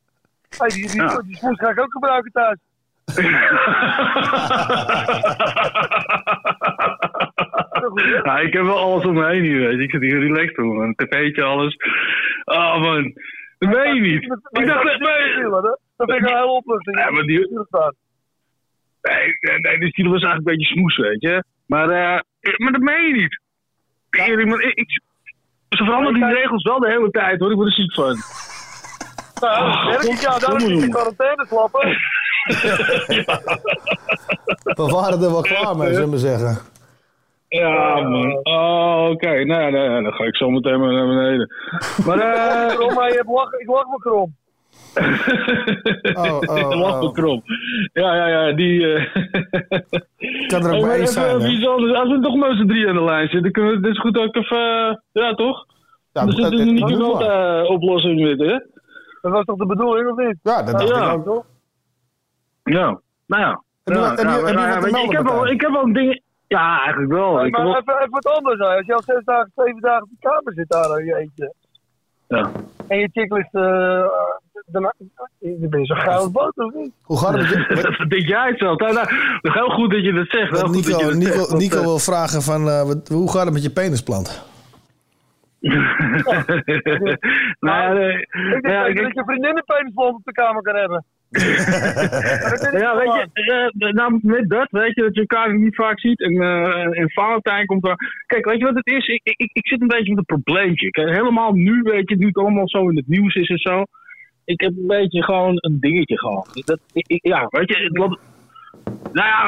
Hey, 0.58 0.68
die, 0.68 0.88
die, 0.92 1.02
Ja. 1.02 1.22
ga 1.54 1.70
ik 1.70 1.80
ook 1.80 1.92
gebruiken 1.92 2.32
thuis. 2.32 2.58
Ja, 8.24 8.40
ik 8.40 8.54
heb 8.54 8.64
wel 8.64 8.78
alles 8.78 9.06
om 9.06 9.14
me 9.14 9.26
heen 9.26 9.44
hier, 9.44 9.60
weet 9.60 9.78
je. 9.78 9.84
Ik 9.84 9.92
zit 9.92 10.02
hier 10.02 10.20
relaxed 10.20 10.56
doen. 10.56 10.78
Een 10.80 10.96
tv'tje, 10.96 11.44
alles. 11.44 11.76
Oh, 12.44 12.82
man. 12.82 13.14
Dat 13.58 13.70
meen 13.70 13.96
je 13.96 14.02
niet. 14.02 14.24
Ik 14.24 14.30
dacht... 14.30 14.52
Nee, 15.00 15.50
Dat 15.50 15.80
vind 15.98 16.10
ik 16.10 16.22
een 16.30 16.36
hele 16.36 16.46
opluchting. 16.48 16.98
Ja, 16.98 17.12
maar 17.12 17.24
die... 17.24 17.50
Nee, 19.02 19.38
nee, 19.40 19.60
nee, 19.78 19.92
die 19.92 20.10
was 20.10 20.24
eigenlijk 20.24 20.38
een 20.38 20.44
beetje 20.44 20.66
smoes, 20.74 20.98
weet 20.98 21.22
je. 21.22 21.44
Maar, 21.66 21.90
eh, 21.90 22.20
maar 22.58 22.72
dat 22.72 22.82
meen 22.82 23.08
je 23.08 23.14
niet. 23.14 23.40
Man, 24.46 24.62
ik, 24.62 24.74
ik, 24.76 25.02
ze 25.70 25.84
veranderen 25.84 26.14
die 26.14 26.34
regels 26.34 26.64
wel 26.64 26.80
de 26.80 26.88
hele 26.88 27.10
tijd, 27.10 27.40
hoor. 27.40 27.52
Ik 27.52 27.56
word 27.56 27.68
er 27.68 27.74
ziek 27.74 27.94
van. 27.94 28.16
Nou, 29.42 29.88
werk 29.88 30.04
ik 30.04 30.20
ja, 30.20 30.40
daarom 30.40 30.62
moet 30.62 30.78
je 30.78 30.84
in 30.84 30.90
quarantaine 30.90 31.46
slappen. 31.48 31.88
We 34.78 34.86
waren 34.92 35.22
er 35.22 35.32
wel 35.32 35.42
klaar 35.42 35.78
mee, 35.78 35.88
zullen 35.88 36.04
we 36.04 36.10
maar 36.10 36.20
zeggen. 36.20 36.58
Ja, 37.48 38.02
man. 38.02 38.40
Oh, 38.44 39.10
oké. 39.10 39.30
Nee, 39.30 39.46
nee, 39.46 39.72
nee, 39.72 40.04
dan 40.04 40.14
ga 40.14 40.24
ik 40.24 40.36
zo 40.36 40.50
meteen 40.50 40.80
maar 40.80 40.94
naar 40.94 41.08
beneden. 41.08 41.54
Maar, 42.06 42.20
eh... 42.20 42.76
Krom, 42.76 42.94
maar 42.94 43.10
je 43.10 43.16
hebt 43.16 43.30
lach, 43.30 43.52
ik 43.52 43.68
lach 43.68 43.88
me 43.88 43.98
krom. 43.98 44.36
Oh, 46.14 46.40
oh, 46.46 46.70
me 47.00 47.06
oh. 47.08 47.14
krom. 47.14 47.42
Ja, 47.94 48.16
ja, 48.16 48.28
ja, 48.28 48.54
die... 48.54 48.94
eh 48.94 49.14
Kan 50.48 50.66
er 50.66 50.76
ook 50.76 50.82
Hey, 50.82 50.82
maar 50.82 50.82
maar 50.82 50.92
één 50.92 51.02
even 51.02 51.08
zijn. 51.62 51.96
Als 51.96 52.10
we 52.10 52.20
toch 52.22 52.36
met 52.36 52.58
z'n 52.58 52.68
drie 52.68 52.88
aan 52.90 52.96
de 52.96 53.04
lijn 53.04 53.28
zitten, 53.30 53.52
kunnen 53.52 53.72
we 53.74 53.80
dit 53.82 53.92
is 53.92 54.00
goed 54.00 54.18
ook 54.18 54.36
even... 54.36 54.58
eh, 54.58 54.96
Ja, 55.12 55.34
toch? 55.34 55.66
Ja, 56.14 56.26
dus 56.26 56.36
dat- 56.36 56.52
is 56.52 56.64
niet 56.66 56.88
de 56.88 56.98
waar. 56.98 57.64
uh, 57.64 57.70
oplossing 57.70 58.22
dit, 58.24 58.40
hè? 58.40 58.60
Dat 59.22 59.32
was 59.32 59.46
toch 59.46 59.58
de 59.58 59.66
bedoeling, 59.66 60.10
of 60.12 60.18
niet? 60.18 60.38
Ja, 60.44 60.64
dat 60.64 60.78
dacht 60.80 60.88
Ja. 60.90 61.12
ik 61.12 61.18
ook. 61.18 61.26
toch? 61.26 61.46
Ja, 62.64 63.00
nou 63.28 63.42
ja. 63.42 63.62
Ja, 63.84 63.96
ja, 63.96 64.12
ja, 64.52 64.78
ik, 65.04 65.12
heb 65.12 65.24
wel, 65.24 65.48
ik 65.48 65.62
wel 65.62 65.94
dingen... 65.94 66.22
Ja, 66.48 66.80
eigenlijk 66.82 67.12
wel. 67.12 67.38
Ik 67.40 67.44
heb 67.44 67.52
maar 67.54 67.64
wel- 67.64 67.78
even, 67.78 67.94
even 67.98 68.10
wat 68.10 68.26
anders. 68.28 68.60
Hè. 68.60 68.66
Als 68.76 68.86
je 68.86 68.94
al 68.94 69.02
zes 69.06 69.24
dagen, 69.24 69.52
zeven 69.56 69.82
dagen 69.82 70.04
op 70.04 70.10
de 70.10 70.16
kamer 70.20 70.54
zit 70.54 70.70
daar 70.70 71.04
je 71.06 71.16
eentje. 71.16 71.54
Ja. 72.28 72.52
En 72.88 73.00
je 73.00 73.10
chick 73.14 73.34
ligt... 73.34 73.54
eh 73.54 74.06
daarna, 74.70 74.94
dan 75.40 75.70
ben 75.70 75.80
je 75.80 75.86
zo 75.86 75.96
gauw 75.96 76.20
als 76.20 76.32
boter, 76.32 76.66
of 76.66 76.74
niet? 76.74 76.92
Hoe 77.04 77.18
gaat 77.18 77.34
het 77.34 77.42
met 77.42 77.50
je... 77.84 77.96
Dat 77.98 78.10
denk 78.10 78.28
jij 78.28 78.48
het 78.48 78.58
zelf. 78.60 78.80
Nou, 78.80 78.94
nou, 78.94 79.08
heel 79.42 79.70
goed 79.70 79.92
dat 79.92 80.04
je 80.04 80.14
dat 80.14 80.26
zegt. 80.30 80.52
Heel 80.52 80.68
goed 80.68 80.74
dat 80.74 80.86
je 80.86 80.92
Nico, 80.92 81.06
dat 81.10 81.14
Nico, 81.18 81.32
zegt, 81.34 81.48
want, 81.50 81.62
Nico 81.62 81.78
eh, 81.78 81.84
wil 81.84 82.00
vragen 82.00 82.42
van, 82.42 82.68
eh, 82.70 82.84
wat- 82.84 83.08
hoe 83.08 83.32
gaat 83.32 83.44
het 83.46 83.54
met 83.54 83.64
je 83.64 83.70
penisplant? 83.70 84.46
nou 87.60 87.78
ja, 87.82 87.94
nee. 87.94 88.18
Ik 88.22 88.28
denk 88.62 88.66
Ja, 88.68 88.86
ik- 88.86 89.02
dat 89.02 89.14
je 89.14 89.24
vriendin 89.26 89.58
een 89.58 89.64
penisblond 89.66 90.16
op 90.16 90.24
de 90.24 90.32
kamer 90.32 90.62
kan 90.62 90.76
hebben. 90.76 91.06
Ja, 91.30 92.96
weet 92.98 93.14
je, 93.14 93.28
eh, 93.78 93.92
nou, 93.94 94.20
met 94.22 94.50
dat, 94.50 94.68
weet 94.72 94.96
je, 94.96 95.02
dat 95.02 95.14
je 95.14 95.20
elkaar 95.20 95.58
niet 95.58 95.76
vaak 95.76 96.00
ziet. 96.00 96.22
En, 96.22 96.42
eh 96.42 97.00
en 97.00 97.12
Valentijn 97.12 97.66
komt 97.66 97.88
er. 97.88 97.96
Kijk, 98.26 98.46
weet 98.46 98.58
je 98.60 98.66
wat 98.66 98.76
het 98.76 98.88
is? 98.88 99.08
Ik, 99.08 99.22
ik, 99.24 99.50
ik 99.54 99.68
zit 99.68 99.82
een 99.82 99.88
beetje 99.88 100.10
met 100.10 100.18
een 100.18 100.42
probleempje. 100.42 100.90
Kijk, 100.90 101.10
helemaal 101.10 101.52
nu, 101.54 101.82
weet 101.82 102.10
je, 102.10 102.16
nu 102.16 102.26
het 102.28 102.38
allemaal 102.38 102.70
zo 102.70 102.90
in 102.90 102.96
het 102.96 103.08
nieuws 103.08 103.36
is 103.36 103.50
en 103.50 103.58
zo. 103.58 103.84
Ik 104.46 104.62
heb 104.62 104.72
een 104.78 104.88
beetje 104.88 105.24
gewoon 105.24 105.54
een 105.56 105.80
dingetje 105.80 106.18
gewoon. 106.18 106.46
Dat, 106.66 106.80
ik, 106.94 107.08
ik- 107.08 107.26
ja, 107.28 107.48
weet 107.50 107.70
je, 107.70 107.84
het 107.84 107.98
loopt- 107.98 108.20
nou 109.14 109.28
ja. 109.28 109.44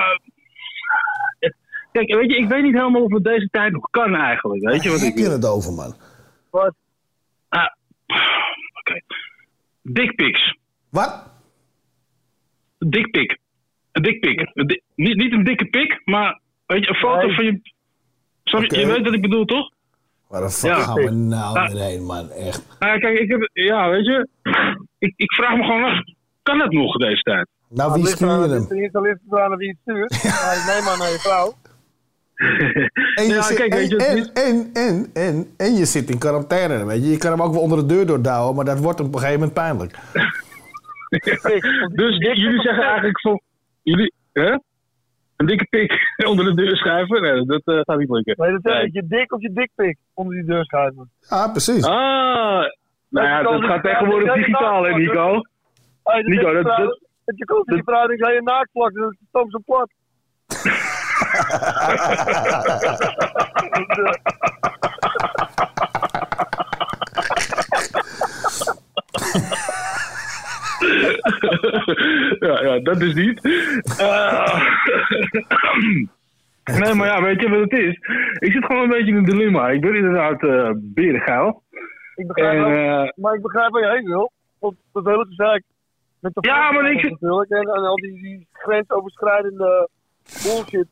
eh, 1.40 1.50
Kijk, 1.92 2.14
weet 2.14 2.32
je, 2.32 2.38
ik 2.38 2.48
weet 2.50 2.64
niet 2.64 2.74
helemaal 2.78 3.04
of 3.04 3.14
het 3.14 3.24
deze 3.24 3.48
tijd 3.52 3.72
nog 3.72 3.88
kan 3.90 4.16
eigenlijk. 4.16 4.64
Weet 4.64 4.84
je 4.84 4.90
wat 4.90 5.00
ik 5.00 5.06
heb 5.06 5.16
je 5.18 5.24
wil? 5.24 5.32
het 5.32 5.46
over, 5.48 5.74
man? 5.74 5.94
Wat? 6.50 6.74
Ah, 7.50 7.68
oké. 8.80 9.00
Dickpics. 9.82 10.58
Wat? 10.90 11.38
Dickpic. 12.88 13.38
Een 13.92 14.02
dickpic. 14.02 14.50
Een 14.54 14.68
di- 14.68 14.82
niet, 14.96 15.16
niet 15.16 15.32
een 15.34 15.44
dikke 15.44 15.66
pik, 15.66 16.02
maar 16.06 16.40
weet 16.66 16.84
je, 16.84 16.90
een 16.90 16.96
foto 16.96 17.26
Nee. 17.28 17.36
van 17.36 17.46
je... 17.46 17.62
Sorry, 18.44 18.66
Oké. 18.66 18.80
je 18.80 18.86
weet 18.88 19.04
wat 19.04 19.14
ik 19.14 19.22
bedoel, 19.22 19.46
toch? 19.46 19.72
Waar 20.28 20.42
de 20.42 20.50
fuck 20.50 20.70
Ja. 20.70 20.80
gaan 20.80 20.96
we 20.96 21.10
nou 21.10 21.58
Ah. 21.58 21.72
weer 21.72 21.82
heen, 21.82 22.04
man? 22.04 22.30
Echt. 22.30 22.66
Nou, 22.80 22.92
ja, 22.94 22.98
kijk, 23.00 23.20
ik 23.20 23.30
heb... 23.30 23.50
Ja, 23.54 23.90
weet 23.90 24.06
je... 24.06 24.28
Ik, 25.00 25.14
ik 25.16 25.34
vraag 25.34 25.58
me 25.58 25.64
gewoon 25.64 25.84
af, 25.84 26.00
kan 26.44 26.60
het 26.60 26.72
nog 26.72 26.98
deze 26.98 27.22
tijd? 27.22 27.48
Nou, 27.70 27.94
wie 27.94 28.04
ligt 28.04 28.16
stuur 28.16 28.28
eraan- 28.28 28.40
je 28.48 28.54
hem? 28.54 28.62
Het 28.62 28.72
er 28.96 29.02
ligt 29.02 29.20
eraan 29.32 29.58
wie 29.58 29.68
het 29.70 29.78
stuurt. 29.82 30.24
Neem 30.68 30.84
maar 30.84 30.98
naar 30.98 31.10
je 31.12 31.20
vrouw. 31.20 31.54
En 33.16 33.26
je, 33.28 33.34
Ja, 33.34 33.42
zit, 33.42 33.58
kijk, 33.58 33.72
en, 33.72 33.78
weet 33.78 33.90
je, 33.90 33.96
het 33.96 34.06
en, 34.06 34.18
is- 34.18 34.32
en, 34.34 34.70
en, 34.74 35.10
en, 35.14 35.54
en 35.58 35.74
je 35.76 35.86
zit 35.86 36.10
in 36.10 36.18
quarantaine, 36.18 36.86
weet 36.86 37.04
je. 37.04 37.10
Je 37.10 37.18
kan 37.18 37.32
hem 37.32 37.42
ook 37.42 37.54
wel 37.54 37.62
onder 37.62 37.78
de 37.78 37.86
deur 37.86 38.06
doordouwen, 38.06 38.56
maar 38.56 38.66
dat 38.66 38.80
wordt 38.80 39.00
op 39.00 39.06
een 39.14 39.20
gegeven 39.20 39.34
moment 39.40 39.54
pijnlijk. 39.54 39.96
dus 42.02 42.18
jullie 42.18 42.62
zeggen 42.62 42.84
eigenlijk 42.84 43.20
van... 43.22 43.42
Jullie... 43.84 44.14
Hè? 44.34 44.56
Een 45.36 45.46
dikke 45.46 45.66
pik 45.70 46.00
onder 46.30 46.46
de 46.46 46.54
deur 46.54 46.78
schuiven? 46.78 47.22
Nee, 47.22 47.46
dat 47.46 47.62
eh, 47.66 47.80
gaat 47.82 47.98
niet 47.98 48.10
lukken. 48.10 48.36
Nee, 48.38 48.52
dat 48.52 48.64
Nee. 48.74 48.86
ik. 48.86 48.94
Je 48.94 49.08
dik 49.08 49.34
of 49.34 49.42
je 49.42 49.52
dikpik 49.54 49.98
onder 50.14 50.36
die 50.36 50.46
deur 50.46 50.66
schuiven. 50.66 51.10
Ah, 51.30 51.52
precies. 51.52 51.86
Ah, 51.86 52.64
nou 53.10 53.28
ja, 53.28 53.42
dat 53.44 53.64
gaat 53.64 53.84
tegenwoordig 53.84 54.34
digitaal, 54.34 54.84
hè, 54.84 54.94
Nico? 54.94 55.42
Hey, 56.04 56.22
dat 56.22 56.32
Nico, 56.32 56.54
dat- 56.54 56.64
dat- 56.64 57.00
dat 57.26 57.38
je 57.38 57.46
komt 57.46 57.68
die 57.68 57.84
vrouw 57.84 58.08
denkt, 58.08 58.24
ga 58.24 58.32
je 58.32 58.42
naaktplak, 58.42 58.94
dan 58.94 59.10
is 59.12 59.18
het 59.32 59.52
zo 59.52 59.60
plat. 59.66 59.92
ja, 72.48 72.62
ja, 72.64 72.80
dat 72.80 73.02
is 73.02 73.14
niet. 73.14 73.44
Eh, 74.00 74.66
nee, 76.80 76.94
maar 76.94 77.08
ja, 77.08 77.22
weet 77.22 77.42
je 77.42 77.50
wat 77.50 77.60
het 77.60 77.72
is? 77.74 77.94
Ik 78.40 78.52
zit 78.52 78.66
gewoon 78.66 78.84
een 78.84 78.90
beetje 78.90 79.12
in 79.12 79.16
een 79.18 79.24
dilemma. 79.26 79.70
Ik 79.70 79.82
ben 79.82 79.96
inderdaad 79.96 80.44
eh 80.44 80.70
berengeil. 80.76 81.64
Ik 82.16 82.28
begrijp 82.28 82.54
En, 82.54 82.70
wel, 82.72 83.04
eh, 83.06 83.10
maar 83.16 83.34
ik 83.36 83.42
begrijp 83.42 83.72
waar 83.72 83.82
je 83.84 83.90
heen 83.98 84.06
wil. 84.08 84.32
Want 84.60 84.76
dat 84.94 85.06
hele 85.06 85.26
gezeik. 85.30 85.64
Met 86.20 86.34
de 86.34 86.48
Ja, 86.48 86.72
maar 86.72 86.92
ik 86.92 87.00
zit- 87.00 87.10
natuurlijk. 87.12 87.50
En, 87.52 87.62
en 87.62 87.84
al 87.86 87.96
die, 87.96 88.14
die 88.22 88.48
grensoverschrijdende 88.54 89.90
bullshit 90.44 90.88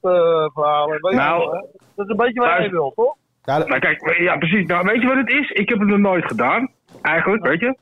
verhalen. 0.54 1.02
Weet 1.02 1.12
je 1.12 1.18
Nou, 1.18 1.40
wel, 1.40 1.52
dat 1.96 2.06
is 2.06 2.12
een 2.12 2.18
beetje 2.18 2.40
wat 2.40 2.50
jij 2.50 2.58
thuis- 2.58 2.72
wil, 2.72 2.92
toch? 2.96 3.16
Ja, 3.44 3.58
Nou, 3.58 3.80
kijk, 3.80 4.18
ja, 4.20 4.38
precies. 4.38 4.66
Nou, 4.66 4.86
weet 4.86 5.02
je 5.02 5.08
wat 5.08 5.18
het 5.18 5.32
is? 5.32 5.50
Ik 5.52 5.70
heb 5.70 5.80
het 5.80 5.88
nog 5.88 5.98
nooit 6.00 6.26
gedaan. 6.26 6.72
Eigenlijk, 7.02 7.46
weet 7.48 7.60
je. 7.60 7.78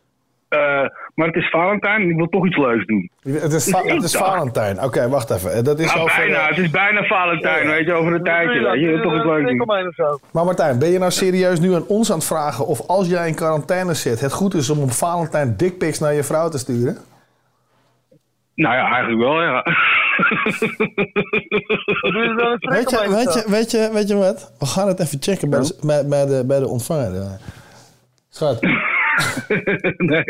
Eh, 0.56 0.90
maar 1.16 1.28
het 1.28 1.36
is 1.36 1.50
Valentijn 1.50 2.02
en 2.02 2.10
ik 2.10 2.16
wil 2.16 2.28
toch 2.28 2.46
iets 2.46 2.58
leuks 2.58 2.86
doen. 2.86 3.10
Het 3.22 3.54
is, 3.54 3.70
va- 3.70 3.82
het 3.84 4.04
is 4.04 4.12
Ja. 4.12 4.20
Valentijn. 4.20 4.84
Oké, 4.84 5.10
wacht 5.10 5.30
even. 5.30 5.54
Eh, 5.54 5.64
Dat 5.64 5.80
is 5.80 5.86
Nou, 5.94 6.00
over, 6.00 6.16
bijna. 6.18 6.48
Het 6.48 6.58
is 6.58 6.70
bijna 6.70 7.04
Valentijn, 7.04 7.68
weet 7.68 7.86
je, 7.86 7.94
over 7.94 8.14
een 8.14 8.24
tijdje. 8.24 8.62
Weet 8.62 8.82
je, 8.82 8.88
wil 8.88 9.02
toch 9.02 9.16
iets 9.16 9.26
leuks 9.26 9.58
doen. 9.98 10.20
Maar 10.32 10.46
Martijn, 10.46 10.80
ben 10.80 10.90
je 10.90 11.00
nou 11.00 11.12
serieus 11.12 11.60
nu 11.60 11.74
aan 11.76 11.88
ons 11.88 12.12
aan 12.12 12.18
het 12.18 12.28
vragen 12.28 12.66
of 12.68 12.88
als 12.88 13.08
jij 13.08 13.28
in 13.28 13.36
quarantaine 13.36 13.94
zit, 13.94 14.20
het 14.20 14.34
goed 14.34 14.54
is 14.54 14.70
om 14.70 14.80
op 14.82 14.92
Valentijn 14.92 15.54
dickpics 15.58 16.00
naar 16.00 16.14
je 16.14 16.24
vrouw 16.24 16.50
te 16.50 16.58
sturen? 16.58 16.98
Nou 18.56 18.76
ja, 18.76 18.92
eigenlijk 18.92 19.22
wel, 19.22 19.42
ja. 19.42 19.64
Weet 22.60 22.90
je, 22.90 23.08
weet, 23.10 23.34
je, 23.34 23.44
weet, 23.48 23.72
je, 23.72 23.90
weet 23.94 24.08
je 24.08 24.16
wat? 24.16 24.52
We 24.60 24.66
gaan 24.66 24.88
het 24.88 25.00
even 25.00 25.18
checken 25.22 25.50
bij, 25.50 25.60
de, 25.60 25.76
bij, 25.86 26.06
bij 26.08 26.26
de, 26.26 26.44
bij 26.46 26.60
de 26.60 26.68
ontvanger. 26.68 27.12
Schat. 28.30 28.60
Nee. 29.98 30.24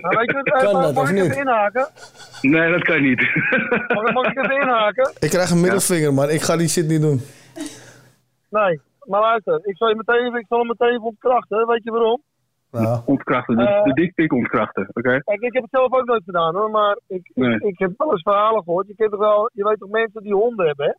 Maar 0.00 0.16
weet 0.16 0.30
je 0.30 0.40
wat, 0.44 0.48
Kan 0.48 0.66
eh, 0.66 0.72
mag, 0.72 0.82
dat, 0.82 0.94
mag 0.94 1.08
ik 1.08 1.14
niet? 1.14 1.24
even 1.24 1.36
inhaken? 1.40 1.88
nee, 2.42 2.70
dat 2.70 2.82
kan 2.82 3.02
niet. 3.02 3.20
Mag, 3.88 4.12
mag 4.12 4.26
ik 4.26 4.38
even 4.44 4.60
inhaken? 4.60 5.12
Ik 5.18 5.30
krijg 5.30 5.50
een 5.50 5.60
middelvinger, 5.60 6.14
man. 6.14 6.30
Ik 6.30 6.40
ga 6.40 6.56
die 6.56 6.68
shit 6.68 6.86
niet 6.88 7.00
doen. 7.00 7.20
Nee, 8.50 8.80
maar 9.04 9.20
luister, 9.20 9.60
ik 9.62 9.76
zal, 9.76 9.88
je 9.88 9.94
meteen, 9.96 10.34
ik 10.34 10.46
zal 10.48 10.58
hem 10.58 10.66
meteen 10.66 10.88
even 10.88 11.02
ontkrachten, 11.02 11.66
weet 11.66 11.82
je 11.84 11.90
waarom? 11.90 12.22
Nou. 12.70 13.00
Ontkrachten, 13.06 13.56
de, 13.56 13.62
Eh. 13.68 13.82
de 13.84 13.92
dikpik 13.92 14.32
ontkrachten, 14.32 14.88
oké? 14.92 15.20
Kijk, 15.22 15.40
ik 15.40 15.52
heb 15.52 15.62
het 15.62 15.70
zelf 15.70 15.92
ook 15.92 16.04
nooit 16.06 16.22
gedaan 16.24 16.54
hoor, 16.54 16.70
maar 16.70 16.98
ik, 17.06 17.30
Nee. 17.34 17.54
ik, 17.54 17.62
ik 17.62 17.78
heb 17.78 17.90
wel 17.96 18.10
eens 18.10 18.22
verhalen 18.22 18.62
gehoord. 18.62 18.86
Je, 18.86 18.94
kent 18.94 19.10
toch 19.10 19.20
wel, 19.20 19.50
je 19.52 19.64
weet 19.64 19.78
toch 19.78 19.88
mensen 19.90 20.22
die 20.22 20.34
honden 20.34 20.66
hebben, 20.66 20.86
hè? 20.86 20.92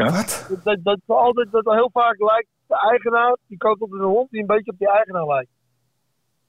Ja. 0.00 0.04
Wat? 0.10 0.46
Dat, 0.48 0.64
dat, 0.64 0.78
dat, 0.82 1.16
altijd, 1.16 1.48
dat 1.50 1.64
heel 1.64 1.90
vaak 1.92 2.18
lijkt 2.18 2.48
de 2.66 2.88
eigenaar, 2.90 3.36
die 3.46 3.56
koopt 3.58 3.80
op 3.80 3.92
een 3.92 4.00
hond 4.00 4.30
die 4.30 4.40
een 4.40 4.46
beetje 4.46 4.70
op 4.72 4.78
die 4.78 4.90
eigenaar 4.90 5.26
lijkt. 5.26 5.50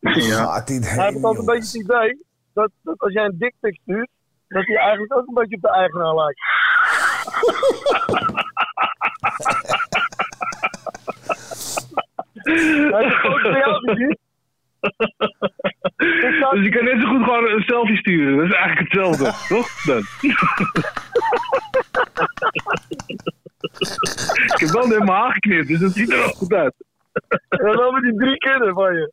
Gaat 0.02 0.68
die 0.68 0.80
Hij 0.80 1.06
heeft 1.06 1.24
altijd 1.24 1.38
een 1.38 1.46
beetje 1.54 1.78
het 1.78 1.88
idee 1.88 2.26
dat, 2.54 2.72
dat 2.84 3.00
als 3.00 3.14
jij 3.14 3.26
een 3.26 3.38
dikpik 3.38 3.80
stuurt, 3.82 4.10
dat 4.48 4.66
hij 4.66 4.76
eigenlijk 4.76 5.16
ook 5.16 5.28
een 5.28 5.34
beetje 5.34 5.56
op 5.56 5.62
de 5.62 5.72
eigenaar 5.72 6.16
lijkt. 6.16 6.40
Hij 12.44 13.60
jou 13.60 13.90
gezien. 13.90 14.18
Dus 16.50 16.64
je 16.64 16.70
kan 16.70 16.84
net 16.84 17.02
zo 17.02 17.08
goed 17.08 17.24
gewoon 17.24 17.50
een 17.50 17.62
selfie 17.62 17.98
sturen. 17.98 18.38
Dat 18.38 18.46
is 18.46 18.54
eigenlijk 18.54 18.80
hetzelfde, 18.80 19.34
toch? 19.56 19.84
Dan. 19.84 20.04
ik 24.54 24.60
heb 24.60 24.70
wel 24.70 24.88
net 24.88 24.98
mijn 24.98 25.10
haar 25.10 25.34
geknipt, 25.34 25.68
dus 25.68 25.80
dat 25.80 25.92
ziet 25.92 26.12
er 26.12 26.18
wel 26.18 26.28
goed 26.28 26.54
uit. 26.54 26.74
En 27.50 27.74
dan 27.78 27.94
met 27.94 28.04
die 28.04 28.16
drie 28.16 28.38
kinderen 28.38 28.74
van 28.74 28.94
je. 28.94 29.12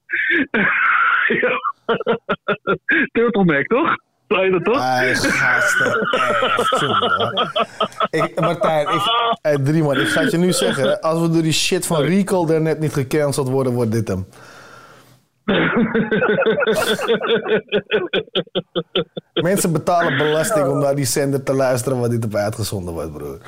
ja. 1.41 1.51
Turtleneck, 3.13 3.67
toch? 3.67 3.97
Zei 4.29 4.45
je 4.45 4.51
dat 4.51 4.65
toch? 4.65 4.83
Hij 4.83 5.15
gasten. 5.15 6.09
Ik, 8.11 8.41
Martijn, 8.41 8.89
ik, 8.89 9.01
hey, 9.41 9.59
drie 9.59 9.83
man, 9.83 9.97
ik 9.97 10.09
ga 10.09 10.21
het 10.21 10.31
je 10.31 10.39
nu 10.39 10.53
zeggen. 10.53 11.01
Als 11.01 11.21
we 11.21 11.31
door 11.31 11.43
die 11.43 11.53
shit 11.53 11.87
van 11.87 12.03
Recall 12.03 12.49
er 12.49 12.61
net 12.61 12.79
niet 12.79 12.93
gecanceld 12.93 13.49
worden, 13.49 13.73
wordt 13.73 13.93
dit 13.93 14.09
hem. 14.09 14.27
Mensen 19.43 19.73
betalen 19.73 20.17
belasting 20.17 20.69
om 20.69 20.79
naar 20.79 20.95
die 20.95 21.05
zender 21.05 21.43
te 21.43 21.53
luisteren 21.53 21.99
wat 21.99 22.11
dit 22.11 22.25
op 22.25 22.35
uitgezonden 22.35 22.95
wordt, 22.95 23.13
broer. 23.13 23.39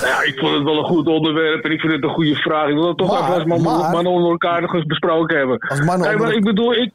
Ja, 0.00 0.22
ik 0.22 0.38
vond 0.38 0.54
het 0.54 0.62
wel 0.62 0.78
een 0.78 0.84
goed 0.84 1.06
onderwerp 1.06 1.64
en 1.64 1.70
ik 1.72 1.80
vind 1.80 1.92
het 1.92 2.02
een 2.02 2.08
goede 2.10 2.34
vraag. 2.34 2.68
Ik 2.68 2.74
wil 2.74 2.88
het 2.88 2.96
toch 2.98 3.10
Maar- 3.10 3.22
even 3.22 3.34
als 3.34 3.44
man, 3.44 3.62
maar- 3.62 3.90
mannen 3.90 4.12
onder 4.12 4.30
elkaar 4.30 4.60
nog 4.60 4.74
eens 4.74 4.84
besproken 4.86 5.36
hebben. 5.36 5.58
Als 5.58 5.80
mannen 5.84 6.06
Kijk, 6.08 6.18
maar 6.18 6.32
ik 6.32 6.44
bedoel, 6.44 6.74
ik... 6.74 6.92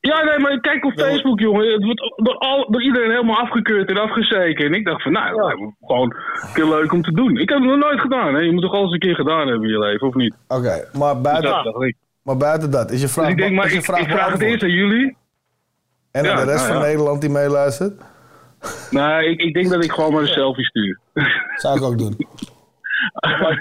Ja, 0.00 0.22
nee, 0.24 0.38
maar 0.38 0.60
kijk 0.60 0.84
op 0.84 0.92
Facebook, 0.92 1.40
jongen. 1.40 1.72
Het 1.72 1.84
wordt 1.84 2.12
door, 2.16 2.34
al, 2.38 2.70
door 2.70 2.82
iedereen 2.82 3.10
helemaal 3.10 3.38
afgekeurd 3.40 3.88
en 3.88 3.96
afgezeken. 3.98 4.64
En 4.66 4.74
ik 4.74 4.84
dacht 4.84 5.02
van, 5.02 5.12
nou, 5.12 5.72
gewoon 5.80 6.14
een 6.42 6.52
keer 6.54 6.66
leuk 6.68 6.92
om 6.92 7.02
te 7.02 7.12
doen. 7.12 7.36
Ik 7.38 7.48
heb 7.48 7.58
het 7.58 7.68
nog 7.68 7.78
nooit 7.78 8.00
gedaan, 8.00 8.34
hè. 8.34 8.40
Je 8.40 8.52
moet 8.52 8.62
toch 8.62 8.72
alles 8.74 8.92
een 8.92 8.98
keer 8.98 9.14
gedaan 9.14 9.48
hebben 9.48 9.62
in 9.68 9.74
je 9.74 9.78
leven, 9.78 10.06
of 10.08 10.14
niet? 10.14 10.34
Oké, 10.48 10.88
maar 10.98 11.20
buiten, 11.20 11.50
dat 11.64 11.92
maar 12.22 12.36
buiten 12.36 12.70
dat, 12.70 12.90
is 12.90 13.00
je 13.00 13.08
vraag, 13.08 13.24
Dus 13.24 13.34
ik 13.34 13.40
denk, 13.40 13.54
maar 13.54 13.64
is 13.66 13.72
je 13.72 13.78
ik, 13.78 13.84
vraag 13.84 14.00
ik 14.00 14.10
vraag 14.10 14.32
het 14.32 14.40
eerst 14.42 14.62
aan 14.62 14.70
jullie. 14.70 15.16
En 16.12 16.20
aan 16.30 16.38
Ja, 16.38 16.44
de 16.44 16.50
rest 16.50 16.56
nou 16.66 16.72
van 16.72 16.76
ja. 16.82 16.86
Nederland 16.86 17.20
die 17.20 17.30
meeluistert? 17.30 18.02
Nee, 18.90 19.30
ik, 19.30 19.40
ik 19.40 19.54
denk 19.54 19.70
dat 19.70 19.84
ik 19.84 19.92
gewoon 19.92 20.12
maar 20.12 20.22
een 20.22 20.28
selfie 20.28 20.64
stuur. 20.64 20.98
Zou 21.56 21.76
ik 21.76 21.82
ook 21.82 21.98
doen. 21.98 22.14
ik, 22.18 22.26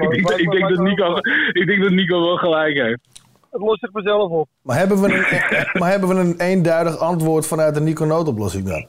denk, 0.10 0.28
dat- 0.28 0.40
ik, 0.40 0.52
denk 0.52 0.70
dat 0.70 0.80
Nico, 0.80 1.16
ik 1.52 1.64
denk 1.68 1.82
dat 1.84 1.92
Nico 1.92 2.22
wel 2.22 2.38
gelijk 2.38 2.78
heeft. 2.78 3.00
Het 3.52 3.62
lost 3.62 3.80
zich 3.80 3.92
vanzelf 3.92 4.32
op. 4.32 4.48
Maar 4.62 4.78
hebben 4.78 5.02
we 5.02 5.14
een, 5.14 5.26
maar 5.82 5.90
hebben 5.90 6.10
we 6.10 6.16
een 6.16 6.40
eenduidig 6.40 6.98
antwoord 6.98 7.48
vanuit 7.48 7.74
de 7.74 7.82
Nico 7.82 8.06
noodoplossing 8.06 8.68
dan? 8.68 8.88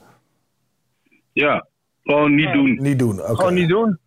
Ja, 1.32 1.66
gewoon 2.02 2.34
niet 2.34 2.52
doen. 2.52 2.78
Niet 2.80 2.98
doen, 2.98 3.20
oké. 3.20 3.34
Gewoon 3.36 3.54
niet 3.54 3.68
doen. 3.68 3.98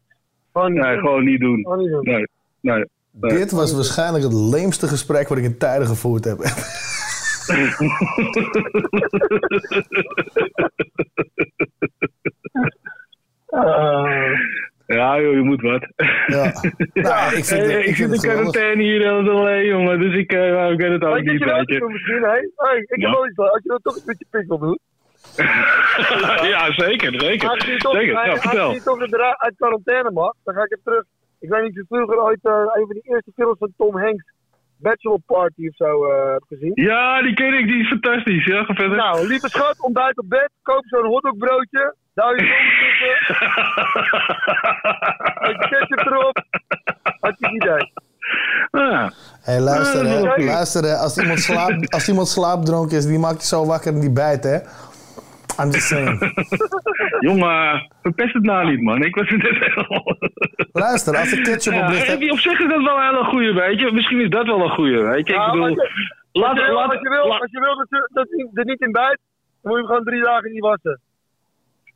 Gewoon 0.54 0.72
niet 0.74 0.82
Nee, 0.82 0.94
doen. 0.94 1.02
gewoon 1.04 1.24
niet 1.24 1.40
doen. 1.40 1.62
Gewoon 1.64 1.80
niet 1.80 1.90
doen. 1.90 2.04
Nee, 2.04 2.28
nee. 2.62 2.86
nee. 3.12 3.32
Dit 3.34 3.52
was 3.52 3.74
waarschijnlijk 3.74 4.24
het 4.24 4.34
leemste 4.34 4.88
gesprek 4.88 5.28
wat 5.28 5.38
ik 5.38 5.44
in 5.44 5.58
tijden 5.58 5.88
gevoerd 5.88 6.24
heb. 6.24 6.38
Eh, 13.48 14.32
Ja, 14.86 15.19
joh, 15.22 15.34
je 15.34 15.41
moet 15.44 15.61
wat. 15.61 15.88
Ja. 16.28 16.52
Nou, 17.10 17.36
ik 17.36 17.45
vind, 17.45 17.65
het- 17.65 17.86
ik 17.86 17.95
vind 17.95 17.95
zit 17.95 18.06
in 18.06 18.11
het 18.11 18.22
quarantaine 18.22 18.84
hier 18.84 19.02
heel 19.02 19.30
alleen, 19.40 19.65
jongen. 19.65 19.99
Dus 19.99 20.15
ik, 20.15 20.32
nou, 20.32 20.74
ik 20.74 20.80
weet 20.80 20.91
het 20.91 21.03
ook 21.03 21.19
niet, 21.22 21.44
weet 21.44 21.69
je. 21.69 21.86
misschien, 21.90 22.22
hè? 22.22 22.30
Hey, 22.56 22.78
ik 22.88 23.02
heb 23.02 23.11
wel 23.11 23.28
iets 23.28 23.38
Als 23.38 23.60
je 23.64 23.69
dat 23.69 23.84
toch 23.84 23.95
eens 23.95 24.06
met 24.06 24.19
je 24.19 24.26
pikkel 24.30 24.57
doet. 24.68 24.80
ja, 26.48 26.72
zeker, 26.74 27.19
zeker. 27.22 27.49
Aangezien 27.49 27.74
je 27.74 27.80
toch, 27.80 27.94
Zeker, 27.94 28.14
ja, 28.26 28.38
vertel. 28.38 28.72
je 28.74 28.82
toch 28.84 28.99
uit 29.38 29.56
quarantaine 29.57 30.11
mag, 30.11 30.34
dan 30.44 30.53
ga 30.56 30.64
ik 30.64 30.72
even 30.72 30.84
terug. 30.84 31.03
Ik 31.40 31.49
weet 31.49 31.61
niet 31.61 31.69
of 31.72 31.76
je 31.76 31.86
vroeger 31.88 32.18
ooit 32.24 32.40
eh, 32.41 32.52
een 32.52 32.86
van 32.86 32.94
die 33.02 33.14
eerste 33.14 33.32
films 33.36 33.57
van 33.57 33.74
Tom 33.78 33.98
Hanks, 33.99 34.24
Bachelor 34.78 35.20
Party 35.26 35.68
of 35.68 35.76
zo, 35.76 36.06
eh 36.12 36.32
hebt 36.32 36.48
gezien. 36.48 36.72
Ja, 36.74 37.22
die 37.22 37.34
ken 37.34 37.54
ik, 37.54 37.68
die 37.68 37.82
is 37.82 37.88
fantastisch. 37.88 38.45
Ja, 38.45 38.64
ga 38.64 38.74
verder. 38.74 38.98
Nou, 38.98 39.28
lieve 39.28 39.49
schat, 39.49 39.82
ontbijt 39.82 40.18
op 40.18 40.30
bed, 40.30 40.49
koop 40.62 40.84
zo'n 40.86 41.06
hotdogbroodje, 41.06 41.95
duw 42.14 42.36
je 42.36 42.45
zomer 42.45 42.74
tussen, 42.82 43.36
beetje 45.45 45.68
ketchup 45.70 46.06
erop, 46.06 46.44
hartstikke 47.20 47.56
idee. 47.56 47.91
Ah. 48.72 49.10
Hey, 49.41 49.60
luister, 49.60 50.06
hè. 50.06 50.22
oké. 50.22 50.44
luister 50.44 50.84
hè. 50.84 50.95
Als 50.95 51.18
iemand, 51.18 51.40
slaap, 51.40 51.72
als 51.88 52.08
iemand 52.08 52.28
slaapdronken 52.28 52.98
is, 52.98 53.06
die 53.06 53.20
maakt 53.20 53.41
je 53.41 53.48
zo 53.48 53.66
wakker 53.66 53.94
en 53.94 53.99
die 53.99 54.12
bijt, 54.12 54.44
hè. 54.44 54.58
I'm 55.60 55.72
just 55.72 55.88
saying. 55.88 56.20
Jongen, 57.28 57.88
verpest 58.02 58.34
het 58.34 58.44
nou 58.44 58.70
niet, 58.70 58.82
man. 58.82 59.04
Ik 59.04 59.16
was 59.16 59.28
er 59.30 59.38
net 59.38 59.58
helemaal... 59.60 60.18
Luister, 60.72 61.18
als 61.18 61.32
er 61.32 61.42
ketchup 61.42 61.74
op 61.74 61.80
Ja, 61.80 61.88
ligt... 61.90 62.08
heb 62.08 62.32
op 62.32 62.40
zich 62.40 62.60
is 62.60 62.70
dat 62.70 62.84
wel 62.84 62.98
een 62.98 63.04
hele 63.10 63.24
goeie, 63.24 63.54
weet 63.54 63.80
je. 63.80 63.92
Misschien 63.92 64.20
is 64.20 64.30
dat 64.30 64.46
wel 64.46 64.62
een 64.62 64.70
goeie, 64.70 64.98
weet 65.04 65.28
je. 65.28 65.34
Ik 65.34 65.46
bedoel... 65.46 65.64
als 65.64 65.74
je- 65.74 66.16
Laat, 66.32 66.58
je 66.58 66.64
wil, 66.66 66.74
laat, 66.74 66.92
als 66.92 67.02
je 67.02 67.10
wil, 67.10 67.28
laat- 67.28 67.42
als 67.42 67.52
je 67.52 67.60
wil 67.60 67.76
dat, 67.78 67.88
je- 67.90 68.10
dat 68.14 68.28
hij 68.30 68.48
er 68.54 68.66
niet 68.66 68.82
in 68.82 68.92
bijt, 68.92 69.20
dan 69.62 69.64
moet 69.72 69.72
je 69.72 69.78
hem 69.78 69.86
gewoon 69.86 70.04
drie 70.04 70.24
dagen 70.24 70.52
niet 70.52 70.62
wassen. 70.62 71.00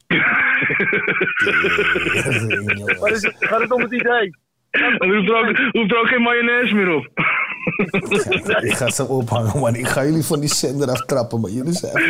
Maar 3.01 3.11
is 3.11 3.21
het, 3.23 3.35
gaat 3.39 3.61
het 3.61 3.71
om 3.71 3.81
het 3.81 3.91
idee? 3.93 4.35
Er 4.71 5.15
hoeft 5.15 5.29
er, 5.29 5.35
ook, 5.35 5.57
hoeft 5.71 5.91
er 5.91 5.99
ook 5.99 6.07
geen 6.07 6.21
mayonaise 6.21 6.75
meer 6.75 6.95
op. 6.95 7.09
Ik 8.69 8.73
ga 8.73 8.89
ze 8.89 9.07
ophangen, 9.07 9.59
man. 9.59 9.75
Ik 9.75 9.87
ga 9.87 10.03
jullie 10.03 10.23
van 10.23 10.39
die 10.39 10.49
zender 10.49 10.89
aftrappen, 10.89 11.41
maar 11.41 11.49
jullie 11.49 11.73
zijn. 11.73 12.03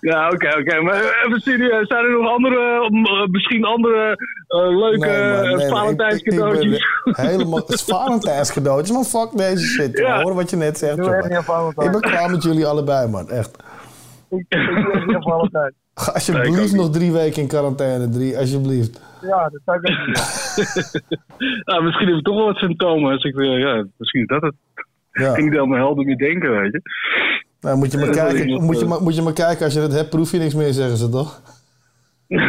Ja, 0.00 0.28
oké, 0.28 0.58
oké. 0.58 0.80
Maar 0.80 1.22
even 1.26 1.40
serieus. 1.40 1.86
Zijn 1.88 2.04
er 2.04 2.10
nog 2.10 2.30
andere, 2.30 2.90
eh, 2.90 3.26
misschien 3.30 3.64
andere 3.64 4.16
eh, 4.46 4.78
leuke 4.78 5.56
Nee. 5.56 5.68
Valentijns 5.68 6.22
ben 6.22 6.38
cadeautjes? 6.38 6.86
Helemaal, 7.04 7.58
het 7.58 7.68
is 7.68 7.82
Valentijns 7.82 8.52
cadeautjes, 8.52 8.90
man. 8.96 9.04
Fuck 9.04 9.36
deze 9.36 9.64
shit. 9.66 9.98
Ja. 9.98 10.06
Ja. 10.06 10.22
Hoor 10.22 10.34
wat 10.34 10.50
je 10.50 10.56
net 10.56 10.78
zegt. 10.78 10.98
Ik 10.98 11.90
ben 11.90 12.00
klaar 12.00 12.30
met 12.30 12.42
jullie 12.42 12.66
allebei, 12.66 13.08
man. 13.08 13.30
Echt. 13.30 13.56
Ik, 14.30 14.44
ik 14.48 14.66
doe 14.66 14.92
echt 14.92 15.06
niet 15.06 15.16
Valentijn. 15.22 15.74
Ga 15.98 16.12
alsjeblieft 16.12 16.74
nog 16.74 16.90
drie 16.90 17.12
weken 17.12 17.42
in 17.42 17.48
quarantaine. 17.48 18.08
Drie, 18.08 18.38
alsjeblieft. 18.38 19.00
Ja, 19.20 19.48
dat 19.48 19.60
zou 19.64 19.78
ik 19.80 19.96
nou, 21.68 21.84
misschien 21.84 22.08
heb 22.08 22.16
ik 22.16 22.24
toch 22.24 22.36
wel 22.36 22.44
wat 22.44 22.56
symptomen. 22.56 23.24
Ik, 23.24 23.34
ja, 23.38 23.86
misschien 23.96 24.20
is 24.20 24.26
dat 24.26 24.42
het. 24.42 24.54
Ja. 25.12 25.28
Ik 25.28 25.34
kan 25.34 25.44
niet 25.44 25.52
helemaal 25.52 25.78
helder 25.78 26.04
meer 26.04 26.16
denken, 26.16 26.50
weet 26.50 26.72
je. 26.72 26.80
Nou, 27.60 27.76
moet, 27.76 27.92
je 27.92 27.98
maar 27.98 28.06
Dat 28.06 28.16
kijken, 28.16 28.64
moet, 28.64 28.80
je 28.80 28.86
maar, 28.86 29.02
moet 29.02 29.14
je 29.14 29.22
maar 29.22 29.32
kijken, 29.32 29.64
als 29.64 29.74
je 29.74 29.80
het 29.80 29.92
hebt, 29.92 30.10
proef 30.10 30.30
je 30.30 30.38
niks 30.38 30.54
meer, 30.54 30.72
zeggen 30.72 30.96
ze 30.96 31.08
toch? 31.08 31.40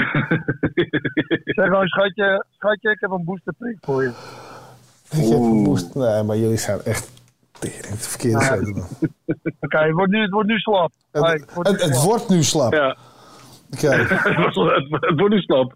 Zeg 1.55 1.65
gewoon, 1.65 1.87
schatje, 1.87 2.45
schatje, 2.49 2.91
ik 2.91 2.99
heb 2.99 3.11
een 3.11 3.23
boosterprik 3.23 3.77
voor 3.81 4.03
je. 4.03 4.09
Ik 5.11 5.29
heb 5.29 5.39
een 5.39 5.63
boost. 5.63 5.95
Nee, 5.95 6.23
maar 6.23 6.37
jullie 6.37 6.57
zijn 6.57 6.79
echt 6.83 7.11
Tering, 7.59 7.99
verkeerde 7.99 8.39
Ja. 8.39 8.55
Oké, 9.59 9.77
het, 9.77 9.93
wordt 9.93 10.11
nu, 10.11 10.21
het 10.21 10.31
wordt 10.31 10.47
nu 10.47 10.57
slap. 10.57 10.91
Het, 11.11 11.45
wordt 11.53 11.69
nu 11.69 11.75
het 11.75 11.95
slap. 11.95 12.03
wordt 12.03 12.29
nu 12.29 12.43
slap. 12.43 12.73
Ja. 12.73 12.97
Oké. 13.73 13.87
het, 14.75 14.87
het 14.89 15.19
wordt 15.19 15.43
slap. 15.43 15.73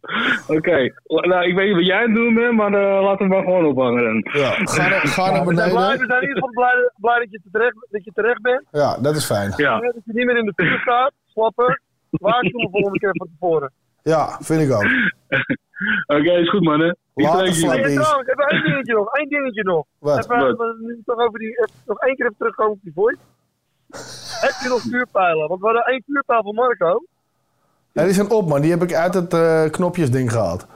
Oké, 0.48 0.94
nou, 1.06 1.46
ik 1.48 1.56
weet 1.56 1.68
niet 1.68 1.76
wat 1.76 1.86
jij 1.86 1.98
aan 1.98 2.04
het 2.04 2.16
doen 2.16 2.34
bent, 2.34 2.56
maar 2.56 2.74
eh, 2.74 3.04
laten 3.04 3.28
we 3.28 3.34
maar 3.34 3.44
gewoon 3.44 3.66
ophangen 3.66 4.04
dan. 4.04 4.42
Ja, 4.42 4.52
ga 4.52 4.88
naar, 4.90 5.08
ga 5.08 5.32
naar 5.32 5.46
we, 5.46 5.56
zijn 5.56 5.70
blij, 5.70 5.92
we 5.92 5.98
beneden. 5.98 6.08
zijn 6.08 6.22
in 6.22 6.28
ieder 6.28 6.44
geval 6.44 6.50
blij, 6.50 6.92
blij 6.96 7.20
dat, 7.20 7.32
je 7.32 7.40
terecht, 7.52 7.88
dat 7.90 8.04
je 8.04 8.12
terecht 8.14 8.42
bent. 8.42 8.64
Ja, 8.72 8.98
dat 9.02 9.16
is 9.16 9.26
fijn. 9.26 9.54
Ja. 9.56 9.80
Dat 9.80 9.94
je 10.06 10.14
niet 10.14 10.26
meer 10.26 10.38
in 10.38 10.46
de 10.46 10.54
file 10.56 10.78
staat. 10.78 11.12
Slappen. 11.26 11.82
Waarschuwen 12.10 12.70
volgende 12.72 13.00
keer 13.00 13.12
van 13.14 13.28
tevoren. 13.28 13.72
Ja, 14.04 14.38
vind 14.42 14.62
ik 14.62 14.72
ook. 14.72 14.84
Oké, 16.18 16.32
is 16.32 16.50
goed 16.50 16.64
man 16.64 16.80
hè. 16.80 16.90
Ik 17.16 17.26
Later. 17.26 17.40
Hey, 17.40 17.94
trouwens, 17.94 18.28
even 18.28 18.48
één 18.48 18.64
dingetje 18.64 18.94
nog. 18.94 19.14
Één 19.14 19.30
dingetje 19.30 19.64
nog. 19.64 19.86
Wat? 20.00 20.18
Even, 20.18 20.38
Wat? 20.38 20.54
even, 20.54 20.78
nu 20.80 21.02
toch 21.06 21.20
over 21.20 21.40
die, 21.40 21.50
even, 21.50 21.76
nog 21.86 22.00
één 22.00 22.16
keer 22.16 22.26
even 22.26 22.38
terugkomen 22.38 22.74
op 22.74 22.80
die 22.82 22.94
voice. 22.96 23.20
Heb 24.42 24.56
je 24.64 24.70
nog 24.70 24.82
vuurpijlen? 24.82 25.48
Want 25.48 25.60
we 25.60 25.66
hadden 25.66 25.84
één 25.86 26.04
vuurpijl 26.06 26.44
van 26.44 26.56
Marco. 26.56 27.04
Ja, 27.94 28.04
die 28.04 28.14
zijn 28.14 28.30
op, 28.30 28.48
man. 28.48 28.62
Die 28.62 28.72
heb 28.72 28.84
ik 28.84 28.94
uit 28.94 29.14
het 29.14 29.34
eh, 29.34 29.64
knopjesding 29.64 30.32
gehaald. 30.32 30.68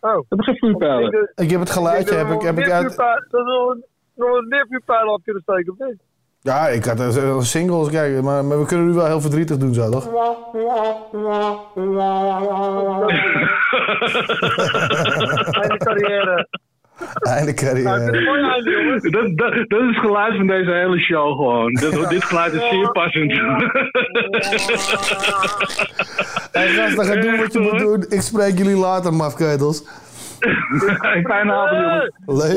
Oh. 0.00 0.24
Dat 0.28 0.38
is 0.38 0.44
geen 0.46 0.56
vuurpijlen. 0.56 1.32
Ik 1.34 1.50
heb 1.50 1.60
het 1.60 1.70
geluidje 1.70 2.14
heb 2.14 2.28
ik, 2.30 2.42
heb 2.42 2.58
ik 2.58 2.70
uit... 2.70 2.96
Dat 2.96 3.16
er 3.30 3.44
nog, 3.44 3.76
nog 4.14 4.46
meer 4.48 4.66
vuurpijlen 4.68 5.12
op 5.12 5.22
kunnen 5.22 5.42
steken, 5.42 5.72
of 5.72 5.78
niet? 5.88 6.00
Ja, 6.40 6.68
ik 6.68 6.84
had 6.84 7.00
een 7.00 7.16
een 7.16 7.42
singles, 7.42 7.90
kijk, 7.90 8.22
maar, 8.22 8.44
maar 8.44 8.58
we 8.58 8.66
kunnen 8.66 8.86
nu 8.86 8.92
wel 8.92 9.06
heel 9.06 9.20
verdrietig 9.20 9.56
doen 9.56 9.74
zo, 9.74 9.90
toch? 9.90 10.06
Einde 15.60 15.76
carrière. 15.76 16.48
Einde 17.22 17.54
carrière. 17.54 18.24
Mooi 18.24 18.42
einde, 18.42 18.70
jongens. 18.70 19.02
Dat, 19.02 19.12
dat, 19.12 19.54
dat 19.68 19.80
is 19.80 19.86
het 19.86 19.96
geluid 19.96 20.36
van 20.36 20.46
deze 20.46 20.70
hele 20.70 20.98
show 20.98 21.36
gewoon. 21.36 21.72
Dit, 21.72 22.08
dit 22.08 22.24
geluid 22.24 22.52
is 22.52 22.68
zeer 22.70 22.92
passend. 22.92 23.32
Hey 26.52 26.68
gasten, 26.68 27.04
ga 27.04 27.14
doen 27.14 27.36
wat 27.36 27.52
je 27.52 27.58
moet 27.58 27.78
doen. 27.78 28.04
Ik 28.08 28.20
spreek 28.20 28.58
jullie 28.58 28.76
later, 28.76 29.14
mafketels. 29.14 29.84
Fijne 31.28 31.52
avond 31.52 32.12
jongens. 32.26 32.54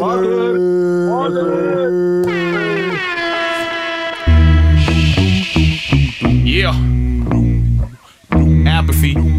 Yeah. 6.43 6.75
Apathy. 8.65 9.34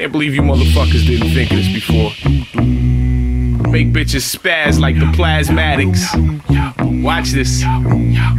Can't 0.00 0.12
believe 0.12 0.34
you 0.34 0.40
motherfuckers 0.40 1.06
didn't 1.06 1.28
think 1.34 1.50
of 1.50 1.58
this 1.58 1.70
before. 1.74 3.29
Make 3.68 3.92
bitches 3.92 4.36
spaz 4.36 4.80
like 4.80 4.96
the 4.96 5.06
plasmatics. 5.06 6.00
Watch 7.02 7.30
this. 7.30 7.62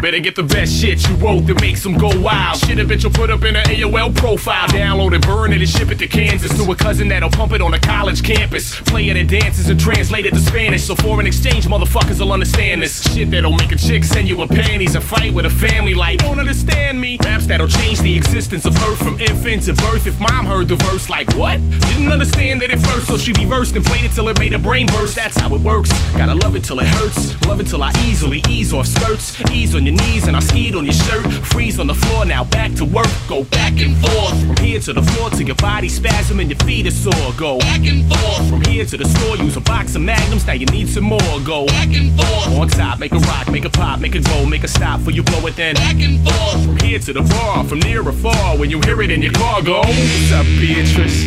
Better 0.01 0.19
get 0.19 0.35
the 0.35 0.43
best 0.43 0.73
shit 0.73 1.07
you 1.07 1.15
wrote 1.15 1.41
that 1.47 1.61
makes 1.61 1.83
them 1.83 1.97
go 1.97 2.09
wild. 2.19 2.57
Shit 2.57 2.79
a 2.79 2.83
bitch 2.83 3.03
will 3.03 3.11
put 3.11 3.29
up 3.29 3.43
in 3.43 3.55
an 3.55 3.63
AOL 3.65 4.15
profile. 4.15 4.67
Download 4.67 5.13
it, 5.13 5.21
burn 5.21 5.53
it, 5.53 5.59
and 5.59 5.69
ship 5.69 5.89
it 5.89 5.99
to 5.99 6.07
Kansas 6.07 6.51
to 6.57 6.71
a 6.71 6.75
cousin 6.75 7.07
that'll 7.07 7.29
pump 7.29 7.53
it 7.53 7.61
on 7.61 7.73
a 7.73 7.79
college 7.79 8.23
campus. 8.23 8.79
Play 8.81 9.09
it 9.09 9.15
in 9.15 9.27
dances 9.27 9.69
and 9.69 9.79
translate 9.79 10.25
it 10.25 10.33
to 10.33 10.39
Spanish. 10.39 10.83
So 10.83 10.95
foreign 10.95 11.27
exchange 11.27 11.65
motherfuckers 11.65 12.19
will 12.19 12.33
understand 12.33 12.81
this. 12.81 13.01
Shit 13.13 13.31
that'll 13.31 13.53
make 13.53 13.71
a 13.71 13.77
chick 13.77 14.03
send 14.03 14.27
you 14.27 14.41
a 14.41 14.47
panties 14.47 14.95
and 14.95 15.03
fight 15.03 15.33
with 15.33 15.45
a 15.45 15.49
family 15.49 15.93
like, 15.93 16.19
don't 16.19 16.39
understand 16.39 16.99
me. 16.99 17.17
Raps 17.23 17.47
that'll 17.47 17.67
change 17.67 17.99
the 18.01 18.15
existence 18.15 18.65
of 18.65 18.75
her 18.77 18.95
from 18.95 19.19
infant 19.19 19.63
to 19.63 19.73
birth. 19.73 20.07
If 20.07 20.19
mom 20.19 20.45
heard 20.45 20.67
the 20.67 20.75
verse, 20.75 21.09
like, 21.09 21.33
what? 21.35 21.59
Didn't 21.69 22.11
understand 22.11 22.63
it 22.63 22.71
at 22.71 22.79
first, 22.79 23.07
so 23.07 23.17
she 23.17 23.33
reversed 23.33 23.75
and 23.75 23.85
played 23.85 24.05
it 24.05 24.11
till 24.11 24.27
it 24.27 24.39
made 24.39 24.51
her 24.51 24.59
brain 24.59 24.87
burst. 24.87 25.10
That's 25.15 25.37
how 25.37 25.53
it 25.53 25.61
works. 25.61 25.91
Gotta 26.13 26.35
love 26.35 26.55
it 26.55 26.63
till 26.63 26.79
it 26.79 26.87
hurts. 26.87 27.39
Love 27.45 27.59
it 27.59 27.67
till 27.67 27.83
I 27.83 27.91
easily 28.05 28.41
ease 28.49 28.73
off 28.73 28.87
skirts. 28.87 29.39
Ease 29.51 29.75
on 29.75 29.85
your 29.85 29.95
knees 29.95 30.27
and 30.27 30.35
I 30.35 30.39
skied 30.39 30.75
on 30.75 30.85
your 30.85 30.93
shirt. 30.93 31.25
Freeze 31.51 31.79
on 31.79 31.87
the 31.87 31.93
floor, 31.93 32.25
now 32.25 32.43
back 32.43 32.73
to 32.75 32.85
work. 32.85 33.07
Go 33.27 33.43
back 33.45 33.73
and 33.79 33.97
forth. 33.97 34.45
From 34.45 34.57
here 34.65 34.79
to 34.79 34.93
the 34.93 35.01
floor 35.01 35.29
till 35.29 35.41
your 35.41 35.55
body 35.55 35.89
spasm 35.89 36.39
and 36.39 36.49
your 36.49 36.59
feet 36.59 36.87
are 36.87 36.91
sore. 36.91 37.33
Go 37.37 37.59
back 37.59 37.81
and 37.85 38.07
forth. 38.07 38.49
From 38.49 38.61
here 38.61 38.85
to 38.85 38.97
the 38.97 39.05
store, 39.05 39.37
use 39.37 39.57
a 39.57 39.61
box 39.61 39.95
of 39.95 40.01
magnums. 40.01 40.45
Now 40.47 40.53
you 40.53 40.65
need 40.67 40.87
some 40.89 41.03
more. 41.03 41.19
Go 41.43 41.65
back 41.67 41.89
and 41.89 42.15
forth. 42.15 42.59
On 42.59 42.67
top, 42.67 42.99
make 42.99 43.11
a 43.11 43.19
rock, 43.19 43.49
make 43.49 43.65
a 43.65 43.69
pop, 43.69 43.99
make 43.99 44.15
a 44.15 44.21
go, 44.21 44.45
make 44.45 44.63
a 44.63 44.67
stop 44.67 45.01
for 45.01 45.11
you 45.11 45.23
blow 45.23 45.45
it 45.47 45.55
then. 45.55 45.75
Back 45.75 45.99
and 45.99 46.23
forth. 46.23 46.65
From 46.65 46.77
here 46.77 46.99
to 46.99 47.13
the 47.13 47.21
bar, 47.21 47.63
from 47.65 47.79
near 47.79 48.07
or 48.07 48.13
far. 48.13 48.57
When 48.57 48.69
you 48.69 48.79
hear 48.81 49.01
it 49.01 49.11
in 49.11 49.21
your 49.21 49.33
car, 49.33 49.61
go. 49.61 49.79
What's 49.79 50.31
up, 50.31 50.45
Beatrice? 50.59 51.25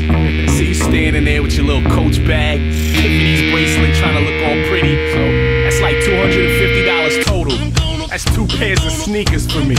See 0.56 0.68
you 0.68 0.74
standing 0.74 1.24
there 1.24 1.42
with 1.42 1.54
your 1.54 1.66
little 1.66 1.90
coach 1.90 2.24
bag. 2.26 2.60
Tiffany's 2.60 3.52
bracelet, 3.52 3.73
trying 3.98 4.14
to 4.14 4.30
look 4.30 4.42
all 4.44 4.68
pretty. 4.68 4.94
So 5.12 5.20
that's 5.62 5.80
like 5.80 5.96
$250 5.96 7.24
total. 7.24 7.56
That's 8.08 8.24
two 8.34 8.46
pairs 8.46 8.84
of 8.84 8.92
sneakers 8.92 9.50
for 9.50 9.64
me. 9.64 9.76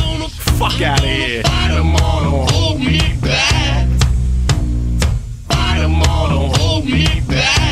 Fuck 0.60 0.82
out 0.82 1.00
of 1.00 1.06
here. 1.06 1.44
Fight 1.44 1.76
them 1.76 1.96
all, 1.96 2.24
don't 2.24 2.52
hold 2.52 2.80
me 2.80 3.00
back. 3.22 3.88
Fight 5.50 5.80
them 5.80 6.02
all, 6.10 6.30
don't 6.30 6.58
hold 6.58 6.86
me 6.86 7.22
back. 7.28 7.65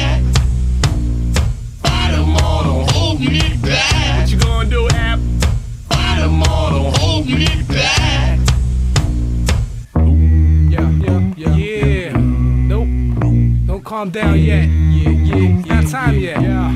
Calm 13.84 14.10
down 14.10 14.39
yet. 14.39 14.65
Yeah, 14.65 15.10
yeah. 15.10 15.81
Not 15.81 15.89
time 15.89 16.19
yet. 16.19 16.41
Yeah. 16.41 16.68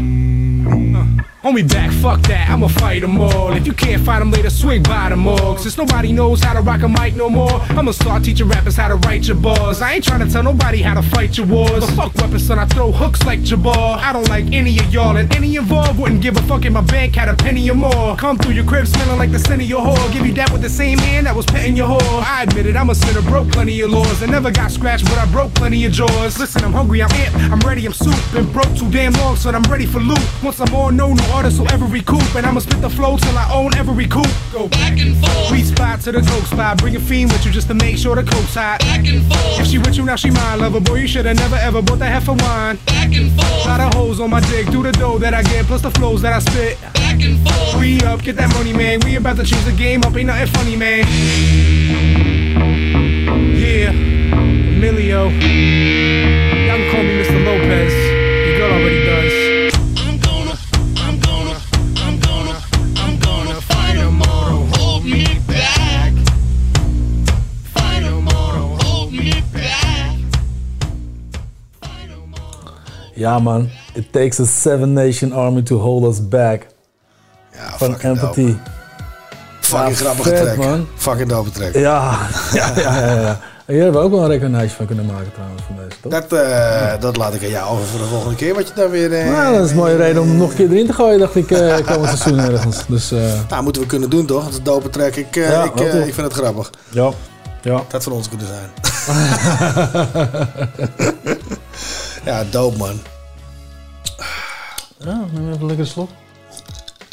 Uh, 0.99 1.16
Homie 1.43 1.69
back, 1.71 1.91
fuck 1.91 2.19
that, 2.23 2.49
I'ma 2.49 2.67
fight 2.67 3.03
them 3.03 3.21
all. 3.21 3.53
If 3.53 3.67
you 3.67 3.73
can't 3.73 4.03
fight 4.03 4.19
them 4.19 4.31
later, 4.31 4.49
swing 4.49 4.81
by 4.81 5.09
them 5.09 5.27
all. 5.27 5.55
Since 5.55 5.77
nobody 5.77 6.11
knows 6.11 6.41
how 6.41 6.53
to 6.53 6.61
rock 6.61 6.81
a 6.81 6.87
mic 6.87 7.15
no 7.15 7.29
more, 7.29 7.61
I'ma 7.77 7.91
start 7.91 8.23
teaching 8.23 8.47
rappers 8.47 8.75
how 8.75 8.87
to 8.87 8.95
write 8.95 9.27
your 9.27 9.37
bars. 9.37 9.79
I 9.79 9.93
ain't 9.93 10.03
trying 10.03 10.25
to 10.25 10.33
tell 10.33 10.41
nobody 10.41 10.81
how 10.81 10.95
to 10.95 11.03
fight 11.03 11.37
your 11.37 11.45
wars. 11.45 11.85
But 11.85 11.91
fuck 11.91 12.15
weapons, 12.15 12.47
son, 12.47 12.57
I 12.57 12.65
throw 12.65 12.91
hooks 12.91 13.23
like 13.23 13.41
Jabbar. 13.41 13.99
I 13.99 14.13
don't 14.13 14.27
like 14.29 14.51
any 14.51 14.79
of 14.79 14.91
y'all, 14.91 15.15
and 15.15 15.33
any 15.35 15.57
involved 15.57 15.99
wouldn't 15.99 16.21
give 16.21 16.35
a 16.37 16.41
fuck 16.41 16.65
if 16.65 16.73
my 16.73 16.81
bank 16.81 17.13
had 17.15 17.29
a 17.29 17.35
penny 17.35 17.69
or 17.69 17.75
more. 17.75 18.15
Come 18.15 18.39
through 18.39 18.53
your 18.53 18.65
crib 18.65 18.87
smelling 18.87 19.19
like 19.19 19.31
the 19.31 19.37
scent 19.37 19.61
of 19.61 19.69
your 19.69 19.81
whore. 19.81 20.11
Give 20.11 20.25
you 20.25 20.33
that 20.33 20.51
with 20.51 20.63
the 20.63 20.69
same 20.69 20.97
hand 20.97 21.27
that 21.27 21.35
was 21.35 21.45
petting 21.45 21.77
your 21.77 21.87
whore. 21.87 22.23
I 22.23 22.43
admit 22.43 22.65
it, 22.65 22.75
I'm 22.75 22.89
a 22.89 22.95
sinner, 22.95 23.21
broke 23.21 23.51
plenty 23.51 23.79
of 23.81 23.91
laws. 23.91 24.23
I 24.23 24.25
never 24.25 24.49
got 24.49 24.71
scratched, 24.71 25.05
but 25.05 25.19
I 25.19 25.31
broke 25.31 25.53
plenty 25.53 25.85
of 25.85 25.91
jaws. 25.91 26.39
Listen, 26.39 26.63
I'm 26.63 26.73
hungry, 26.73 27.03
I'm 27.03 27.09
amped, 27.09 27.51
I'm 27.51 27.59
ready, 27.59 27.85
I'm 27.85 27.93
soup. 27.93 28.17
Been 28.33 28.51
broke 28.51 28.75
too 28.75 28.89
damn 28.89 29.13
long, 29.13 29.35
son, 29.35 29.53
I'm 29.53 29.63
ready 29.71 29.85
for 29.85 29.99
loot. 29.99 30.19
Once 30.41 30.59
I'm 30.59 30.73
on, 30.73 30.95
no 30.95 31.13
new 31.13 31.26
artist 31.31 31.57
so 31.57 31.65
every 31.65 31.87
recoup. 31.87 32.35
And 32.35 32.45
I'ma 32.45 32.59
spit 32.59 32.81
the 32.81 32.89
flow 32.89 33.17
till 33.17 33.37
I 33.37 33.51
own 33.53 33.75
every 33.75 34.07
coupe. 34.07 34.27
Go 34.51 34.67
back 34.67 34.99
and 34.99 35.15
forth. 35.17 35.47
Sweet 35.47 35.65
spot 35.65 36.01
to 36.01 36.11
the 36.11 36.21
coke 36.21 36.45
spot. 36.45 36.77
Bring 36.77 36.95
a 36.95 36.99
fiend 36.99 37.31
with 37.31 37.45
you 37.45 37.51
just 37.51 37.67
to 37.67 37.73
make 37.73 37.97
sure 37.97 38.15
the 38.15 38.23
coke's 38.23 38.55
hot. 38.55 38.79
Back 38.81 39.05
and 39.07 39.25
forth. 39.27 39.59
If 39.59 39.67
she 39.67 39.77
with 39.77 39.95
you, 39.97 40.05
now 40.05 40.15
she 40.15 40.31
mine, 40.31 40.59
lover. 40.59 40.79
Boy, 40.79 40.95
you 40.95 41.07
shoulda 41.07 41.33
never 41.33 41.55
ever 41.55 41.81
bought 41.81 41.99
that 41.99 42.11
heifer 42.11 42.33
wine. 42.33 42.77
Back 42.85 43.15
and 43.15 43.31
forth. 43.33 43.65
Lot 43.65 43.79
of 43.79 43.93
hoes 43.93 44.19
on 44.19 44.29
my 44.29 44.41
dick. 44.49 44.67
Do 44.67 44.83
the 44.83 44.91
dough 44.91 45.17
that 45.19 45.33
I 45.33 45.43
get, 45.43 45.65
plus 45.65 45.81
the 45.81 45.91
flows 45.91 46.21
that 46.21 46.33
I 46.33 46.39
spit. 46.39 46.81
Back 46.93 47.21
and 47.21 47.37
forth. 47.47 47.79
We 47.79 48.01
up, 48.01 48.21
get 48.21 48.35
that 48.37 48.53
money, 48.53 48.73
man. 48.73 48.99
We 49.03 49.15
about 49.15 49.37
to 49.37 49.43
change 49.43 49.65
the 49.65 49.71
game 49.71 50.03
up. 50.03 50.15
Ain't 50.15 50.27
nothing 50.27 50.47
funny, 50.47 50.75
man. 50.75 51.05
Yeah. 53.55 54.17
Emilio. 54.77 55.29
Y'all 55.29 56.77
can 56.77 56.91
call 56.91 57.03
me 57.03 57.17
Mr. 57.17 57.43
Lopez. 57.43 57.93
Your 58.47 58.57
girl 58.59 58.71
already 58.73 59.06
Ja 73.17 73.39
man, 73.39 73.69
it 73.93 74.11
takes 74.11 74.39
a 74.39 74.45
seven 74.45 74.93
nation 74.93 75.33
army 75.33 75.61
to 75.61 75.77
hold 75.79 76.03
us 76.05 76.27
back. 76.27 76.65
Van 77.77 77.99
Empathy. 78.01 78.55
Fucking 79.59 79.89
Ja, 79.89 79.95
grappige 79.95 80.29
vet, 80.29 80.41
track. 80.43 80.57
man. 80.57 80.87
Fucking 80.95 81.29
dope 81.29 81.49
track. 81.51 81.73
Ja, 81.73 82.17
ja, 82.53 82.71
ja, 82.75 82.99
ja. 82.99 83.19
ja. 83.21 83.39
En 83.65 83.73
Hier 83.73 83.83
hebben 83.83 84.01
we 84.01 84.07
ook 84.07 84.11
wel 84.13 84.21
een 84.23 84.29
recognition 84.29 84.69
van 84.69 84.85
kunnen 84.85 85.05
maken 85.05 85.31
trouwens 85.33 85.61
van 85.67 85.75
deze, 85.75 85.99
toch? 86.01 86.11
Dat, 86.11 86.33
eh, 86.33 87.01
dat 87.01 87.17
laat 87.17 87.33
ik 87.33 87.43
aan 87.43 87.49
jou 87.49 87.69
over 87.71 87.85
voor 87.85 87.99
de 87.99 88.05
volgende 88.05 88.35
keer. 88.35 88.53
Wat 88.53 88.67
je 88.67 88.73
dan 88.75 88.89
weer... 88.89 89.13
eh, 89.13 89.31
Nou, 89.31 89.55
dat 89.55 89.65
is 89.65 89.71
een 89.71 89.77
mooie 89.77 89.95
reden 89.95 90.21
om 90.21 90.27
hem 90.27 90.37
nog 90.37 90.49
een 90.49 90.55
keer 90.55 90.71
erin 90.71 90.85
te 90.87 90.93
gooien, 90.93 91.19
dacht 91.19 91.35
ik, 91.35 91.51
eh 91.51 91.75
komend 91.85 92.17
seizoen 92.17 92.39
ergens. 92.51 92.85
Dus, 92.87 93.11
eh, 93.11 93.19
Nou, 93.49 93.63
moeten 93.63 93.81
we 93.81 93.87
kunnen 93.87 94.09
doen 94.09 94.25
toch? 94.25 94.41
Dat 94.43 94.51
is 94.51 94.57
een 94.57 94.63
dope 94.63 94.89
track. 94.89 95.15
Ik, 95.15 95.35
eh, 95.35 95.49
Ja, 95.49 95.63
ik, 95.63 95.79
eh, 95.79 96.07
ik 96.07 96.13
vind 96.13 96.27
het 96.27 96.33
grappig. 96.33 96.69
Ja. 96.89 97.11
ja. 97.61 97.81
Dat 97.87 98.03
van 98.03 98.11
ons 98.13 98.29
kunnen 98.29 98.47
zijn. 98.47 98.69
ja, 102.27 102.43
dope 102.43 102.77
man. 102.77 102.99
Ja, 104.99 105.25
neem 105.31 105.47
even 105.49 105.61
een 105.61 105.65
lekkere 105.65 105.87
slok. 105.87 106.09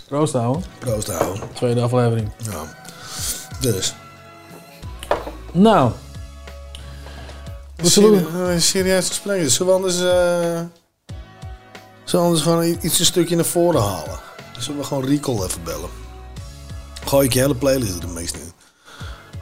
Proost 0.09 0.32
houden. 0.32 0.65
Proost 0.78 1.09
houden. 1.09 1.43
Tweede 1.53 1.81
aflevering. 1.81 2.31
Ja. 2.39 2.65
Dus. 3.61 3.95
Nou. 5.53 5.93
Serie- 7.82 8.27
eh, 8.27 8.59
serieus 8.59 9.09
gesprek. 9.09 9.51
Zullen 9.51 9.73
we 9.73 9.78
anders... 9.78 10.01
eh, 10.01 10.61
zullen 12.05 12.24
anders 12.24 12.43
gewoon 12.43 12.78
iets 12.81 12.99
een 12.99 13.05
stukje 13.05 13.36
naar 13.36 13.45
voren 13.45 13.82
halen? 13.82 14.19
Zullen 14.59 14.81
we 14.81 14.86
gewoon 14.86 15.05
Recall 15.05 15.43
even 15.43 15.62
bellen? 15.62 15.89
Gooi 17.07 17.27
ik 17.27 17.32
je 17.32 17.41
hele 17.41 17.55
playlist 17.55 18.03
er 18.03 18.09
meest 18.09 18.35
in. 18.36 18.53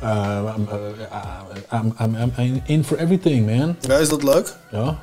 Uh, 0.03 0.55
I'm, 0.57 0.69
uh, 0.73 1.73
I'm, 1.73 1.95
I'm, 2.01 2.15
I'm, 2.17 2.33
I'm 2.39 2.63
in 2.65 2.85
for 2.85 2.99
everything, 2.99 3.47
man. 3.47 3.77
Ja, 3.81 3.97
is 3.97 4.09
dat 4.09 4.23
leuk? 4.23 4.55
Ja. 4.71 5.03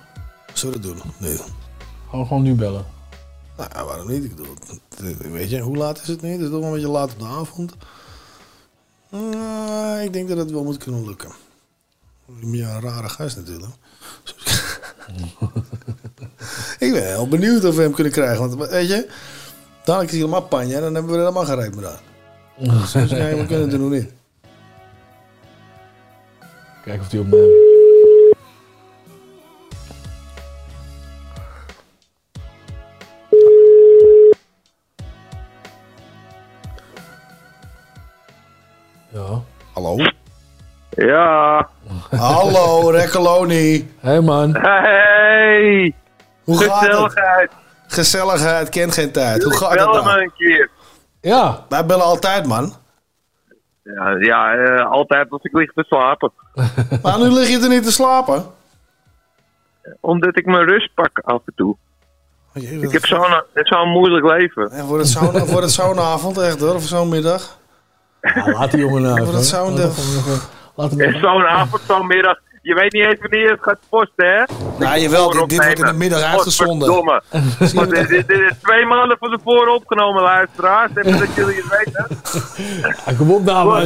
Zullen 0.53 0.81
we 0.81 0.87
dat 0.87 0.97
doen? 0.97 1.11
Nee. 1.17 1.37
Gewoon, 2.09 2.27
gewoon 2.27 2.43
nu 2.43 2.53
bellen. 2.55 2.85
Nou, 3.57 3.69
ja, 3.73 3.85
waarom 3.85 4.07
niet? 4.07 4.23
Ik 4.23 4.35
bedoel, 4.35 4.53
het- 4.99 5.31
weet 5.31 5.49
je, 5.49 5.59
hoe 5.59 5.77
laat 5.77 6.01
is 6.01 6.07
het 6.07 6.21
nu? 6.21 6.31
Het 6.31 6.41
is 6.41 6.49
toch 6.49 6.59
wel 6.59 6.67
een 6.67 6.73
beetje 6.73 6.87
laat 6.89 7.11
op 7.11 7.19
de 7.19 7.25
avond. 7.25 7.73
Nou, 9.09 9.99
ik 10.01 10.13
denk 10.13 10.27
dat 10.29 10.37
het 10.37 10.51
wel 10.51 10.63
moet 10.63 10.77
kunnen 10.77 11.05
lukken. 11.05 11.31
Bent 12.25 12.53
een 12.53 12.81
rare 12.81 13.09
gast 13.09 13.35
natuurlijk. 13.37 13.71
ik 16.85 16.91
ben 16.93 17.07
heel 17.07 17.27
benieuwd 17.27 17.65
of 17.65 17.75
we 17.75 17.81
hem 17.81 17.93
kunnen 17.93 18.13
krijgen. 18.13 18.49
Want 18.49 18.69
weet 18.69 18.87
je, 18.89 19.09
dadelijk 19.83 20.11
is 20.11 20.17
hij 20.17 20.25
helemaal 20.27 20.47
panje 20.47 20.75
en 20.75 20.81
dan 20.81 20.93
hebben 20.93 21.11
we 21.11 21.17
er 21.17 21.23
helemaal 21.23 21.45
geen 21.45 21.59
reet 21.59 21.75
meer 21.75 21.87
aan. 21.87 21.99
Dus 22.83 22.91
ja, 22.91 23.07
we 23.07 23.45
kunnen 23.47 23.61
het 23.61 23.73
er 23.73 23.79
nog 23.79 23.89
niet. 23.89 24.09
Kijken 26.83 27.05
of 27.05 27.11
hij 27.11 27.19
opneemt. 27.19 27.78
Ja. 40.99 41.69
Hallo, 42.09 42.89
Rekkeloni. 42.89 43.93
Hey 43.99 44.21
man. 44.21 44.55
Hey. 44.55 45.93
Hoe 46.43 46.57
gaat 46.57 46.81
het? 46.81 46.89
Gezelligheid. 46.89 47.51
Gezelligheid 47.87 48.69
kent 48.69 48.93
geen 48.93 49.11
tijd. 49.11 49.43
Hoe 49.43 49.53
gaat 49.53 49.69
het 49.69 49.79
Bel 49.79 50.03
nou? 50.03 50.05
me 50.05 50.21
een 50.21 50.31
keer. 50.37 50.69
Ja. 51.21 51.65
Wij 51.69 51.85
bellen 51.85 52.05
altijd, 52.05 52.45
man. 52.45 52.73
Ja, 53.83 54.15
ja 54.19 54.53
eh, 54.53 54.91
altijd 54.91 55.29
als 55.29 55.43
ik 55.43 55.53
lig 55.53 55.71
te 55.73 55.83
slapen. 55.87 56.31
Maar 57.03 57.19
nu 57.19 57.29
lig 57.29 57.49
je 57.49 57.59
er 57.59 57.69
niet 57.69 57.83
te 57.83 57.91
slapen. 57.91 58.45
Omdat 59.99 60.37
ik 60.37 60.45
mijn 60.45 60.65
rust 60.65 60.93
pak 60.93 61.19
af 61.23 61.41
en 61.45 61.53
toe. 61.55 61.75
Ik 62.53 62.91
heb 62.91 63.05
zo'n 63.05 63.43
zo'n 63.53 63.89
moeilijk 63.89 64.25
leven. 64.25 64.71
En 64.71 64.85
wordt 64.85 65.03
het 65.03 65.11
zo'n 65.11 65.31
wordt 65.31 65.61
het 65.61 65.71
zo'n 65.71 65.99
avond 65.99 66.37
echt 66.37 66.59
hoor, 66.59 66.75
of 66.75 66.83
zo'n 66.83 67.09
middag? 67.09 67.57
Ja, 68.21 68.51
laat 68.51 68.71
die 68.71 68.79
jongen 68.79 69.01
nou 69.01 69.23
Wordt 69.23 69.33
het 69.33 69.45
zo'n 69.45 69.75
Laat 70.79 70.91
hem 70.91 71.01
En 71.01 71.19
Zo'n 71.19 71.45
avond, 71.45 71.81
zo'n 71.87 72.07
middag. 72.07 72.37
Je 72.61 72.73
weet 72.73 72.93
niet 72.93 73.03
eens 73.03 73.19
wanneer 73.19 73.41
je 73.41 73.51
het 73.51 73.63
gaat 73.63 73.79
posten, 73.89 74.27
hè? 74.27 74.43
Nou, 74.77 74.99
jawel, 74.99 75.29
dit, 75.31 75.49
dit 75.49 75.63
wordt 75.63 75.79
in 75.79 75.85
de 75.85 75.93
middag 75.93 76.21
uitgezonden. 76.21 76.87
Godverdomme. 76.87 77.21
Want 77.75 77.89
dit, 77.89 78.07
dit, 78.07 78.27
dit 78.27 78.39
is 78.39 78.53
twee 78.61 78.85
maanden 78.85 79.17
van 79.17 79.37
tevoren 79.37 79.73
opgenomen, 79.73 80.21
luisteraars. 80.21 80.91
Even 80.95 81.19
dat 81.19 81.35
jullie 81.35 81.55
het 81.55 81.85
weten. 83.05 83.17
kom 83.17 83.31
op 83.31 83.43
nou. 83.43 83.83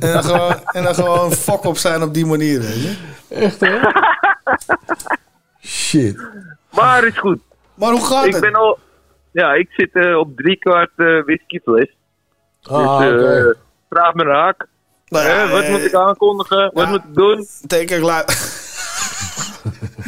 En 0.00 0.12
dan 0.12 0.24
gewoon, 0.24 0.54
en 0.64 0.84
dan 0.84 0.94
gewoon 0.94 1.32
fok 1.32 1.64
op 1.64 1.76
zijn 1.76 2.02
op 2.02 2.14
die 2.14 2.26
manier, 2.26 2.60
weet 2.60 2.82
je. 2.82 2.96
Echt, 3.28 3.60
hè? 3.60 3.78
Shit. 5.60 6.28
Maar 6.70 7.06
is 7.06 7.18
goed. 7.18 7.40
Maar 7.74 7.90
hoe 7.90 8.04
gaat 8.04 8.26
ik 8.26 8.32
het? 8.32 8.40
Ben 8.40 8.54
al, 8.54 8.78
ja, 9.32 9.52
ik 9.52 9.68
zit 9.70 9.92
eh, 9.92 10.18
op 10.18 10.36
drie 10.36 10.56
kwart 10.56 10.90
eh 10.96 11.22
whiskyfles. 11.24 11.96
Ah, 12.62 12.98
dus 12.98 13.22
eh, 13.22 13.54
vraag 13.88 14.14
me 14.14 14.24
raak. 14.24 14.66
Nou 15.08 15.26
ja, 15.26 15.42
Eh, 15.44 15.50
wat 15.50 15.62
eh, 15.62 15.70
moet 15.70 15.84
ik 15.84 15.94
aankondigen? 15.94 16.70
Wat 16.74 16.88
moet 16.88 16.98
ik 17.08 17.14
doen? 17.14 17.46
Teken 17.66 18.00
klaar. 18.00 18.24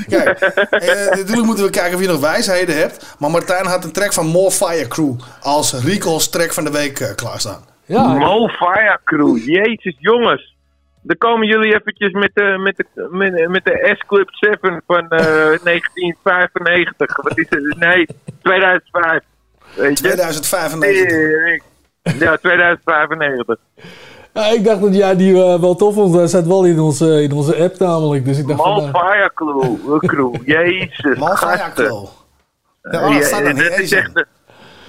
Kijk, 0.08 0.40
eh, 0.40 1.10
natuurlijk 1.16 1.46
moeten 1.46 1.64
we 1.64 1.70
kijken 1.70 1.94
of 1.94 2.00
je 2.00 2.06
nog 2.08 2.20
wijsheden 2.20 2.76
hebt. 2.76 3.16
Maar 3.18 3.30
Martijn 3.30 3.66
had 3.66 3.84
een 3.84 3.92
track 3.92 4.12
van 4.12 4.26
More 4.26 4.50
Fire 4.50 4.88
Crew 4.88 5.14
als 5.40 5.72
Recall's 5.84 6.28
track 6.30 6.52
van 6.52 6.64
de 6.64 6.70
week 6.70 7.00
eh, 7.00 7.14
klaarstaan. 7.14 7.64
Mo 7.86 8.48
Fire 8.48 8.98
Crew. 9.04 9.36
Jezus, 9.38 9.96
jongens. 9.98 10.54
Dan 11.02 11.16
komen 11.16 11.46
jullie 11.46 11.74
eventjes 11.74 12.12
met 12.12 12.30
de, 12.34 12.56
met 12.58 12.76
de, 12.76 13.08
met, 13.10 13.48
met 13.48 13.64
de 13.64 13.96
S-Club 13.98 14.28
7 14.30 14.82
van 14.86 15.08
eh, 15.08 15.18
1995. 15.64 17.16
Wat 17.22 17.38
is 17.38 17.46
het? 17.48 17.76
Nee, 17.78 18.06
2005. 18.42 19.20
Weet 19.74 19.98
je? 19.98 20.04
2095. 20.04 21.08
Tering. 21.08 21.62
Ja, 22.02 22.36
2095. 22.36 23.56
Ja, 24.34 24.46
ik 24.46 24.64
dacht 24.64 24.80
dat 24.80 24.94
jij 24.94 25.16
die 25.16 25.34
eh, 25.44 25.60
wel 25.60 25.74
tof 25.74 25.94
vond. 25.94 26.14
Hij 26.14 26.26
staat 26.28 26.46
wel 26.46 26.64
in 26.64 26.80
onze, 26.80 27.22
in 27.22 27.32
onze 27.32 27.56
app 27.56 27.78
namelijk. 27.78 28.24
Dus 28.24 28.38
ik 28.38 28.46
dacht 28.48 28.62
van, 28.62 28.72
Mo 28.74 28.86
eh, 28.86 29.00
Fire 29.10 29.30
Crew. 29.34 29.98
crew. 30.14 30.34
Jezus. 30.48 31.18
Mo 31.18 31.26
Fire 31.26 31.36
gasten. 31.36 31.72
Crew. 31.86 32.04
Ja, 32.92 33.00
oh, 33.08 33.14
dat 33.14 33.20
is 33.78 33.92
echt... 33.92 34.10
een- 34.16 34.26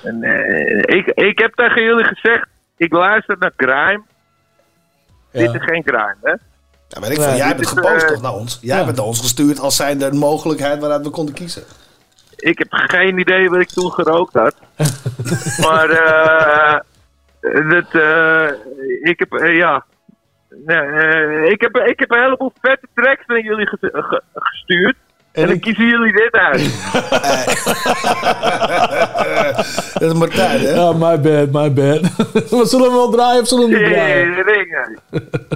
een, 0.04 0.24
eh, 0.24 0.98
ik, 0.98 1.08
ik 1.08 1.40
heb 1.40 1.54
tegen 1.54 1.84
jullie 1.84 2.04
gezegd, 2.06 2.48
ik 2.78 2.94
luister 2.94 3.36
naar 3.40 3.52
grime. 3.58 4.02
Dit 5.32 5.54
is 5.54 5.64
geen 5.64 5.84
grime, 5.86 6.16
hè? 6.22 6.32
Ja, 6.88 7.00
weet 7.02 7.10
ik 7.10 7.22
veel. 7.22 7.36
Jij 7.36 7.48
hebt 7.48 7.60
het 7.60 7.76
Dit 7.76 7.78
is, 7.78 7.86
gepost 7.90 8.04
eh, 8.04 8.10
toch 8.10 8.22
naar 8.22 8.34
ons? 8.34 8.60
Jij 8.62 8.76
hebt 8.76 8.88
het 8.88 8.96
naar 8.96 9.06
ons 9.06 9.20
gestuurd 9.20 9.60
als 9.60 9.76
zijnde 9.76 10.06
een 10.06 10.18
mogelijkheid 10.18 10.80
waaruit 10.80 11.04
we 11.04 11.10
konden 11.10 11.34
kiezen. 11.34 11.64
Ik 12.36 12.58
heb 12.58 12.68
geen 12.72 13.18
idee 13.20 13.50
wat 13.50 13.60
ik 13.60 13.70
toen 13.70 13.92
gerookt 13.92 14.34
had. 14.34 14.56
maar 15.68 15.90
eh 15.90 16.80
dat, 17.70 18.02
eh, 18.02 18.48
ik 19.02 19.20
heb, 19.20 19.34
eh, 19.34 19.56
ja. 19.56 19.86
Nee, 20.66 20.78
eh, 20.78 21.46
ik, 21.52 21.62
heb, 21.62 21.76
ik 21.78 22.00
heb 22.00 22.12
een 22.12 22.22
heleboel 22.22 22.54
vette 22.62 22.88
tracks 22.96 23.26
naar 23.26 23.40
jullie 23.42 23.68
ge- 23.68 23.78
ge- 23.92 24.22
gestuurd. 24.34 24.96
En, 25.32 25.48
dan 25.48 25.60
kiezen 25.60 25.86
jullie 25.86 26.14
dit 26.14 26.32
uit. 26.32 26.62
Dat 29.94 30.12
is 30.12 30.14
Martijn, 30.14 30.60
hè? 30.60 30.70
Ja, 30.74 30.92
my 30.94 31.20
bad, 31.20 31.52
my 31.52 31.74
bad. 31.74 32.02
maar 32.52 32.66
zullen 32.66 32.88
we 32.90 32.94
wel 32.96 33.10
draaien 33.10 33.42
of 33.42 33.48
zullen 33.48 33.70
we 33.70 33.78
niet 33.78 33.86
draaien? 33.94 34.36
Tering. 34.36 35.00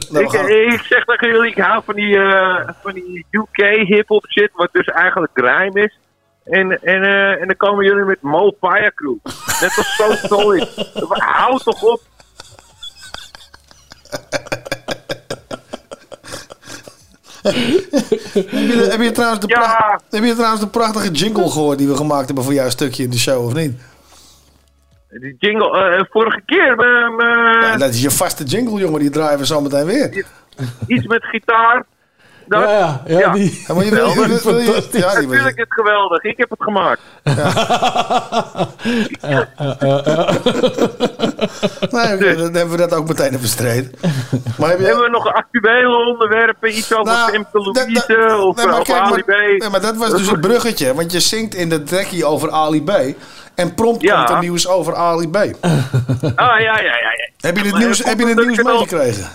Nou, 0.10 0.26
ik, 0.26 0.31
ik 0.73 0.81
zeg 0.81 1.06
tegen 1.06 1.27
jullie, 1.27 1.52
ik 1.52 1.57
hou 1.57 1.84
van 1.85 1.95
die, 1.95 2.18
eh, 2.18 2.69
van 2.81 2.93
die 2.93 3.26
UK 3.31 3.88
hip-hop 3.88 4.26
shit, 4.30 4.49
wat 4.53 4.69
dus 4.72 4.85
eigenlijk 4.88 5.31
grime 5.34 5.81
is. 5.84 5.99
En, 6.43 6.81
en, 6.84 7.03
eh, 7.03 7.41
en 7.41 7.47
dan 7.47 7.57
komen 7.57 7.85
jullie 7.85 8.03
met 8.03 8.22
Mo 8.22 8.52
Fire 8.61 8.91
Crew. 8.95 9.15
Net 9.61 9.73
als 9.77 9.95
So 9.95 10.11
Solid. 10.35 10.91
Hou 11.35 11.60
toch 11.60 11.81
op. 11.84 12.02
Heb 17.42 17.54
je, 18.52 18.88
heb, 18.92 19.02
je 19.02 19.12
trouwens 19.12 19.40
de 19.40 19.48
pracht- 19.48 20.04
heb 20.10 20.24
je 20.24 20.34
trouwens 20.34 20.62
de 20.62 20.68
prachtige 20.68 21.12
jingle 21.12 21.50
gehoord 21.50 21.78
die 21.78 21.88
we 21.88 21.96
gemaakt 21.96 22.26
hebben 22.26 22.44
voor 22.44 22.54
jouw 22.54 22.70
stukje 22.70 23.04
in 23.04 23.10
de 23.10 23.18
show, 23.18 23.46
of 23.46 23.54
niet? 23.54 23.82
Die 25.10 25.36
jingle, 25.40 25.78
eh, 25.98 26.04
vorige 26.10 26.42
keer, 26.46 26.72
ehm, 26.80 27.20
eh, 27.20 27.62
Ja, 27.70 27.78
dat 27.78 27.90
is 27.94 28.02
je 28.02 28.12
vaste 28.12 28.44
jingle, 28.44 28.80
jongen. 28.80 29.00
Die 29.00 29.10
draaien 29.10 29.40
we 29.40 29.46
zo 29.46 29.62
meteen 29.62 29.86
weer. 29.86 30.26
iets 30.88 31.06
met 31.08 31.24
gitaar. 31.26 31.86
Dat, 32.48 32.62
Ja, 32.62 33.02
ja, 33.06 33.20
ja, 33.20 33.34
die- 33.34 33.64
Ja, 33.68 33.74
maar 33.74 33.84
je 33.86 33.92
wil- 33.96 34.08
je 34.10 34.16
wil- 34.16 34.28
wil 34.44 34.58
je- 34.60 34.66
Fantastisch. 34.66 35.02
ja, 35.02 35.10
die 35.10 35.20
wil- 35.20 35.28
Natuurlijk 35.30 35.58
is 35.58 35.64
het 35.64 35.74
geweldig. 35.74 36.24
Ik 36.24 36.38
heb 36.38 36.50
het 36.50 36.64
gemaakt. 36.64 37.02
Ja, 37.24 37.52
ja, 39.22 39.48
ja, 39.80 40.02
ja. 40.06 40.30
Nee, 41.92 42.36
dan 42.36 42.54
hebben 42.54 42.70
we 42.70 42.78
dat 42.78 42.94
ook 42.94 43.08
meteen 43.08 43.34
even. 43.34 43.92
Maar 44.58 44.70
heb 44.70 44.80
je... 44.80 44.86
Hebben 44.86 45.04
we 45.04 45.10
nog 45.10 45.34
actuele 45.34 45.96
onderwerpen? 46.12 46.70
Iets 46.78 46.94
over 46.94 47.06
Nou, 47.14 47.46
Louise 47.52 48.38
of, 48.42 48.56
Nee, 48.56 48.66
maar, 48.66 48.80
of 48.80 48.84
kijk, 48.88 49.00
Ali 49.00 49.10
maar, 49.26 49.36
B? 49.36 49.60
nee, 49.60 49.70
maar 49.70 49.82
dat 49.82 49.96
was 49.98 50.12
dus 50.12 50.28
een 50.28 50.40
bruggetje. 50.40 50.94
Want 50.94 51.12
je 51.12 51.20
zingt 51.20 51.56
in 51.56 51.70
de 51.70 51.84
trekkie 51.84 52.26
over 52.26 52.52
Ali 52.52 52.84
B. 52.84 52.92
En 53.56 53.74
prompt 53.74 54.02
Ja. 54.02 54.16
komt 54.18 54.30
er 54.30 54.40
nieuws 54.40 54.68
over 54.68 54.96
Ali 54.96 55.30
B. 55.30 55.36
Ah, 55.36 55.52
ja, 56.36 56.60
ja, 56.60 56.80
ja. 56.80 56.84
ja. 56.92 57.30
Heb 57.40 57.58
je 57.58 57.64
het 57.64 57.78
nieuws, 57.78 58.04
heb 58.04 58.20
je 58.20 58.26
het 58.28 58.46
nieuws 58.46 58.64
meegekregen? 58.64 59.28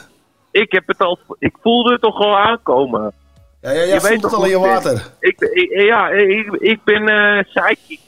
Ik 0.51 0.73
heb 0.73 0.87
het 0.87 0.99
al, 0.99 1.19
ik 1.39 1.55
voelde 1.63 1.93
het 1.93 2.01
toch 2.01 2.19
al 2.21 2.39
aankomen. 2.39 3.13
Ja, 3.61 3.71
ja, 3.71 3.85
jij 3.85 4.01
voelt 4.01 4.23
het 4.23 4.33
al 4.33 4.45
in 4.45 4.51
je 4.51 4.59
water. 4.59 5.07
Ik, 5.21 5.41
ik- 5.41 5.81
ja, 5.83 6.09
ik, 6.09 6.53
ik 6.53 6.85
ben 6.85 7.09
eh 7.09 7.45
psychic. 7.45 8.01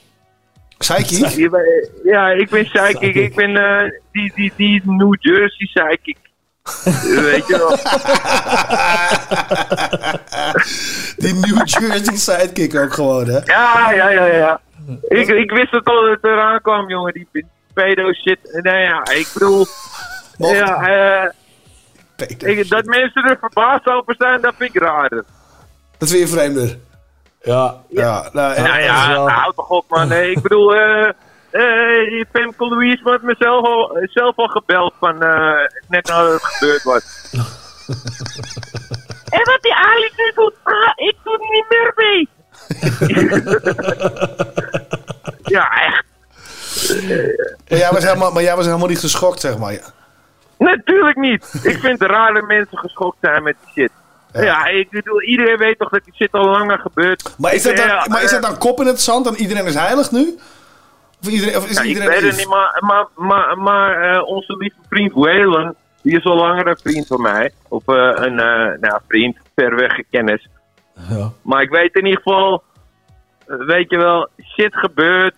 Je 1.37 1.91
Ja, 2.05 2.29
ik 2.31 2.51
ben 2.51 2.65
psychic. 2.65 3.15
Ik 3.15 3.35
ben 3.35 3.57
eh, 3.57 3.91
die, 4.13 4.33
die, 4.35 4.53
die 4.57 4.83
New 4.85 5.15
Jersey 5.19 5.67
psychic. 5.75 6.17
Weet 7.31 7.47
je 7.47 7.57
wel. 7.59 7.77
Die 11.17 11.35
New 11.35 11.63
Jersey 11.69 12.17
sidekick 12.17 12.75
ook 12.77 12.93
gewoon, 12.93 13.27
hè? 13.27 13.39
Ja, 13.45 13.93
ja, 13.93 14.09
ja, 14.11 14.27
ja. 14.27 14.61
Ik, 15.09 15.29
ik 15.29 15.51
wist 15.51 15.71
het 15.71 15.85
al 15.85 16.01
dat 16.05 16.11
het 16.11 16.25
eraan 16.25 16.61
kwam, 16.61 16.89
jongen. 16.89 17.13
Die 17.13 17.47
pedo 17.75 18.13
shit. 18.13 18.39
Nou 18.63 18.79
ja, 18.79 19.05
ik 19.11 19.29
bedoel... 19.33 19.67
Ja, 20.39 20.83
eh, 20.83 21.31
ik, 22.27 22.69
dat 22.69 22.85
mensen 22.85 23.23
er 23.23 23.37
verbaasd 23.41 23.87
over 23.87 24.15
zijn, 24.19 24.41
dat 24.41 24.55
vind 24.59 24.75
ik 24.75 24.83
raar. 24.83 25.09
Dat 25.99 26.09
vind 26.09 26.21
je 26.21 26.29
vreemder? 26.29 26.79
Ja. 27.43 27.77
ja. 27.89 28.29
Nou, 28.33 28.55
ja, 28.55 28.63
nou 28.63 28.81
ja, 28.81 29.09
wel... 29.09 29.25
Nou, 29.25 29.31
houd 29.31 29.55
toch 29.55 29.69
op, 29.69 29.85
man. 29.89 30.09
Nee, 30.09 30.31
ik 30.31 30.43
bedoel, 30.43 30.77
uh, 30.77 31.09
uh, 31.53 32.25
Femke 32.33 32.69
Louise 32.69 33.03
wordt 33.03 33.23
mezelf 33.23 33.91
zelf 34.03 34.37
al 34.37 34.49
gebeld 34.49 34.95
van 34.99 35.23
uh, 35.23 35.67
net 35.89 36.07
nadat 36.07 36.33
het 36.33 36.45
gebeurd 36.45 36.83
was. 36.83 37.31
en 39.37 39.45
wat 39.45 39.59
die 39.61 39.75
Ali 39.75 40.11
nu 40.17 40.33
doet, 40.35 40.55
ah, 40.63 40.93
ik 40.95 41.17
doe 41.25 41.39
niet 41.39 41.65
meer 41.69 41.93
mee. 41.97 42.29
ja, 45.57 45.71
echt. 45.71 46.05
Maar 47.69 47.79
jij, 47.79 47.91
was 47.91 48.05
helemaal, 48.05 48.33
maar 48.33 48.43
jij 48.43 48.57
was 48.57 48.67
helemaal 48.67 48.89
niet 48.89 48.99
geschokt, 48.99 49.41
zeg 49.41 49.59
maar. 49.59 49.79
Natuurlijk 50.63 51.17
niet. 51.17 51.61
Ik 51.63 51.79
vind 51.79 51.99
het 51.99 52.11
raar 52.11 52.35
dat 52.35 52.47
mensen 52.47 52.79
geschokt 52.79 53.17
zijn 53.21 53.43
met 53.43 53.57
die 53.65 53.73
shit. 53.73 53.91
Ja, 54.33 54.67
ik 54.67 54.91
bedoel, 54.91 55.23
iedereen 55.23 55.59
weet 55.59 55.79
toch 55.79 55.89
dat 55.89 56.05
die 56.05 56.15
shit 56.15 56.33
al 56.33 56.45
langer 56.45 56.79
gebeurt. 56.79 57.35
Maar 57.39 57.55
is, 57.55 57.63
dat 57.63 57.77
dan, 57.77 57.87
ja, 57.87 58.07
maar 58.09 58.23
is 58.23 58.33
eh, 58.33 58.41
dat 58.41 58.51
dan 58.51 58.59
kop 58.59 58.81
in 58.81 58.87
het 58.87 59.01
zand 59.01 59.27
en 59.27 59.35
iedereen 59.35 59.67
is 59.67 59.75
heilig 59.75 60.11
nu? 60.11 60.39
Of, 61.21 61.29
iedereen, 61.29 61.57
of 61.57 61.69
is 61.69 61.77
ja, 61.77 61.83
ik 61.83 61.89
iedereen 61.89 62.09
weet 62.09 62.23
het 62.23 62.37
niet, 62.37 62.49
maar, 62.49 62.79
maar, 62.81 63.07
maar, 63.15 63.59
maar 63.59 64.13
eh, 64.13 64.27
onze 64.27 64.57
lieve 64.57 64.77
vriend 64.89 65.13
Whalen, 65.13 65.75
die 66.03 66.17
is 66.19 66.25
al 66.25 66.37
langer 66.37 66.67
een 66.67 66.79
vriend 66.83 67.07
van 67.07 67.23
mij. 67.23 67.53
Of 67.69 67.89
eh, 67.89 67.95
een 68.15 68.39
eh, 68.39 68.81
nou, 68.81 69.01
vriend, 69.09 69.37
ver 69.55 69.77
weg 69.77 70.01
kennis. 70.11 70.49
Maar 71.43 71.63
ik 71.63 71.71
weet 71.71 71.95
in 71.95 72.05
ieder 72.07 72.23
geval, 72.23 72.63
eh, 73.47 73.57
weet 73.67 73.91
je 73.91 73.97
wel, 73.97 74.29
shit 74.57 74.77
gebeurt. 74.77 75.35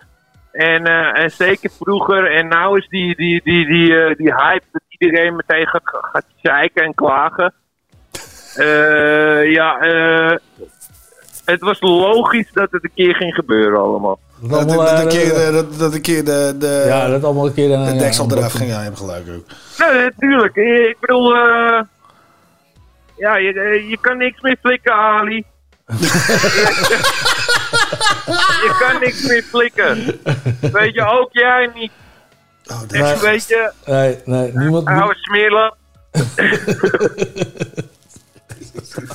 En, 0.52 0.86
eh, 0.86 1.22
en 1.22 1.30
zeker 1.30 1.70
vroeger, 1.70 2.30
en 2.30 2.48
nou 2.48 2.78
is 2.78 2.88
die, 2.88 3.16
die, 3.16 3.40
die, 3.44 3.66
die, 3.66 3.96
eh, 3.96 4.16
die 4.16 4.34
hype 4.34 4.80
iedereen 5.05 5.36
meteen 5.36 5.66
gaat, 5.66 5.82
gaat 5.85 6.24
zeiken 6.43 6.82
en 6.85 6.94
klagen. 6.94 7.55
Eh, 8.55 9.51
ja, 9.52 9.78
eh, 9.78 10.36
het 11.44 11.60
was 11.60 11.81
logisch 11.81 12.48
dat 12.52 12.70
het 12.70 12.85
een 12.85 12.90
keer 12.94 13.14
ging 13.14 13.35
gebeuren 13.35 13.81
allemaal. 13.81 14.18
Dat, 14.40 14.68
dat, 14.68 14.89
eh, 14.93 15.01
een 15.01 15.09
keer, 15.09 15.52
dat- 15.52 15.78
de, 15.78 15.85
een 15.85 16.01
keer 16.02 16.24
de, 16.24 16.55
de, 16.59 16.85
Ja, 16.86 17.09
dat 17.09 17.24
allemaal 17.24 17.47
een 17.47 17.55
keer... 17.55 17.70
een- 17.72 17.85
de 17.85 17.93
ja, 17.93 17.98
deksel 17.98 18.24
een 18.24 18.36
eraf 18.39 18.52
ging. 18.52 18.70
Ja, 18.70 18.78
je 18.78 18.85
hebt 18.85 18.98
gelijk 18.98 19.24
ook. 19.36 19.47
Nee, 19.78 20.02
natuurlijk. 20.05 20.56
Ik 20.56 20.97
bedoel, 21.01 21.35
eh, 21.35 21.81
ja, 23.16 23.36
je, 23.36 23.52
je 23.89 23.98
kan 24.01 24.16
niks 24.16 24.40
meer 24.40 24.56
flikken, 24.62 24.93
Ali. 24.94 25.44
je 28.64 28.76
kan 28.78 29.01
niks 29.01 29.22
meer 29.28 29.43
flikken. 29.43 30.20
Weet 30.72 30.94
je, 30.94 31.05
ook 31.06 31.28
jij 31.32 31.70
niet. 31.74 31.93
Nee. 32.89 33.03
En 33.03 33.20
weet 33.20 33.49
je, 33.49 33.73
Nee, 33.86 34.19
nee, 34.24 34.51
niemand... 34.55 34.86
oude 34.86 35.15
smeerlap. 35.15 35.77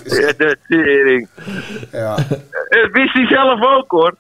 ja, 0.04 0.34
de 0.38 0.58
tering. 0.68 1.28
Ja. 1.92 2.16
Dat 2.70 2.90
wist 2.92 3.14
hij 3.14 3.28
zelf 3.28 3.64
ook 3.64 3.92
hoor. 3.92 4.16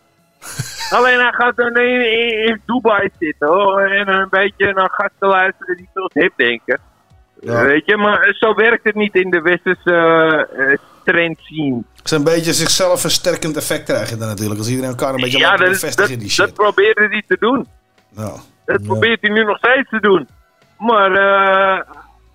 Alleen 0.89 1.19
hij 1.19 1.31
gaat 1.31 1.55
dan 1.55 1.77
in, 1.77 2.11
in, 2.11 2.45
in 2.47 2.61
Dubai 2.65 3.09
zitten 3.19 3.47
hoor. 3.47 3.81
En 3.81 4.07
een 4.07 4.27
beetje 4.29 4.73
naar 4.73 4.89
gasten 4.91 5.27
luisteren 5.27 5.77
die 5.77 5.89
zoals 5.93 6.13
hip 6.13 6.33
denken. 6.35 6.79
Ja. 7.41 7.63
Weet 7.65 7.85
je, 7.85 7.97
maar 7.97 8.35
zo 8.39 8.55
werkt 8.55 8.83
het 8.83 8.95
niet 8.95 9.15
in 9.15 9.29
de 9.29 9.41
westerse 9.41 9.93
eh, 10.55 10.71
eh, 10.71 10.79
trend 11.03 11.39
scene. 11.39 11.83
Het 11.95 12.05
is 12.05 12.11
een 12.11 12.23
beetje 12.23 12.53
zichzelf 12.53 13.01
versterkend 13.01 13.57
effect 13.57 13.83
krijg 13.83 14.09
je 14.09 14.17
dan 14.17 14.27
natuurlijk. 14.27 14.59
Als 14.59 14.69
iedereen 14.69 14.89
elkaar 14.89 15.13
een 15.13 15.21
beetje 15.21 15.37
Ja, 15.37 15.49
laat 15.49 15.57
dat, 15.57 15.67
bevestigen 15.67 15.97
dat, 15.97 16.09
in 16.09 16.19
die 16.19 16.29
shit. 16.29 16.45
dat 16.45 16.53
probeerde 16.53 17.07
hij 17.07 17.23
te 17.27 17.37
doen. 17.39 17.67
Ja. 18.15 18.31
Dat 18.73 18.83
probeert 18.83 19.21
hij 19.21 19.29
nu 19.29 19.43
nog 19.43 19.57
steeds 19.57 19.89
te 19.89 19.99
doen. 19.99 20.27
Maar 20.77 21.11
eh, 21.11 21.81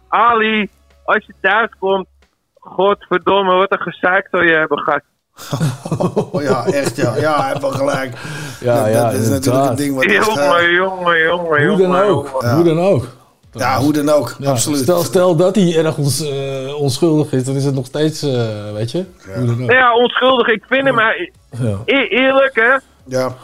Ali, 0.08 0.68
als 1.04 1.24
je 1.26 1.34
thuis 1.40 1.70
komt, 1.78 2.06
godverdomme, 2.54 3.54
wat 3.54 3.72
een 3.72 3.78
gezeik 3.92 4.28
zou 4.30 4.46
je 4.46 4.52
hebben 4.56 4.78
gehad. 4.78 5.02
Oh, 6.32 6.42
ja, 6.42 6.64
echt 6.64 6.96
ja. 6.96 7.16
Ja, 7.16 7.36
hij 7.40 7.48
heeft 7.48 7.60
wel 7.60 7.70
gelijk. 7.70 8.16
Ja, 8.60 8.84
dat, 8.84 8.92
ja, 8.92 9.04
dat 9.10 9.12
is 9.20 9.28
natuurlijk 9.28 9.64
een 9.70 9.76
ding 9.76 9.94
wat. 9.94 10.04
Jongen, 10.04 10.58
eh, 10.58 10.72
jongen, 10.74 11.22
jongen, 11.22 11.46
Hoe 11.48 11.60
jongen. 11.78 11.90
dan 11.90 12.00
ook. 12.00 12.28
jongen. 12.42 12.54
Hoe 12.54 12.64
dan 12.64 12.78
ook. 12.80 13.06
Ja, 13.52 13.78
hoe 13.78 13.92
dan 13.92 14.08
ook. 14.08 14.34
Ja, 14.38 14.50
Absoluut. 14.50 14.78
Stel, 14.82 15.02
stel 15.02 15.36
dat 15.36 15.54
hij 15.54 15.76
ergens 15.84 16.30
eh, 16.30 16.74
onschuldig 16.80 17.32
is, 17.32 17.44
dan 17.44 17.54
is 17.54 17.64
het 17.64 17.74
nog 17.74 17.86
steeds, 17.86 18.22
eh, 18.22 18.72
weet 18.72 18.90
je? 18.90 19.04
Hoe 19.36 19.46
dan 19.46 19.62
ook. 19.62 19.70
Ja, 19.70 19.94
onschuldig. 19.94 20.46
Ik 20.48 20.64
vind 20.68 20.84
hem, 20.84 20.94
maar 20.94 21.30
Ja. 21.50 21.76
e- 21.84 22.06
eerlijk 22.08 22.54
hè. 22.54 22.74
Ja. 23.18 23.34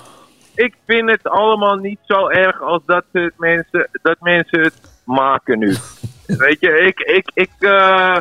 Ik 0.61 0.75
vind 0.87 1.11
het 1.11 1.29
allemaal 1.29 1.77
niet 1.77 1.99
zo 2.03 2.29
erg 2.29 2.63
als 2.63 2.83
dat, 2.87 3.05
het 3.13 3.33
mensen, 3.37 3.89
dat 4.03 4.17
mensen 4.21 4.61
het 4.61 5.03
maken 5.05 5.59
nu. 5.59 5.75
Weet 6.45 6.61
je, 6.61 6.79
ik, 6.79 6.99
ik, 6.99 7.31
ik, 7.35 7.51
eh, 7.59 8.19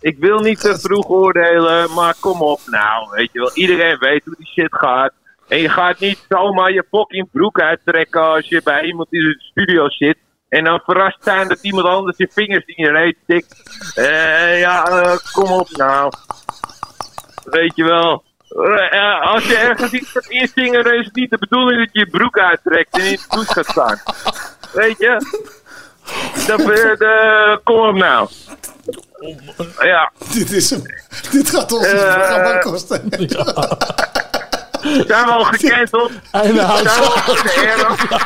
ik 0.00 0.18
wil 0.18 0.38
niet 0.38 0.60
te 0.60 0.78
vroeg 0.78 1.08
oordelen, 1.08 1.94
maar 1.94 2.14
kom 2.20 2.40
op 2.42 2.60
nou. 2.66 3.08
Weet 3.10 3.32
je 3.32 3.38
wel, 3.38 3.54
iedereen 3.54 3.98
weet 3.98 4.24
hoe 4.24 4.34
die 4.38 4.46
shit 4.46 4.74
gaat. 4.74 5.12
En 5.48 5.58
je 5.58 5.68
gaat 5.68 5.98
niet 5.98 6.26
zomaar 6.28 6.72
je 6.72 6.84
fucking 6.90 7.28
broek 7.32 7.60
uittrekken 7.60 8.22
als 8.22 8.48
je 8.48 8.60
bij 8.64 8.82
iemand 8.82 9.12
in 9.12 9.24
de 9.24 9.40
studio 9.40 9.88
zit. 9.88 10.18
En 10.48 10.64
dan 10.64 10.80
verrast 10.84 11.22
zijn 11.22 11.48
dat 11.48 11.62
iemand 11.62 11.86
anders 11.86 12.16
je 12.16 12.28
vingers 12.32 12.64
in 12.64 12.84
je 12.84 12.90
reet 12.90 13.16
stikt. 13.22 13.62
Eh, 13.94 14.60
ja, 14.60 14.84
eh, 14.84 15.16
kom 15.32 15.50
op 15.52 15.68
nou. 15.70 16.12
Weet 17.44 17.76
je 17.76 17.84
wel. 17.84 18.28
Eh, 18.50 18.92
eh, 18.92 19.32
als 19.32 19.46
je 19.46 19.56
ergens 19.56 19.92
iets 19.92 20.10
gaat 20.10 20.26
inzingen, 20.28 20.84
dan 20.84 20.92
is 20.92 21.04
het 21.04 21.14
niet 21.14 21.30
de 21.30 21.38
bedoeling 21.38 21.84
dat 21.84 21.88
je 21.92 21.98
je 21.98 22.10
broek 22.10 22.38
uittrekt 22.38 22.98
en 22.98 23.04
in 23.04 23.12
de 23.12 23.24
douche 23.28 23.52
gaat 23.52 23.66
staan. 23.66 24.00
Weet 24.72 24.98
je? 24.98 25.38
Dat, 26.46 26.60
eh, 26.60 26.66
de, 26.66 27.60
kom 27.64 27.88
op 27.88 27.94
nou. 27.94 28.28
Ja. 29.78 30.12
Dit, 30.32 30.50
is 30.50 30.70
hem. 30.70 30.82
Dit 31.30 31.50
gaat 31.50 31.72
ons 31.72 31.88
programma 31.88 32.58
kosten. 32.58 33.08
Zijn 34.82 35.24
we 35.24 35.30
al 35.30 35.44
gecanceld? 35.44 36.10
Einde 36.30 36.54
Zijn 36.54 36.66
hout. 36.66 36.82
we 36.82 36.90
al 37.00 37.36
in 37.36 37.42
de 37.42 38.20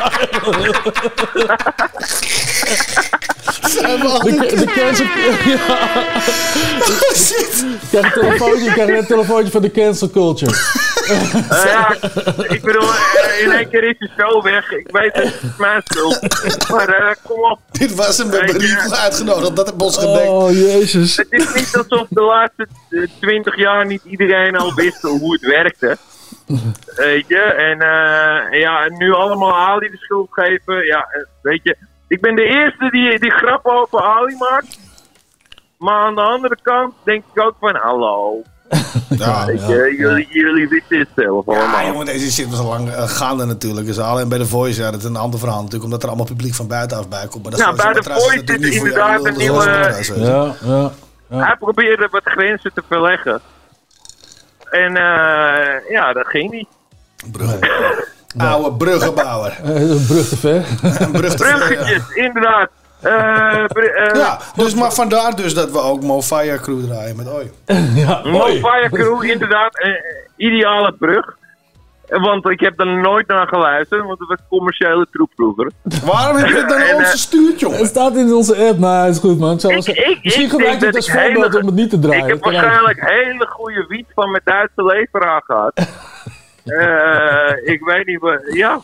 Zijn 3.68 4.00
we 4.00 4.08
al 4.08 4.18
De, 4.20 4.36
de 4.56 4.64
cancel... 4.64 5.04
Ja. 5.44 6.02
Ik 7.80 7.90
krijg 7.90 8.04
een 8.14 8.20
telefoontje, 8.20 8.66
ik 8.66 8.72
krijg 8.72 8.98
een 8.98 9.06
telefoontje 9.06 9.50
van 9.50 9.62
de 9.62 9.70
cancel 9.70 10.10
culture. 10.10 10.52
Eh, 11.04 11.64
ja, 11.64 11.96
ik 12.48 12.62
bedoel, 12.62 12.82
eh, 12.82 13.40
in 13.42 13.52
één 13.52 13.68
keer 13.70 13.84
is 13.84 13.98
de 13.98 14.10
show 14.18 14.42
weg. 14.44 14.70
Ik 14.72 14.88
weet 14.90 15.14
het, 15.14 15.24
het 15.24 15.32
is 15.42 15.56
mijn 15.58 15.80
schuld. 15.84 16.20
Maar 16.70 16.88
eh, 16.88 17.14
kom 17.22 17.40
op. 17.50 17.58
Dit 17.72 17.94
was 17.94 18.18
hem, 18.18 18.30
je- 18.32 18.38
Rico 18.58 18.94
uitgenodigd. 18.94 19.56
Dat 19.56 19.66
heb 19.66 19.80
ons 19.82 19.96
gedekt. 19.98 20.28
Oh, 20.28 20.50
jezus. 20.52 21.16
Het 21.16 21.26
is 21.30 21.46
niet 21.54 21.76
alsof 21.76 22.06
de 22.10 22.20
laatste 22.22 22.68
twintig 23.20 23.56
jaar 23.56 23.86
niet 23.86 24.02
iedereen 24.04 24.56
al 24.56 24.74
wist 24.74 25.02
hoe 25.02 25.32
het 25.32 25.42
werkte. 25.42 25.96
Weet 26.96 27.24
je, 27.28 27.40
en 27.40 27.80
eh, 27.80 28.60
ja, 28.60 28.84
en 28.84 28.96
nu 28.96 29.12
allemaal 29.14 29.54
Ali 29.56 29.90
de 29.90 29.96
schuld 29.96 30.28
geven. 30.30 30.84
Ja, 30.84 30.98
eh, 31.10 31.22
weet 31.42 31.60
je, 31.62 31.76
ik 32.08 32.20
ben 32.20 32.34
de 32.34 32.44
eerste 32.44 32.90
die, 32.90 33.18
die 33.20 33.30
grappen 33.30 33.72
over 33.80 34.00
Ali 34.02 34.36
maakt. 34.38 34.78
Maar 35.78 35.94
aan 36.06 36.14
de 36.14 36.20
andere 36.20 36.56
kant 36.62 36.94
denk 37.04 37.24
ik 37.34 37.42
ook 37.42 37.54
van, 37.60 37.76
hallo. 37.76 38.42
Ja, 39.08 39.46
Weet 39.46 39.66
je, 39.66 39.94
jullie, 39.98 40.28
jullie 40.30 40.68
wisten 40.68 40.98
het 40.98 41.08
zelf 41.16 41.46
Ja, 41.46 41.52
allemaal. 41.58 41.86
jongen, 41.86 42.06
deze 42.06 42.32
shit 42.32 42.50
was 42.50 42.58
al 42.58 42.66
lang 42.66 42.90
eh, 42.90 43.08
gaande 43.08 43.44
natuurlijk. 43.44 43.86
Dus 43.86 43.98
alleen 43.98 44.28
bij 44.28 44.38
de 44.38 44.46
Voice, 44.46 44.80
ja, 44.80 44.90
dat 44.90 45.00
is 45.00 45.06
een 45.06 45.16
ander 45.16 45.38
verhaal 45.38 45.56
natuurlijk. 45.56 45.84
Omdat 45.84 46.02
er 46.02 46.08
allemaal 46.08 46.26
publiek 46.26 46.54
van 46.54 46.68
buitenaf 46.68 47.08
bij 47.08 47.26
komt. 47.30 47.42
Maar 47.42 47.50
dat 47.50 47.60
is 47.60 47.66
Nou, 47.66 47.76
bij 47.76 47.92
de 47.92 48.02
Voice 48.20 48.68
is 48.68 48.76
inderdaad 48.76 49.24
een 49.24 49.36
nieuwe- 49.36 49.64
je. 50.02 50.20
Ja, 50.20 50.54
ja. 50.64 50.90
Hij 51.28 51.56
probeerde 51.58 52.08
wat 52.10 52.22
grenzen 52.24 52.72
te 52.74 52.82
verleggen. 52.88 53.40
En 54.74 54.96
eh, 54.96 55.90
ja, 55.90 56.12
dat 56.12 56.26
ging 56.26 56.50
niet. 56.50 56.68
Oude 58.38 58.72
bruggenbouwer. 58.76 59.56
Eh, 59.64 59.90
Een 59.90 60.06
brug 60.06 60.28
te 60.28 60.36
ver. 60.36 60.64
Een 60.82 61.10
brug 61.12 61.34
te 61.34 61.44
ver, 61.44 61.48
ja. 61.58 61.66
Bruggetjes, 61.66 62.02
inderdaad. 62.14 62.70
Eh, 63.00 63.64
Ja, 64.14 64.38
dus 64.56 64.74
maar 64.74 64.92
vandaar 64.92 65.36
dus 65.36 65.54
dat 65.54 65.70
we 65.70 65.80
ook 65.80 66.02
Mo 66.02 66.22
Fire 66.22 66.60
Crew 66.60 66.84
draaien 66.86 67.16
met 67.16 67.28
Oi. 67.32 67.50
ja, 68.04 68.20
Mo 68.24 68.46
Fire 68.46 68.88
Crew, 68.90 69.24
inderdaad. 69.24 69.78
ideale 70.36 70.92
brug. 70.92 71.36
Eh, 72.08 72.22
Want 72.22 72.48
ik 72.48 72.60
heb 72.60 72.80
er 72.80 72.86
nooit 72.86 73.26
naar 73.26 73.46
geluisterd, 73.48 74.04
want 74.04 74.18
het 74.18 74.28
was 74.28 74.38
commerciële 74.48 75.06
troep 75.10 75.30
vroeger. 75.36 75.70
Waarom 76.04 76.36
heb 76.36 76.46
je 76.48 76.54
het 76.54 76.68
dan 76.68 76.80
ons 76.82 77.04
eh, 77.04 77.10
gestuurd, 77.10 77.60
jongen? 77.60 77.78
Het 77.78 77.86
staat 77.86 78.16
in 78.16 78.32
onze 78.32 78.56
app, 78.68 78.78
maar 78.78 79.08
is 79.08 79.18
goed, 79.18 79.38
man. 79.38 79.56
Ik 79.56 79.62
Misschien 80.22 80.44
ik 80.44 80.50
gebruik 80.50 80.80
je 80.80 80.86
het 80.86 80.96
als 80.96 81.10
voorbeeld 81.10 81.44
hele- 81.44 81.60
om 81.60 81.66
het 81.66 81.74
niet 81.74 81.90
te 81.90 81.98
draaien. 81.98 82.24
Ik 82.24 82.30
heb 82.30 82.44
waarschijnlijk 82.44 83.10
hele 83.10 83.46
goede 83.46 83.84
wiet 83.88 84.06
van 84.14 84.30
mijn 84.30 84.42
Duitse 84.44 84.84
leveraar 84.84 85.42
gehad. 85.44 85.72
Eh, 86.64 87.50
ik 87.72 87.84
weet 87.84 88.06
niet 88.06 88.20
wat. 88.20 88.40
Ja. 88.52 88.80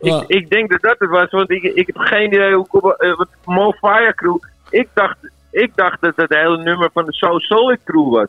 Ja. 0.00 0.20
Ik, 0.20 0.28
ik 0.28 0.50
denk 0.50 0.70
dat 0.70 0.80
dat 0.80 0.96
het 0.98 1.10
was, 1.10 1.30
want 1.30 1.50
ik, 1.50 1.62
ik 1.62 1.86
heb 1.86 1.96
geen 1.98 2.26
idee 2.26 2.54
hoe. 2.54 2.66
kom- 2.66 2.90
eh, 2.92 3.16
wat 3.16 3.28
Mo 3.44 3.72
Fire 3.72 4.14
Crew. 4.14 4.36
Ik 4.70 4.88
dacht, 4.94 5.16
ik 5.50 5.72
dacht 5.74 6.00
dat 6.00 6.12
het 6.16 6.34
hele 6.34 6.56
nummer 6.62 6.90
van 6.92 7.04
de 7.04 7.12
So 7.12 7.38
Solid 7.38 7.80
Crew 7.84 8.12
was. 8.12 8.26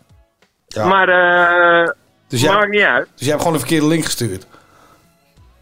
Ja. 0.67 0.85
Maar 0.85 1.09
eh 1.09 1.89
Dus 2.31 2.41
jij- 2.41 2.53
maakt 2.53 2.69
niet 2.69 2.81
uit. 2.81 3.07
Dus 3.15 3.19
jij 3.21 3.29
hebt 3.29 3.39
gewoon 3.41 3.53
een 3.53 3.59
verkeerde 3.59 3.87
link 3.87 4.05
gestuurd. 4.05 4.45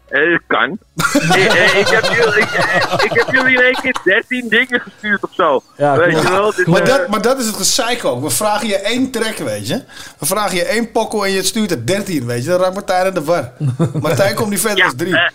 Eh, 0.08 0.32
Het 0.32 0.42
kan. 0.46 0.78
ik, 0.94 1.22
eh, 1.32 1.78
ik, 1.78 1.88
heb 1.88 2.04
jullie, 2.04 2.40
ik, 2.40 2.50
eh, 2.52 3.04
ik 3.04 3.12
heb 3.12 3.28
jullie 3.32 3.56
in 3.56 3.62
één 3.64 3.80
keer 3.80 3.96
13 4.04 4.48
dingen 4.48 4.80
gestuurd 4.80 5.22
of 5.22 5.30
zo. 5.32 5.62
Ja, 5.76 5.96
weet 5.96 6.08
klopt. 6.08 6.26
je 6.26 6.32
wel? 6.32 6.52
Dus, 6.54 6.64
Maar 6.66 6.80
eh, 6.80 6.86
dat, 6.86 7.08
maar 7.08 7.22
dat 7.22 7.38
is 7.38 7.46
het 7.46 7.56
gezeik 7.56 8.04
ook. 8.04 8.22
We 8.22 8.30
vragen 8.30 8.66
je 8.68 8.76
één 8.78 9.10
track, 9.10 9.36
weet 9.36 9.68
je. 9.68 9.82
We 10.18 10.26
vragen 10.26 10.56
je 10.56 10.64
één 10.64 10.90
pokkel 10.92 11.24
en 11.26 11.32
je 11.32 11.42
stuurt 11.42 11.70
er 11.70 11.86
13, 11.86 12.26
weet 12.26 12.44
je. 12.44 12.50
Dan 12.50 12.60
raakt 12.60 12.74
Martijn 12.74 13.06
in 13.06 13.14
de 13.14 13.24
war. 13.24 13.52
Martijn 14.02 14.34
komt 14.34 14.50
niet 14.50 14.60
verder 14.60 14.84
als 14.84 14.94
drie. 14.96 15.16
eh, 15.16 15.28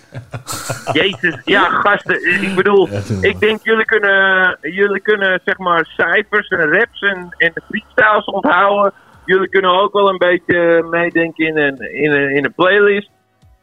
Jezus, 0.93 1.41
ja, 1.45 1.69
gasten. 1.69 2.41
Ik 2.43 2.55
bedoel, 2.55 2.89
ik 3.21 3.39
denk 3.39 3.59
jullie 3.63 3.85
kunnen, 3.85 4.57
jullie 4.61 5.01
kunnen 5.01 5.41
zeg 5.45 5.57
maar 5.57 5.85
cijfers 5.97 6.47
en 6.47 6.71
raps 6.71 6.99
en, 7.01 7.35
en 7.37 7.53
freestyles 7.69 8.25
onthouden. 8.25 8.93
Jullie 9.25 9.49
kunnen 9.49 9.81
ook 9.81 9.93
wel 9.93 10.09
een 10.09 10.17
beetje 10.17 10.87
meedenken 10.89 11.45
in 11.45 11.57
een, 11.57 11.93
in 11.93 12.11
een, 12.11 12.35
in 12.35 12.45
een 12.45 12.53
playlist. 12.53 13.09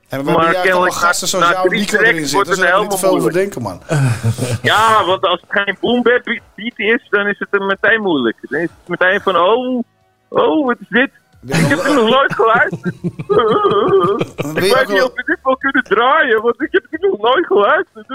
En 0.09 0.25
we 0.25 0.31
hebben 0.31 0.53
juist 0.53 0.71
allemaal 0.71 0.91
gasten 0.91 1.29
zoals 1.29 1.49
jou 1.49 1.69
Nico 1.69 1.99
erin 1.99 2.27
zitten. 2.27 2.49
Dus 2.49 2.59
daar 2.59 2.71
hebben 2.71 2.89
niet 2.89 2.99
veel 2.99 3.17
over 3.17 3.33
denken, 3.33 3.63
man. 3.63 3.81
Ja, 4.63 5.05
want 5.05 5.27
als 5.27 5.41
het 5.41 5.63
geen 5.65 5.77
boombap 5.81 6.23
beat 6.55 6.79
is, 6.79 7.07
dan 7.11 7.27
is 7.27 7.39
het 7.39 7.61
meteen 7.61 8.01
moeilijk. 8.01 8.37
Dan 8.41 8.61
is 8.61 8.69
het 8.69 8.89
meteen 8.99 9.21
van, 9.21 9.37
oh, 9.37 9.83
oh, 10.29 10.67
wat 10.67 10.77
is 10.81 10.89
dit? 10.89 11.11
Ik 11.47 11.55
heb 11.55 11.83
het 11.83 11.95
nog 11.95 12.09
nooit 12.11 12.35
geluisterd. 12.35 12.95
ik 14.65 14.73
weet 14.75 14.89
niet 14.89 15.03
of 15.03 15.13
we 15.15 15.23
dit 15.27 15.39
wel 15.43 15.57
kunnen 15.57 15.83
draaien, 15.83 16.43
want 16.43 16.63
ik 16.63 16.69
heb 16.71 16.87
het 16.91 17.01
nog 17.01 17.21
nooit 17.21 17.47
geluisterd. 17.47 18.09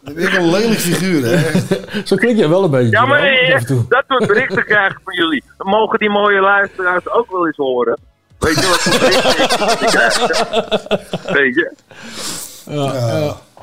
Dat 0.00 0.16
is 0.16 0.36
een 0.36 0.50
lelijk 0.50 0.80
figuur, 0.80 1.24
hè? 1.24 1.60
Zo 2.08 2.16
klink 2.16 2.38
jij 2.38 2.48
wel 2.48 2.64
een 2.64 2.70
beetje. 2.70 2.90
Ja, 2.90 3.06
maar 3.06 3.20
dat 3.88 4.04
soort 4.08 4.26
berichten 4.26 4.64
krijg 4.64 4.92
ik 4.92 4.98
van 5.04 5.14
jullie. 5.14 5.42
Dan 5.58 5.66
mogen 5.66 5.98
die 5.98 6.10
mooie 6.10 6.40
luisteraars 6.40 7.08
ook 7.10 7.30
wel 7.30 7.46
eens 7.46 7.56
horen. 7.56 7.98
Weet 8.38 8.60
je 8.60 8.66
wat 8.66 8.80
voor 8.80 9.00
berichten 9.00 9.80
ik 9.80 9.86
krijg? 9.86 10.18
Weet 11.32 11.54
je? 11.54 11.72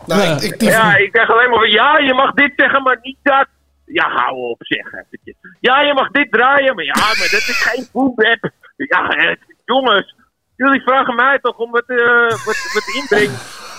Nou, 0.05 0.21
ik, 0.21 0.41
ik, 0.41 0.61
Ja, 0.61 0.95
ik 0.97 1.11
krijg 1.11 1.31
alleen 1.31 1.49
maar 1.49 1.59
van, 1.59 1.69
ja, 1.69 1.97
je 1.97 2.13
mag 2.13 2.33
dit 2.33 2.53
zeggen, 2.55 2.83
maar 2.83 2.99
niet 3.01 3.17
dat. 3.23 3.47
Ja, 3.93 4.09
hou 4.09 4.35
op, 4.35 4.57
zeg 4.59 4.85
eventjes. 4.85 5.35
Ja, 5.59 5.81
je 5.81 5.93
mag 5.93 6.11
dit 6.11 6.31
draaien, 6.31 6.75
maar 6.75 6.83
ja, 6.83 6.93
maar 6.95 7.29
dat 7.31 7.47
is 7.53 7.61
geen 7.61 7.87
boebap. 7.91 8.49
Ja, 8.77 9.09
eh, 9.09 9.35
jongens, 9.65 10.15
jullie 10.55 10.81
vragen 10.81 11.15
mij 11.15 11.39
toch 11.39 11.57
om 11.57 11.71
wat, 11.71 11.83
eh 11.85 12.29
wat, 12.29 12.71
wat 12.73 12.91
inbreng. 12.93 13.31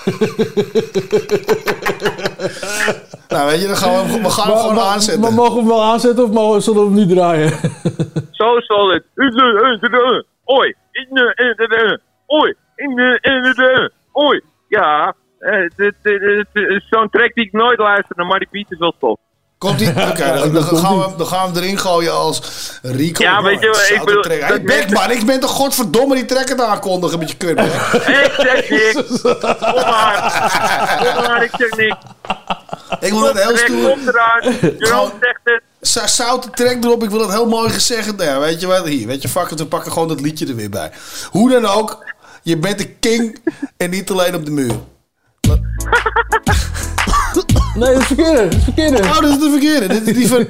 nou, 3.28 3.50
weet 3.50 3.60
je, 3.60 3.66
dan 3.66 3.76
gaan 3.76 4.06
we, 4.06 4.20
we 4.22 4.30
gaan 4.30 4.48
hem 4.48 4.58
gewoon 4.58 4.78
aanzetten. 4.78 5.22
Maar 5.22 5.32
mogen 5.32 5.52
we 5.52 5.58
hem 5.58 5.68
wel 5.68 5.82
aanzetten 5.82 6.24
of 6.24 6.30
mogen, 6.30 6.62
zullen 6.62 6.80
we 6.80 6.86
hem 6.86 6.96
niet 6.98 7.08
draaien? 7.16 7.50
Zo 8.40 8.60
zal 8.60 8.88
het. 8.88 9.04
Oi, 10.44 10.74
in 10.92 11.06
de, 11.10 11.32
in 11.36 11.54
de, 11.56 12.00
oi, 12.26 12.54
in 12.76 12.94
de, 12.94 13.18
in 13.20 13.42
de, 13.42 13.92
oi. 14.12 14.40
Ja, 14.68 15.14
eh, 15.38 15.68
zo'n 16.90 17.10
track 17.10 17.34
die 17.34 17.44
ik 17.44 17.52
nooit 17.52 17.78
luister, 17.78 18.26
maar 18.26 18.38
die 18.38 18.48
beat 18.50 18.70
is 18.70 18.78
wel 18.78 18.94
tof. 18.98 19.18
Komt 19.62 19.78
die? 19.78 19.88
Oké, 20.10 20.32
dan, 20.34 20.52
dan 20.52 20.78
gaan 20.78 20.98
we, 20.98 21.08
dan 21.16 21.26
gaan 21.26 21.52
we 21.52 21.54
hem 21.54 21.64
erin 21.64 21.78
gooien 21.78 22.12
als 22.12 22.42
Rico. 22.82 23.22
Ja, 23.22 23.42
weet 23.42 23.60
je 23.60 23.66
wel, 23.66 23.98
ik 23.98 24.04
bedoel, 24.04 24.22
dat 24.22 24.60
Hey, 24.64 24.88
man, 24.90 25.10
ik 25.10 25.26
ben 25.26 25.40
toch 25.40 25.50
godverdomme 25.50 26.14
die 26.14 26.24
trekker 26.24 26.56
te 26.56 26.64
aankondigen 26.64 27.18
met 27.18 27.30
je 27.30 27.36
kut, 27.36 27.58
hè? 27.58 27.64
Ik 28.22 28.32
zeg 28.36 28.70
niks. 28.70 29.20
Kom 29.20 29.74
maar. 29.74 31.12
Kom 31.14 31.24
maar, 31.24 31.42
ik 31.42 31.50
zeg 31.58 31.76
niks. 31.76 31.96
Ik 33.00 33.10
wil 33.12 33.22
het 33.22 33.42
heel 33.42 33.56
stoer. 33.56 33.96
eraan. 34.06 34.56
Jeroen 34.78 35.10
zegt 35.20 35.40
het. 35.44 36.10
Zoute 36.10 36.50
track 36.50 36.84
erop, 36.84 37.02
ik 37.02 37.10
wil 37.10 37.20
het 37.20 37.30
heel 37.30 37.48
mooi 37.48 37.70
gezegd. 37.70 38.16
Nou, 38.16 38.30
ja, 38.30 38.38
weet 38.38 38.60
je 38.60 38.66
wat? 38.66 38.86
Hier, 38.86 39.06
weet 39.06 39.22
je, 39.22 39.28
fuck 39.28 39.50
het, 39.50 39.58
we 39.58 39.66
pakken 39.66 39.92
gewoon 39.92 40.08
dat 40.08 40.20
liedje 40.20 40.46
er 40.46 40.56
weer 40.56 40.70
bij. 40.70 40.90
Hoe 41.30 41.50
dan 41.50 41.66
ook, 41.66 42.04
je 42.42 42.58
bent 42.58 42.78
de 42.78 42.88
king 42.88 43.38
en 43.76 43.90
niet 43.90 44.10
alleen 44.10 44.34
op 44.34 44.44
de 44.44 44.50
muur. 44.50 44.74
Nee, 47.74 47.92
dat 47.92 48.00
is 48.00 48.06
verkeerde. 48.06 48.42
Dat 48.48 48.54
is 48.54 48.64
verkeerde. 48.64 48.98
Oh, 48.98 49.20
dat 49.20 49.30
is 49.30 49.38
de 49.38 49.50
verkeerde. 49.50 49.86
Dit 49.86 50.06
is 50.06 50.14
die 50.14 50.28
van... 50.28 50.38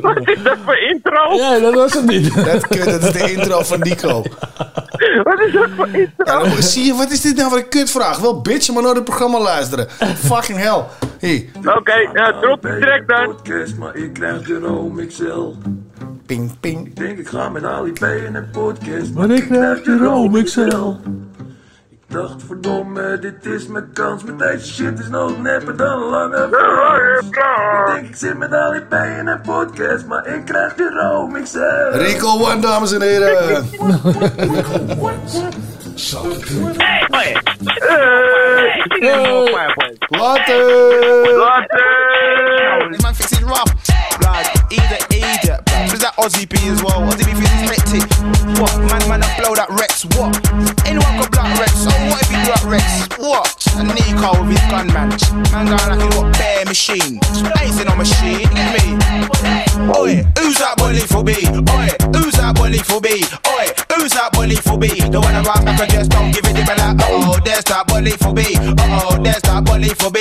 Wat 0.00 0.28
is 0.28 0.42
dat 0.42 0.56
voor 0.64 0.76
intro? 0.76 1.34
Ja, 1.36 1.58
dat 1.58 1.74
was 1.74 1.92
het 1.94 2.06
niet. 2.06 2.34
Dat, 2.44 2.66
kut, 2.66 2.84
dat 2.84 3.02
is 3.02 3.12
de 3.12 3.32
intro 3.32 3.62
van 3.62 3.80
Nico. 3.80 4.22
Wat 5.24 5.40
is 5.40 5.52
dat 5.52 5.68
voor 5.76 5.88
intro? 5.92 6.24
Ja, 6.24 6.38
dan 6.38 6.62
zie 6.62 6.84
je, 6.84 6.94
wat 6.94 7.10
is 7.10 7.20
dit 7.20 7.36
nou 7.36 7.48
voor 7.48 7.58
een 7.58 7.68
kutvraag? 7.68 8.18
Wel 8.18 8.40
bitchen, 8.40 8.74
maar 8.74 8.82
nooit 8.82 8.96
het 8.96 9.04
programma 9.04 9.40
luisteren. 9.40 9.88
Fucking 10.16 10.58
hell. 10.58 10.84
Hier. 11.18 11.44
Oké, 11.78 11.94
ja, 12.14 12.32
drop 12.40 12.62
de 12.62 12.78
track 12.80 13.08
dan. 13.08 13.34
podcast, 13.34 13.76
maar 13.76 13.96
ik 13.96 14.12
krijg 14.12 14.46
Jerome 14.46 15.06
XL. 15.06 15.52
Ping, 16.26 16.60
ping. 16.60 16.86
Ik 16.86 16.96
denk 16.96 17.18
ik 17.18 17.28
ga 17.28 17.48
met 17.48 17.64
Ali 17.64 17.92
B 17.92 18.02
in 18.02 18.34
een 18.34 18.50
podcast, 18.50 19.12
Maar 19.14 19.30
ik 19.30 19.46
krijg 19.48 19.84
Jerome 19.84 20.42
XL. 20.42 20.94
Ik 22.10 22.16
dacht 22.16 22.42
verdomme, 22.46 23.18
dit 23.18 23.46
is 23.46 23.66
mijn 23.66 23.92
kans, 23.92 24.24
maar 24.24 24.36
deze 24.36 24.72
shit 24.72 24.98
is 24.98 25.08
nog 25.08 25.38
nepper 25.38 25.76
dan 25.76 25.98
lange 25.98 26.48
Frans. 26.50 27.26
Ik 27.26 27.94
denk 27.94 28.08
ik 28.08 28.16
zit 28.16 28.38
met 28.38 28.52
Ali 28.52 28.80
B 28.80 28.92
in 28.92 29.26
een 29.26 29.40
podcast, 29.40 30.06
maar 30.06 30.26
ik 30.26 30.44
krijg 30.44 30.76
Jerome 30.76 31.42
XL. 31.42 31.58
Rico 31.92 32.28
One, 32.28 32.60
dames 32.60 32.92
en 32.92 33.02
heren. 33.02 33.68
Later. 40.08 40.60
This 42.90 43.02
man 43.02 43.14
thinks 43.14 43.30
he's 43.30 43.42
rough. 43.42 43.72
Blood, 44.18 44.46
he's 44.68 44.90
an 44.90 44.98
idiot. 45.08 45.64
There's 45.64 45.98
that 46.00 46.14
Aussie 46.16 46.46
B 46.48 46.54
as 46.54 46.82
well. 46.82 47.02
Aussie 47.02 47.34
B 47.34 47.42
thinks 47.44 47.79
hectic. 47.90 48.60
What? 48.60 48.78
Man, 48.78 49.08
man, 49.08 49.22
I 49.22 49.40
blow 49.40 49.54
that 49.54 49.70
Rex. 49.70 50.04
What? 50.16 50.36
Anyone 50.86 51.14
blow 51.16 51.30
that 51.34 51.58
Rex. 51.58 51.72
So 51.80 51.90
what 52.10 52.22
if 52.22 52.30
he 52.30 52.36
blow 52.44 52.54
that 52.54 52.64
Rex? 52.66 52.86
What? 53.18 53.48
And 53.78 53.88
Nico 53.94 54.30
with 54.42 54.58
his 54.58 54.64
gun, 54.70 54.86
man. 54.92 55.10
Man 55.52 55.66
going 55.66 55.88
like 55.88 56.02
he 56.02 56.08
got 56.10 56.32
bare 56.38 56.64
machine. 56.64 57.18
I 57.56 57.70
ain't 57.70 57.86
no 57.86 57.94
machine. 57.96 58.46
Get 58.50 58.68
me. 58.78 59.00
Oi, 59.96 60.22
who's 60.38 60.58
that 60.58 60.76
boy 60.76 60.98
for 61.08 61.24
B? 61.24 61.32
Oi, 61.48 61.88
who's 62.12 62.36
that 62.36 62.54
boy 62.54 62.72
for 62.84 63.00
B? 63.00 63.24
Oi, 63.48 63.66
who's 63.96 64.12
that 64.12 64.30
boy 64.32 64.50
for 64.60 64.76
B? 64.78 64.88
The 64.88 65.18
one 65.20 65.34
around 65.34 65.64
back 65.64 65.80
and 65.80 65.90
just 65.90 66.10
don't 66.10 66.30
give 66.30 66.44
it 66.44 66.54
the 66.54 66.64
like, 66.68 67.00
oh, 67.08 67.40
there's 67.44 67.64
that 67.64 67.86
boy 67.88 68.04
for 68.20 68.34
B. 68.34 68.44
Oh, 69.00 69.18
there's 69.22 69.42
that 69.42 69.64
boy 69.64 69.82
for 69.96 70.10
B. 70.10 70.20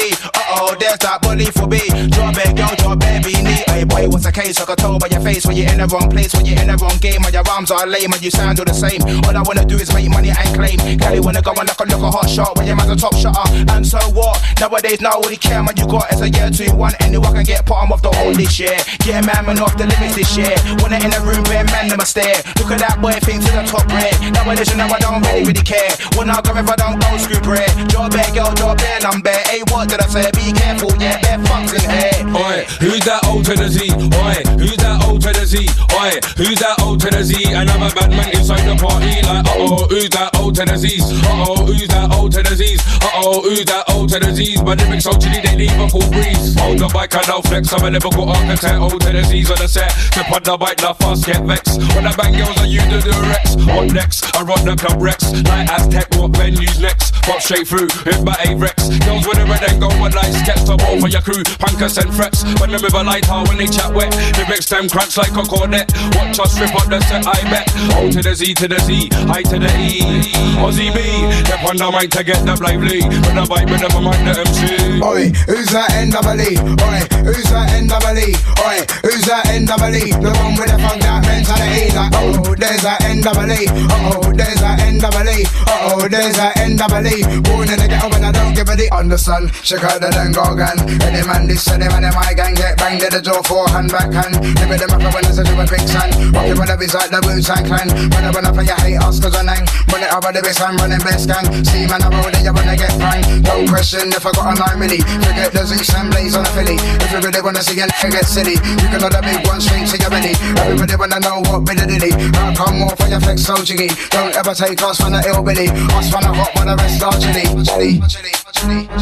Oh, 0.56 0.76
there's 0.80 0.98
that 1.00 1.22
boy 1.22 1.44
for 1.52 1.68
B. 1.68 1.78
Drop 2.10 2.38
it, 2.40 2.56
girl, 2.56 2.74
drop 2.80 3.04
it, 3.04 3.22
beanie. 3.26 3.64
Hey 3.70 3.84
boy, 3.84 4.08
what's 4.08 4.26
the 4.26 4.32
case? 4.32 4.60
I 4.60 4.66
can 4.66 4.78
tell 4.78 4.98
by 4.98 5.08
your 5.08 5.22
face 5.22 5.46
when 5.46 5.58
you're 5.58 5.70
in 5.70 5.78
the 5.78 5.88
wrong 5.88 6.10
place, 6.10 6.34
when 6.34 6.46
you're 6.46 6.60
in 6.60 6.68
the 6.68 6.78
wrong 6.78 6.98
game, 7.00 7.22
and 7.24 7.34
your 7.34 7.44
rhymes 7.60 7.72
are 7.72 7.88
lame 7.88 8.14
and 8.14 8.24
you 8.24 8.32
sound 8.32 8.60
all 8.60 8.66
the 8.66 8.74
same. 8.74 9.02
All 9.28 9.36
I 9.36 9.44
wanna 9.44 9.66
do 9.66 9.76
is 9.76 9.92
make 9.94 10.10
money 10.10 10.32
and 10.32 10.50
claim. 10.56 10.80
Kelly 11.00 11.20
wanna 11.20 11.42
go 11.42 11.52
and 11.52 11.68
look 11.68 11.80
a 11.80 11.84
look 11.84 12.02
a 12.02 12.12
hot 12.12 12.30
shot 12.30 12.56
when 12.56 12.68
your 12.68 12.76
man's 12.76 12.92
a 12.92 12.96
top 12.96 13.16
shotter. 13.16 13.44
And 13.76 13.86
so 13.86 14.00
what? 14.16 14.40
Nowadays, 14.60 15.02
nobody 15.02 15.36
care 15.36 15.62
man 15.62 15.76
you 15.76 15.88
got 15.88 16.12
is 16.14 16.22
a 16.22 16.30
year 16.30 16.50
two 16.50 16.72
one. 16.76 16.94
Anyone 17.02 17.34
can 17.34 17.44
get 17.44 17.66
bottom 17.66 17.92
of 17.92 18.02
the 18.02 18.12
hole 18.16 18.34
this 18.34 18.60
year. 18.60 18.78
A 19.10 19.22
man 19.26 19.60
off 19.60 19.76
the 19.76 19.90
limits 19.90 20.16
this 20.16 20.38
year. 20.38 20.56
Wanna 20.80 21.04
in 21.04 21.12
the 21.12 21.20
room, 21.26 21.44
bare 21.44 21.66
man 21.66 21.90
them 21.90 22.00
a 22.00 22.06
stare. 22.06 22.40
Look 22.62 22.72
at 22.72 22.80
that 22.80 23.02
boy, 23.02 23.12
thing 23.26 23.42
to 23.42 23.52
the 23.52 23.64
top 23.68 23.84
red. 23.92 24.16
Nowadays, 24.32 24.70
you 24.72 24.78
know 24.78 24.88
I 24.88 25.00
don't 25.00 25.20
really 25.28 25.52
really 25.52 25.66
care. 25.66 25.92
When 26.16 26.30
I 26.30 26.40
go 26.40 26.56
if 26.56 26.70
I 26.70 26.76
don't 26.78 27.02
go 27.02 27.18
screw 27.18 27.42
bread. 27.42 27.68
Drop 27.90 28.14
bare 28.14 28.32
girl, 28.32 28.54
drop 28.56 28.78
bare 28.78 29.02
number. 29.02 29.36
Hey, 29.50 29.66
what 29.68 29.90
did 29.90 30.00
I 30.00 30.08
say? 30.08 30.32
Be 30.32 30.54
careful, 30.54 30.94
yeah, 31.02 31.20
bare 31.20 31.42
fucks 31.44 31.76
in 31.76 31.84
here. 31.92 32.24
Oi, 32.32 32.64
who's 32.80 33.04
that 33.04 33.26
old 33.28 33.44
to 33.46 33.54
the 33.58 33.68
Z? 33.68 33.92
Oi, 33.92 34.40
who's 34.62 34.78
that 34.78 35.04
old 35.04 35.20
to 35.26 35.32
the 35.34 35.44
Z? 35.44 35.68
Oi, 35.98 36.12
who's 36.38 36.60
that 36.62 36.80
old 36.80 37.02
to 37.02 37.10
the 37.10 37.24
Z? 37.26 37.49
Another 37.56 37.94
bad 37.96 38.10
man 38.12 38.30
inside 38.36 38.64
the 38.68 38.76
party, 38.76 39.22
like, 39.26 39.46
uh 39.46 39.54
oh, 39.58 39.88
who's 39.90 40.10
that 40.10 40.30
O 40.36 40.52
to 40.52 40.66
the 40.66 40.78
Uh 41.26 41.46
oh, 41.48 41.66
who's 41.66 41.88
that 41.88 42.10
O 42.12 42.30
to 42.30 42.42
the 42.44 42.54
Uh 43.02 43.10
oh, 43.16 43.42
who's 43.42 43.66
that 43.66 43.84
O 43.90 44.08
to 44.08 44.20
the 44.20 44.32
Z's? 44.34 44.62
My 44.64 44.76
lyrics 44.76 45.04
so 45.04 45.14
chilly, 45.18 45.42
they 45.42 45.68
Liverpool 45.68 46.06
breeze. 46.12 46.56
Hold 46.60 46.80
the 46.80 46.88
bike, 46.94 47.14
and 47.16 47.24
I 47.24 47.28
don't 47.28 47.46
flex, 47.48 47.74
I'm 47.74 47.86
a 47.86 47.90
Liverpool 47.90 48.30
architect. 48.30 48.80
O 48.80 48.90
to 48.90 49.12
the 49.12 49.24
Z's 49.24 49.50
on 49.52 49.58
the 49.58 49.68
set. 49.68 49.92
Step 49.92 50.32
on 50.32 50.44
the 50.44 50.58
bike, 50.58 50.78
the 50.78 50.94
fast 50.94 51.26
get 51.26 51.42
vexed. 51.44 51.78
When 51.96 52.06
I 52.08 52.16
bang 52.16 52.34
girls, 52.38 52.58
I 52.58 52.66
use 52.66 52.88
the 52.88 53.00
Durex. 53.02 53.60
On 53.70 53.88
next, 53.88 54.26
I 54.36 54.42
run 54.42 54.66
the 54.66 54.76
club 54.76 55.02
Rex. 55.02 55.32
Like 55.50 55.70
Aztec, 55.70 56.08
what 56.16 56.32
venues 56.34 56.80
next? 56.80 57.14
Pop 57.24 57.42
straight 57.42 57.68
through, 57.68 57.90
hit 58.04 58.24
my 58.24 58.36
A-Rex. 58.46 58.90
Girls 59.06 59.26
with 59.28 59.38
a 59.38 59.46
red 59.46 59.64
and 59.70 59.82
go 59.82 59.88
one 60.00 60.12
night 60.12 60.32
sketch 60.32 60.66
to 60.66 60.74
all 60.74 61.00
for 61.00 61.08
your 61.08 61.22
crew. 61.22 61.44
Punkers 61.62 61.98
and 62.02 62.12
frets. 62.14 62.44
When 62.60 62.72
with 62.72 62.94
a 62.94 63.04
light 63.04 63.26
how 63.26 63.46
when 63.46 63.58
they 63.58 63.68
chat 63.68 63.94
wet. 63.94 64.10
Lyrics 64.38 64.68
them 64.70 64.90
crunch 64.90 65.18
like 65.18 65.36
a 65.36 65.44
cornet. 65.44 65.92
Watch 66.16 66.40
us 66.40 66.60
rip 66.60 66.74
up 66.76 66.90
the 66.90 67.00
set, 67.06 67.26
I 67.28 67.39
bet. 67.48 67.68
O 67.96 68.12
to 68.12 68.22
the 68.22 68.36
Z 68.36 68.54
to 68.56 68.68
the 68.68 68.80
Z, 68.80 69.10
I 69.32 69.42
to 69.44 69.58
the 69.60 69.72
E. 69.80 70.32
Aussie 70.60 70.92
B, 70.94 71.00
step 71.46 71.64
on 71.64 71.78
the 71.78 71.88
mic 71.92 72.12
to 72.12 72.24
get 72.24 72.46
the 72.46 72.56
lively. 72.62 73.02
When 73.02 73.40
I 73.40 73.46
bite 73.48 73.68
them, 73.68 73.96
I 73.96 74.02
mic 74.04 74.20
the 74.28 74.34
MC. 74.44 75.02
Oi, 75.02 75.32
who's 75.48 75.72
that 75.72 75.90
NWE? 75.96 76.60
Oi, 76.60 77.00
who's 77.24 77.50
that 77.50 77.72
NWE? 77.80 78.28
Oi, 78.60 78.78
who's 79.02 79.26
that 79.26 79.48
NWE? 79.48 80.20
The 80.20 80.30
one 80.44 80.56
with 80.60 80.70
the 80.70 80.78
funk 80.84 81.02
that 81.02 81.24
mentality. 81.24 81.96
Like, 81.96 82.12
oh, 82.20 82.56
there's 82.56 82.84
that 82.84 83.00
NWE. 83.08 83.64
Oh, 83.90 84.32
there's 84.36 84.60
that 84.60 84.80
NWE. 84.84 85.48
Oh, 85.68 86.08
there's 86.08 86.36
that 86.36 86.56
NWE. 86.60 87.44
Born 87.48 87.70
in 87.70 87.80
the 87.80 87.88
ghetto 87.88 88.10
when 88.10 88.24
I 88.24 88.32
don't 88.32 88.54
give 88.54 88.68
a 88.68 88.76
dick. 88.76 88.92
Understand? 88.92 89.54
Check 89.64 89.84
out 89.84 90.02
the 90.02 90.10
then 90.12 90.34
go. 90.34 90.50
Any 90.50 91.26
man 91.26 91.48
this, 91.48 91.68
any 91.70 91.88
man 91.88 92.04
in 92.04 92.14
my 92.14 92.34
gang 92.34 92.54
get 92.56 92.78
banged 92.78 93.04
at 93.04 93.12
the 93.12 93.22
door 93.22 93.44
forehand, 93.44 93.92
backhand. 93.92 94.42
Never 94.60 94.78
them 94.78 94.92
up 94.92 95.14
when 95.14 95.24
to 95.24 95.32
a 95.32 95.66
big 95.68 95.86
son. 95.88 96.10
With 96.34 96.68
the 96.68 96.76
biz 96.78 96.94
like 96.94 97.10
the 97.10 97.22
Wu-Tang 97.30 97.66
Clan. 97.66 97.88
When 98.10 98.26
I 98.26 98.32
run 98.34 98.46
up 98.46 98.58
you 98.58 98.78
hate 98.82 98.98
us 98.98 99.22
cause 99.22 99.36
I 99.38 99.46
nang. 99.46 99.66
Run 99.94 100.02
it 100.02 100.12
over 100.14 100.34
the 100.34 100.42
best 100.42 100.62
I'm 100.62 100.78
running 100.78 101.00
best 101.06 101.30
gang. 101.30 101.46
See 101.66 101.86
man, 101.86 102.02
I'm 102.02 102.14
over 102.18 102.32
there, 102.34 102.42
you 102.42 102.54
wanna 102.54 102.76
get 102.76 102.90
pranked. 102.98 103.46
Don't 103.46 103.70
question 103.70 104.10
if 104.10 104.26
I 104.26 104.32
got 104.34 104.58
a 104.58 104.78
9 104.78 104.82
milli. 104.82 105.00
Forget 105.22 105.54
the 105.54 105.62
Zeus 105.66 105.94
and 105.94 106.10
Blaze 106.10 106.36
on 106.36 106.46
a 106.46 106.52
Philly. 106.58 106.76
If 106.76 107.12
you 107.14 107.20
really 107.22 107.42
wanna 107.42 107.62
see 107.62 107.78
a 107.80 107.86
nigga 107.86 108.10
get 108.10 108.26
silly, 108.26 108.58
you 108.58 108.88
can 108.90 109.00
the 109.00 109.22
big 109.22 109.46
one 109.46 109.62
straight 109.62 109.86
to 109.88 109.98
your 109.98 110.10
belly. 110.10 110.34
Everybody 110.58 110.96
wanna 110.98 111.20
know 111.22 111.38
what 111.46 111.66
bit 111.66 111.82
of. 111.82 111.90
I 111.90 112.54
come 112.56 112.84
off 112.84 112.98
for 112.98 113.08
your 113.08 113.22
flex 113.22 113.46
so 113.46 113.56
jiggy. 113.64 113.90
Don't 114.10 114.34
ever 114.36 114.54
take 114.54 114.82
us 114.82 114.98
from 114.98 115.14
the 115.14 115.22
ill 115.30 115.44
billy. 115.44 115.70
Us 115.94 116.10
from 116.10 116.26
the 116.26 116.34
hot 116.34 116.52
when 116.56 116.68
the 116.68 116.76
rest 116.76 117.04
are 117.04 117.14
chilly, 117.22 117.46
chilly. 117.64 118.02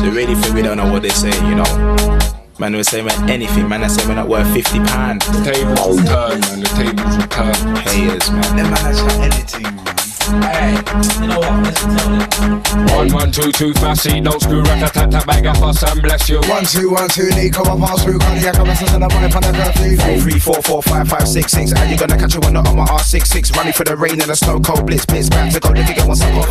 They 0.01 0.09
really 0.09 0.35
think 0.35 0.53
we 0.53 0.61
don't 0.61 0.77
know 0.77 0.91
what 0.91 1.01
they're 1.01 1.11
saying, 1.11 1.45
you 1.47 1.55
know. 1.55 2.36
Man, 2.59 2.75
we 2.75 2.83
say 2.83 3.03
man 3.03 3.29
anything, 3.29 3.69
man. 3.69 3.83
I 3.83 3.87
say 3.87 4.07
we're 4.07 4.15
not 4.15 4.27
worth 4.27 4.51
fifty 4.51 4.79
pound. 4.79 5.21
The 5.21 5.51
tables 5.51 5.79
will 5.79 5.97
turn, 6.05 6.39
man. 6.39 6.59
The 6.61 6.67
tables 6.69 7.17
will 7.17 7.27
turn. 7.27 7.75
Payers, 7.85 8.31
man. 8.31 8.55
Man 8.55 8.77
has 8.77 8.99
anything, 9.21 9.75
man. 9.75 10.16
Hey, 10.27 10.75
you 11.21 11.27
know 11.27 11.39
what? 11.39 11.63
Listen 11.63 11.89
to 11.95 12.03
this. 12.11 12.91
One, 12.91 13.09
one, 13.13 13.31
two, 13.31 13.51
two, 13.51 13.73
fussy. 13.75 14.19
Don't 14.19 14.41
screw 14.41 14.61
rat 14.61 14.79
tat 14.79 14.93
tat 14.93 15.11
tat 15.11 15.25
bag 15.25 15.45
of 15.45 15.57
fuss 15.57 15.83
and 15.83 16.01
bless 16.01 16.27
you. 16.27 16.41
One, 16.51 16.65
two, 16.65 16.91
one, 16.91 17.07
two, 17.07 17.29
Nico, 17.29 17.63
I 17.63 17.79
pass 17.79 18.03
through 18.03 18.19
cardiac 18.19 18.59
arrest 18.59 18.81
and 18.91 19.03
I'm 19.03 19.09
running 19.09 19.31
from 19.31 19.41
the 19.43 19.53
birthday. 19.53 19.95
Four, 19.95 20.17
three, 20.19 20.39
four, 20.39 20.61
four, 20.61 20.81
five, 20.81 21.07
five, 21.07 21.27
six, 21.27 21.53
six. 21.53 21.71
How 21.71 21.83
you 21.83 21.97
gonna 21.97 22.17
catch 22.17 22.35
a 22.35 22.41
winner 22.41 22.59
on 22.59 22.75
my 22.75 22.85
R66? 22.85 23.55
Running 23.55 23.73
for 23.73 23.85
the 23.85 23.95
rain 23.95 24.19
and 24.19 24.29
the 24.29 24.35
snow 24.35 24.59
cold 24.59 24.85
blitz. 24.85 25.05
Blitz 25.05 25.29
back 25.29 25.53
to 25.53 25.59
go, 25.61 25.69
nigga, 25.69 25.95
get 25.95 26.05
one 26.05 26.17
suck 26.17 26.33
off. 26.35 26.47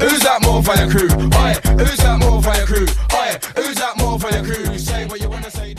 Who's 0.00 0.20
that 0.20 0.40
more 0.42 0.62
for 0.62 0.74
your 0.74 0.90
crew? 0.90 1.10
Oi, 1.12 1.52
who's 1.76 1.98
that 1.98 2.18
more 2.20 2.42
for 2.42 2.54
your 2.56 2.66
crew? 2.66 2.86
Oi, 3.12 3.36
who's 3.56 3.76
that 3.76 3.98
more 3.98 4.18
for 4.18 4.30
your 4.30 4.44
crew? 4.44 4.78
Say 4.78 5.04
what 5.06 5.20
you 5.20 5.28
wanna 5.28 5.50
say, 5.50 5.74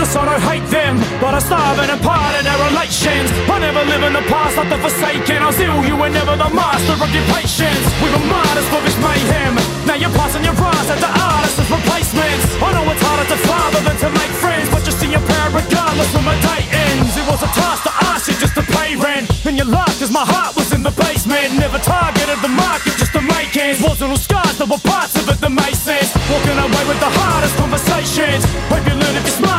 I 0.00 0.24
don't 0.24 0.40
hate 0.48 0.64
them, 0.72 0.96
but 1.20 1.36
I 1.36 1.40
starve 1.44 1.76
and 1.76 1.92
part 2.00 2.32
of 2.32 2.42
their 2.48 2.56
relations. 2.72 3.28
I 3.52 3.60
never 3.60 3.84
live 3.84 4.00
in 4.00 4.16
the 4.16 4.24
past 4.32 4.56
like 4.56 4.72
the 4.72 4.80
forsaken. 4.80 5.44
I 5.44 5.52
was 5.52 5.60
ill, 5.60 5.84
you 5.84 5.92
were 5.92 6.08
never 6.08 6.40
the 6.40 6.48
master 6.56 6.96
of 6.96 7.10
your 7.12 7.26
patience. 7.36 7.84
We 8.00 8.08
were 8.08 8.24
martyrs 8.24 8.64
for 8.72 8.80
this 8.80 8.96
mayhem. 8.96 9.60
Now 9.84 10.00
you're 10.00 10.14
passing 10.16 10.40
your 10.40 10.56
rise 10.56 10.88
at 10.88 11.04
the 11.04 11.12
artists 11.12 11.60
replacements. 11.68 12.42
I 12.64 12.68
know 12.72 12.88
it's 12.88 13.04
harder 13.04 13.28
to 13.28 13.38
father 13.44 13.80
than 13.84 13.96
to 14.00 14.08
make 14.16 14.32
friends, 14.40 14.72
but 14.72 14.88
you 14.88 14.92
see 14.96 15.12
your 15.12 15.20
pair 15.20 15.52
regardless 15.52 16.08
when 16.16 16.24
my 16.24 16.36
day 16.48 16.64
ends. 16.64 17.12
It 17.20 17.26
was 17.28 17.44
a 17.44 17.50
task 17.52 17.84
to 17.84 17.92
ask 18.08 18.24
you 18.24 18.40
just 18.40 18.56
to 18.56 18.64
pay 18.72 18.96
rent. 18.96 19.28
And 19.44 19.60
you 19.60 19.68
laughed 19.68 20.00
cause 20.00 20.08
my 20.08 20.24
heart 20.24 20.56
was 20.56 20.72
in 20.72 20.80
the 20.80 20.96
basement. 20.96 21.60
Never 21.60 21.76
targeted 21.76 22.40
the 22.40 22.48
market 22.48 22.96
just 22.96 23.12
to 23.12 23.20
make 23.20 23.52
ends. 23.52 23.84
Wasn't 23.84 24.08
all 24.08 24.16
scars, 24.16 24.56
there 24.56 24.66
were 24.66 24.80
parts 24.80 25.12
of 25.20 25.28
it 25.28 25.38
that 25.44 25.52
made 25.52 25.76
sense. 25.76 26.08
Walking 26.32 26.56
away 26.56 26.84
with 26.88 27.00
the 27.04 27.12
hardest 27.20 27.52
conversations. 27.60 28.48
Hope 28.72 28.88
you 28.88 28.96
learn 28.96 29.14
if 29.20 29.28
you 29.28 29.34
shouldn't 29.36 29.49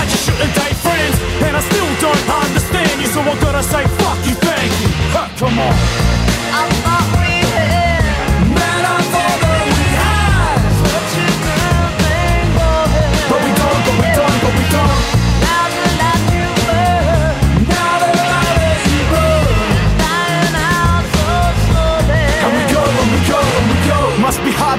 date 0.54 0.78
friends. 0.78 1.16
And 1.46 1.56
I 1.56 1.62
still 1.62 1.92
don't 2.00 2.26
understand 2.46 3.02
you, 3.02 3.08
so 3.08 3.22
I 3.22 3.34
gotta 3.40 3.64
say 3.64 3.84
fuck 4.02 4.18
you, 4.26 4.36
thank 4.36 4.72
you. 4.82 4.90
Huh, 5.14 5.28
come 5.38 5.60
on. 5.60 6.21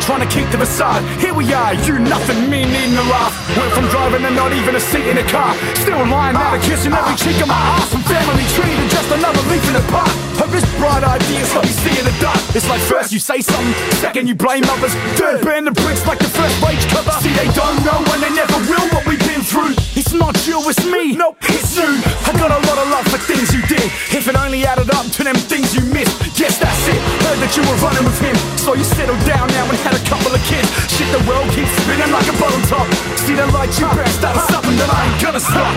Trying 0.02 0.26
to 0.26 0.30
keep 0.30 0.50
the 0.50 0.58
facade. 0.58 1.02
Here 1.22 1.32
we 1.32 1.46
are, 1.54 1.74
you 1.86 1.98
nothing, 1.98 2.50
me 2.50 2.66
needing 2.66 2.98
a 2.98 3.06
laugh. 3.06 3.34
Went 3.56 3.70
from 3.72 3.86
driving 3.88 4.26
and 4.26 4.34
not 4.34 4.52
even 4.52 4.74
a 4.74 4.82
seat 4.82 5.06
in 5.06 5.16
a 5.18 5.26
car. 5.30 5.54
Still 5.78 6.02
lying 6.10 6.34
out 6.34 6.58
of 6.58 6.62
kissing 6.62 6.92
every 6.92 7.14
cheek 7.14 7.38
of 7.38 7.48
my 7.48 7.54
ass. 7.78 7.90
From 7.90 8.02
family 8.10 8.46
tree 8.58 8.74
to 8.74 8.86
just 8.90 9.08
another 9.14 9.42
leaf 9.46 9.62
in 9.70 9.74
the 9.78 9.84
park. 9.94 10.10
Her 10.42 10.48
this 10.50 10.66
bright 10.76 11.06
ideas 11.06 11.54
let 11.54 11.64
me 11.64 11.70
see 11.70 11.94
in 11.94 12.04
the 12.04 12.16
dark. 12.18 12.38
It's 12.54 12.68
like 12.68 12.82
first 12.82 13.12
you 13.14 13.20
say 13.22 13.40
something, 13.40 13.74
second 14.02 14.26
you 14.26 14.34
blame 14.34 14.64
others. 14.66 14.94
Third 15.14 15.40
burn 15.42 15.64
the 15.64 15.72
bricks 15.72 16.04
like 16.06 16.18
the 16.18 16.32
first 16.34 16.56
rage 16.66 16.82
cover. 16.90 17.14
See 17.22 17.32
they 17.38 17.48
don't 17.54 17.78
know 17.86 18.02
and 18.02 18.20
they 18.22 18.34
never 18.34 18.58
will 18.66 18.86
what 18.90 19.06
been 19.06 19.21
through. 19.52 19.76
It's 19.92 20.16
not 20.16 20.32
you, 20.48 20.56
it's 20.64 20.80
me. 20.88 21.12
Nope, 21.12 21.36
it's 21.44 21.76
you. 21.76 21.84
I 21.84 22.32
got 22.40 22.48
a 22.48 22.60
lot 22.64 22.78
of 22.80 22.88
love 22.88 23.04
for 23.12 23.20
things 23.20 23.52
you 23.52 23.60
did. 23.68 23.84
If 24.16 24.24
it 24.26 24.34
only 24.34 24.64
added 24.64 24.88
up 24.96 25.04
to 25.12 25.20
them 25.22 25.36
things 25.36 25.76
you 25.76 25.84
missed. 25.92 26.16
Yes, 26.40 26.56
that's 26.56 26.88
it. 26.88 26.96
Heard 27.28 27.38
that 27.44 27.52
you 27.52 27.62
were 27.68 27.78
running 27.84 28.04
with 28.08 28.16
him. 28.16 28.34
So 28.56 28.72
you 28.72 28.84
settled 28.84 29.20
down 29.28 29.46
now 29.52 29.68
and 29.68 29.76
had 29.84 29.92
a 29.92 30.02
couple 30.08 30.32
of 30.32 30.40
kids. 30.48 30.68
Shit, 30.88 31.12
the 31.12 31.20
world 31.28 31.52
keeps 31.52 31.70
spinning 31.84 32.10
like 32.10 32.26
a 32.32 32.36
bottle 32.40 32.64
top. 32.64 32.88
See 33.20 33.36
the 33.36 33.46
light 33.52 33.76
you 33.76 33.86
pressed, 33.92 34.24
that 34.24 34.34
is 34.40 34.46
something 34.48 34.76
that 34.80 34.88
I 34.88 35.00
ain't 35.12 35.20
gonna 35.20 35.40
stop. 35.40 35.76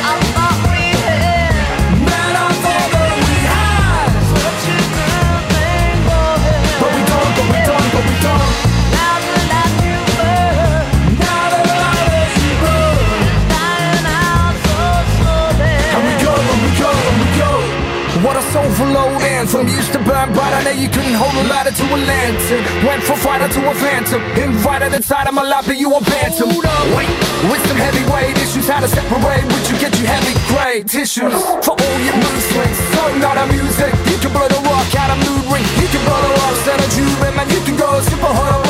I 0.00 0.16
thought 0.32 0.65
anthem 19.46 19.68
Used 19.68 19.92
to 19.92 19.98
burn 19.98 20.32
bright, 20.32 20.52
I 20.52 20.64
know 20.64 20.70
you 20.70 20.88
couldn't 20.88 21.14
hold 21.14 21.34
a 21.34 21.48
ladder 21.48 21.70
to 21.70 21.84
a 21.94 21.98
lantern. 21.98 22.62
Went 22.86 23.02
from 23.02 23.18
fighter 23.18 23.48
to 23.48 23.60
a 23.70 23.74
phantom. 23.74 24.22
Invited 24.34 24.94
inside 24.94 25.28
of 25.28 25.34
my 25.34 25.44
but 25.66 25.76
you 25.76 25.94
a 25.94 26.00
bantam. 26.00 26.48
Wait, 26.96 27.10
with 27.50 27.62
some 27.68 27.76
heavyweight 27.76 28.36
issues 28.38 28.68
How 28.68 28.80
to 28.80 28.88
separate 28.88 29.44
which 29.46 29.70
you 29.70 29.78
get 29.78 29.98
you 29.98 30.06
heavy 30.06 30.34
grade 30.50 30.88
tissues. 30.88 31.32
For 31.64 31.74
all 31.78 31.98
your 32.06 32.16
mood 32.16 32.42
swings 32.50 32.78
So 32.94 33.02
not 33.18 33.36
a 33.38 33.46
music 33.46 33.92
You 34.10 34.18
can 34.18 34.32
blow 34.32 34.48
the 34.48 34.60
rock 34.66 34.94
out 34.96 35.10
of 35.14 35.18
mood 35.24 35.44
ring 35.52 35.66
You 35.80 35.88
can 35.88 36.02
blow 36.04 36.20
the 36.26 36.32
rocks 36.40 36.68
out 36.68 36.80
of 36.80 36.88
Cuban 36.92 37.36
Man, 37.36 37.48
you 37.50 37.60
can 37.62 37.76
go 37.76 38.00
super 38.00 38.32
hard 38.32 38.65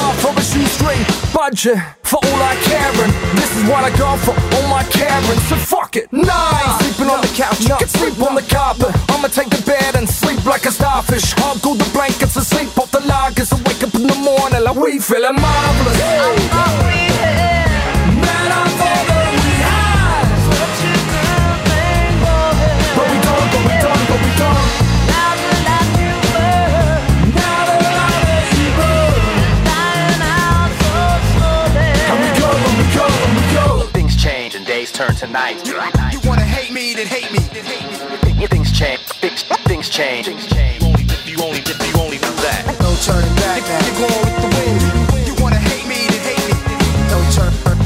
off 0.56 0.80
of 0.80 0.86
a 0.86 0.96
shoestring 0.96 1.32
Budget 1.34 1.78
for 2.02 2.16
all 2.22 2.42
I 2.42 2.54
care 2.62 3.04
and 3.04 3.12
This 3.38 3.56
is 3.56 3.68
what 3.68 3.84
I 3.84 3.96
got 3.96 4.18
for 4.20 4.32
all 4.56 4.68
my 4.68 4.84
caring. 4.84 5.40
So 5.48 5.56
fuck 5.56 5.96
it, 5.96 6.12
nah, 6.12 6.32
I 6.32 6.62
ain't 6.64 6.82
sleeping 6.82 7.12
on 7.12 7.20
the 7.20 7.28
couch. 7.28 7.60
You 7.60 7.76
can 7.76 7.88
sleep 7.88 8.20
on 8.22 8.34
the 8.34 8.42
carpet. 8.42 8.94
I'ma 9.10 9.28
take 9.28 9.50
the 9.50 9.62
bed 9.62 9.96
and 9.96 10.08
sleep 10.08 10.44
like 10.44 10.64
a 10.64 10.70
starfish. 10.70 11.34
I'll 11.38 11.58
go 11.58 11.74
the 11.74 11.88
blankets 11.92 12.36
and 12.36 12.46
sleep 12.46 12.76
off 12.78 12.90
the 12.90 13.00
lockers 13.00 13.52
And 13.52 13.66
wake 13.66 13.82
up 13.82 13.94
in 13.94 14.06
the 14.06 14.14
morning 14.16 14.62
like 14.62 14.76
we 14.76 14.98
feeling 14.98 15.36
marvelous. 15.36 16.00
I 16.00 16.36
thought 16.50 17.75
turn 34.96 35.14
to 35.14 35.26
night. 35.26 35.60
You 35.66 35.74
wanna 36.26 36.42
hate 36.42 36.72
me, 36.72 36.94
then 36.94 37.06
hate 37.06 37.30
me. 37.30 37.40
Things 38.46 38.72
change. 38.72 39.00
Things, 39.20 39.42
things 39.68 39.90
change. 39.90 40.26
Only 40.26 41.02
if 41.02 41.28
you 41.28 41.36
only 41.42 41.58
if 41.58 41.78
you 41.86 42.00
only 42.00 42.16
do 42.16 42.32
that. 42.40 42.64
No 42.80 42.96
turning 43.04 43.34
back 43.36 43.60
now. 43.68 43.84
You're 43.84 44.08
going 44.08 44.24
with 44.24 44.40
the 44.40 44.48
wind. 44.56 45.28
You 45.28 45.34
wanna 45.42 45.60
hate 45.60 45.86
me, 45.86 46.08
then 46.08 46.22
hate 46.24 46.48
me. 46.48 46.54
No 47.12 47.20
turn, 47.36 47.52
turn, 47.62 47.76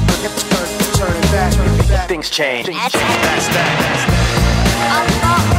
turn, 0.54 0.68
turning 0.94 1.26
back. 1.34 1.52
Turning 1.52 1.88
back. 1.88 2.08
Things 2.08 2.30
change. 2.30 2.68
That's 2.68 2.94
that. 2.94 3.80
I 4.78 5.10
thought 5.20 5.49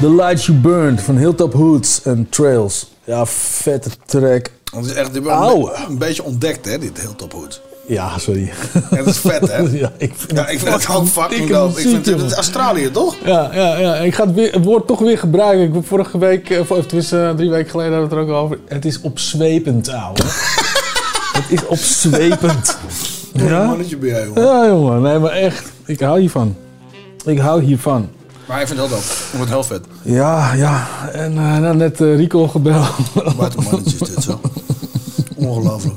The 0.00 0.14
Light 0.14 0.44
You 0.44 0.58
Burned 0.58 1.00
van 1.00 1.16
Hilltop 1.16 1.52
Hoods 1.52 2.02
en 2.02 2.26
Trails. 2.30 2.90
Ja, 3.04 3.26
vette 3.26 3.90
track. 4.06 4.50
Dat 4.72 4.84
is 4.84 4.92
echt 4.92 5.26
Ouwe. 5.26 5.72
een, 5.74 5.90
een 5.90 5.98
beetje 5.98 6.22
ontdekt, 6.22 6.66
hè, 6.66 6.78
dit 6.78 7.00
heel 7.00 7.16
top 7.16 7.34
goed. 7.34 7.60
Ja, 7.86 8.18
sorry. 8.18 8.52
Ja, 8.90 8.96
dat 8.96 9.06
is 9.06 9.18
vet, 9.18 9.48
hè? 9.52 9.62
ja, 9.78 9.92
ik 9.96 10.12
vind, 10.16 10.32
Ja, 10.32 10.48
ik 10.48 10.58
vind 10.58 10.74
het 10.74 10.96
ook 10.96 11.06
fucking 11.06 11.50
dope. 11.50 11.80
Ik 11.80 11.88
vind 11.88 12.06
het, 12.06 12.32
Australië, 12.32 12.90
toch? 12.90 13.16
Ja, 13.24 13.50
ja, 13.52 13.76
ja. 13.78 13.94
Ik 13.94 14.14
ga 14.14 14.26
het, 14.26 14.34
weer, 14.34 14.52
het 14.52 14.64
woord 14.64 14.86
toch 14.86 14.98
weer 14.98 15.18
gebruiken. 15.18 15.78
Ik 15.78 15.86
vorige 15.86 16.18
week, 16.18 16.50
eh, 16.50 16.70
of 16.70 16.86
tenminste 16.86 17.22
eh, 17.22 17.34
drie 17.34 17.50
weken 17.50 17.70
geleden 17.70 17.92
hadden 17.92 18.10
we 18.10 18.16
het 18.16 18.28
er 18.28 18.34
ook 18.34 18.42
over. 18.42 18.58
Het 18.68 18.84
is 18.84 19.00
opzwepend, 19.00 19.88
ouwe. 19.88 20.18
het 21.40 21.44
is 21.48 21.66
opzwepend. 21.66 22.78
Een 23.32 23.44
ja? 23.44 23.66
mannetje 23.66 23.96
ben 23.96 24.08
jij, 24.08 24.24
jongen. 24.26 24.42
Ja, 24.42 24.66
jongen. 24.66 25.02
Nee, 25.02 25.18
maar 25.18 25.32
echt. 25.32 25.72
Ik 25.84 26.00
hou 26.00 26.20
hiervan. 26.20 26.56
Ik 27.24 27.38
hou 27.38 27.62
hiervan. 27.62 28.08
Maar 28.50 28.60
ik 28.60 28.66
vind 28.66 28.80
het 28.80 28.88
heel 28.88 28.98
dope. 28.98 29.10
Ik 29.12 29.28
vind 29.30 29.40
het 29.40 29.48
heel 29.48 29.64
vet. 29.64 29.84
Ja, 30.02 30.52
ja. 30.52 30.88
En 31.12 31.32
eh, 31.32 31.58
nou, 31.58 31.76
net 31.76 32.00
eh, 32.00 32.16
Rico 32.16 32.48
gebeld. 32.48 32.88
Wat 33.36 33.56
een 33.56 33.64
mannetje 33.64 33.96
is 34.00 34.08
dit 34.08 34.22
zo. 34.22 34.40
Ongelooflijk. 35.36 35.96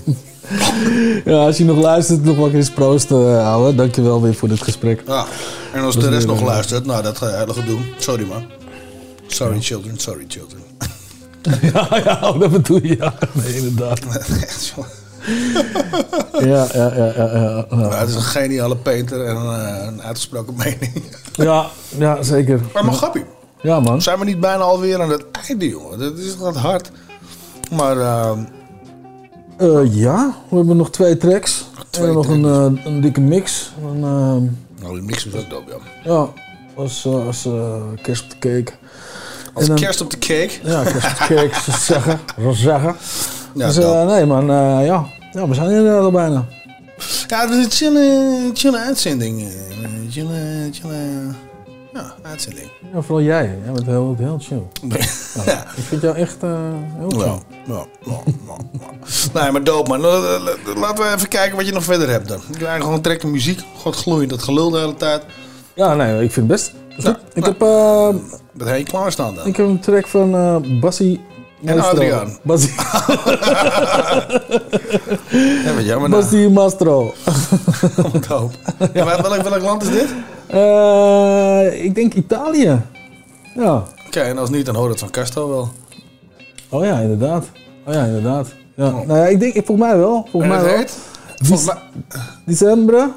ja, 1.25 1.45
als 1.45 1.57
je 1.57 1.65
nog 1.65 1.77
luistert, 1.77 2.23
nog 2.23 2.37
wel 2.37 2.51
eens 2.51 2.69
proosten, 2.69 3.17
uh, 3.17 3.47
ouwe. 3.47 3.75
Dankjewel 3.75 4.21
weer 4.21 4.35
voor 4.35 4.47
dit 4.47 4.61
gesprek. 4.61 5.03
Ja. 5.07 5.25
En 5.73 5.83
als 5.83 5.95
Dat 5.95 6.03
de 6.03 6.09
rest 6.09 6.27
nog 6.27 6.39
eh, 6.39 6.45
luistert, 6.45 6.85
nou 6.85 7.03
dat 7.03 7.19
hele 7.19 7.53
gedoe. 7.53 7.79
Sorry 7.97 8.25
man. 8.25 8.43
Sorry 9.27 9.61
children, 9.61 9.97
sorry 9.97 10.25
children. 10.27 10.61
ja, 11.73 12.01
ja, 12.03 12.31
dat 12.31 12.51
bedoel 12.51 12.79
je. 12.81 12.97
Ja, 12.97 13.13
nee, 13.31 13.55
inderdaad. 13.55 13.99
Echt. 14.41 14.73
ja, 16.51 16.67
ja, 16.73 16.93
ja, 16.95 17.11
ja. 17.15 17.29
ja. 17.33 17.65
Maar 17.75 17.99
het 17.99 18.09
is 18.09 18.15
een 18.15 18.21
geniale 18.21 18.75
painter 18.75 19.25
en 19.25 19.35
een, 19.35 19.87
een 19.87 20.01
uitgesproken 20.01 20.53
mening. 20.57 21.03
Ja, 21.35 21.67
ja, 21.97 22.21
zeker. 22.23 22.61
Maar 22.73 22.85
maar 22.85 22.93
grappie. 22.93 23.23
Ja, 23.61 23.79
man. 23.79 24.01
Zijn 24.01 24.19
we 24.19 24.25
niet 24.25 24.39
bijna 24.39 24.63
alweer 24.63 25.01
aan 25.01 25.09
het 25.09 25.25
einde, 25.47 25.69
jongen? 25.69 25.99
Dat 25.99 26.17
is 26.17 26.37
wat 26.37 26.55
hard. 26.55 26.91
Maar 27.71 27.97
ehm, 27.97 28.39
Eh, 29.57 29.95
ja, 29.95 30.35
we 30.49 30.55
hebben 30.55 30.77
nog 30.77 30.91
twee 30.91 31.17
tracks. 31.17 31.65
en 31.91 32.13
nog 32.13 32.27
een, 32.27 32.45
eh, 32.45 32.85
een 32.85 33.01
dikke 33.01 33.21
mix. 33.21 33.73
En, 33.81 33.95
ehm, 34.03 34.43
nou, 34.81 34.93
die 34.93 35.01
mix 35.01 35.25
was 35.25 35.41
ook 35.43 35.49
dope, 35.49 35.71
ja. 35.71 36.11
ja, 36.13 36.27
als, 36.75 37.05
eh, 37.05 37.25
als 37.25 37.45
eh, 37.45 37.81
kerst 38.01 38.23
op 38.23 38.29
de 38.29 38.37
cake. 38.39 38.71
Als 39.53 39.73
kerst 39.73 40.01
op 40.01 40.09
de 40.11 40.17
cake. 40.17 40.51
Ja, 40.63 40.83
kerst 40.83 40.95
op 41.21 41.27
de 41.27 41.35
cake, 41.35 41.71
zeggen. 41.91 42.19
Zeggen. 42.51 42.95
Ja, 43.53 43.67
dus 43.67 43.77
eh, 43.77 44.05
nee 44.05 44.25
man, 44.25 44.41
eh, 44.49 44.85
ja. 44.85 45.05
ja, 45.31 45.47
we 45.47 45.53
zijn 45.53 45.67
er 45.69 45.77
inderdaad 45.77 46.01
al 46.03 46.11
bijna. 46.11 46.45
Ja, 47.27 47.41
het 47.41 47.49
is 47.49 47.63
een 47.65 47.71
chille, 47.71 48.51
chille 48.53 48.77
uitzending. 48.79 49.41
eh, 49.41 49.47
Chille, 50.09 50.69
chille... 50.71 50.95
Ja, 51.93 52.13
uitzending. 52.21 52.67
Ja, 52.93 53.01
vooral 53.01 53.25
jij. 53.25 53.57
Jij 53.63 53.73
bent 53.73 53.85
heel, 53.85 54.15
heel 54.19 54.37
chill. 54.41 54.61
Ja, 55.45 55.63
Ik 55.75 55.83
vind 55.83 56.01
jou 56.01 56.15
echt 56.15 56.37
eh, 56.43 56.49
heel 56.97 57.09
chill. 57.09 57.19
Ja, 57.19 57.35
ja, 57.65 57.85
ja, 58.05 58.15
ja, 58.47 58.57
ja. 59.33 59.41
Nee, 59.41 59.51
maar 59.51 59.63
dope 59.63 59.89
man. 59.89 59.99
La- 59.99 60.19
la- 60.19 60.39
la- 60.39 60.79
Laten 60.79 61.03
we 61.05 61.13
even 61.15 61.27
kijken 61.27 61.55
wat 61.57 61.65
je 61.65 61.71
nog 61.73 61.83
verder 61.83 62.09
hebt 62.09 62.27
dan. 62.27 62.37
Ik 62.51 62.57
krijg 62.57 62.81
gewoon 62.83 63.01
trekken 63.01 63.31
muziek. 63.31 63.59
God 63.77 63.95
gloeiend, 63.95 64.29
dat 64.29 64.43
gelul 64.43 64.69
de 64.69 64.79
hele 64.79 64.95
tijd. 64.95 65.21
Ja, 65.73 65.95
nee, 65.95 66.23
ik 66.23 66.31
vind 66.31 66.35
het 66.35 66.47
best. 66.47 66.73
Ik, 67.33 67.45
heb, 67.45 67.61
eh, 67.61 68.07
Dat 68.53 68.67
heb 68.67 68.77
je 68.77 68.83
klaarstaan 68.83 69.35
dan. 69.35 69.45
ik 69.47 69.55
heb 69.57 69.65
een 69.65 69.79
track 69.79 70.07
van 70.07 70.35
eh 70.35 70.79
Bassie 70.79 71.21
En. 71.65 71.79
Adriaan. 71.79 72.37
Bassie, 72.41 72.73
Ja, 75.65 75.73
wat 75.75 75.85
jammer 75.85 76.09
nou. 76.09 76.49
Mastro. 76.49 77.13
Dope. 78.27 78.53
Ja, 78.93 79.05
maar 79.05 79.21
welk, 79.21 79.41
welk 79.41 79.61
land 79.61 79.83
is 79.83 79.89
dit? 79.89 80.07
Eh, 80.47 81.83
ik 81.83 81.95
denk 81.95 82.13
Italië. 82.13 82.81
Ja. 83.55 83.83
Oké, 84.07 84.19
en 84.19 84.37
als 84.37 84.49
niet, 84.49 84.65
dan 84.65 84.75
hoort 84.75 84.89
het 84.89 84.99
van 84.99 85.09
Casto 85.09 85.49
wel. 85.49 85.71
Oh 86.69 86.85
ja, 86.85 86.97
inderdaad. 86.99 87.45
Oh 87.87 87.93
ja, 87.93 88.03
inderdaad. 88.03 88.47
Ja. 88.75 88.89
Nou 88.89 89.19
ja, 89.19 89.25
ik 89.25 89.39
denk, 89.39 89.53
volgens 89.53 89.87
mij 89.87 89.97
wel. 89.97 90.27
Volgens 90.31 90.51
En 90.53 90.59
mij 90.61 90.65
wel. 90.69 90.77
heet? 90.77 90.97
Volgens 91.41 91.67
mij, 91.67 91.77
December. 92.45 93.07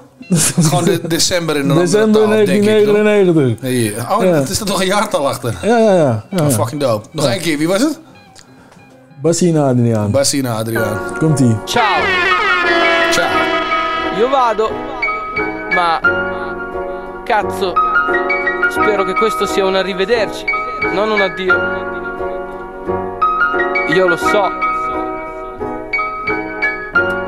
gewoon 0.61 0.85
de, 0.85 1.01
december 1.09 1.57
in 1.57 1.69
een 1.71 1.77
December 1.79 2.23
andere 2.23 2.37
taal, 2.45 2.47
denk 2.47 2.65
ik, 2.65 2.85
toch? 2.85 2.95
1999. 2.95 3.69
Hier. 3.71 4.17
Oh, 4.19 4.25
Ja. 4.25 4.31
het 4.41 4.49
is 4.49 4.61
er 4.61 4.67
toch 4.67 4.81
een 4.81 4.87
jaartal 4.87 5.29
achter. 5.29 5.59
Ja, 5.63 5.79
ja, 5.79 5.93
ja. 5.95 6.25
ja, 6.31 6.43
Oh, 6.43 6.49
ja. 6.49 6.51
fucking 6.51 6.81
dope. 6.81 7.07
Nog 7.13 7.27
één 7.27 7.41
keer, 7.41 7.59
wie 7.59 7.69
was 7.69 7.81
het? 7.83 7.99
Adriaan. 9.23 10.11
Bassie 10.11 10.41
en 10.41 10.47
Adriaan. 10.47 11.17
Komt 11.19 11.41
ie. 11.41 11.57
Ciao. 11.65 12.03
Ciao. 13.11 14.19
Io 14.19 14.29
vado, 14.29 14.71
ma 15.75 16.01
cazzo, 17.25 17.73
spero 18.69 19.05
che 19.05 19.15
questo 19.15 19.47
sia 19.47 19.65
un 19.65 19.75
arrivederci, 19.75 20.45
non 20.93 21.11
un 21.11 21.21
addio. 21.21 21.55
Io 23.89 24.07
lo 24.07 24.17
so. 24.17 24.51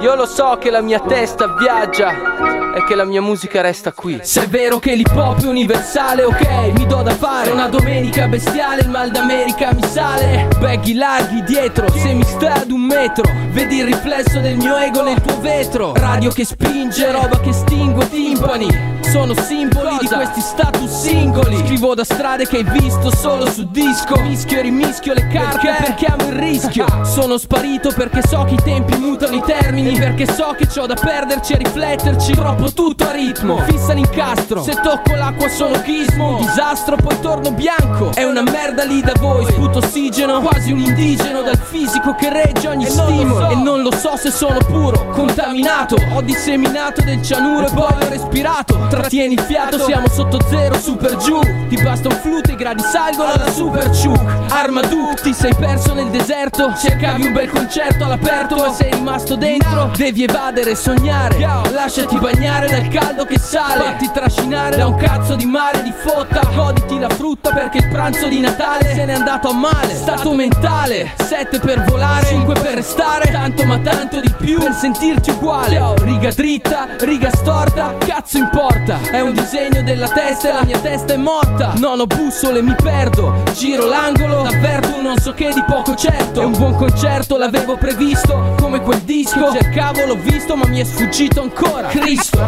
Io 0.01 0.15
lo 0.15 0.27
so 0.27 0.59
che 0.61 0.71
la 0.71 0.83
mia 0.83 1.01
testa 1.01 1.47
viaggia 1.59 2.58
e 2.75 2.85
che 2.85 2.95
la 2.95 3.05
mia 3.05 3.21
musica 3.21 3.61
resta 3.61 3.93
qui. 3.93 4.21
Se 4.23 4.45
è 4.45 4.49
vero 4.49 4.79
che 4.79 4.95
l'hip 4.95 5.15
hop 5.15 5.43
è 5.43 5.47
universale, 5.47 6.25
ok, 6.25 6.73
mi 6.77 6.87
do 6.87 7.03
da 7.03 7.15
fare. 7.15 7.51
Una 7.51 7.69
domenica 7.69 8.27
bestiale, 8.27 8.83
il 8.83 8.89
mal 8.89 9.11
d'America 9.11 9.73
mi 9.73 9.85
sale. 9.85 10.49
Baggy 10.59 10.95
larghi 10.95 11.43
dietro, 11.45 11.91
se 11.91 12.13
mi 12.13 12.25
stai 12.25 12.61
ad 12.63 12.71
un 12.71 12.83
metro, 12.83 13.25
vedi 13.51 13.79
il 13.79 13.85
riflesso 13.85 14.41
del 14.41 14.57
mio 14.57 14.77
ego 14.77 15.03
nel 15.03 15.21
tuo 15.21 15.41
vetro. 15.41 15.93
Radio 15.95 16.31
che 16.31 16.45
spinge, 16.45 17.11
roba 17.11 17.41
che 17.41 17.53
stingue 17.53 18.09
timpani. 18.09 18.98
Sono 19.11 19.35
simboli 19.41 19.97
di 20.01 20.07
questi 20.07 20.41
status 20.41 20.91
singoli. 20.91 21.57
Scrivo 21.65 21.95
da 21.95 22.05
strade 22.05 22.47
che 22.47 22.59
hai 22.59 22.65
visto 22.65 23.15
solo 23.17 23.51
su 23.51 23.67
disco. 23.71 24.21
Mischio 24.21 24.59
e 24.59 24.63
rimischio 24.63 25.15
le 25.15 25.27
carte 25.29 25.75
perché 25.79 26.05
amo 26.07 26.29
il 26.29 26.35
rischio. 26.35 26.85
Sono 27.05 27.39
sparito 27.39 27.91
perché 27.97 28.21
so 28.29 28.45
che 28.45 28.55
i 28.55 28.63
tempi 28.63 28.97
mutano 28.99 29.35
i 29.35 29.43
termini. 29.45 29.99
Perché 29.99 30.27
so 30.27 30.55
che 30.59 30.67
c'ho 30.67 30.85
da 30.85 30.95
perderci 30.95 31.55
e 31.55 31.57
rifletterci. 31.57 32.33
Troppo 32.33 32.71
tutto 32.73 33.05
a 33.05 33.13
ritmo. 33.13 33.57
Fissa 33.63 33.95
l'incastro. 33.95 34.63
Se 34.63 34.75
tocco 34.75 35.15
l'acqua 35.15 35.49
sono 35.49 35.81
chismo. 35.81 36.39
Disastro, 36.41 36.97
poi 36.97 37.19
torno 37.21 37.51
bianco. 37.53 38.13
È 38.13 38.25
una 38.25 38.43
merda 38.43 38.85
lì 38.85 39.01
da 39.01 39.15
voi. 39.19 39.47
Sputo 39.47 39.79
ossigeno. 39.79 40.41
Quasi 40.43 40.73
un 40.73 40.81
indigeno 40.81 41.41
dal 41.41 41.57
fisico 41.57 42.15
che 42.15 42.31
regge 42.31 42.69
ogni 42.69 42.87
stimolo. 42.87 43.49
E 43.49 43.55
non 43.55 43.81
lo 43.81 43.91
so 43.91 44.17
se 44.19 44.31
sono 44.31 44.59
puro. 44.59 45.09
Contaminato. 45.13 45.97
Ho 46.13 46.21
disseminato 46.21 47.01
del 47.01 47.23
cianuro 47.23 47.69
e 47.69 47.71
poi 47.73 47.93
ho 47.93 48.09
respirato. 48.09 48.97
Trattieni 48.99 49.35
il 49.35 49.41
fiato, 49.41 49.79
siamo 49.79 50.09
sotto 50.09 50.41
zero, 50.49 50.77
super 50.77 51.17
giù. 51.19 51.39
Ti 51.69 51.81
basta 51.83 52.09
un 52.09 52.19
flute, 52.21 52.53
i 52.53 52.57
gradi 52.57 52.83
salgono 52.83 53.31
alla 53.31 53.49
super 53.49 53.89
ciuc. 53.91 54.21
Armaduc, 54.51 55.21
ti 55.23 55.33
sei 55.33 55.55
perso 55.55 55.95
nel 55.95 56.09
deserto. 56.09 56.75
Cercavi 56.77 57.27
un 57.27 57.33
bel 57.33 57.49
concerto 57.49 58.05
all'aperto, 58.05 58.57
ma 58.57 58.73
sei 58.73 58.91
rimasto 58.91 59.37
dentro. 59.37 59.93
Devi 59.97 60.25
evadere, 60.25 60.75
sognare. 60.75 61.39
Lasciati 61.71 62.19
bagnare 62.19 62.69
dal 62.69 62.89
caldo 62.89 63.25
che 63.25 63.39
sale. 63.39 63.85
Fatti 63.85 64.11
trascinare 64.13 64.77
da 64.77 64.89
un 64.89 64.97
cazzo 64.97 65.37
di 65.37 65.47
mare 65.47 65.85
di 65.85 65.93
fotta. 65.97 66.41
Goditi 66.53 66.99
la 66.99 67.09
frutta 67.09 67.53
perché 67.53 67.79
il 67.79 67.89
pranzo 67.89 68.27
di 68.27 68.41
Natale 68.41 68.95
se 68.95 69.05
n'è 69.05 69.13
andato 69.13 69.51
a 69.51 69.55
male. 69.55 69.95
Stato 69.95 70.33
mentale, 70.33 71.13
sette 71.25 71.61
per 71.61 71.85
volare, 71.85 72.27
cinque 72.27 72.55
per 72.55 72.75
restare. 72.75 73.31
Tanto 73.31 73.65
ma 73.65 73.79
tanto 73.79 74.19
di 74.19 74.35
più 74.37 74.59
per 74.59 74.73
sentirti 74.73 75.31
uguale. 75.31 75.95
Riga 75.99 76.31
dritta, 76.31 76.89
riga 76.99 77.31
storta, 77.33 77.95
cazzo 77.99 78.39
importa. 78.39 78.88
È 78.97 79.21
un 79.21 79.35
disegno 79.35 79.83
della 79.83 80.09
testa 80.09 80.49
e 80.49 80.53
la 80.55 80.65
mia 80.65 80.79
testa 80.79 81.13
è 81.13 81.17
morta. 81.19 81.75
Non 81.77 82.01
ho 82.01 82.07
bussole, 82.07 82.63
mi 82.63 82.75
perdo. 82.75 83.43
Giro 83.53 83.87
l'angolo, 83.87 84.45
avverto 84.45 84.97
un 84.97 85.03
non 85.03 85.19
so 85.19 85.33
che 85.35 85.53
di 85.53 85.63
poco 85.67 85.95
certo. 85.95 86.41
È 86.41 86.45
un 86.45 86.53
buon 86.53 86.75
concerto, 86.75 87.37
l'avevo 87.37 87.77
previsto. 87.77 88.55
Come 88.59 88.81
quel 88.81 89.01
disco, 89.01 89.53
cercavo, 89.53 90.07
l'ho 90.07 90.17
visto, 90.17 90.57
ma 90.57 90.67
mi 90.67 90.81
è 90.81 90.85
sfuggito 90.85 91.43
ancora. 91.43 91.89
Cristo. 91.89 92.39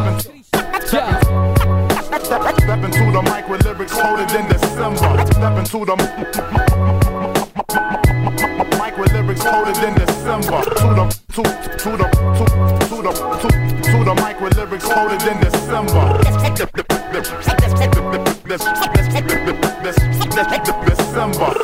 Ciao. 0.88 1.48
Step 2.22 2.84
into 2.84 3.10
the 3.10 3.22
mic 3.22 3.48
with 3.48 3.62
lyrics 3.64 3.92
quoted 3.92 4.30
in 4.30 4.46
December. 4.46 5.26
Step 5.26 5.58
into 5.58 5.84
the 5.84 5.96
mic 8.78 8.96
with 8.96 9.12
lyrics 9.12 9.42
quoted 9.42 9.82
in 9.82 9.94
December. 9.94 10.60
To 10.62 10.94
the 10.94 11.06
to 11.32 11.42
to 11.76 11.96
the 11.96 12.08
to 12.08 12.79
to 13.02 13.08
the 13.08 13.12
to 13.12 13.48
to 13.82 14.04
the 14.04 14.14
mic 14.16 14.40
with 14.40 14.56
lyrics 14.56 14.84
quoted 14.84 15.22
in 15.26 15.40
December. 15.40 16.20
December. 20.86 21.54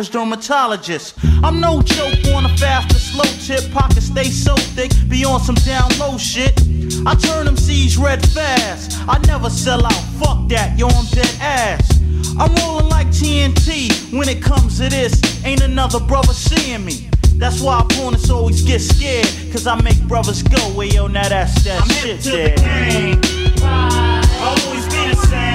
Average 0.00 0.12
dermatologist. 0.12 1.14
I'm 1.42 1.60
no 1.60 1.82
joke 1.82 2.24
on 2.34 2.46
a 2.46 2.56
fast 2.56 2.90
or 2.90 2.98
slow 2.98 3.24
tip. 3.44 3.70
Pockets 3.70 4.06
stay 4.06 4.24
so 4.24 4.56
thick, 4.56 4.90
be 5.08 5.26
on 5.26 5.40
some 5.40 5.56
down 5.56 5.90
low 5.98 6.16
shit. 6.16 6.58
I 7.06 7.14
turn 7.14 7.44
them 7.44 7.56
C's 7.56 7.98
red 7.98 8.26
fast. 8.30 8.96
I 9.06 9.18
never 9.26 9.50
sell 9.50 9.84
out. 9.84 10.02
Fuck 10.18 10.48
that, 10.48 10.78
yo, 10.78 10.88
I'm 10.88 11.04
dead 11.06 11.30
ass. 11.40 12.00
I'm 12.38 12.54
rolling 12.54 12.88
like 12.88 13.08
TNT 13.08 14.16
when 14.16 14.28
it 14.30 14.42
comes 14.42 14.78
to 14.78 14.88
this. 14.88 15.20
Ain't 15.44 15.62
another 15.62 16.00
brother 16.00 16.32
seeing 16.32 16.82
me. 16.82 17.10
That's 17.34 17.60
why 17.60 17.80
opponents 17.80 18.30
always 18.30 18.62
get 18.62 18.80
scared. 18.80 19.28
Cause 19.52 19.66
I 19.66 19.78
make 19.82 20.00
brothers 20.08 20.42
go, 20.42 20.72
well, 20.74 20.86
yo, 20.86 21.08
now 21.08 21.28
that's 21.28 21.62
that 21.64 21.82
I'm 21.82 21.88
shit 21.88 22.20
to 22.22 22.30
the 22.30 22.54
game. 22.56 23.20
Always 24.40 24.84
be 24.86 25.10
the 25.10 25.26
same. 25.28 25.49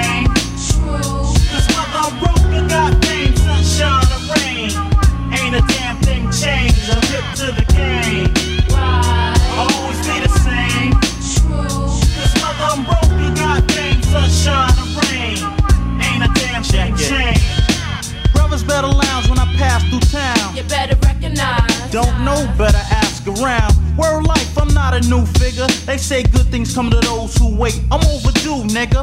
They 25.96 26.02
say 26.02 26.22
good 26.24 26.48
things 26.48 26.74
come 26.74 26.90
to 26.90 27.00
those 27.00 27.34
who 27.38 27.56
wait. 27.56 27.80
I'm 27.90 28.04
overdue, 28.06 28.68
nigga. 28.68 29.00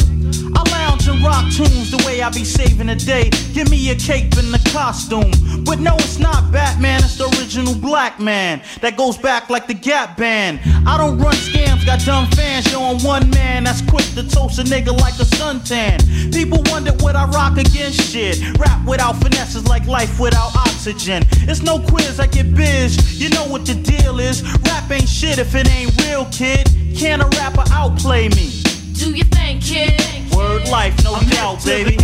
I 0.55 0.71
lounge 0.71 1.07
and 1.07 1.23
rock 1.23 1.51
tunes 1.51 1.89
the 1.89 1.97
way 2.05 2.21
I 2.21 2.29
be 2.29 2.43
saving 2.43 2.85
the 2.85 2.95
day. 2.95 3.31
Give 3.51 3.67
me 3.71 3.89
a 3.89 3.95
cape 3.95 4.37
and 4.37 4.53
a 4.53 4.59
costume. 4.69 5.31
But 5.63 5.79
no, 5.79 5.95
it's 5.95 6.19
not 6.19 6.51
Batman, 6.51 6.99
it's 6.99 7.17
the 7.17 7.25
original 7.39 7.73
black 7.73 8.19
man. 8.19 8.61
That 8.81 8.95
goes 8.95 9.17
back 9.17 9.49
like 9.49 9.65
the 9.65 9.73
Gap 9.73 10.17
Band. 10.17 10.59
I 10.85 10.97
don't 10.97 11.17
run 11.17 11.33
scams, 11.33 11.85
got 11.85 11.99
dumb 12.01 12.27
fans. 12.31 12.71
Yo, 12.71 12.81
I'm 12.81 13.01
one 13.03 13.29
man 13.31 13.63
that's 13.63 13.81
quick 13.81 14.05
to 14.15 14.23
toast 14.27 14.59
a 14.59 14.63
nigga 14.63 14.91
like 14.99 15.13
a 15.15 15.25
suntan. 15.25 15.97
People 16.33 16.61
wonder 16.71 16.91
what 17.03 17.15
I 17.15 17.25
rock 17.25 17.57
against 17.57 18.01
shit. 18.01 18.39
Rap 18.57 18.85
without 18.85 19.15
finesse 19.21 19.55
is 19.55 19.67
like 19.67 19.85
life 19.87 20.19
without 20.19 20.55
oxygen. 20.55 21.23
It's 21.47 21.61
no 21.61 21.79
quiz, 21.79 22.19
I 22.19 22.27
get 22.27 22.53
biz. 22.53 23.21
You 23.21 23.29
know 23.29 23.45
what 23.47 23.65
the 23.65 23.75
deal 23.75 24.19
is. 24.19 24.43
Rap 24.67 24.91
ain't 24.91 25.07
shit 25.07 25.39
if 25.39 25.55
it 25.55 25.69
ain't 25.69 25.91
real, 26.03 26.25
kid. 26.31 26.67
Can 26.95 27.21
a 27.21 27.27
rapper 27.39 27.63
outplay 27.71 28.29
me? 28.29 28.61
Do 28.93 29.11
you 29.13 29.23
think, 29.23 29.63
kid? 29.63 29.99
Word 30.35 30.67
life, 30.69 30.95
no 31.03 31.19
doubt, 31.29 31.63
baby. 31.65 31.97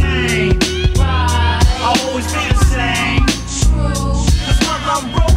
I'll 1.82 2.00
always 2.08 2.26
be 2.34 2.48
the 2.50 2.66
same. 2.66 3.26
True. 3.60 3.94
Cause 4.46 4.60
whether 4.62 4.92
I'm 4.92 5.12
broke 5.12 5.29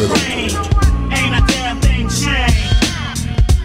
Pero 0.00 0.29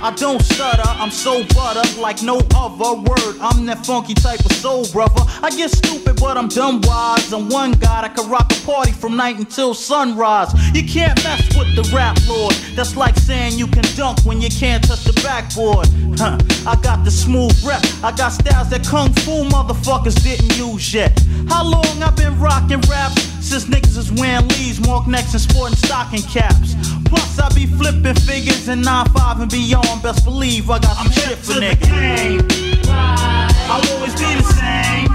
I 0.06 0.12
don't 0.12 0.40
stutter, 0.40 0.88
I'm 0.88 1.10
so 1.10 1.44
butter 1.56 1.82
like 2.00 2.22
no 2.22 2.38
other 2.54 2.94
word. 2.94 3.38
I'm 3.42 3.66
that 3.66 3.84
funky 3.88 4.14
type 4.14 4.40
of 4.46 4.52
soul 4.52 4.86
brother. 4.94 5.24
I 5.42 5.50
get 5.50 5.72
stupid, 5.72 6.18
but 6.20 6.38
I'm 6.38 6.48
dumb 6.48 6.82
wise. 6.84 7.34
I'm 7.34 7.50
one 7.50 7.72
god, 7.72 8.06
I 8.06 8.10
can 8.10 8.30
rock 8.30 8.52
a 8.52 8.66
party 8.68 8.92
from 8.92 9.18
night 9.18 9.40
until 9.40 9.74
sunrise. 9.74 10.54
You 10.76 10.84
can't 10.84 11.18
mess 11.24 11.42
with 11.58 11.76
the 11.76 11.92
rap 11.92 12.20
lord. 12.28 12.54
That's 12.76 12.96
like 12.96 13.16
saying 13.16 13.58
you 13.58 13.66
can 13.66 13.84
dunk 13.96 14.20
when 14.26 14.42
you 14.42 14.50
can't 14.50 14.84
touch 14.84 15.06
the 15.06 15.14
backboard. 15.24 15.88
Huh. 16.20 16.38
I 16.70 16.80
got 16.84 17.04
the 17.04 17.10
smooth 17.10 17.58
rep, 17.64 17.82
I 18.04 18.12
got 18.16 18.30
styles 18.30 18.70
that 18.70 18.86
kung 18.86 19.12
fu 19.26 19.44
motherfuckers 19.50 20.22
didn't 20.22 20.56
use 20.56 20.94
yet. 20.94 21.20
How 21.50 21.64
long 21.64 22.04
I 22.04 22.12
been 22.12 22.40
rocking 22.40 22.82
raps? 22.82 23.24
Since 23.46 23.66
niggas 23.66 23.98
is 23.98 24.12
wearing 24.12 24.48
leaves, 24.50 24.80
mark 24.86 25.08
necks, 25.08 25.34
and 25.34 25.42
sporting 25.42 25.78
stocking 25.78 26.24
caps. 26.24 26.76
Plus, 27.06 27.40
I 27.40 27.48
be 27.54 27.68
flipping 27.68 28.16
figures 28.16 28.68
in 28.68 28.82
9-5 28.82 29.42
and 29.42 29.52
beyond. 29.52 29.95
Best 30.02 30.24
believe 30.24 30.70
I 30.70 30.78
got 30.78 30.98
some 30.98 31.12
shit 31.12 31.38
for 31.38 31.54
niggas. 31.54 32.88
I'll 32.88 33.96
always 33.96 34.14
be 34.14 34.36
the 34.36 34.44
same. 34.44 35.08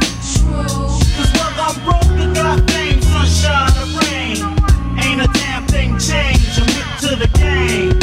Cause 1.17 1.31
whether 1.37 1.63
I'm 1.63 1.77
broke 1.85 2.19
or 2.19 2.35
got 2.35 2.71
fame, 2.71 3.01
sunshine 3.01 3.71
or 3.79 3.87
rain, 4.01 4.37
ain't 4.99 5.21
a 5.21 5.29
damn 5.33 5.65
thing 5.67 5.97
changed. 5.99 6.61
I'm 6.61 6.69
hip 6.69 6.99
to 7.01 7.17
the 7.17 7.29
game. 7.39 8.00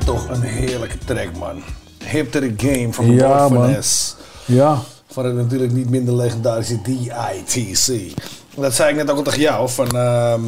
Dit 0.00 0.14
toch 0.14 0.28
een 0.28 0.42
heerlijke 0.42 0.98
track, 0.98 1.36
man. 1.38 1.62
Hip 2.04 2.30
to 2.30 2.40
the 2.40 2.52
game 2.56 2.92
van 2.92 3.10
Ja, 3.10 3.48
Lord. 3.48 3.64
Finesse. 3.64 4.14
Ja. 4.44 4.82
Van 5.06 5.24
het 5.24 5.34
natuurlijk 5.34 5.72
niet 5.72 5.90
minder 5.90 6.14
legendarische 6.14 6.80
DITC. 6.82 8.12
Dat 8.56 8.74
zei 8.74 8.90
ik 8.90 8.96
net 8.96 9.10
ook 9.10 9.16
al 9.16 9.22
tegen 9.22 9.40
jou. 9.40 9.68
Van, 9.68 9.96
ehm, 9.96 10.40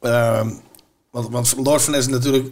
ehm, 0.00 0.50
want, 1.10 1.28
want 1.30 1.54
Lord 1.56 1.82
Finesse 1.82 2.08
is 2.08 2.14
natuurlijk 2.14 2.48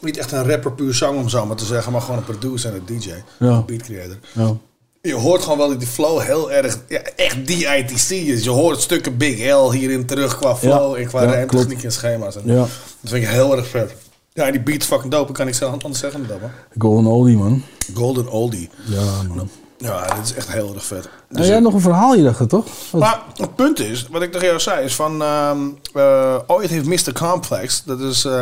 niet 0.00 0.16
echt 0.16 0.32
een 0.32 0.48
rapper 0.50 0.72
puur 0.72 0.94
zang 0.94 1.18
om 1.18 1.28
zo 1.28 1.46
maar 1.46 1.56
te 1.56 1.64
zeggen. 1.64 1.92
Maar 1.92 2.00
gewoon 2.00 2.16
een 2.16 2.24
producer 2.24 2.70
en 2.70 2.76
een 2.86 2.98
DJ. 2.98 3.10
Ja. 3.38 3.46
Een 3.46 3.64
beat 3.64 3.82
creator. 3.82 4.18
Ja. 4.32 4.56
Je 5.02 5.14
hoort 5.14 5.42
gewoon 5.42 5.58
wel 5.58 5.68
dat 5.68 5.78
die 5.78 5.88
flow 5.88 6.20
heel 6.20 6.52
erg, 6.52 6.78
ja, 6.88 7.00
echt 7.16 7.46
DITC 7.46 8.10
is. 8.10 8.44
Je 8.44 8.50
hoort 8.50 8.80
stukken 8.80 9.16
Big 9.16 9.52
L 9.54 9.72
hierin 9.72 10.06
terug 10.06 10.38
qua 10.38 10.56
flow 10.56 10.94
en 10.94 11.06
qua 11.06 11.22
ja, 11.22 11.44
klopt. 11.44 11.84
en 11.84 11.92
schema's. 11.92 12.36
En 12.36 12.42
Ja. 12.44 12.54
Dat 12.54 12.68
vind 13.10 13.22
ik 13.22 13.28
heel 13.28 13.56
erg 13.56 13.66
vet. 13.66 13.94
Ja, 14.36 14.50
die 14.50 14.60
beat 14.60 14.82
fucking 14.84 15.12
dope. 15.12 15.32
Kan 15.32 15.48
ik 15.48 15.54
zelf 15.54 15.72
anders 15.82 15.98
zeggen 15.98 16.20
dan 16.20 16.28
dat, 16.28 16.40
man. 16.40 16.50
Golden 16.78 17.06
Oldie, 17.12 17.36
man. 17.36 17.62
Golden 17.94 18.28
Oldie. 18.30 18.70
Ja, 18.86 19.22
man. 19.34 19.48
Ja, 19.78 20.14
dit 20.14 20.24
is 20.24 20.34
echt 20.34 20.52
heel 20.52 20.74
erg 20.74 20.84
vet. 20.84 21.02
Nou, 21.04 21.08
Dus, 21.28 21.40
jij 21.44 21.50
hebt 21.52 21.62
nog 21.62 21.74
een 21.74 21.80
verhaal 21.80 22.14
hier, 22.14 22.24
dacht 22.24 22.40
ik, 22.40 22.48
toch? 22.48 22.64
Wat- 22.90 23.00
maar 23.00 23.22
het 23.34 23.54
punt 23.56 23.78
is, 23.80 24.06
wat 24.10 24.22
ik 24.22 24.32
tegen 24.32 24.46
jou 24.46 24.60
zei, 24.60 24.84
is 24.84 24.94
van... 24.94 25.22
eh, 25.22 26.36
ooit 26.46 26.70
heeft 26.70 26.86
Mr. 26.86 27.12
Complex, 27.12 27.82
dat 27.84 28.00
is 28.00 28.24
eh, 28.24 28.32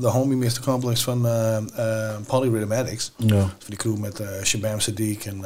de 0.00 0.08
homie 0.08 0.36
Mr. 0.36 0.60
Complex 0.64 1.02
van 1.02 1.26
eh 1.26 1.56
eh, 1.56 2.16
Polyrhythmatics. 2.26 3.12
Ja. 3.16 3.38
Van 3.38 3.48
die 3.66 3.76
crew 3.76 3.96
met 3.96 4.22
Shabam 4.42 4.78
Sadiq 4.80 5.22
en, 5.26 5.44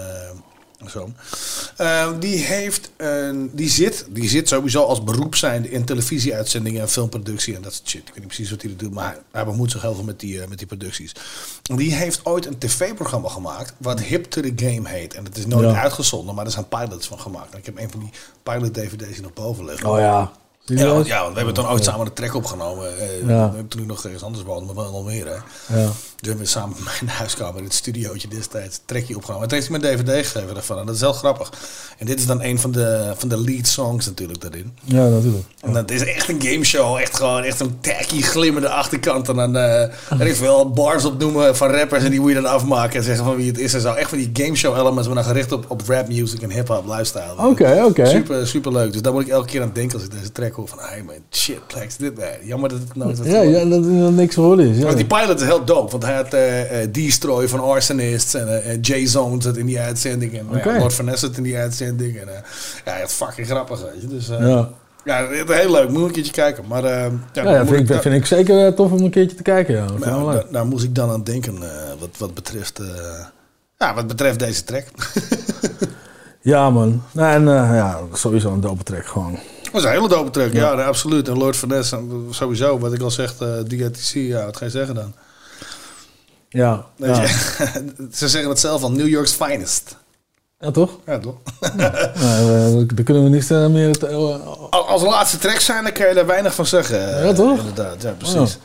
zo. 0.91 1.11
Eh, 1.77 2.09
die, 2.21 2.37
heeft 2.39 2.91
een, 2.97 3.51
die, 3.53 3.71
zit, 3.71 4.07
die 4.09 4.29
zit 4.29 4.49
sowieso 4.49 4.83
als 4.83 5.05
beroep 5.05 5.35
zijnde 5.35 5.71
in 5.71 5.85
televisieuitzendingen 5.85 6.81
en 6.81 6.89
filmproductie 6.89 7.55
en 7.57 7.63
dat 7.63 7.75
soort 7.75 7.89
shit. 7.89 8.01
Ik 8.01 8.07
weet 8.07 8.17
niet 8.19 8.27
precies 8.27 8.51
wat 8.51 8.63
hij 8.63 8.75
doet, 8.77 8.93
maar 8.93 9.19
hij 9.33 9.45
bemoeit 9.45 9.71
zich 9.71 9.83
heel 9.83 9.95
veel 9.95 10.05
met 10.05 10.21
die, 10.21 10.43
eh, 10.43 10.49
met 10.49 10.59
die 10.59 10.67
producties. 10.67 11.13
En 11.71 11.77
Die 11.77 11.95
heeft 11.95 12.21
ooit 12.25 12.47
een 12.47 12.59
tv-programma 12.59 13.29
gemaakt 13.29 13.73
wat 13.79 14.01
Hip 14.01 14.25
to 14.25 14.41
the 14.41 14.53
Game 14.57 14.89
heet. 14.89 15.15
En 15.15 15.25
het 15.25 15.37
is 15.39 15.47
nooit 15.47 15.71
Ja. 15.71 15.81
uitgezonden, 15.83 16.35
maar 16.35 16.45
er 16.45 16.51
zijn 16.51 16.69
pilots 16.69 17.07
van 17.07 17.21
gemaakt. 17.21 17.53
En 17.53 17.59
ik 17.59 17.67
heb 17.67 17.79
een 17.79 17.91
van 17.91 18.01
die 18.01 18.11
pilot-dvd's 18.43 19.13
hier 19.15 19.23
nog 19.23 19.33
boven 19.33 19.65
liggen. 19.65 19.89
Oh 19.91 19.99
ja. 19.99 20.33
Ja, 20.67 20.87
want, 20.87 21.07
ja, 21.07 21.19
want 21.21 21.31
we 21.31 21.37
hebben 21.37 21.55
toen 21.55 21.67
ooit 21.69 21.85
samen 21.85 22.07
de 22.07 22.13
track 22.13 22.35
opgenomen. 22.35 22.99
eh, 22.99 23.29
Ja. 23.29 23.55
Toen 23.69 23.81
ik 23.81 23.87
nog 23.87 24.05
ergens 24.05 24.23
anders 24.23 24.45
woonde, 24.45 24.67
maar 24.67 24.75
wel 24.75 24.89
in 24.89 24.93
Almere. 24.95 25.43
Ja. 25.73 25.91
Toen 26.17 26.29
hebben 26.29 26.45
we 26.45 26.51
samen 26.51 26.77
in 26.79 26.85
mijn 26.85 27.17
huiskamer, 27.17 27.59
in 27.59 27.65
het 27.65 27.75
studiootje 27.75 28.29
destijds, 28.29 28.77
een 28.77 28.83
trackje 28.85 29.17
opgenomen. 29.17 29.43
En 29.43 29.49
toen 29.49 29.59
heeft 29.59 29.71
me 29.71 29.89
een 29.91 30.05
dvd 30.05 30.27
gegeven 30.27 30.55
daarvan. 30.55 30.79
En 30.79 30.87
dat 30.87 30.95
is 30.95 31.01
heel 31.01 31.13
grappig. 31.13 31.53
En 31.99 32.07
dit 32.07 32.19
is 32.19 32.27
dan 32.27 32.43
een 32.43 32.59
van 32.59 32.73
de, 32.73 33.13
van 33.17 33.29
de 33.29 33.41
lead 33.41 33.67
songs 33.67 34.07
natuurlijk 34.07 34.41
daarin. 34.41 34.73
Ja, 34.85 35.09
natuurlijk. 35.09 35.45
En 35.61 35.73
dat 35.73 35.91
is 35.91 36.05
echt 36.05 36.29
een 36.29 36.43
gameshow. 36.43 36.97
Echt 36.97 37.17
gewoon 37.17 37.43
echt 37.43 37.61
een 37.61 37.81
tacky 37.81 38.23
glimmende 38.23 38.69
achterkant. 38.69 39.29
En 39.29 39.37
dan 39.37 39.57
eh 39.57 39.89
weet 40.19 40.29
ik 40.29 40.37
veel 40.37 40.71
bars 40.71 41.05
opnoemen 41.05 41.57
van 41.57 41.71
rappers. 41.71 42.05
En 42.05 42.11
die 42.11 42.21
moet 42.21 42.29
je 42.29 42.35
dan 42.35 42.47
afmaken 42.47 42.97
en 42.97 43.05
zeggen 43.05 43.25
van 43.25 43.37
wie 43.37 43.47
het 43.47 43.59
is 43.59 43.75
en 43.75 43.81
zo. 43.81 43.93
Echt 43.93 44.09
van 44.09 44.19
die 44.19 44.31
gameshow 44.33 44.77
elements, 44.77 45.07
maar 45.07 45.17
dan 45.17 45.25
gericht 45.25 45.53
op, 45.53 45.65
op 45.69 45.83
rap 45.87 46.09
music 46.09 46.43
en 46.43 46.51
hip-hop 46.51 46.87
lifestyle. 46.87 47.35
Oké, 47.49 47.83
oké. 47.85 48.07
Super, 48.07 48.47
super 48.47 48.73
leuk. 48.73 48.93
Dus 48.93 49.03
daar 49.03 49.13
moet 49.13 49.23
ik 49.23 49.29
elke 49.29 49.47
keer 49.47 49.63
aan 49.63 49.71
denken 49.75 49.95
als 49.95 50.05
ik 50.05 50.11
deze 50.11 50.33
track 50.33 50.53
hoor. 50.53 50.69
Van, 50.69 50.79
hey 50.81 51.03
man, 51.03 51.15
shit, 51.31 51.67
Plex, 51.67 51.97
dit 51.97 52.17
man. 52.17 52.27
Jammer 52.45 52.69
dat 52.69 52.79
het 52.79 52.95
nooit 52.95 53.19
wat 53.19 53.27
Ja, 53.27 53.41
ja, 53.41 53.65
dat 53.65 53.85
er 53.85 54.13
niks 54.13 54.35
voor 54.35 54.61
is. 54.61 54.77
Ja. 54.77 54.85
want 54.85 54.97
die 54.97 55.07
pilot 55.07 55.41
is 55.41 55.47
heel 55.47 55.65
dope, 55.65 55.91
want 55.91 56.03
hij 56.03 56.14
had 56.15 56.35
eh 56.35 56.83
eh, 56.83 56.93
Destroy 56.93 57.49
van 57.49 57.61
Arsonists 57.61 58.35
en, 58.35 58.63
eh, 58.63 58.79
Jay 58.81 59.07
Zone 59.07 59.43
zat 59.43 59.57
in 59.57 59.67
die 59.67 59.81
uitzending. 59.81 60.39
En. 60.39 60.79
Lord 60.79 60.95
Vanessa 60.95 61.27
zat 61.27 61.37
in 61.37 61.43
die 61.43 61.57
uitzending. 61.57 62.17
En, 62.17 62.29
ja, 62.85 62.93
het 62.93 63.13
fucking 63.13 63.47
grappig, 63.47 63.81
weet 63.81 64.01
je. 64.01 64.07
Dus, 64.07 64.27
Ja. 64.27 64.69
ja. 65.05 65.19
is 65.29 65.43
heel 65.47 65.71
leuk. 65.71 65.89
Moet 65.89 66.03
een 66.03 66.13
keertje 66.13 66.33
kijken. 66.33 66.65
Maar 66.69 66.83
ja, 66.83 67.11
Ja, 67.33 67.59
moet 67.59 67.69
vind, 67.69 67.91
ik, 67.91 68.01
vind 68.01 68.15
ik 68.15 68.27
zeker 68.27 68.75
tof 68.75 68.93
om 68.93 69.01
een 69.05 69.11
keertje 69.11 69.37
te 69.37 69.43
kijken. 69.43 69.75
Ja. 69.75 69.87
Dat 69.87 69.99
nou, 69.99 70.33
daar, 70.33 70.45
daar 70.51 70.67
moest 70.67 70.85
ik 70.85 70.95
dan 70.95 71.11
aan 71.11 71.25
denken 71.25 71.59
wat, 71.99 72.11
wat, 72.19 72.35
betreft, 72.35 72.81
ja, 73.79 73.95
wat 73.95 74.07
betreft 74.07 74.39
deze 74.39 74.65
track. 74.65 74.85
Ja, 76.41 76.71
man. 76.71 77.03
Nee, 77.13 77.27
en 77.27 77.45
ja, 77.45 78.01
sowieso 78.13 78.53
een 78.53 78.61
dope 78.61 78.83
track 78.83 79.07
gewoon. 79.07 79.33
Dat 79.63 79.73
was 79.73 79.85
een 79.85 79.91
hele 79.91 80.09
dope 80.09 80.31
track, 80.31 80.53
ja, 80.53 80.73
absoluut. 80.73 81.29
En 81.29 81.39
Lord 81.39 81.57
Vanessa, 81.57 82.01
sowieso, 82.31 82.79
wat 82.79 82.93
ik 82.93 83.01
al 83.01 83.11
zeg, 83.11 83.35
DRTC, 83.69 84.13
ja, 84.15 84.45
wat 84.45 84.57
ga 84.57 84.65
je 84.65 84.71
zeggen 84.71 84.95
dan? 84.95 85.15
Ja, 86.55 86.85
ja. 86.97 87.15
Ze 88.13 88.29
zeggen 88.29 88.51
het 88.51 88.59
zelf 88.61 88.83
al, 88.83 88.91
New 88.91 89.09
York's 89.09 89.33
finest. 89.33 89.97
Ja, 90.61 90.71
toch? 90.71 90.91
Ja, 91.07 91.19
toch? 91.19 91.35
Eh, 91.61 91.81
daar 92.95 93.05
kunnen 93.05 93.25
we 93.25 93.29
niet 93.29 93.51
eh, 93.51 93.67
meer... 93.67 93.89
Het, 93.89 94.03
eh, 94.03 94.17
Al- 94.17 94.71
Als 94.89 95.03
laatste 95.03 95.39
track 95.39 95.61
zijn, 95.61 95.83
dan 95.83 95.93
kan 95.93 96.09
je 96.09 96.15
daar 96.15 96.27
weinig 96.27 96.55
van 96.55 96.67
zeggen. 96.67 97.17
eh, 97.19 97.25
Ja, 97.25 97.33
toch? 97.33 97.59
Inderdaad, 97.59 98.03
ja, 98.03 98.11
precies. 98.19 98.59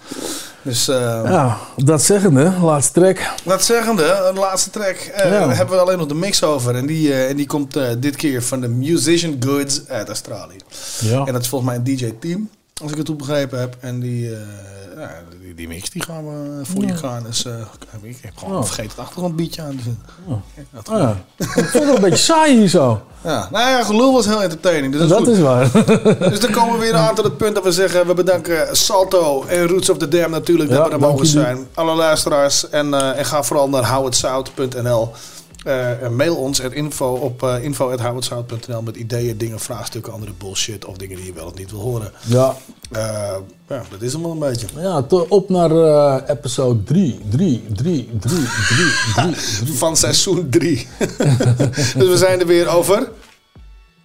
Dus, 0.61 0.88
eh, 0.88 1.22
ja, 1.26 1.57
dat 1.76 2.02
zeggende, 2.02 2.53
laatste 2.61 2.99
track. 2.99 3.20
dat 3.45 3.64
zeggende, 3.64 4.32
de 4.34 4.40
laatste 4.40 4.70
track, 4.70 4.95
eh, 4.95 5.32
Ja. 5.32 5.40
daar 5.40 5.56
hebben 5.56 5.76
we 5.76 5.82
alleen 5.82 5.98
nog 5.98 6.07
de 6.07 6.16
mix 6.16 6.44
over. 6.44 6.76
En 6.76 6.86
die, 6.86 7.11
eh, 7.14 7.30
en 7.30 7.36
die 7.36 7.45
komt 7.48 7.76
eh, 7.76 7.84
dit 7.98 8.16
keer 8.16 8.44
van 8.44 8.61
de 8.61 8.68
Musician 8.68 9.36
Goods 9.40 9.82
uit 9.88 10.07
Australië. 10.07 10.57
Ja. 10.99 11.26
En 11.26 11.34
dat 11.34 11.41
is 11.41 11.48
volgens 11.48 11.70
mij 11.72 11.80
een 11.80 11.98
DJ-team, 11.98 12.49
als 12.81 12.91
ik 12.91 12.97
het 12.97 13.07
goed 13.07 13.18
begrepen 13.18 13.60
heb. 13.60 13.76
En 13.80 13.99
die, 13.99 14.34
eh, 14.35 14.39
ja, 14.97 15.11
die, 15.41 15.53
die 15.53 15.68
mix 15.68 15.89
die 15.89 16.03
gaan 16.03 16.26
we 16.26 16.65
voor 16.65 16.85
je 16.85 16.95
gaan. 16.95 17.23
Dus 17.23 17.45
eh, 17.45 17.53
ik 18.01 18.18
heb 18.22 18.38
gewoon 18.38 18.56
Oh. 18.57 18.64
vergeten 18.64 18.89
het 18.91 18.99
achtergrondbeatje 18.99 19.61
aan 19.61 19.72
zetten. 19.84 19.99
Ja, 20.27 20.41
dat 20.72 20.89
Oh, 20.89 20.97
ja. 20.97 21.15
Ik 21.38 21.47
vond 21.49 21.73
het 21.73 21.85
wel 21.85 21.95
een 21.95 22.01
beetje 22.01 22.18
saai 22.18 22.57
hier 22.57 22.68
zo. 22.68 23.01
Ja, 23.23 23.47
nou 23.51 23.69
ja, 23.69 23.84
gelul 23.84 24.14
was 24.14 24.26
heel 24.26 24.43
entertaining. 24.43 24.93
Dus 24.93 25.07
dat, 25.07 25.10
Dat 25.10 25.27
is, 25.27 25.38
is 25.38 25.43
waar. 25.43 25.72
dus 26.30 26.39
dan 26.39 26.51
komen 26.51 26.73
we 26.73 26.80
weer 26.80 26.95
aan 26.95 27.15
tot 27.15 27.26
het 27.26 27.38
punt 27.38 27.56
dat 27.56 27.64
we 27.64 27.72
zeggen... 27.72 28.07
we 28.07 28.14
bedanken 28.14 28.76
Salto 28.77 29.43
en 29.43 29.68
Roots 29.68 29.89
of 29.89 29.97
the 29.97 30.07
Dam 30.07 30.31
natuurlijk 30.31 30.69
dat 30.69 30.88
we 30.88 30.93
er 30.93 30.99
mogen 30.99 31.26
zijn. 31.26 31.68
Alle 31.73 31.95
luisteraars. 31.95 32.69
En, 32.69 32.93
eh, 32.93 33.18
en 33.18 33.26
ga 33.26 33.43
vooral 33.43 33.69
naar 33.69 33.89
howitsout.nl. 33.93 35.11
En 35.64 36.15
mail 36.15 36.36
ons 36.36 36.61
at 36.61 36.72
info 36.72 37.14
op 37.14 37.44
uh, 37.44 38.81
met 38.84 38.95
ideeën, 38.95 39.38
dingen, 39.38 39.60
vraagstukken, 39.60 40.14
andere 40.14 40.31
bullshit... 40.38 40.86
of 40.86 40.98
dingen 40.98 41.15
die 41.15 41.26
je 41.26 41.34
wel 41.34 41.45
of 41.45 41.53
niet 41.53 41.72
wil 41.72 41.80
horen. 41.80 42.11
Ja. 42.26 42.56
Eh, 42.91 43.36
ja, 43.68 43.84
dat 43.90 44.02
is 44.02 44.14
hem 44.14 44.22
wel 44.22 44.31
een 44.31 44.40
beetje. 44.40 44.68
Ja, 44.76 45.06
op 45.30 45.49
naar 45.49 46.26
episode 46.30 46.84
3. 46.84 47.19
3, 47.30 47.64
3, 47.73 48.10
3, 48.19 48.19
3, 48.19 48.45
3. 49.15 49.76
Van 49.76 49.98
seizoen 49.98 50.49
3. 50.49 50.88
dus 51.98 52.07
we 52.10 52.18
zijn 52.18 52.40
er 52.40 52.48
weer 52.48 52.68
over... 52.68 53.10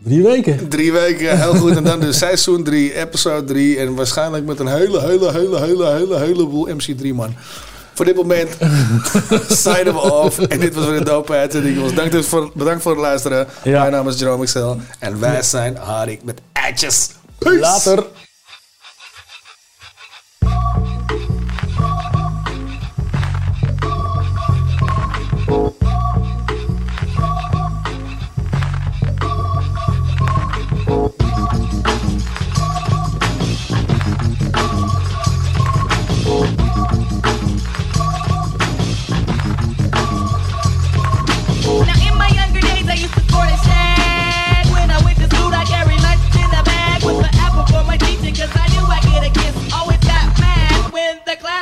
Drie 0.05 0.22
weken. 0.22 0.68
Drie 0.68 0.93
weken, 0.93 1.40
heel 1.40 1.55
goed. 1.55 1.76
En 1.76 1.85
dan 1.85 2.01
dus 2.01 2.18
seizoen 2.18 2.64
3, 2.64 2.94
episode 2.94 3.44
3. 3.44 3.78
En 3.78 3.94
waarschijnlijk 3.94 4.44
met 4.44 4.59
een 4.59 4.66
hele, 4.66 5.01
hele, 5.01 5.32
hele, 5.32 5.60
hele, 5.60 5.93
hele, 5.93 6.18
heleboel 6.18 6.68
MC3 6.68 7.14
man. 7.14 7.35
Voor 7.94 8.04
dit 8.04 8.16
moment 8.16 8.56
signen 9.48 9.94
we 9.94 10.00
af. 10.00 10.38
En 10.38 10.60
dit 10.60 10.74
was 10.74 10.86
weer 10.86 10.96
een 10.96 11.04
dope 11.04 11.32
uitzending. 11.32 11.92
Dank 11.92 12.12
dus 12.12 12.26
voor, 12.26 12.50
bedankt 12.54 12.82
voor 12.82 12.92
het 12.92 13.00
luisteren. 13.00 13.46
Mijn 13.64 13.92
naam 13.92 14.08
is 14.08 14.18
Jerome 14.18 14.42
Excel. 14.42 14.80
En 14.98 15.20
wij 15.20 15.42
zijn 15.42 15.76
Harik 15.76 16.24
met 16.24 16.40
eitjes. 16.52 17.10
Peace. 17.38 17.58
Later. 17.58 18.04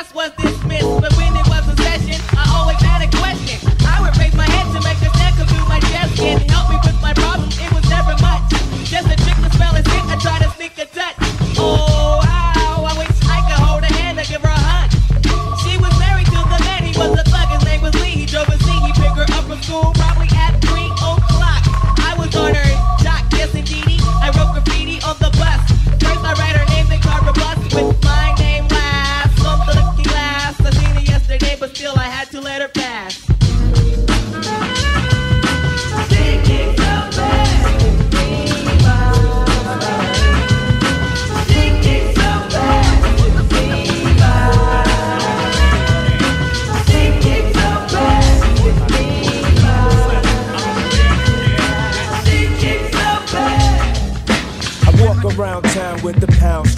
Class 0.03 0.13
was 0.13 0.31
dismissed 0.43 1.01
But 1.01 1.13
when 1.15 1.35
it 1.35 1.47
was 1.47 1.67
a 1.67 1.75
session 1.81 2.21
I 2.37 2.45
always 2.57 2.81
had 2.81 3.01
a 3.01 3.17
question. 3.17 3.59
I 3.87 4.01
would 4.01 4.17
raise 4.17 4.35
my 4.35 4.49
head 4.49 4.67
to 4.73 4.81
make 4.83 4.97
a 5.01 5.09
snack 5.15 5.35
come 5.37 5.47
through 5.47 5.67
my 5.67 5.79
chest 5.79 6.17
you 6.17 6.53
help 6.53 6.69
me 6.69 6.77
with 6.83 7.01
my 7.01 7.13
problem? 7.13 7.49
It 7.51 7.71
was 7.73 7.87
never 7.89 8.15
much. 8.21 8.49
Just 8.83 9.07
a 9.07 9.15
trick 9.23 9.37
to 9.37 9.49
spell 9.53 9.75
and 9.75 9.85
sit 9.85 10.03
I 10.05 10.17
try 10.19 10.39
to 10.39 10.49
sneak 10.51 10.77
a 10.77 10.85
touch. 10.85 11.15
Oh 11.57 11.92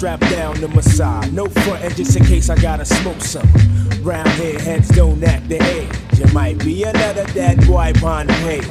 strapped 0.06 0.30
down 0.30 0.54
to 0.54 0.68
my 0.68 0.80
side. 0.80 1.32
No 1.32 1.46
frontin' 1.46 1.92
just 1.96 2.16
in 2.16 2.24
case 2.24 2.48
I 2.48 2.54
gotta 2.54 2.84
smoke 2.84 3.20
some. 3.20 3.48
Round 4.02 4.28
here, 4.40 4.56
heads 4.56 4.88
don't 4.90 5.20
act 5.24 5.48
the 5.48 5.60
age. 5.60 5.90
You 6.16 6.32
might 6.32 6.60
be 6.60 6.84
another 6.84 7.24
dead 7.34 7.66
boy 7.66 7.92
on 8.04 8.28
the 8.28 8.32
page. 8.46 8.64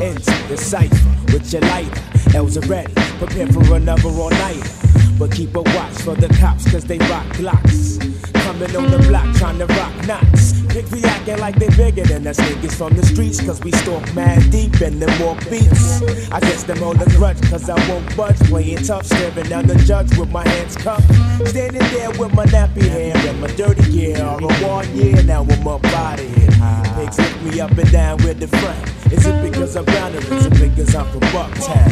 Into 0.00 0.48
the 0.48 0.56
cipher 0.56 1.32
with 1.32 1.52
your 1.52 1.62
lighter. 1.62 2.00
L's 2.36 2.56
are 2.56 2.68
ready, 2.68 2.92
prepare 3.18 3.48
for 3.48 3.74
another 3.74 4.10
all 4.10 4.30
nighter. 4.30 4.70
But 5.18 5.32
keep 5.32 5.56
a 5.56 5.62
watch 5.62 5.96
for 6.02 6.14
the 6.14 6.28
cops, 6.38 6.70
cause 6.70 6.84
they 6.84 6.98
rock 6.98 7.26
glocks. 7.34 7.98
Coming 8.44 8.76
on 8.76 8.92
the 8.92 8.98
block 9.08 9.34
trying 9.38 9.58
to 9.58 9.66
rock 9.66 10.06
knots. 10.06 10.52
Pick 10.68 10.88
be 10.92 11.00
acting 11.20 11.38
like 11.38 11.56
they 11.56 11.68
bigger 11.76 12.02
than 12.04 12.26
us 12.26 12.38
niggas 12.38 12.74
from 12.74 12.96
the 12.96 13.04
streets, 13.04 13.40
cause 13.40 13.60
we 13.60 13.70
stalk 13.72 14.02
mad 14.14 14.50
deep 14.50 14.80
and 14.80 15.00
them 15.00 15.10
walk 15.20 15.38
beats. 15.50 16.02
I 16.32 16.40
guess 16.40 16.64
them 16.64 16.78
hold 16.78 17.00
a 17.02 17.06
grudge, 17.16 17.40
cause 17.50 17.68
I 17.68 17.76
won't 17.88 18.16
budge. 18.16 18.38
Playing 18.48 18.78
tough, 18.78 19.06
staring 19.06 19.48
down 19.48 19.66
the 19.66 19.76
judge 19.76 20.16
with 20.16 20.30
my 20.30 20.46
hands 20.48 20.76
cupped. 20.76 21.04
Standing 21.48 21.82
there 21.92 22.10
with 22.10 22.34
my 22.34 22.46
nappy 22.46 22.82
hair 22.82 23.16
and 23.16 23.40
my 23.40 23.48
dirty 23.48 23.90
gear. 23.90 24.22
All 24.24 24.44
a 24.44 24.52
one 24.66 24.96
year, 24.96 25.22
now 25.22 25.42
I'm 25.42 25.68
up 25.68 25.84
out 25.86 26.20
of 26.20 26.36
here. 26.36 26.50
Pigs 26.96 27.18
lift 27.18 27.42
me 27.42 27.60
up 27.60 27.76
and 27.76 27.92
down 27.92 28.16
with 28.18 28.40
the 28.40 28.48
front. 28.48 29.12
Is 29.12 29.26
it 29.26 29.42
because 29.42 29.76
I'm 29.76 29.84
down 29.84 30.14
or 30.14 30.18
is 30.18 30.46
it 30.46 30.50
because 30.58 30.94
I'm 30.94 31.06
from 31.10 31.20
Bucktown? 31.32 31.90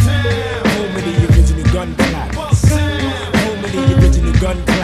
Home 0.75 0.97
of 0.97 1.05
the 1.05 1.27
original 1.29 1.73
gun 1.73 1.95
clappers. 1.97 2.71
Home 2.71 3.65
of 3.65 3.73
the 3.73 3.99
original 3.99 4.33
gun 4.41 4.57
clappers. 4.65 4.78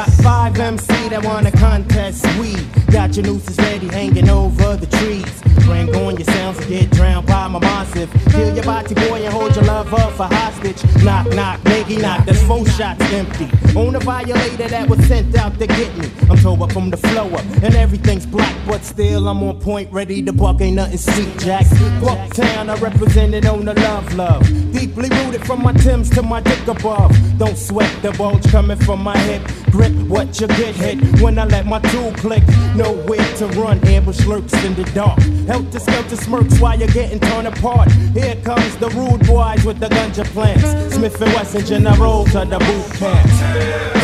Got 0.00 0.12
five 0.22 0.58
MC 0.58 1.10
that 1.10 1.22
wanna 1.22 1.50
contest 1.50 2.24
we 2.38 2.56
Got 2.90 3.14
your 3.14 3.24
nooses 3.24 3.56
ready 3.58 3.86
hanging 3.86 4.28
over 4.28 4.76
the 4.76 4.86
trees. 4.86 5.40
Bring 5.64 5.94
on 5.94 6.16
your 6.16 6.24
sounds 6.24 6.58
and 6.58 6.68
get 6.68 6.90
drowned 6.90 7.26
by 7.26 7.46
my 7.46 7.60
massive. 7.60 8.10
Kill 8.32 8.52
your 8.52 8.64
body 8.64 8.94
boy 8.94 9.22
and 9.22 9.32
hold 9.32 9.54
your 9.54 9.64
love 9.64 9.94
up 9.94 10.12
for 10.14 10.24
hostage. 10.24 10.82
Knock, 11.04 11.32
knock, 11.32 11.62
Maggie 11.64 11.98
knock, 11.98 12.26
that's 12.26 12.42
four 12.42 12.66
shots 12.66 13.00
empty. 13.12 13.48
On 13.78 13.94
a 13.94 14.00
violator 14.00 14.66
that 14.68 14.88
was 14.88 14.98
sent 15.06 15.36
out 15.36 15.56
to 15.60 15.68
get 15.68 15.96
me. 15.98 16.10
I'm 16.28 16.36
told 16.38 16.60
up 16.62 16.72
from 16.72 16.90
the 16.90 16.96
flow 16.96 17.28
up 17.28 17.44
and 17.62 17.76
everything's 17.76 18.26
black, 18.26 18.56
but 18.66 18.82
still 18.82 19.28
I'm 19.28 19.40
on 19.44 19.60
point, 19.60 19.92
ready 19.92 20.20
to 20.24 20.32
buck. 20.32 20.60
Ain't 20.60 20.74
nothing 20.74 20.98
sweet, 20.98 21.38
Jack. 21.38 21.66
Bucktown, 22.02 22.70
I 22.70 22.76
represented 22.80 23.46
on 23.46 23.64
the 23.64 23.74
love, 23.74 24.14
love. 24.14 24.42
Deeply 24.72 25.08
rooted 25.10 25.46
from 25.46 25.62
my 25.62 25.72
Timbs 25.74 26.10
to 26.10 26.22
my 26.22 26.40
dick 26.40 26.66
above. 26.66 27.16
Don't 27.38 27.56
sweat 27.56 27.90
the 28.02 28.10
bulge 28.12 28.44
coming 28.50 28.78
from 28.78 29.00
my 29.00 29.16
hip. 29.18 29.42
Grip 29.70 29.92
what 30.08 30.40
you 30.40 30.46
get 30.48 30.74
hit 30.74 31.20
when 31.20 31.38
I 31.38 31.44
let 31.44 31.66
my 31.66 31.80
tool 31.80 32.12
click. 32.12 32.42
Nowhere 32.74 33.34
to 33.36 33.46
run, 33.48 33.86
ambush 33.86 34.24
lurks 34.26 34.54
in 34.64 34.74
the 34.74 34.84
dark. 34.94 35.18
Help 35.46 35.64
Helter 35.64 35.80
skelter 35.80 36.16
smirks 36.16 36.60
while 36.60 36.78
you're 36.78 36.88
getting 36.88 37.20
torn 37.20 37.46
apart. 37.46 37.90
Here 38.12 38.36
comes 38.44 38.76
the 38.76 38.88
rude 38.90 39.26
boys 39.26 39.64
with 39.64 39.78
the 39.78 39.88
gunja 39.88 40.24
plants. 40.26 40.94
Smith 40.94 41.20
and 41.20 41.32
Wesson 41.34 41.64
general 41.64 42.24
to 42.26 42.44
the 42.44 42.58
boot 42.58 42.98
camps. 42.98 43.99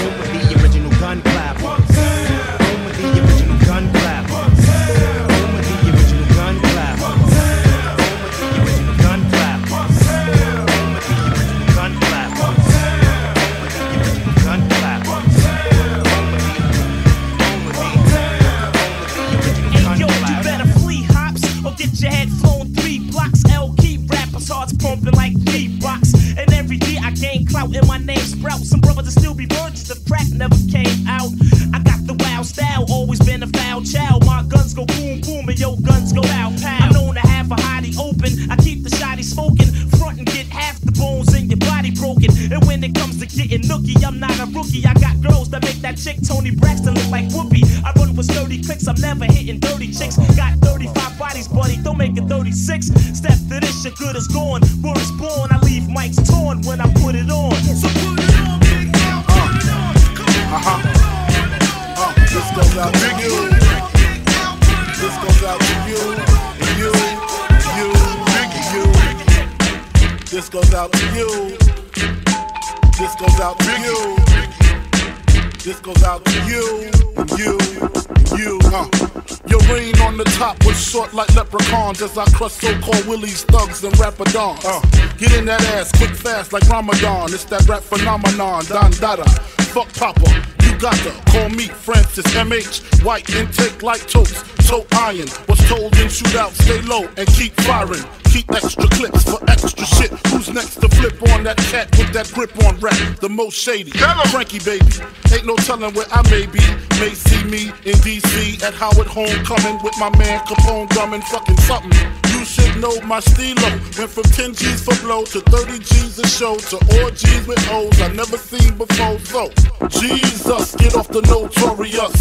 Leprechauns 81.86 82.02
as 82.02 82.18
I 82.18 82.24
crush 82.36 82.52
so-called 82.52 83.06
willies, 83.06 83.44
thugs, 83.44 83.84
and 83.84 83.94
rapadons. 83.94 84.64
Uh. 84.64 84.80
Get 85.16 85.32
in 85.34 85.44
that 85.46 85.62
ass 85.74 85.92
quick, 85.96 86.10
fast 86.10 86.52
like 86.52 86.68
Ramadan. 86.68 87.32
It's 87.32 87.44
that 87.44 87.66
rap 87.68 87.82
phenomenon, 87.82 88.64
Don 88.66 88.90
Dada. 88.92 89.28
Fuck 89.72 89.92
Papa, 89.94 90.44
you 90.64 90.78
got 90.78 90.96
to 90.96 91.10
call 91.30 91.48
me 91.50 91.68
Francis 91.68 92.26
MH. 92.34 93.04
White 93.04 93.28
intake 93.34 93.82
like 93.82 94.06
toast, 94.06 94.44
toe 94.66 94.86
iron. 94.92 95.28
Was 95.48 95.58
told 95.68 95.96
in 95.98 96.08
shootout, 96.08 96.52
stay 96.62 96.80
low 96.82 97.08
and 97.16 97.26
keep 97.28 97.52
firing. 97.62 98.25
Keep 98.36 98.52
extra 98.52 98.86
clips 98.88 99.24
for 99.24 99.42
extra 99.48 99.86
shit. 99.86 100.10
Who's 100.26 100.50
next 100.50 100.74
to 100.82 100.88
flip 100.90 101.14
on 101.32 101.44
that 101.44 101.56
cat 101.56 101.88
with 101.96 102.12
that 102.12 102.30
grip 102.34 102.52
on 102.66 102.78
rap? 102.80 102.92
The 103.20 103.30
most 103.30 103.54
shady. 103.54 103.92
Frankie 104.28 104.58
baby. 104.58 104.84
Ain't 105.32 105.46
no 105.46 105.56
telling 105.56 105.94
where 105.94 106.04
I 106.12 106.20
may 106.28 106.44
be. 106.44 106.60
May 107.00 107.14
see 107.14 107.42
me 107.44 107.68
in 107.88 107.96
DC 108.04 108.62
at 108.62 108.74
Howard 108.74 109.06
Homecoming 109.06 109.82
with 109.82 109.96
my 109.98 110.10
man 110.18 110.40
Capone 110.40 110.86
drumming 110.90 111.22
fucking 111.22 111.56
something. 111.56 112.25
Should 112.46 112.80
know 112.80 113.00
my 113.02 113.20
stilo. 113.20 113.68
Went 113.98 114.10
from 114.10 114.22
10 114.22 114.54
G's 114.54 114.82
for 114.82 114.94
blow 115.02 115.24
to 115.24 115.40
30 115.40 115.78
G's 115.78 116.18
a 116.18 116.26
show 116.26 116.56
to 116.56 116.76
orgies 117.02 117.46
with 117.46 117.58
O's 117.70 118.00
I 118.00 118.08
never 118.12 118.38
seen 118.38 118.78
before. 118.78 119.18
So, 119.18 119.50
Jesus, 119.88 120.74
get 120.76 120.94
off 120.94 121.08
the 121.08 121.22
notorious. 121.22 122.14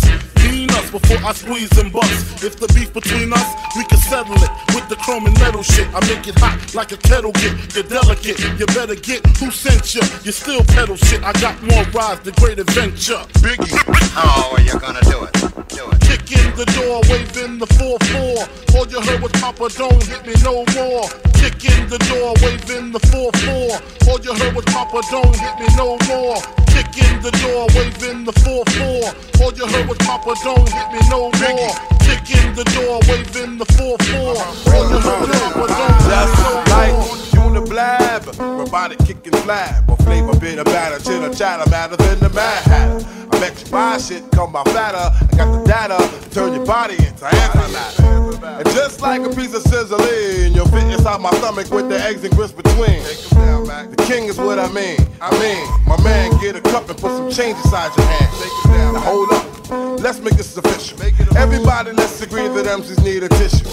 Mean 0.43 0.69
us 0.71 0.89
before 0.91 1.17
I 1.23 1.31
squeeze 1.33 1.71
and 1.77 1.91
bust. 1.93 2.43
If 2.43 2.57
the 2.57 2.67
beef 2.73 2.93
between 2.93 3.33
us, 3.33 3.47
we 3.77 3.83
can 3.85 3.99
settle 3.99 4.35
it 4.35 4.49
with 4.73 4.87
the 4.89 4.95
chrome 4.97 5.25
and 5.25 5.37
metal 5.39 5.63
shit. 5.63 5.87
I 5.93 5.99
make 6.07 6.27
it 6.27 6.37
hot 6.39 6.73
like 6.73 6.91
a 6.91 6.97
kettle 6.97 7.31
get. 7.33 7.53
You're 7.75 7.83
delicate, 7.83 8.39
you 8.59 8.65
better 8.67 8.95
get 8.95 9.25
who 9.37 9.51
sent 9.51 9.95
you. 9.95 10.01
You 10.23 10.31
still 10.31 10.63
pedal 10.75 10.97
shit. 10.97 11.23
I 11.23 11.33
got 11.33 11.61
more 11.61 11.83
rides, 11.93 12.21
the 12.21 12.31
great 12.33 12.59
adventure. 12.59 13.21
Biggie. 13.45 13.73
How 14.11 14.51
are 14.53 14.61
you 14.61 14.77
gonna 14.79 15.01
do 15.01 15.23
it? 15.23 15.33
Do 15.69 15.89
it. 15.89 16.01
Kick 16.01 16.31
in 16.33 16.55
the 16.55 16.65
door, 16.77 17.01
waving 17.09 17.57
the 17.59 17.67
4-4. 17.77 18.75
All 18.75 18.87
you 18.87 19.01
heard 19.01 19.21
was 19.21 19.31
Papa, 19.33 19.69
don't 19.77 20.03
hit 20.15 20.25
me 20.27 20.33
no 20.43 20.63
more. 20.75 21.07
Kick 21.33 21.63
in 21.65 21.89
the 21.89 21.99
door, 22.09 22.33
waving 22.41 22.91
the 22.91 22.99
4-4. 23.11 24.07
All 24.07 24.19
you 24.19 24.33
heard 24.33 24.55
was 24.55 24.65
Papa, 24.65 25.01
don't 25.11 25.35
hit 25.35 25.59
me 25.59 25.67
no 25.75 25.97
more. 26.07 26.37
Kick 26.67 26.95
in 27.03 27.21
the 27.21 27.31
door, 27.43 27.67
waving 27.75 28.23
the 28.23 28.31
4-4. 28.31 29.41
All 29.41 29.53
you 29.53 29.67
heard 29.67 29.87
was 29.87 29.97
Papa, 29.99 30.33
don't 30.43 30.69
hit 30.69 30.91
me 30.93 30.99
no 31.09 31.31
more. 31.31 31.73
Kick 31.99 32.29
in 32.31 32.55
the 32.55 32.63
door, 32.75 32.99
waving 33.07 33.57
the 33.57 33.65
4-4. 33.65 34.73
All 34.73 34.89
you 34.89 34.99
heard 34.99 35.21
was 35.21 35.31
Papa, 35.31 35.67
don't 35.67 36.01
hit 36.01 36.31
me 36.31 36.39
no 36.43 36.63
like 36.69 37.34
more. 37.55 37.65
Uniblab, 37.65 38.57
robotic 38.57 38.99
kicking 38.99 39.35
slab, 39.43 39.89
or 39.89 39.97
flavor 39.97 40.37
bit 40.39 40.59
of 40.59 40.65
batter, 40.65 41.03
chitter 41.03 41.33
chatter 41.33 41.69
matter 41.69 41.95
than 41.95 42.19
the 42.19 42.29
Mad 42.29 42.63
Hatter. 42.63 43.05
I 43.31 43.39
bet 43.39 43.65
you 43.65 43.71
buy 43.71 43.97
shit, 43.97 44.29
come 44.31 44.51
by 44.51 44.63
fatter. 44.65 44.97
I 44.97 45.37
got 45.37 45.51
the 45.51 45.63
data, 45.65 45.97
to 45.97 46.29
turn 46.29 46.53
your 46.53 46.65
body 46.65 46.95
into 46.95 47.25
antimatter. 47.25 48.59
And 48.59 48.65
just 48.69 49.01
like 49.01 49.21
a 49.21 49.29
piece 49.29 49.53
of 49.53 49.61
sizzling, 49.63 50.53
you'll 50.53 50.67
fit 50.67 50.83
inside 50.83 51.21
my 51.21 51.31
stomach 51.31 51.69
with 51.71 51.89
the 51.89 51.99
eggs 51.99 52.23
and 52.23 52.35
grits 52.35 52.53
between. 52.53 53.01
The 53.03 54.03
king 54.07 54.25
is 54.25 54.37
what 54.37 54.59
I 54.59 54.71
mean. 54.71 54.99
I 55.21 55.31
mean, 55.39 55.67
my 55.87 56.01
man, 56.03 56.37
get 56.39 56.55
a 56.55 56.61
cup 56.61 56.89
and 56.89 56.97
put 56.97 57.11
some 57.11 57.31
change 57.31 57.57
inside 57.57 57.95
your 57.97 58.05
hand. 58.07 58.93
Now 58.93 58.99
hold 58.99 59.31
up, 59.31 59.99
let's 60.01 60.19
make 60.19 60.35
this 60.35 60.55
official. 60.55 61.01
Everybody, 61.35 61.91
let's 61.91 62.21
agree 62.21 62.47
that 62.47 62.65
MCs 62.65 63.03
need 63.03 63.23
a 63.23 63.29
tissue. 63.29 63.65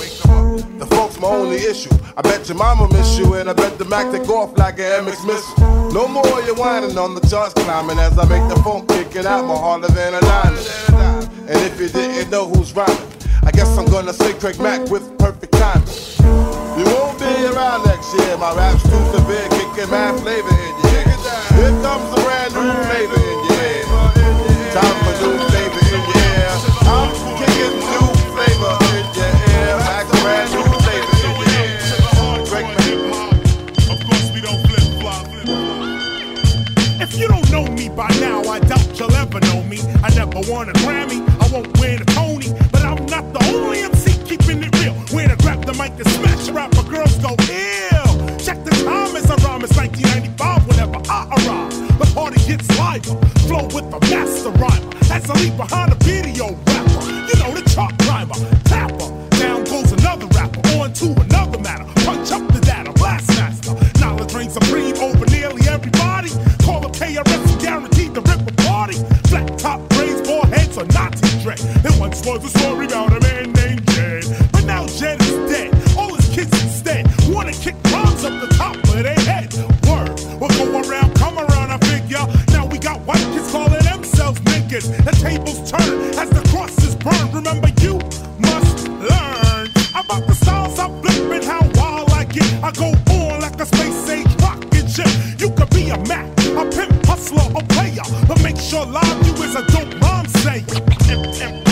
The 0.78 0.86
folks 0.86 1.20
my 1.20 1.28
only 1.28 1.56
issue. 1.56 1.90
I 2.16 2.22
bet 2.22 2.48
your 2.48 2.59
mama 2.59 2.88
miss 2.92 3.18
you, 3.18 3.34
and 3.34 3.48
I 3.48 3.52
bet 3.52 3.71
the 3.78 3.84
Mac 3.84 4.10
take 4.12 4.28
off 4.28 4.56
like 4.58 4.78
an 4.78 5.04
MX 5.04 5.26
missile. 5.26 5.92
No 5.92 6.08
more 6.08 6.40
you 6.42 6.54
whining 6.54 6.96
on 6.98 7.14
the 7.14 7.20
charts 7.28 7.54
climbing 7.54 7.98
as 7.98 8.18
I 8.18 8.24
make 8.28 8.46
the 8.48 8.60
phone 8.62 8.86
kick 8.86 9.14
it 9.14 9.26
out 9.26 9.44
more 9.46 9.58
harder 9.58 9.88
than 9.88 10.14
a 10.14 10.20
diamond. 10.20 10.66
And 11.48 11.58
if 11.68 11.80
you 11.80 11.88
didn't 11.88 12.30
know 12.30 12.48
who's 12.48 12.72
rhyming, 12.74 12.96
I 13.44 13.50
guess 13.50 13.76
I'm 13.76 13.86
gonna 13.86 14.12
say 14.12 14.32
Craig 14.34 14.58
Mack 14.58 14.88
with 14.90 15.04
perfect 15.18 15.52
timing. 15.52 15.86
You 16.78 16.84
won't 16.84 17.18
be 17.18 17.32
around 17.52 17.84
next 17.84 18.12
year. 18.14 18.36
My 18.36 18.54
rap's 18.54 18.82
too 18.82 19.02
severe, 19.12 19.48
kicking 19.50 19.90
mad 19.90 20.18
flavor 20.20 20.48
in 20.48 20.74
your 20.82 20.92
ear. 20.96 21.16
Here 21.56 21.74
comes 21.82 22.08
a 22.12 22.20
brand 22.24 22.54
new 22.54 22.72
flavor 22.88 23.20
in 23.20 23.38
your 23.46 23.62
ear. 23.68 23.84
Time 24.72 24.96
for 25.04 25.14
new 25.22 25.51
I 40.34 40.40
won 40.48 40.66
a 40.70 40.72
Grammy, 40.80 41.20
I 41.42 41.52
won't 41.52 41.78
win 41.78 42.00
a 42.00 42.04
Tony, 42.06 42.48
but 42.72 42.80
I'm 42.80 43.04
not 43.04 43.30
the 43.34 43.52
only 43.52 43.80
MC 43.80 44.16
keeping 44.24 44.62
it 44.62 44.74
real. 44.80 44.94
When 45.12 45.30
I 45.30 45.36
grab 45.36 45.62
the 45.66 45.74
mic 45.74 45.92
and 46.00 46.09
smash 46.09 46.48
rap, 46.48 46.72
my 46.74 46.88
girls 46.88 47.18
go 47.18 47.36
ill. 47.36 48.16
Check 48.40 48.64
the 48.64 48.72
time 48.80 49.14
as 49.14 49.30
I 49.30 49.36
rhyme, 49.44 49.60
it's 49.60 49.76
1995 49.76 50.66
whenever 50.68 51.00
I 51.04 51.28
arrive. 51.36 51.98
The 51.98 52.09
party 52.14 52.40
gets 52.48 52.64
liver, 52.80 53.20
flow 53.44 53.68
with 53.76 53.92
the 53.92 54.00
master 54.09 54.48
rhymer. 54.56 54.88
As 55.12 55.28
I 55.28 55.34
leave 55.36 55.56
behind 55.59 55.92
a 55.92 55.96
video 56.00 56.56
rapper, 56.64 57.02
you 57.28 57.36
know 57.36 57.52
the 57.52 57.62
chart 57.68 57.92
climber, 58.00 58.40
tapper. 58.64 59.12
Down 59.36 59.64
goes 59.64 59.92
another 59.92 60.26
rapper, 60.32 60.64
on 60.80 60.94
to 60.94 61.12
another 61.28 61.60
matter. 61.60 61.84
Punch 62.09 62.32
up 62.32 62.40
the 62.48 62.60
data, 62.64 62.90
blast 62.92 63.28
master. 63.36 63.76
Knowledge 64.00 64.32
reigns 64.32 64.54
supreme 64.54 64.96
over 64.96 65.26
nearly 65.26 65.68
everybody. 65.68 66.30
Call 66.64 66.86
up 66.86 66.96
KRS, 66.96 67.60
guaranteed 67.60 68.14
to 68.14 68.22
rip 68.22 68.40
a 68.48 68.52
party. 68.64 68.96
Flat 69.28 69.59
top 69.59 69.91
heads, 70.72 70.78
or 70.78 70.86
Nazi 70.92 71.42
dread. 71.42 71.58
There 71.82 72.00
once 72.00 72.24
was 72.24 72.44
a 72.44 72.58
story 72.58 72.86
about 72.86 73.12
a 73.12 73.20
man 73.20 73.52
named 73.52 73.86
Jed. 73.92 74.24
But 74.52 74.64
now 74.64 74.86
Jed 74.86 75.20
is 75.22 75.50
dead. 75.50 75.74
All 75.96 76.14
his 76.14 76.28
kids 76.28 76.52
instead 76.62 77.06
wanna 77.28 77.52
kick 77.52 77.80
bombs 77.84 78.24
up 78.24 78.40
the 78.40 78.54
top 78.54 78.76
of 78.76 79.02
their 79.02 79.20
head. 79.20 79.52
Word, 79.86 80.20
we'll 80.40 80.50
go 80.50 80.80
around, 80.88 81.14
come 81.14 81.38
around, 81.38 81.70
I 81.70 81.78
figure. 81.78 82.24
Now 82.48 82.66
we 82.66 82.78
got 82.78 83.00
white 83.02 83.24
kids 83.32 83.50
calling 83.50 83.82
themselves 83.84 84.40
niggas. 84.40 84.86
The 85.04 85.12
tables 85.12 85.70
turn 85.70 86.00
as 86.18 86.30
the 86.30 86.42
crosses 86.50 86.94
burn. 86.96 87.32
Remember, 87.32 87.68
you 87.80 87.94
must 88.38 88.88
learn 88.88 89.68
about 89.94 90.26
the 90.26 90.34
styles 90.34 90.78
I'm 90.78 91.00
flipping, 91.02 91.42
how 91.42 91.62
wild 91.74 92.10
I 92.10 92.24
get. 92.24 92.50
I 92.62 92.70
go 92.72 92.92
on 93.12 93.40
like 93.40 93.60
a 93.60 93.66
space 93.66 94.08
age 94.08 94.34
rocket 94.40 94.88
ship. 94.88 95.10
You 95.38 95.50
could 95.50 95.70
be 95.70 95.90
a 95.90 95.98
Mac, 96.08 96.26
a 96.56 96.64
pimp, 96.70 97.06
hustler. 97.06 97.46
or 97.54 97.62
player, 97.74 98.04
but 98.28 98.42
make 98.42 98.56
sure 98.58 98.84
live 98.86 99.26
you 99.26 99.34
is 99.44 99.54
a 99.54 99.64
dope 99.72 100.01
sake. 100.38 101.71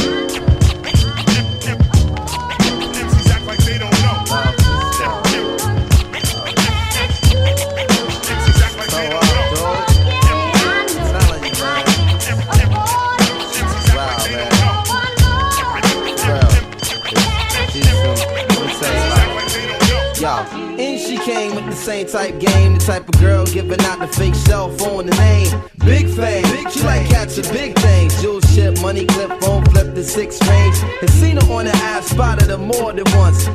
Same 22.06 22.30
type 22.30 22.40
game, 22.40 22.74
the 22.74 22.80
type 22.80 23.08
of 23.08 23.20
girl 23.20 23.44
giving 23.46 23.80
out 23.80 23.98
the 23.98 24.06
fake 24.06 24.34
cell 24.34 24.70
phone 24.70 25.06
the 25.06 25.14
name. 25.16 25.62
Big 25.84 26.08
fame, 26.08 26.44
she 26.70 26.80
like 26.82 27.08
catching 27.08 27.44
big 27.52 27.76
things. 27.78 28.20
Jewel 28.22 28.40
ship, 28.40 28.80
money 28.80 29.04
clip, 29.06 29.40
phone 29.40 29.64
flip 29.66 29.94
the 29.94 30.02
six 30.02 30.40
range. 30.48 30.76
And 31.00 31.10
seen 31.10 31.36
her 31.36 31.52
on 31.52 31.66
the 31.66 31.72
ass, 31.72 32.06
spotted 32.06 32.48
her 32.48 32.58
more 32.58 32.92
than 32.92 33.04
once. 33.16 33.48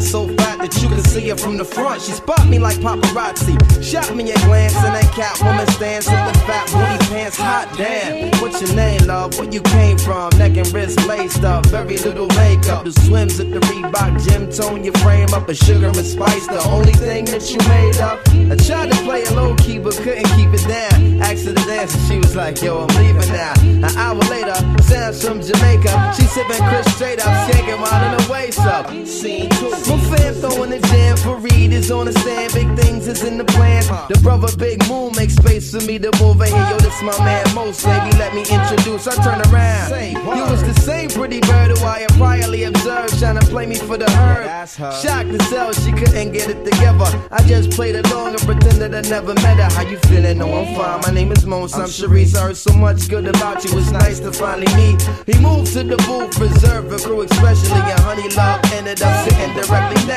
So 0.00 0.26
fat 0.26 0.58
that 0.58 0.74
you 0.82 0.88
can 0.88 1.04
see 1.04 1.28
her 1.28 1.36
from 1.36 1.58
the 1.58 1.64
front. 1.64 2.00
She 2.00 2.12
spot 2.12 2.48
me 2.48 2.58
like 2.58 2.78
paparazzi. 2.78 3.54
Shot 3.82 4.14
me 4.16 4.30
a 4.32 4.34
glance 4.46 4.74
and 4.76 4.94
that 4.94 5.04
Catwoman 5.12 5.70
stance 5.72 6.06
with 6.08 6.32
the 6.32 6.38
fat 6.48 6.66
booty 6.72 7.12
pants. 7.12 7.36
Hot 7.36 7.68
damn. 7.76 8.30
What's 8.40 8.60
your 8.62 8.74
name, 8.74 9.06
love? 9.06 9.38
Where 9.38 9.48
you 9.48 9.60
came 9.60 9.98
from? 9.98 10.30
Neck 10.38 10.56
and 10.56 10.66
wrist 10.72 11.06
laced 11.06 11.44
up. 11.44 11.66
Very 11.66 11.98
little 11.98 12.28
makeup. 12.28 12.84
The 12.84 12.92
swims 12.92 13.38
at 13.40 13.50
the 13.52 13.60
Reebok 13.60 14.26
gym 14.26 14.50
tone 14.50 14.84
your 14.84 14.94
frame 14.94 15.32
up. 15.34 15.48
A 15.48 15.54
sugar 15.54 15.88
and 15.88 15.96
spice, 15.96 16.46
the 16.46 16.62
only 16.64 16.92
thing 16.94 17.26
that 17.26 17.50
you 17.50 17.58
made 17.68 17.98
up. 17.98 18.20
I 18.50 18.56
tried 18.56 18.90
to 18.90 18.96
play 19.04 19.22
it 19.22 19.32
low 19.32 19.54
key, 19.56 19.78
but 19.78 19.94
couldn't 19.94 20.28
keep 20.34 20.48
it 20.48 20.66
down. 20.66 21.20
Asked 21.20 21.44
her 21.44 21.54
to 21.54 21.64
dance, 21.66 21.94
and 21.94 22.04
she 22.08 22.18
was 22.18 22.34
like, 22.34 22.62
Yo, 22.62 22.86
I'm 22.86 22.96
leaving 22.96 23.28
now. 23.32 23.52
An 23.60 23.96
hour 23.96 24.18
later, 24.32 24.56
sounds 24.82 25.22
from 25.22 25.42
Jamaica. 25.42 26.14
She 26.16 26.22
sipping 26.24 26.64
Chris 26.68 26.86
straight 26.96 27.20
up, 27.20 27.50
skanking 27.50 27.78
while 27.78 28.02
in 28.02 28.18
her 28.18 28.32
waist 28.32 28.60
up. 28.60 28.88
Scene 29.06 29.50
two. 29.50 29.89
My 29.90 29.98
fam 30.06 30.34
throwing 30.34 30.70
the 30.70 30.78
jam 30.78 31.16
for 31.16 31.36
Reed 31.36 31.72
is 31.72 31.90
on 31.90 32.06
the 32.06 32.12
stand. 32.12 32.54
Big 32.54 32.68
things 32.78 33.08
is 33.08 33.24
in 33.24 33.38
the 33.38 33.44
plan. 33.44 33.82
The 34.08 34.18
brother 34.22 34.46
Big 34.56 34.78
Moon 34.88 35.12
makes 35.16 35.34
space 35.34 35.72
for 35.72 35.84
me 35.84 35.98
to 35.98 36.12
move 36.22 36.40
in 36.42 36.46
here. 36.46 36.68
Yo, 36.70 36.78
this 36.78 37.02
my 37.02 37.18
man 37.24 37.44
Most, 37.56 37.84
baby. 37.84 38.16
Let 38.16 38.32
me 38.32 38.42
introduce. 38.42 39.08
I 39.08 39.16
turn 39.24 39.42
around. 39.50 39.90
You 40.36 40.44
was 40.44 40.62
the 40.62 40.74
same 40.80 41.10
pretty 41.10 41.40
bird 41.40 41.76
who 41.76 41.84
I 41.84 42.00
had 42.00 42.10
priorly 42.10 42.68
observed, 42.68 43.18
trying 43.18 43.40
to 43.40 43.46
play 43.46 43.66
me 43.66 43.74
for 43.74 43.98
the 43.98 44.08
herd. 44.10 44.68
Shocked 44.68 45.32
to 45.32 45.42
sell, 45.50 45.72
she 45.72 45.90
couldn't 45.90 46.30
get 46.30 46.48
it 46.48 46.64
together. 46.64 47.10
I 47.32 47.42
just 47.48 47.72
played 47.72 47.96
along 47.96 48.34
and 48.34 48.42
pretended 48.42 48.94
I 48.94 49.00
never 49.08 49.34
met 49.34 49.56
her. 49.56 49.70
How 49.74 49.82
you 49.82 49.98
feeling? 50.06 50.38
No, 50.38 50.46
I'm 50.54 50.76
fine. 50.76 51.00
My 51.02 51.10
name 51.12 51.32
is 51.32 51.44
Mons. 51.44 51.74
I'm 51.74 51.88
Sharice. 51.88 52.36
I 52.36 52.42
heard 52.42 52.56
so 52.56 52.72
much 52.72 53.08
good 53.08 53.26
about 53.26 53.64
you. 53.64 53.76
It's 53.76 53.90
nice 53.90 54.20
to 54.20 54.32
finally 54.32 54.72
meet. 54.76 55.02
He 55.26 55.36
moved 55.40 55.72
to 55.72 55.82
the 55.82 55.96
booth, 56.06 56.38
reserved 56.38 56.92
for 56.92 56.98
crew, 57.04 57.22
especially. 57.22 57.82
And 57.90 58.00
Honey 58.06 58.28
Love 58.36 58.60
ended 58.72 59.02
up 59.02 59.28
sitting 59.28 59.52
directly 59.54 59.69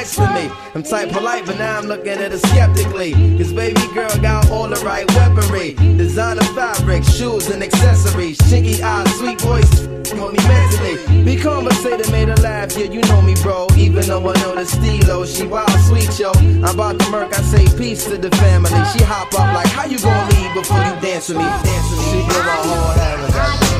next 0.03 0.15
to 0.15 0.27
me. 0.33 0.51
I'm 0.75 0.83
type 0.83 1.11
polite, 1.11 1.45
but 1.45 1.57
now 1.57 1.77
I'm 1.77 1.85
looking 1.85 2.09
at 2.09 2.31
her 2.31 2.37
skeptically. 2.37 3.13
Cause 3.37 3.53
baby 3.53 3.81
girl 3.93 4.13
got 4.21 4.49
all 4.49 4.67
the 4.67 4.79
right 4.83 5.07
weaponry. 5.15 5.73
Designer 5.97 6.43
fabric, 6.55 7.03
shoes 7.03 7.49
and 7.49 7.63
accessories. 7.63 8.37
Chinky 8.49 8.81
eyes, 8.81 9.09
sweet 9.17 9.39
voice, 9.41 9.71
hold 10.17 10.33
me 10.33 10.43
mentally. 10.47 11.23
Be 11.23 11.35
conversated, 11.37 12.11
made 12.11 12.27
her 12.27 12.35
laugh. 12.37 12.75
Yeah, 12.77 12.91
you 12.91 13.01
know 13.01 13.21
me, 13.21 13.35
bro. 13.41 13.67
Even 13.77 14.05
though 14.07 14.29
I 14.29 14.33
know 14.41 14.55
the 14.55 14.65
stilo, 14.65 15.25
she 15.25 15.45
wild 15.45 15.69
sweet, 15.87 16.19
yo. 16.19 16.31
I'm 16.31 16.75
about 16.75 16.99
to 16.99 17.09
murk, 17.11 17.37
I 17.37 17.41
say 17.43 17.65
peace 17.77 18.05
to 18.05 18.17
the 18.17 18.31
family. 18.37 18.71
She 18.91 19.03
hop 19.03 19.33
up 19.33 19.53
like, 19.55 19.67
how 19.67 19.85
you 19.85 19.99
gonna 19.99 20.31
leave 20.35 20.53
before 20.53 20.79
you 20.79 20.95
dance 21.01 21.29
with 21.29 21.37
me? 21.37 21.43
Dance 21.43 21.89
with 21.91 21.99
me. 21.99 22.05
She 22.11 22.19
blew 22.27 22.43
my 22.43 22.57
whole. 22.67 22.93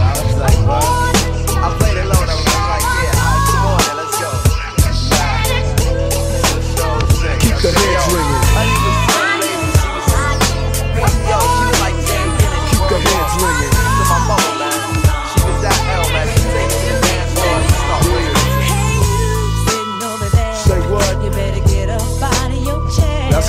I 0.06 0.26
was 0.26 0.38
like, 0.38 1.13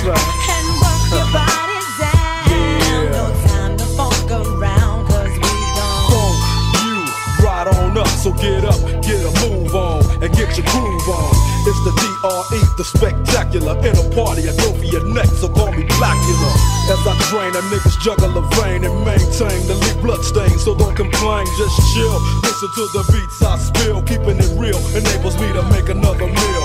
right. 0.04 0.20
And 0.52 0.68
work 0.80 1.02
your 1.10 1.28
body 1.32 1.80
down. 1.96 3.12
No 3.12 3.24
time 3.48 3.76
to 3.76 3.86
fuck 3.96 4.30
around, 4.30 5.06
cause 5.08 5.32
we 5.32 5.52
gon' 5.76 6.04
Boom, 6.12 6.36
you 6.84 6.96
right 7.40 7.66
on 7.68 7.96
up, 7.96 8.08
so 8.08 8.32
get 8.32 8.64
up, 8.64 8.80
get 9.00 9.24
a 9.24 9.32
move 9.48 9.74
on, 9.74 10.04
and 10.22 10.30
get 10.36 10.56
your 10.56 10.66
groove 10.68 11.08
on. 11.08 11.32
It's 11.64 11.80
the 11.80 11.92
DRE, 11.96 12.60
the 12.76 12.84
spectacular. 12.84 13.72
In 13.80 13.96
a 13.96 14.04
party, 14.12 14.44
I 14.44 14.52
go 14.60 14.76
for 14.76 14.84
your 14.84 15.04
neck, 15.08 15.26
so 15.40 15.48
call 15.48 15.72
me 15.72 15.84
Blackula. 15.96 16.52
As 16.92 17.00
I 17.08 17.16
drain, 17.32 17.56
a 17.56 17.62
niggas 17.72 17.96
juggle 18.04 18.36
a 18.36 18.42
vein 18.60 18.84
and 18.84 18.96
maintain 19.04 19.64
the 19.66 19.74
leak 19.80 19.96
blood 20.02 20.22
stain, 20.22 20.58
so 20.58 20.76
don't 20.76 20.94
complain, 20.94 21.46
just 21.56 21.80
chill. 21.94 22.20
Listen 22.44 22.68
to 22.76 22.84
the 22.92 23.02
beats 23.08 23.40
I 23.40 23.56
spill, 23.56 24.02
keeping 24.02 24.36
it 24.36 24.52
real 24.60 24.76
enables 24.92 25.40
me 25.40 25.48
to 25.56 25.62
make 25.72 25.88
another 25.88 26.28
meal. 26.28 26.64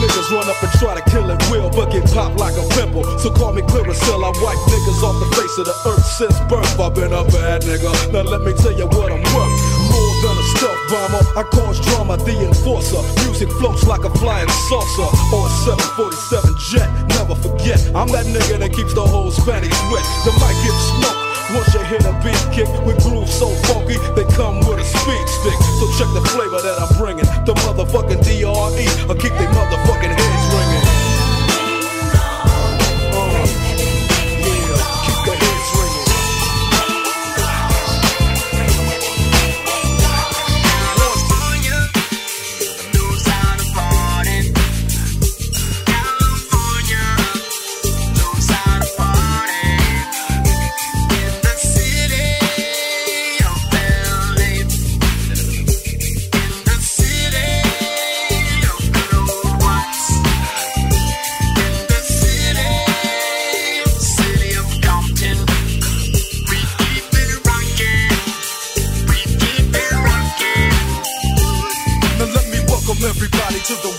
Niggas 0.00 0.28
run 0.30 0.48
up 0.48 0.62
and 0.62 0.72
try 0.78 0.94
to 0.94 1.04
kill 1.10 1.28
it 1.30 1.40
will, 1.50 1.70
but 1.70 1.90
get 1.90 2.04
popped 2.12 2.38
like 2.38 2.54
a 2.56 2.64
pimple. 2.76 3.04
So 3.18 3.30
call 3.30 3.52
me 3.52 3.62
Clearasil, 3.62 4.20
I 4.20 4.30
wipe 4.44 4.60
niggas 4.68 5.02
off 5.02 5.16
the 5.20 5.28
face 5.36 5.56
of 5.58 5.66
the 5.66 5.76
earth 5.88 6.04
since 6.04 6.38
birth. 6.48 6.78
I've 6.78 6.94
been 6.94 7.12
a 7.12 7.24
bad 7.24 7.62
nigga. 7.62 7.90
Now 8.12 8.22
let 8.22 8.42
me 8.42 8.52
tell 8.52 8.72
you 8.72 8.86
what 8.86 9.12
I'm 9.12 9.24
worth. 9.34 9.56
More 9.90 10.14
than 10.22 10.36
a 10.36 10.46
stealth 10.56 10.82
bomber, 10.90 11.22
I 11.36 11.42
cause 11.48 11.80
drama, 11.80 12.16
the 12.18 12.36
enforcer. 12.44 13.00
Music 13.24 13.50
floats 13.58 13.86
like 13.86 14.04
a 14.04 14.10
flying 14.18 14.48
saucer 14.68 15.08
or 15.32 15.46
a 15.46 15.50
747 15.64 16.54
jet. 16.58 16.88
Never 17.16 17.34
forget, 17.34 17.80
I'm 17.94 18.08
that 18.12 18.26
nigga 18.26 18.58
that 18.58 18.72
keeps 18.72 18.94
the 18.94 19.04
whole 19.04 19.30
Spanish 19.30 19.76
wet. 19.90 20.04
The 20.24 20.32
mic 20.40 20.56
gets 20.64 20.82
smoked. 20.92 21.35
Once 21.54 21.72
you 21.74 21.80
hit 21.84 22.04
a 22.04 22.12
beat 22.24 22.34
kick 22.50 22.66
with 22.84 22.98
grooves 23.04 23.32
so 23.32 23.46
funky, 23.70 23.94
they 24.16 24.24
come 24.34 24.58
with 24.66 24.80
a 24.80 24.84
speed 24.84 25.28
stick. 25.28 25.54
So 25.78 25.86
check 25.94 26.10
the 26.12 26.24
flavor 26.34 26.60
that 26.60 26.76
I'm 26.82 26.90
bringing. 26.98 27.24
The 27.46 27.54
motherfucking 27.62 28.18
DRE, 28.26 28.86
I 29.06 29.14
keep 29.14 29.30
they 29.38 29.46
motherfucking 29.54 30.10
heads 30.10 30.46
ringing. 30.50 30.75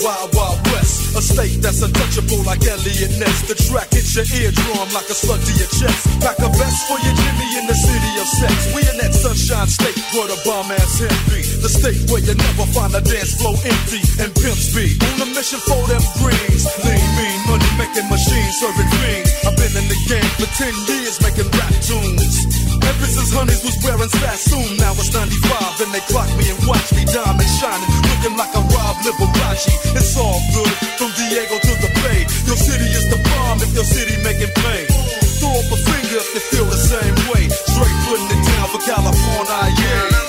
wild 0.03 0.36
state 1.37 1.61
that's 1.61 1.85
untouchable 1.85 2.41
like 2.49 2.65
Elliot 2.65 3.13
Ness. 3.21 3.45
The 3.45 3.53
track 3.69 3.93
hits 3.93 4.17
your 4.17 4.25
eardrum 4.25 4.89
like 4.89 5.05
a 5.05 5.13
slug 5.13 5.37
to 5.37 5.53
your 5.53 5.69
chest. 5.69 6.09
Pack 6.17 6.41
a 6.41 6.49
vest 6.57 6.89
for 6.89 6.97
your 6.97 7.13
Jimmy 7.13 7.49
in 7.61 7.65
the 7.69 7.77
city 7.77 8.11
of 8.17 8.25
sex. 8.25 8.57
We 8.73 8.81
in 8.89 8.97
that 8.97 9.13
sunshine 9.13 9.69
state 9.69 9.93
where 10.17 10.25
the 10.25 10.39
bomb 10.41 10.73
ass 10.73 10.97
hemp 10.97 11.13
be. 11.29 11.45
The 11.61 11.69
state 11.69 12.01
where 12.09 12.25
you 12.25 12.33
never 12.33 12.65
find 12.73 12.89
a 12.97 13.05
dance 13.05 13.37
floor 13.37 13.53
empty 13.53 14.01
and 14.17 14.33
pimps 14.33 14.73
be. 14.73 14.97
On 15.13 15.21
a 15.21 15.27
mission 15.37 15.61
for 15.61 15.77
them 15.85 16.01
greens. 16.17 16.65
Lean, 16.81 17.05
mean, 17.21 17.39
money 17.45 17.71
making 17.77 18.09
machines 18.09 18.57
serving 18.57 18.89
fiends. 18.97 19.29
I've 19.45 19.53
been 19.53 19.77
in 19.77 19.85
the 19.93 19.99
game 20.09 20.31
for 20.41 20.49
10 20.57 20.73
years 20.89 21.21
making 21.21 21.49
rap 21.53 21.75
tunes. 21.85 22.49
Ever 22.81 23.09
since 23.09 23.29
Honeys 23.35 23.61
was 23.67 23.75
wearing 23.83 24.09
Sassoon, 24.09 24.79
now 24.79 24.95
it's 24.95 25.11
95 25.13 25.85
and 25.85 25.91
they 25.91 26.01
clock 26.07 26.29
me 26.39 26.49
and 26.49 26.59
watch 26.65 26.87
me 26.95 27.03
diamond 27.03 27.51
shining, 27.59 27.89
looking 28.09 28.35
like 28.39 28.53
a 28.55 28.63
Rob 28.73 28.95
Liberace. 29.03 29.67
It's 29.91 30.15
all 30.15 30.39
good 30.55 30.71
from 30.95 31.11
Diego 31.29 31.59
to 31.59 31.73
the 31.83 31.91
Bay. 32.03 32.23
Your 32.47 32.55
city 32.55 32.85
is 32.85 33.03
the 33.09 33.17
bomb 33.29 33.59
if 33.61 33.73
your 33.75 33.83
city 33.83 34.15
making 34.23 34.51
pay. 34.63 34.85
Throw 35.39 35.51
up 35.51 35.71
a 35.71 35.77
finger 35.77 36.19
if 36.23 36.33
you 36.33 36.39
feel 36.39 36.65
the 36.65 36.77
same 36.77 37.15
way. 37.31 37.49
Straight 37.49 37.97
putting 38.07 38.31
it 38.31 38.45
down 38.47 38.67
for 38.69 38.79
California, 38.79 39.75
yeah. 39.75 40.26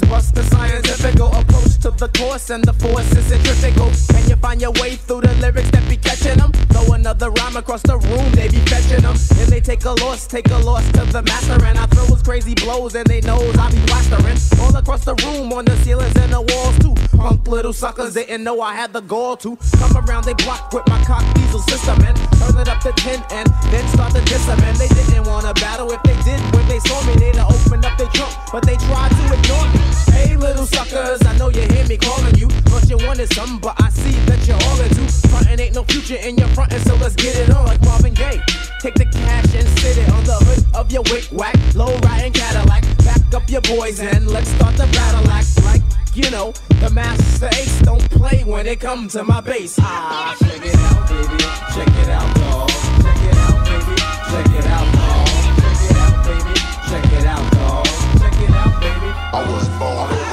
Bust 0.00 0.34
the 0.34 0.42
scientific 0.42 0.63
to 1.98 2.06
the 2.06 2.18
course 2.18 2.50
and 2.50 2.64
the 2.64 2.72
force 2.74 3.10
is 3.12 3.24
centrifugal. 3.26 3.90
Can 4.08 4.28
you 4.28 4.36
find 4.36 4.60
your 4.60 4.72
way 4.72 4.96
through 4.96 5.22
the 5.22 5.34
lyrics 5.40 5.70
that 5.70 5.88
be 5.88 5.96
catching 5.96 6.38
them? 6.38 6.52
Throw 6.72 6.94
another 6.94 7.30
rhyme 7.30 7.56
across 7.56 7.82
the 7.82 7.98
room, 7.98 8.30
they 8.32 8.48
be 8.48 8.58
fetching 8.70 9.02
them. 9.02 9.16
And 9.38 9.48
they 9.50 9.60
take 9.60 9.84
a 9.84 9.92
loss, 10.04 10.26
take 10.26 10.50
a 10.50 10.58
loss 10.58 10.84
to 10.92 11.04
the 11.04 11.22
master. 11.22 11.62
And 11.64 11.78
I 11.78 11.86
throw 11.86 12.06
those 12.06 12.22
crazy 12.22 12.54
blows 12.54 12.94
and 12.94 13.06
they 13.06 13.20
knows 13.20 13.56
I 13.58 13.70
be 13.70 13.80
plastering. 13.86 14.38
All 14.60 14.74
across 14.76 15.04
the 15.04 15.14
room, 15.24 15.52
on 15.52 15.64
the 15.64 15.76
ceilings 15.78 16.16
and 16.16 16.32
the 16.32 16.40
walls 16.40 16.78
too. 16.78 16.94
Punk 17.16 17.46
little 17.48 17.72
suckers 17.72 18.14
didn't 18.14 18.44
know 18.44 18.60
I 18.60 18.74
had 18.74 18.92
the 18.92 19.00
gall 19.00 19.36
to 19.38 19.56
come 19.78 19.96
around 19.96 20.24
they 20.24 20.34
block 20.34 20.72
with 20.72 20.86
my 20.88 21.02
cock 21.04 21.24
diesel 21.34 21.60
system 21.60 22.00
and 22.04 22.16
turn 22.38 22.56
it 22.58 22.68
up 22.68 22.80
to 22.80 22.92
10 22.92 23.22
and 23.30 23.48
then 23.70 23.86
start 23.88 24.14
to 24.14 24.22
diss 24.24 24.44
them. 24.46 24.60
And 24.60 24.76
they 24.76 24.88
didn't 24.88 25.24
wanna 25.24 25.54
battle 25.54 25.90
if 25.92 26.02
they 26.02 26.16
did 26.22 26.40
when 26.54 26.66
they 26.68 26.80
saw 26.80 27.00
me. 27.06 27.14
They'd 27.16 27.38
opened 27.38 27.84
up 27.84 27.96
their 27.98 28.08
trunk, 28.08 28.34
but 28.52 28.64
they 28.66 28.76
tried 28.76 29.10
to 29.10 29.24
ignore 29.36 29.66
me. 29.72 29.80
Hey, 30.12 30.36
little 30.36 30.66
suckers, 30.66 31.24
I 31.26 31.36
know 31.36 31.48
you 31.48 31.62
hear 31.84 31.88
me 31.88 31.96
calling 31.96 32.34
you. 32.36 32.48
Thought 32.48 32.88
you 32.90 32.96
wanted 33.06 33.32
something, 33.32 33.58
but 33.58 33.80
I 33.80 33.88
see 33.90 34.12
that 34.26 34.46
you're 34.46 34.60
all 34.68 34.80
into. 34.80 35.28
Frontin' 35.28 35.60
ain't 35.60 35.74
no 35.74 35.84
future 35.84 36.16
in 36.16 36.36
your 36.36 36.48
frontin', 36.48 36.80
so 36.80 36.94
let's 36.96 37.14
get 37.14 37.36
it 37.36 37.50
on 37.54 37.64
like 37.66 37.80
Marvin 37.82 38.14
Gaye. 38.14 38.40
Take 38.80 38.94
the 38.94 39.06
cash 39.06 39.54
and 39.54 39.68
sit 39.78 39.98
it 39.98 40.08
on 40.10 40.24
the 40.24 40.34
hood 40.34 40.64
of 40.74 40.92
your 40.92 41.02
wick 41.04 41.28
whack, 41.32 41.56
low 41.74 41.96
riding 41.98 42.32
Cadillac. 42.32 42.82
Back 43.04 43.34
up 43.34 43.48
your 43.48 43.62
boys 43.62 44.00
and 44.00 44.28
let's 44.28 44.48
start 44.50 44.76
the 44.76 44.86
battle 44.86 45.30
act 45.30 45.62
like. 45.64 45.82
You 46.14 46.30
know, 46.30 46.52
the 46.80 46.90
master 46.90 47.48
ace 47.48 47.80
don't 47.80 48.08
play 48.10 48.44
when 48.44 48.68
it 48.68 48.78
comes 48.78 49.14
to 49.14 49.24
my 49.24 49.40
bass. 49.40 49.76
Ah, 49.80 50.36
check 50.38 50.64
it 50.64 50.76
out, 50.76 51.08
baby. 51.08 51.42
Check 51.74 51.88
it 51.88 52.08
out, 52.08 52.36
dog. 52.36 52.68
Check 53.02 53.18
it 53.18 53.36
out, 53.36 53.66
baby. 53.66 53.96
Check 54.30 54.46
it 54.58 54.66
out, 54.70 54.86
dog. 54.94 55.26
Check 55.58 55.90
it 55.90 55.96
out, 55.96 56.24
baby. 56.24 56.54
Check 56.88 57.12
it 57.18 57.26
out, 57.26 57.52
dog. 57.52 57.86
Check 58.20 58.42
it 58.42 58.50
out, 58.50 58.80
baby. 58.80 59.10
I 59.32 59.50
was 59.50 59.68
born 59.70 60.23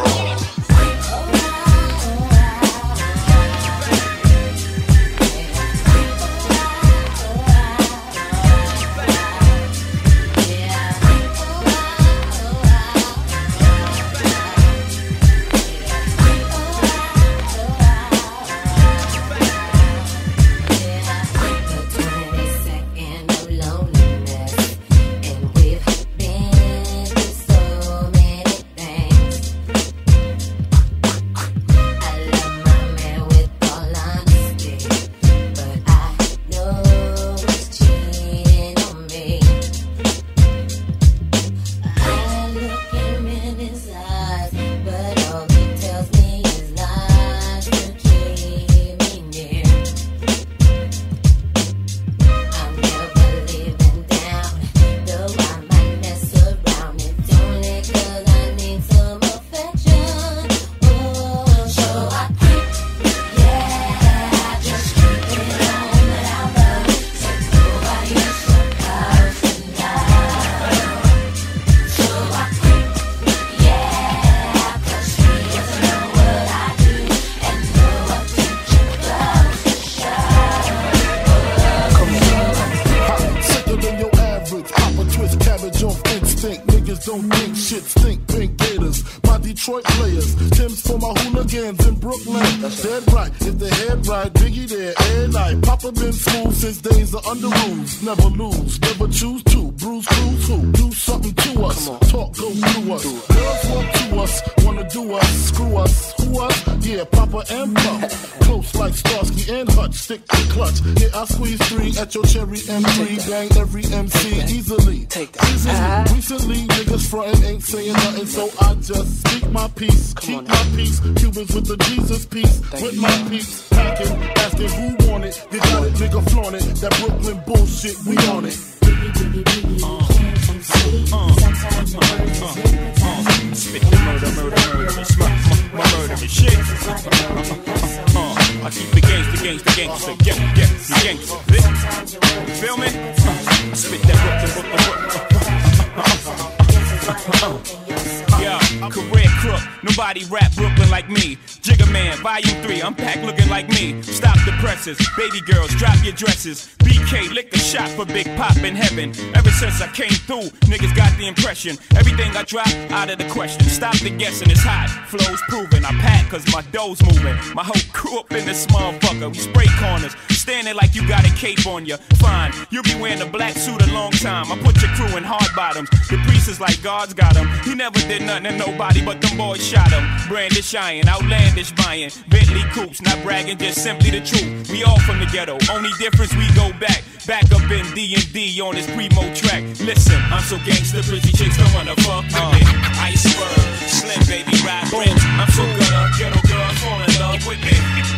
niggas 160.71 160.95
got 160.95 161.15
the 161.17 161.27
impression. 161.27 161.77
Everything 161.97 162.31
I 162.35 162.43
drop, 162.43 162.67
out 162.91 163.09
of 163.09 163.17
the 163.17 163.27
question. 163.29 163.63
Stop 163.67 163.97
the 163.99 164.09
guessing, 164.09 164.49
it's 164.49 164.63
hot. 164.63 164.87
Flow's 165.07 165.41
proven. 165.49 165.83
I 165.83 165.91
pack 165.99 166.29
cause 166.29 166.47
my 166.53 166.61
dough's 166.71 167.03
moving. 167.03 167.35
My 167.53 167.63
whole 167.63 167.83
crew 167.91 168.19
up 168.19 168.31
in 168.31 168.45
this 168.45 168.65
motherfucker. 168.67 169.29
We 169.31 169.37
spray 169.37 169.67
corners, 169.77 170.15
standing 170.29 170.75
like 170.75 170.95
you 170.95 171.05
got 171.07 171.27
a 171.27 171.33
cape 171.35 171.67
on 171.67 171.85
you. 171.85 171.97
Fine, 172.23 172.53
you'll 172.69 172.83
be 172.83 172.95
wearing 172.95 173.21
a 173.21 173.25
black 173.25 173.55
suit 173.55 173.81
a 173.81 173.93
long 173.93 174.11
time. 174.11 174.49
I 174.51 174.57
put 174.59 174.81
your 174.81 174.91
crew 174.95 175.17
in 175.17 175.23
hard 175.23 175.51
bottoms. 175.55 175.89
The 176.09 176.17
priest 176.25 176.47
is 176.47 176.61
like 176.61 176.81
God's 176.81 177.13
got 177.13 177.35
him. 177.35 177.47
He 177.65 177.75
never 177.75 177.99
did 177.99 178.21
nothing 178.21 178.45
to 178.45 178.57
nobody, 178.57 179.03
but 179.03 179.19
them 179.21 179.37
boys 179.37 179.61
shot 179.65 179.91
him. 179.91 180.07
Brandish 180.29 180.73
iron, 180.73 181.09
outlandish 181.09 181.71
buying. 181.73 182.11
Bentley 182.29 182.63
coops, 182.71 183.01
not 183.01 183.21
bragging, 183.23 183.57
just 183.57 183.83
simply 183.83 184.11
the 184.11 184.21
truth. 184.21 184.71
We 184.71 184.83
all 184.83 184.99
from 184.99 185.19
the 185.19 185.25
ghetto, 185.25 185.57
only 185.69 185.89
difference 185.99 186.33
we 186.35 186.47
go 186.55 186.71
back. 186.79 187.03
Back 187.27 187.51
up 187.51 187.69
in 187.69 187.85
D&D 187.93 188.59
on 188.61 188.73
this 188.73 188.89
primo 188.95 189.21
track. 189.35 189.63
Listen, 189.79 190.19
I'm 190.33 190.41
so 190.41 190.57
gangster, 190.65 191.01
pretty 191.03 191.31
chicks 191.31 191.57
don't 191.57 191.73
wanna 191.73 191.95
fuck 192.05 192.25
with 192.25 192.49
me. 192.53 192.61
Iceberg, 193.01 193.75
slim 193.89 194.21
baby, 194.27 194.53
ride 194.65 194.89
rims. 194.93 195.21
I'm 195.37 195.49
so 195.51 195.65
good, 195.65 195.93
uh, 195.93 196.09
ghetto 196.17 196.41
girls 196.47 196.77
fall 196.81 197.01
in 197.01 197.13
love 197.19 197.41
with 197.45 197.61
me. 197.65 197.75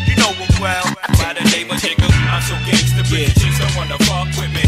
You 0.07 0.15
know 0.19 0.31
I'm 0.31 0.55
well, 0.61 0.85
by 1.19 1.33
the 1.33 1.45
name 1.55 1.71
of 1.71 1.79
Jacob. 1.79 2.11
I'm 2.31 2.41
so 2.41 2.55
gangster, 2.67 3.03
pretty 3.07 3.31
chicks 3.39 3.59
don't 3.59 3.75
wanna 3.75 3.97
fuck 4.09 4.27
with 4.35 4.51
me. 4.51 4.65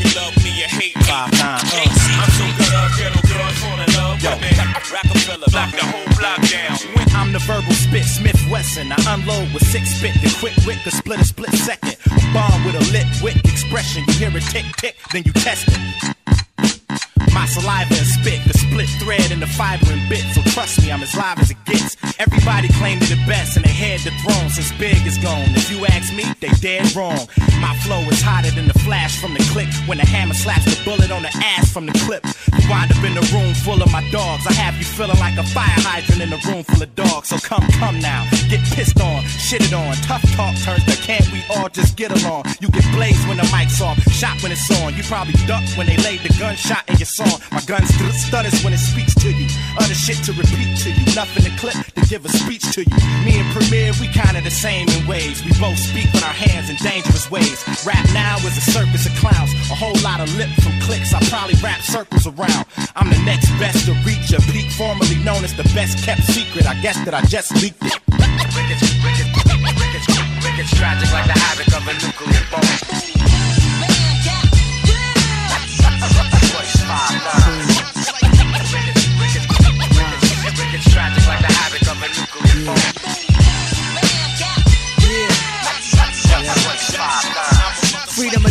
You 0.00 0.08
love 0.16 0.34
me 0.44 0.52
or 0.64 0.70
hate 0.70 0.96
me. 0.96 1.04
Five 1.04 1.30
times. 1.36 1.68
I'm 1.72 2.30
so 2.36 2.46
good, 2.56 2.74
uh, 2.74 2.88
ghetto 2.96 3.20
girls 3.28 3.56
fall 3.60 3.78
in 3.80 3.90
love 3.96 4.18
with 4.22 4.40
me. 4.40 4.52
Rockefeller, 4.92 5.50
lock 5.52 5.70
the 5.76 5.84
whole 5.84 6.10
block 6.16 6.40
down. 6.48 6.76
I'm 7.12 7.32
the 7.32 7.40
verbal 7.40 7.72
spit, 7.72 8.04
Smith 8.04 8.40
Wesson. 8.50 8.92
I 8.92 8.98
unload 9.14 9.52
with 9.52 9.66
six 9.66 9.90
spit, 9.90 10.14
the 10.22 10.32
quick 10.40 10.56
wit 10.66 10.78
could 10.84 10.94
split 10.94 11.20
a 11.20 11.24
split 11.24 11.52
second. 11.52 11.96
Bomb 12.32 12.64
with 12.64 12.76
a 12.76 12.84
lit 12.92 13.06
wit 13.22 13.36
expression. 13.44 14.04
You 14.08 14.14
hear 14.14 14.36
it 14.36 14.44
tick 14.44 14.64
tick, 14.76 14.96
then 15.12 15.24
you 15.26 15.32
test 15.32 15.68
it. 15.68 16.29
My 17.34 17.46
saliva 17.46 17.94
and 17.94 18.06
spit, 18.06 18.40
the 18.46 18.54
split 18.54 18.88
thread 19.00 19.30
and 19.30 19.40
the 19.40 19.46
fiber 19.46 19.86
and 19.90 20.08
bit. 20.08 20.24
So 20.34 20.42
trust 20.50 20.82
me, 20.82 20.90
I'm 20.90 21.02
as 21.02 21.14
live 21.16 21.38
as 21.38 21.50
it 21.50 21.64
gets. 21.64 21.96
Everybody 22.18 22.68
claimed 22.74 23.02
the 23.02 23.16
best 23.26 23.56
and 23.56 23.64
they 23.64 23.72
had 23.72 24.00
the 24.00 24.10
throne 24.22 24.50
since 24.50 24.72
Big 24.78 25.06
is 25.06 25.18
gone. 25.18 25.48
If 25.56 25.70
you 25.70 25.86
ask 25.86 26.12
me, 26.12 26.24
they 26.40 26.50
dead 26.60 26.94
wrong. 26.94 27.28
My 27.60 27.76
flow 27.84 28.00
is 28.10 28.20
hotter 28.20 28.50
than 28.50 28.66
the 28.66 28.78
flash 28.80 29.20
from 29.20 29.34
the 29.34 29.44
click 29.52 29.68
when 29.86 29.98
the 29.98 30.06
hammer 30.06 30.34
slaps 30.34 30.64
the 30.64 30.76
bullet 30.84 31.10
on 31.10 31.22
the 31.22 31.32
ass 31.42 31.72
from 31.72 31.86
the 31.86 31.96
clip. 32.04 32.24
You 32.58 32.68
wind 32.68 32.92
up 32.92 33.02
in 33.04 33.16
a 33.16 33.24
room 33.32 33.54
full 33.54 33.80
of 33.82 33.90
my 33.92 34.02
dogs. 34.10 34.46
I 34.46 34.52
have 34.52 34.76
you 34.76 34.84
feeling 34.84 35.18
like 35.18 35.38
a 35.38 35.44
fire 35.44 35.80
hydrant 35.86 36.20
in 36.20 36.32
a 36.32 36.40
room 36.50 36.64
full 36.64 36.82
of 36.82 36.94
dogs. 36.94 37.28
So 37.28 37.38
come, 37.38 37.66
come 37.78 38.00
now, 38.00 38.26
get 38.48 38.60
pissed 38.74 39.00
on, 39.00 39.22
shitted 39.24 39.72
on. 39.72 39.94
Tough 40.04 40.24
talk 40.36 40.54
turns 40.64 40.84
to 40.84 40.96
can't 41.00 41.26
we 41.32 41.42
all 41.56 41.68
just 41.68 41.96
get 41.96 42.10
along? 42.22 42.44
You 42.60 42.68
get 42.68 42.84
blazed 42.92 43.26
when 43.28 43.36
the 43.38 43.48
mic's 43.54 43.80
off, 43.80 43.98
shot 44.12 44.42
when 44.42 44.52
it's 44.52 44.68
on. 44.82 44.94
You 44.94 45.02
probably 45.04 45.34
duck 45.46 45.64
when 45.76 45.86
they 45.86 45.96
laid 45.98 46.20
the 46.20 46.34
gunshot 46.38 46.84
in 46.88 46.96
your 46.98 47.06
song. 47.20 47.40
My 47.52 47.60
gun 47.66 47.84
st- 47.84 48.14
stutters 48.14 48.56
when 48.64 48.72
it 48.72 48.80
speaks 48.80 49.14
to 49.20 49.28
you. 49.28 49.48
Other 49.76 49.94
shit 49.94 50.16
to 50.24 50.32
repeat 50.32 50.76
to 50.84 50.88
you. 50.90 51.04
Nothing 51.14 51.44
to 51.44 51.52
clip 51.60 51.76
to 51.96 52.02
give 52.08 52.24
a 52.24 52.28
speech 52.28 52.64
to 52.76 52.80
you. 52.80 52.96
Me 53.24 53.40
and 53.40 53.48
Premier, 53.52 53.92
we 54.00 54.08
kinda 54.08 54.40
the 54.40 54.50
same 54.50 54.88
in 54.88 55.06
ways. 55.06 55.44
We 55.44 55.52
both 55.60 55.78
speak 55.78 56.08
with 56.12 56.24
our 56.24 56.32
hands 56.32 56.70
in 56.70 56.76
dangerous 56.76 57.30
ways. 57.30 57.58
Rap 57.84 58.04
now 58.12 58.36
is 58.48 58.56
a 58.56 58.64
circus 58.72 59.06
of 59.06 59.14
clowns. 59.20 59.52
A 59.70 59.76
whole 59.76 59.98
lot 60.02 60.20
of 60.20 60.28
lip 60.36 60.50
from 60.62 60.74
clicks. 60.80 61.12
I 61.12 61.20
probably 61.28 61.56
wrap 61.62 61.80
circles 61.82 62.26
around. 62.26 62.64
I'm 62.96 63.10
the 63.10 63.20
next 63.24 63.50
best 63.58 63.84
to 63.86 63.92
reach 64.08 64.32
a 64.32 64.40
peak, 64.52 64.70
formerly 64.72 65.18
known 65.24 65.44
as 65.44 65.54
the 65.54 65.64
best 65.74 66.04
kept 66.04 66.22
secret. 66.24 66.66
I 66.66 66.74
guess 66.80 66.98
that 67.04 67.14
I 67.14 67.22
just 67.22 67.52
leaked 67.62 67.84
it. 67.84 67.98
Tragic 70.76 71.12
like 71.12 71.26
the 71.26 71.38
havoc 71.38 71.68
of 71.76 71.88
a 71.88 71.92
nuclear 71.92 72.42
bomb. 72.50 73.09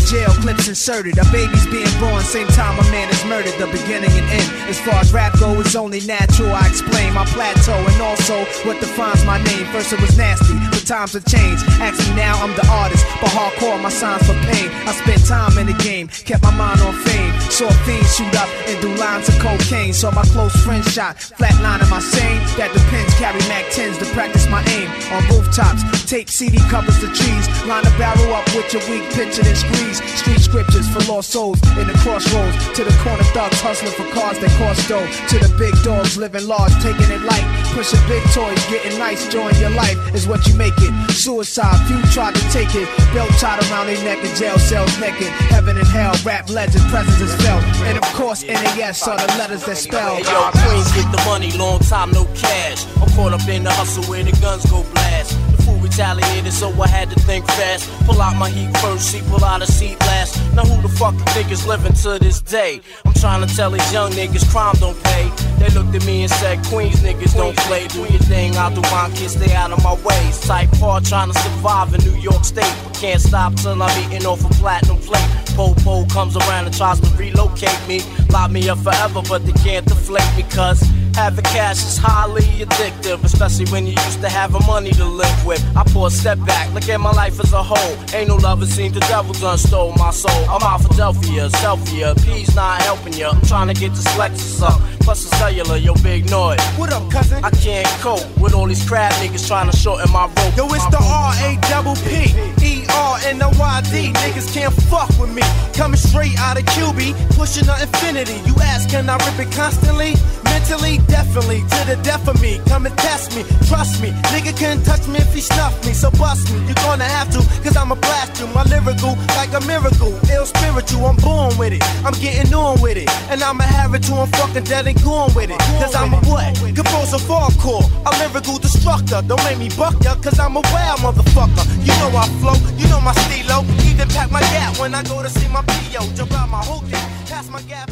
Jail, 0.10 0.34
clips 0.42 0.68
inserted. 0.68 1.18
A 1.18 1.26
baby's 1.32 1.66
being 1.68 1.90
born, 2.02 2.22
same 2.24 2.48
time 2.58 2.78
a 2.80 2.84
man 2.90 3.08
is 3.10 3.24
murdered. 3.26 3.54
The 3.62 3.68
beginning 3.68 4.10
and 4.10 4.28
end. 4.34 4.50
As 4.68 4.80
far 4.82 4.96
as 4.96 5.14
rap 5.14 5.38
go, 5.40 5.54
it's 5.62 5.76
only 5.76 6.02
natural. 6.02 6.54
I 6.54 6.68
explain 6.68 7.14
my 7.14 7.26
plateau 7.26 7.78
and 7.78 8.02
also 8.02 8.44
what 8.66 8.80
defines 8.82 9.24
my 9.26 9.38
name. 9.44 9.66
First 9.72 9.94
it 9.94 10.02
was 10.02 10.18
nasty, 10.18 10.58
but 10.72 10.86
times 10.86 11.14
have 11.14 11.26
changed. 11.26 11.64
Ask 11.78 12.02
me 12.10 12.16
now, 12.16 12.42
I'm 12.42 12.54
the 12.56 12.66
artist, 12.68 13.06
but 13.22 13.30
hardcore 13.30 13.82
my 13.82 13.90
signs 13.90 14.26
for 14.26 14.34
pain. 14.50 14.70
I 14.90 14.92
spent 14.98 15.26
time 15.26 15.58
in 15.58 15.68
the 15.68 15.78
game, 15.84 16.08
kept 16.08 16.44
my 16.44 16.54
mind 16.58 16.82
on 16.82 16.94
fame. 17.06 17.34
Saw 17.54 17.70
fiends 17.86 18.16
shoot 18.16 18.34
up 18.36 18.50
and 18.68 18.82
do 18.82 18.90
lines 18.96 19.30
of 19.30 19.38
cocaine. 19.40 19.94
Saw 19.94 20.12
my 20.12 20.26
close 20.34 20.56
friend 20.66 20.84
shot, 20.84 21.18
flatlining 21.18 21.90
my 21.90 22.02
sane. 22.02 22.42
That 22.58 22.74
depends, 22.74 23.14
carry 23.22 23.40
Mac 23.48 23.66
10s 23.70 24.00
to 24.00 24.06
practice 24.18 24.50
my 24.50 24.66
aim. 24.74 24.90
On 25.14 25.22
rooftops, 25.30 25.86
tape 26.10 26.30
CD 26.30 26.58
covers 26.70 27.00
the 27.00 27.08
trees. 27.14 27.46
Line 27.70 27.86
a 27.86 27.94
barrel 28.02 28.34
up 28.34 28.46
with 28.56 28.74
your 28.74 28.82
weak 28.90 29.06
picture 29.14 29.46
and 29.46 29.58
squeeze. 29.58 29.99
Street 30.18 30.40
scriptures 30.40 30.88
for 30.90 31.00
lost 31.12 31.32
souls 31.32 31.62
in 31.78 31.88
the 31.88 31.98
crossroads. 32.04 32.56
To 32.78 32.84
the 32.84 32.96
corner 33.04 33.24
thugs 33.36 33.60
hustling 33.62 33.94
for 33.94 34.08
cars 34.14 34.40
that 34.40 34.52
cost 34.58 34.88
dough. 34.88 35.06
To 35.06 35.38
the 35.40 35.52
big 35.58 35.74
dogs 35.84 36.18
living 36.18 36.48
large, 36.48 36.74
taking 36.82 37.10
it 37.12 37.22
light. 37.22 37.46
Pushing 37.74 38.02
big 38.08 38.24
toys, 38.34 38.60
getting 38.68 38.98
nice, 38.98 39.28
join 39.30 39.54
your 39.60 39.70
life 39.72 39.98
is 40.14 40.28
what 40.28 40.46
you 40.48 40.56
make 40.56 40.74
it. 40.78 40.92
Suicide, 41.12 41.78
few 41.88 42.02
tried 42.12 42.36
to 42.36 42.44
take 42.52 42.74
it. 42.76 42.88
Belt 43.14 43.30
tied 43.40 43.62
around 43.70 43.88
their 43.88 44.04
neck 44.04 44.24
in 44.24 44.36
jail 44.36 44.58
cells 44.60 44.92
naked. 45.00 45.30
Heaven 45.54 45.78
and 45.78 45.88
hell, 45.88 46.14
rap 46.26 46.50
legend, 46.50 46.84
presence 46.90 47.22
is 47.22 47.34
felt. 47.42 47.64
And 47.88 47.98
of 47.98 48.06
course, 48.14 48.44
NAS 48.44 49.08
are 49.08 49.18
the 49.18 49.28
letters 49.38 49.66
that 49.66 49.78
spell. 49.78 50.16
Hey, 50.16 50.24
yo, 50.24 50.52
Queens 50.66 50.92
get 50.94 51.10
the 51.12 51.22
money, 51.26 51.52
long 51.58 51.80
time 51.80 52.12
no 52.12 52.26
cash. 52.36 52.86
I'm 53.02 53.10
caught 53.16 53.34
up 53.34 53.48
in 53.48 53.64
the 53.64 53.72
hustle 53.72 54.04
where 54.06 54.24
the 54.24 54.32
guns 54.42 54.66
go 54.70 54.84
blast. 54.94 55.49
Retaliated, 55.90 56.54
so 56.54 56.70
I 56.82 56.88
had 56.88 57.10
to 57.10 57.20
think 57.22 57.46
fast. 57.48 57.90
Pull 58.06 58.22
out 58.22 58.36
my 58.38 58.50
heat 58.50 58.76
first, 58.78 59.12
see, 59.12 59.22
pull 59.28 59.44
out 59.44 59.62
a 59.62 59.66
seat 59.66 60.00
last. 60.02 60.38
Now 60.54 60.64
who 60.64 60.82
the 60.82 60.88
fuck 60.88 61.14
you 61.16 61.26
think 61.34 61.52
is 61.52 61.66
living 61.66 61.94
to 61.94 62.20
this 62.20 62.42
day? 62.42 62.82
I'm 63.06 63.14
trying 63.14 63.46
to 63.46 63.56
tell 63.56 63.72
these 63.72 63.92
young 63.92 64.12
niggas 64.12 64.48
crime 64.52 64.76
don't 64.80 65.02
pay. 65.04 65.30
They 65.58 65.70
looked 65.74 65.96
at 65.96 66.06
me 66.06 66.22
and 66.22 66.32
said, 66.32 66.64
Queens 66.66 67.02
niggas 67.02 67.36
don't 67.36 67.58
play. 67.68 67.88
Do 67.88 68.00
your 68.02 68.24
thing, 68.32 68.56
I'll 68.56 68.74
do 68.74 68.82
mine, 68.92 69.12
kids 69.14 69.34
stay 69.34 69.54
out 69.56 69.72
of 69.72 69.84
my 69.84 69.96
ways. 70.06 70.40
Type 70.42 70.70
hard 70.76 71.06
trying 71.06 71.34
to 71.34 71.40
survive 71.40 71.94
in 71.94 72.02
New 72.02 72.18
York 72.20 72.46
State. 72.46 72.74
But 72.84 72.94
can't 72.94 73.20
stop 73.20 73.56
till 73.56 73.82
I'm 73.82 74.06
eating 74.06 74.26
off 74.28 74.46
a 74.46 74.50
platinum 74.62 74.98
plate. 74.98 75.28
Popo 75.56 76.06
comes 76.06 76.38
around 76.38 76.66
and 76.66 76.76
tries 76.76 77.00
to 77.00 77.10
relocate 77.18 77.82
me. 77.88 78.02
Lock 78.30 78.52
me 78.52 78.70
up 78.70 78.78
forever, 78.78 79.22
but 79.28 79.44
they 79.46 79.54
can't 79.54 79.86
deflate 79.86 80.38
me 80.38 80.44
cause 80.52 80.82
having 81.16 81.44
cash 81.46 81.78
is 81.86 81.98
highly 81.98 82.44
addictive, 82.64 83.24
especially 83.24 83.66
when 83.72 83.86
you 83.86 83.94
used 83.94 84.22
to 84.22 84.30
have 84.30 84.52
money 84.68 84.92
to 84.92 85.06
live 85.06 85.46
with. 85.46 85.64
I 85.76 85.84
pull 85.84 86.06
a 86.06 86.12
step 86.12 86.38
back, 86.46 86.74
look 86.74 86.88
at 86.90 87.00
my 87.00 87.12
life 87.12 87.40
as 87.40 87.54
a 87.54 87.64
whole. 87.64 87.96
Ain't 88.14 88.30
no 88.30 88.36
love, 88.36 88.62
it 88.62 88.68
seems 88.68 88.94
the 88.94 89.02
devil 89.02 89.34
done 89.34 89.58
stole 89.58 89.94
my 89.94 90.12
soul. 90.12 90.44
I'm 90.50 90.64
out 90.64 90.82
for 90.82 90.90
Delphia, 90.90 91.50
Selfia, 91.50 92.16
P's 92.24 92.56
not 92.56 92.82
helping 92.82 93.14
ya. 93.14 93.32
I'm 93.32 93.42
trying 93.42 93.68
to 93.68 93.74
get 93.74 93.90
this 93.92 94.08
Lexus 94.18 94.62
up, 94.62 94.80
plus 95.02 95.24
the 95.24 95.36
cellular, 95.38 95.78
yo, 95.78 95.94
big 95.96 96.30
noise. 96.30 96.62
What 96.78 96.92
up, 96.94 97.10
cousin? 97.12 97.44
I 97.44 97.52
can't 97.52 97.88
cope 98.02 98.26
with 98.40 98.54
all 98.54 98.68
these 98.68 98.88
crab 98.88 99.12
niggas 99.14 99.48
trying 99.48 99.70
to 99.70 99.78
shorten 99.78 100.12
my 100.12 100.26
rope. 100.26 100.58
Yo, 100.58 100.68
it's 100.74 100.86
the 100.88 101.02
R 101.02 101.34
A 101.48 101.58
double 101.70 101.96
P 102.08 102.34
E 102.66 102.86
R 102.90 103.18
N 103.26 103.42
O 103.42 103.50
Y 103.58 103.82
D. 103.92 104.12
Niggas 104.14 104.54
can't 104.54 104.74
fuck 104.74 105.10
with 105.20 105.34
me. 105.34 105.44
Coming 105.74 106.00
straight 106.00 106.38
out 106.40 106.58
of 106.58 106.66
QB, 106.66 107.36
pushing 107.36 107.66
the 107.66 107.76
infinity. 107.82 108.40
You 108.46 108.56
ask, 108.62 108.90
can 108.90 109.10
I 109.10 109.16
rip 109.26 109.40
it 109.40 109.52
constantly? 109.54 110.16
Mentally, 110.50 110.98
definitely, 111.08 111.62
to 111.62 111.80
the 111.90 111.98
death 112.04 112.28
of 112.28 112.42
me. 112.42 112.60
Come 112.68 112.86
and 112.86 112.96
test 112.98 113.36
me, 113.36 113.44
trust 113.68 114.02
me. 114.02 114.10
Nigga 114.34 114.56
can't 114.58 114.84
touch 114.86 115.08
me 115.08 115.20
if 115.20 115.34
he 115.34 115.42
snuff 115.42 115.74
me, 115.86 115.94
so 115.94 116.12
bust 116.12 116.52
me. 116.52 116.60
You're 116.66 116.82
gonna 116.86 117.06
have 117.06 117.30
to, 117.32 117.40
cause 117.64 117.76
I'ma 117.76 117.96
blast 117.96 118.40
you. 118.40 118.48
My 118.54 118.64
lyrical, 118.64 119.18
like 119.38 119.54
a 119.54 119.62
miracle. 119.66 120.14
Ill 120.32 120.46
spiritual, 120.46 121.06
I'm 121.06 121.18
born 121.18 121.58
with 121.58 121.74
it. 121.74 121.84
I'm 122.06 122.14
getting 122.20 122.54
on 122.54 122.82
with 122.82 122.98
it. 122.98 123.10
And 123.32 123.42
I'ma 123.42 123.64
have 123.64 123.94
it 123.94 124.04
till 124.04 124.20
I'm 124.20 124.32
fucking 124.40 124.66
dead 124.66 124.88
and 124.88 125.02
gone 125.04 125.34
with 125.36 125.50
it. 125.50 125.60
Cause 125.82 125.96
I'm 125.96 126.14
a 126.14 126.20
what? 126.30 126.56
Composer 126.76 127.22
hardcore, 127.30 127.86
a 128.06 128.12
lyrical 128.20 128.58
destructor. 128.58 129.22
Don't 129.28 129.44
make 129.44 129.58
me 129.58 129.70
buck 129.78 129.96
ya, 130.04 130.16
cause 130.16 130.40
I'm 130.40 130.56
a 130.58 130.62
wild 130.72 131.00
motherfucker. 131.00 131.66
You 131.86 131.94
know 132.00 132.12
I 132.18 132.28
flow, 132.42 132.58
you 132.78 132.88
know 132.90 133.02
my 133.02 133.14
stilo. 133.14 133.64
Even 133.90 134.08
pack 134.10 134.32
my 134.32 134.42
gap 134.54 134.78
when 134.80 134.94
I 134.94 135.04
go 135.04 135.22
to 135.22 135.30
see 135.30 135.48
my 135.50 135.62
PO. 135.62 136.02
Jump 136.16 136.32
out 136.34 136.50
my 136.50 136.62
thing, 136.64 137.08
pass 137.28 137.50
my 137.50 137.62
gap. 137.64 137.90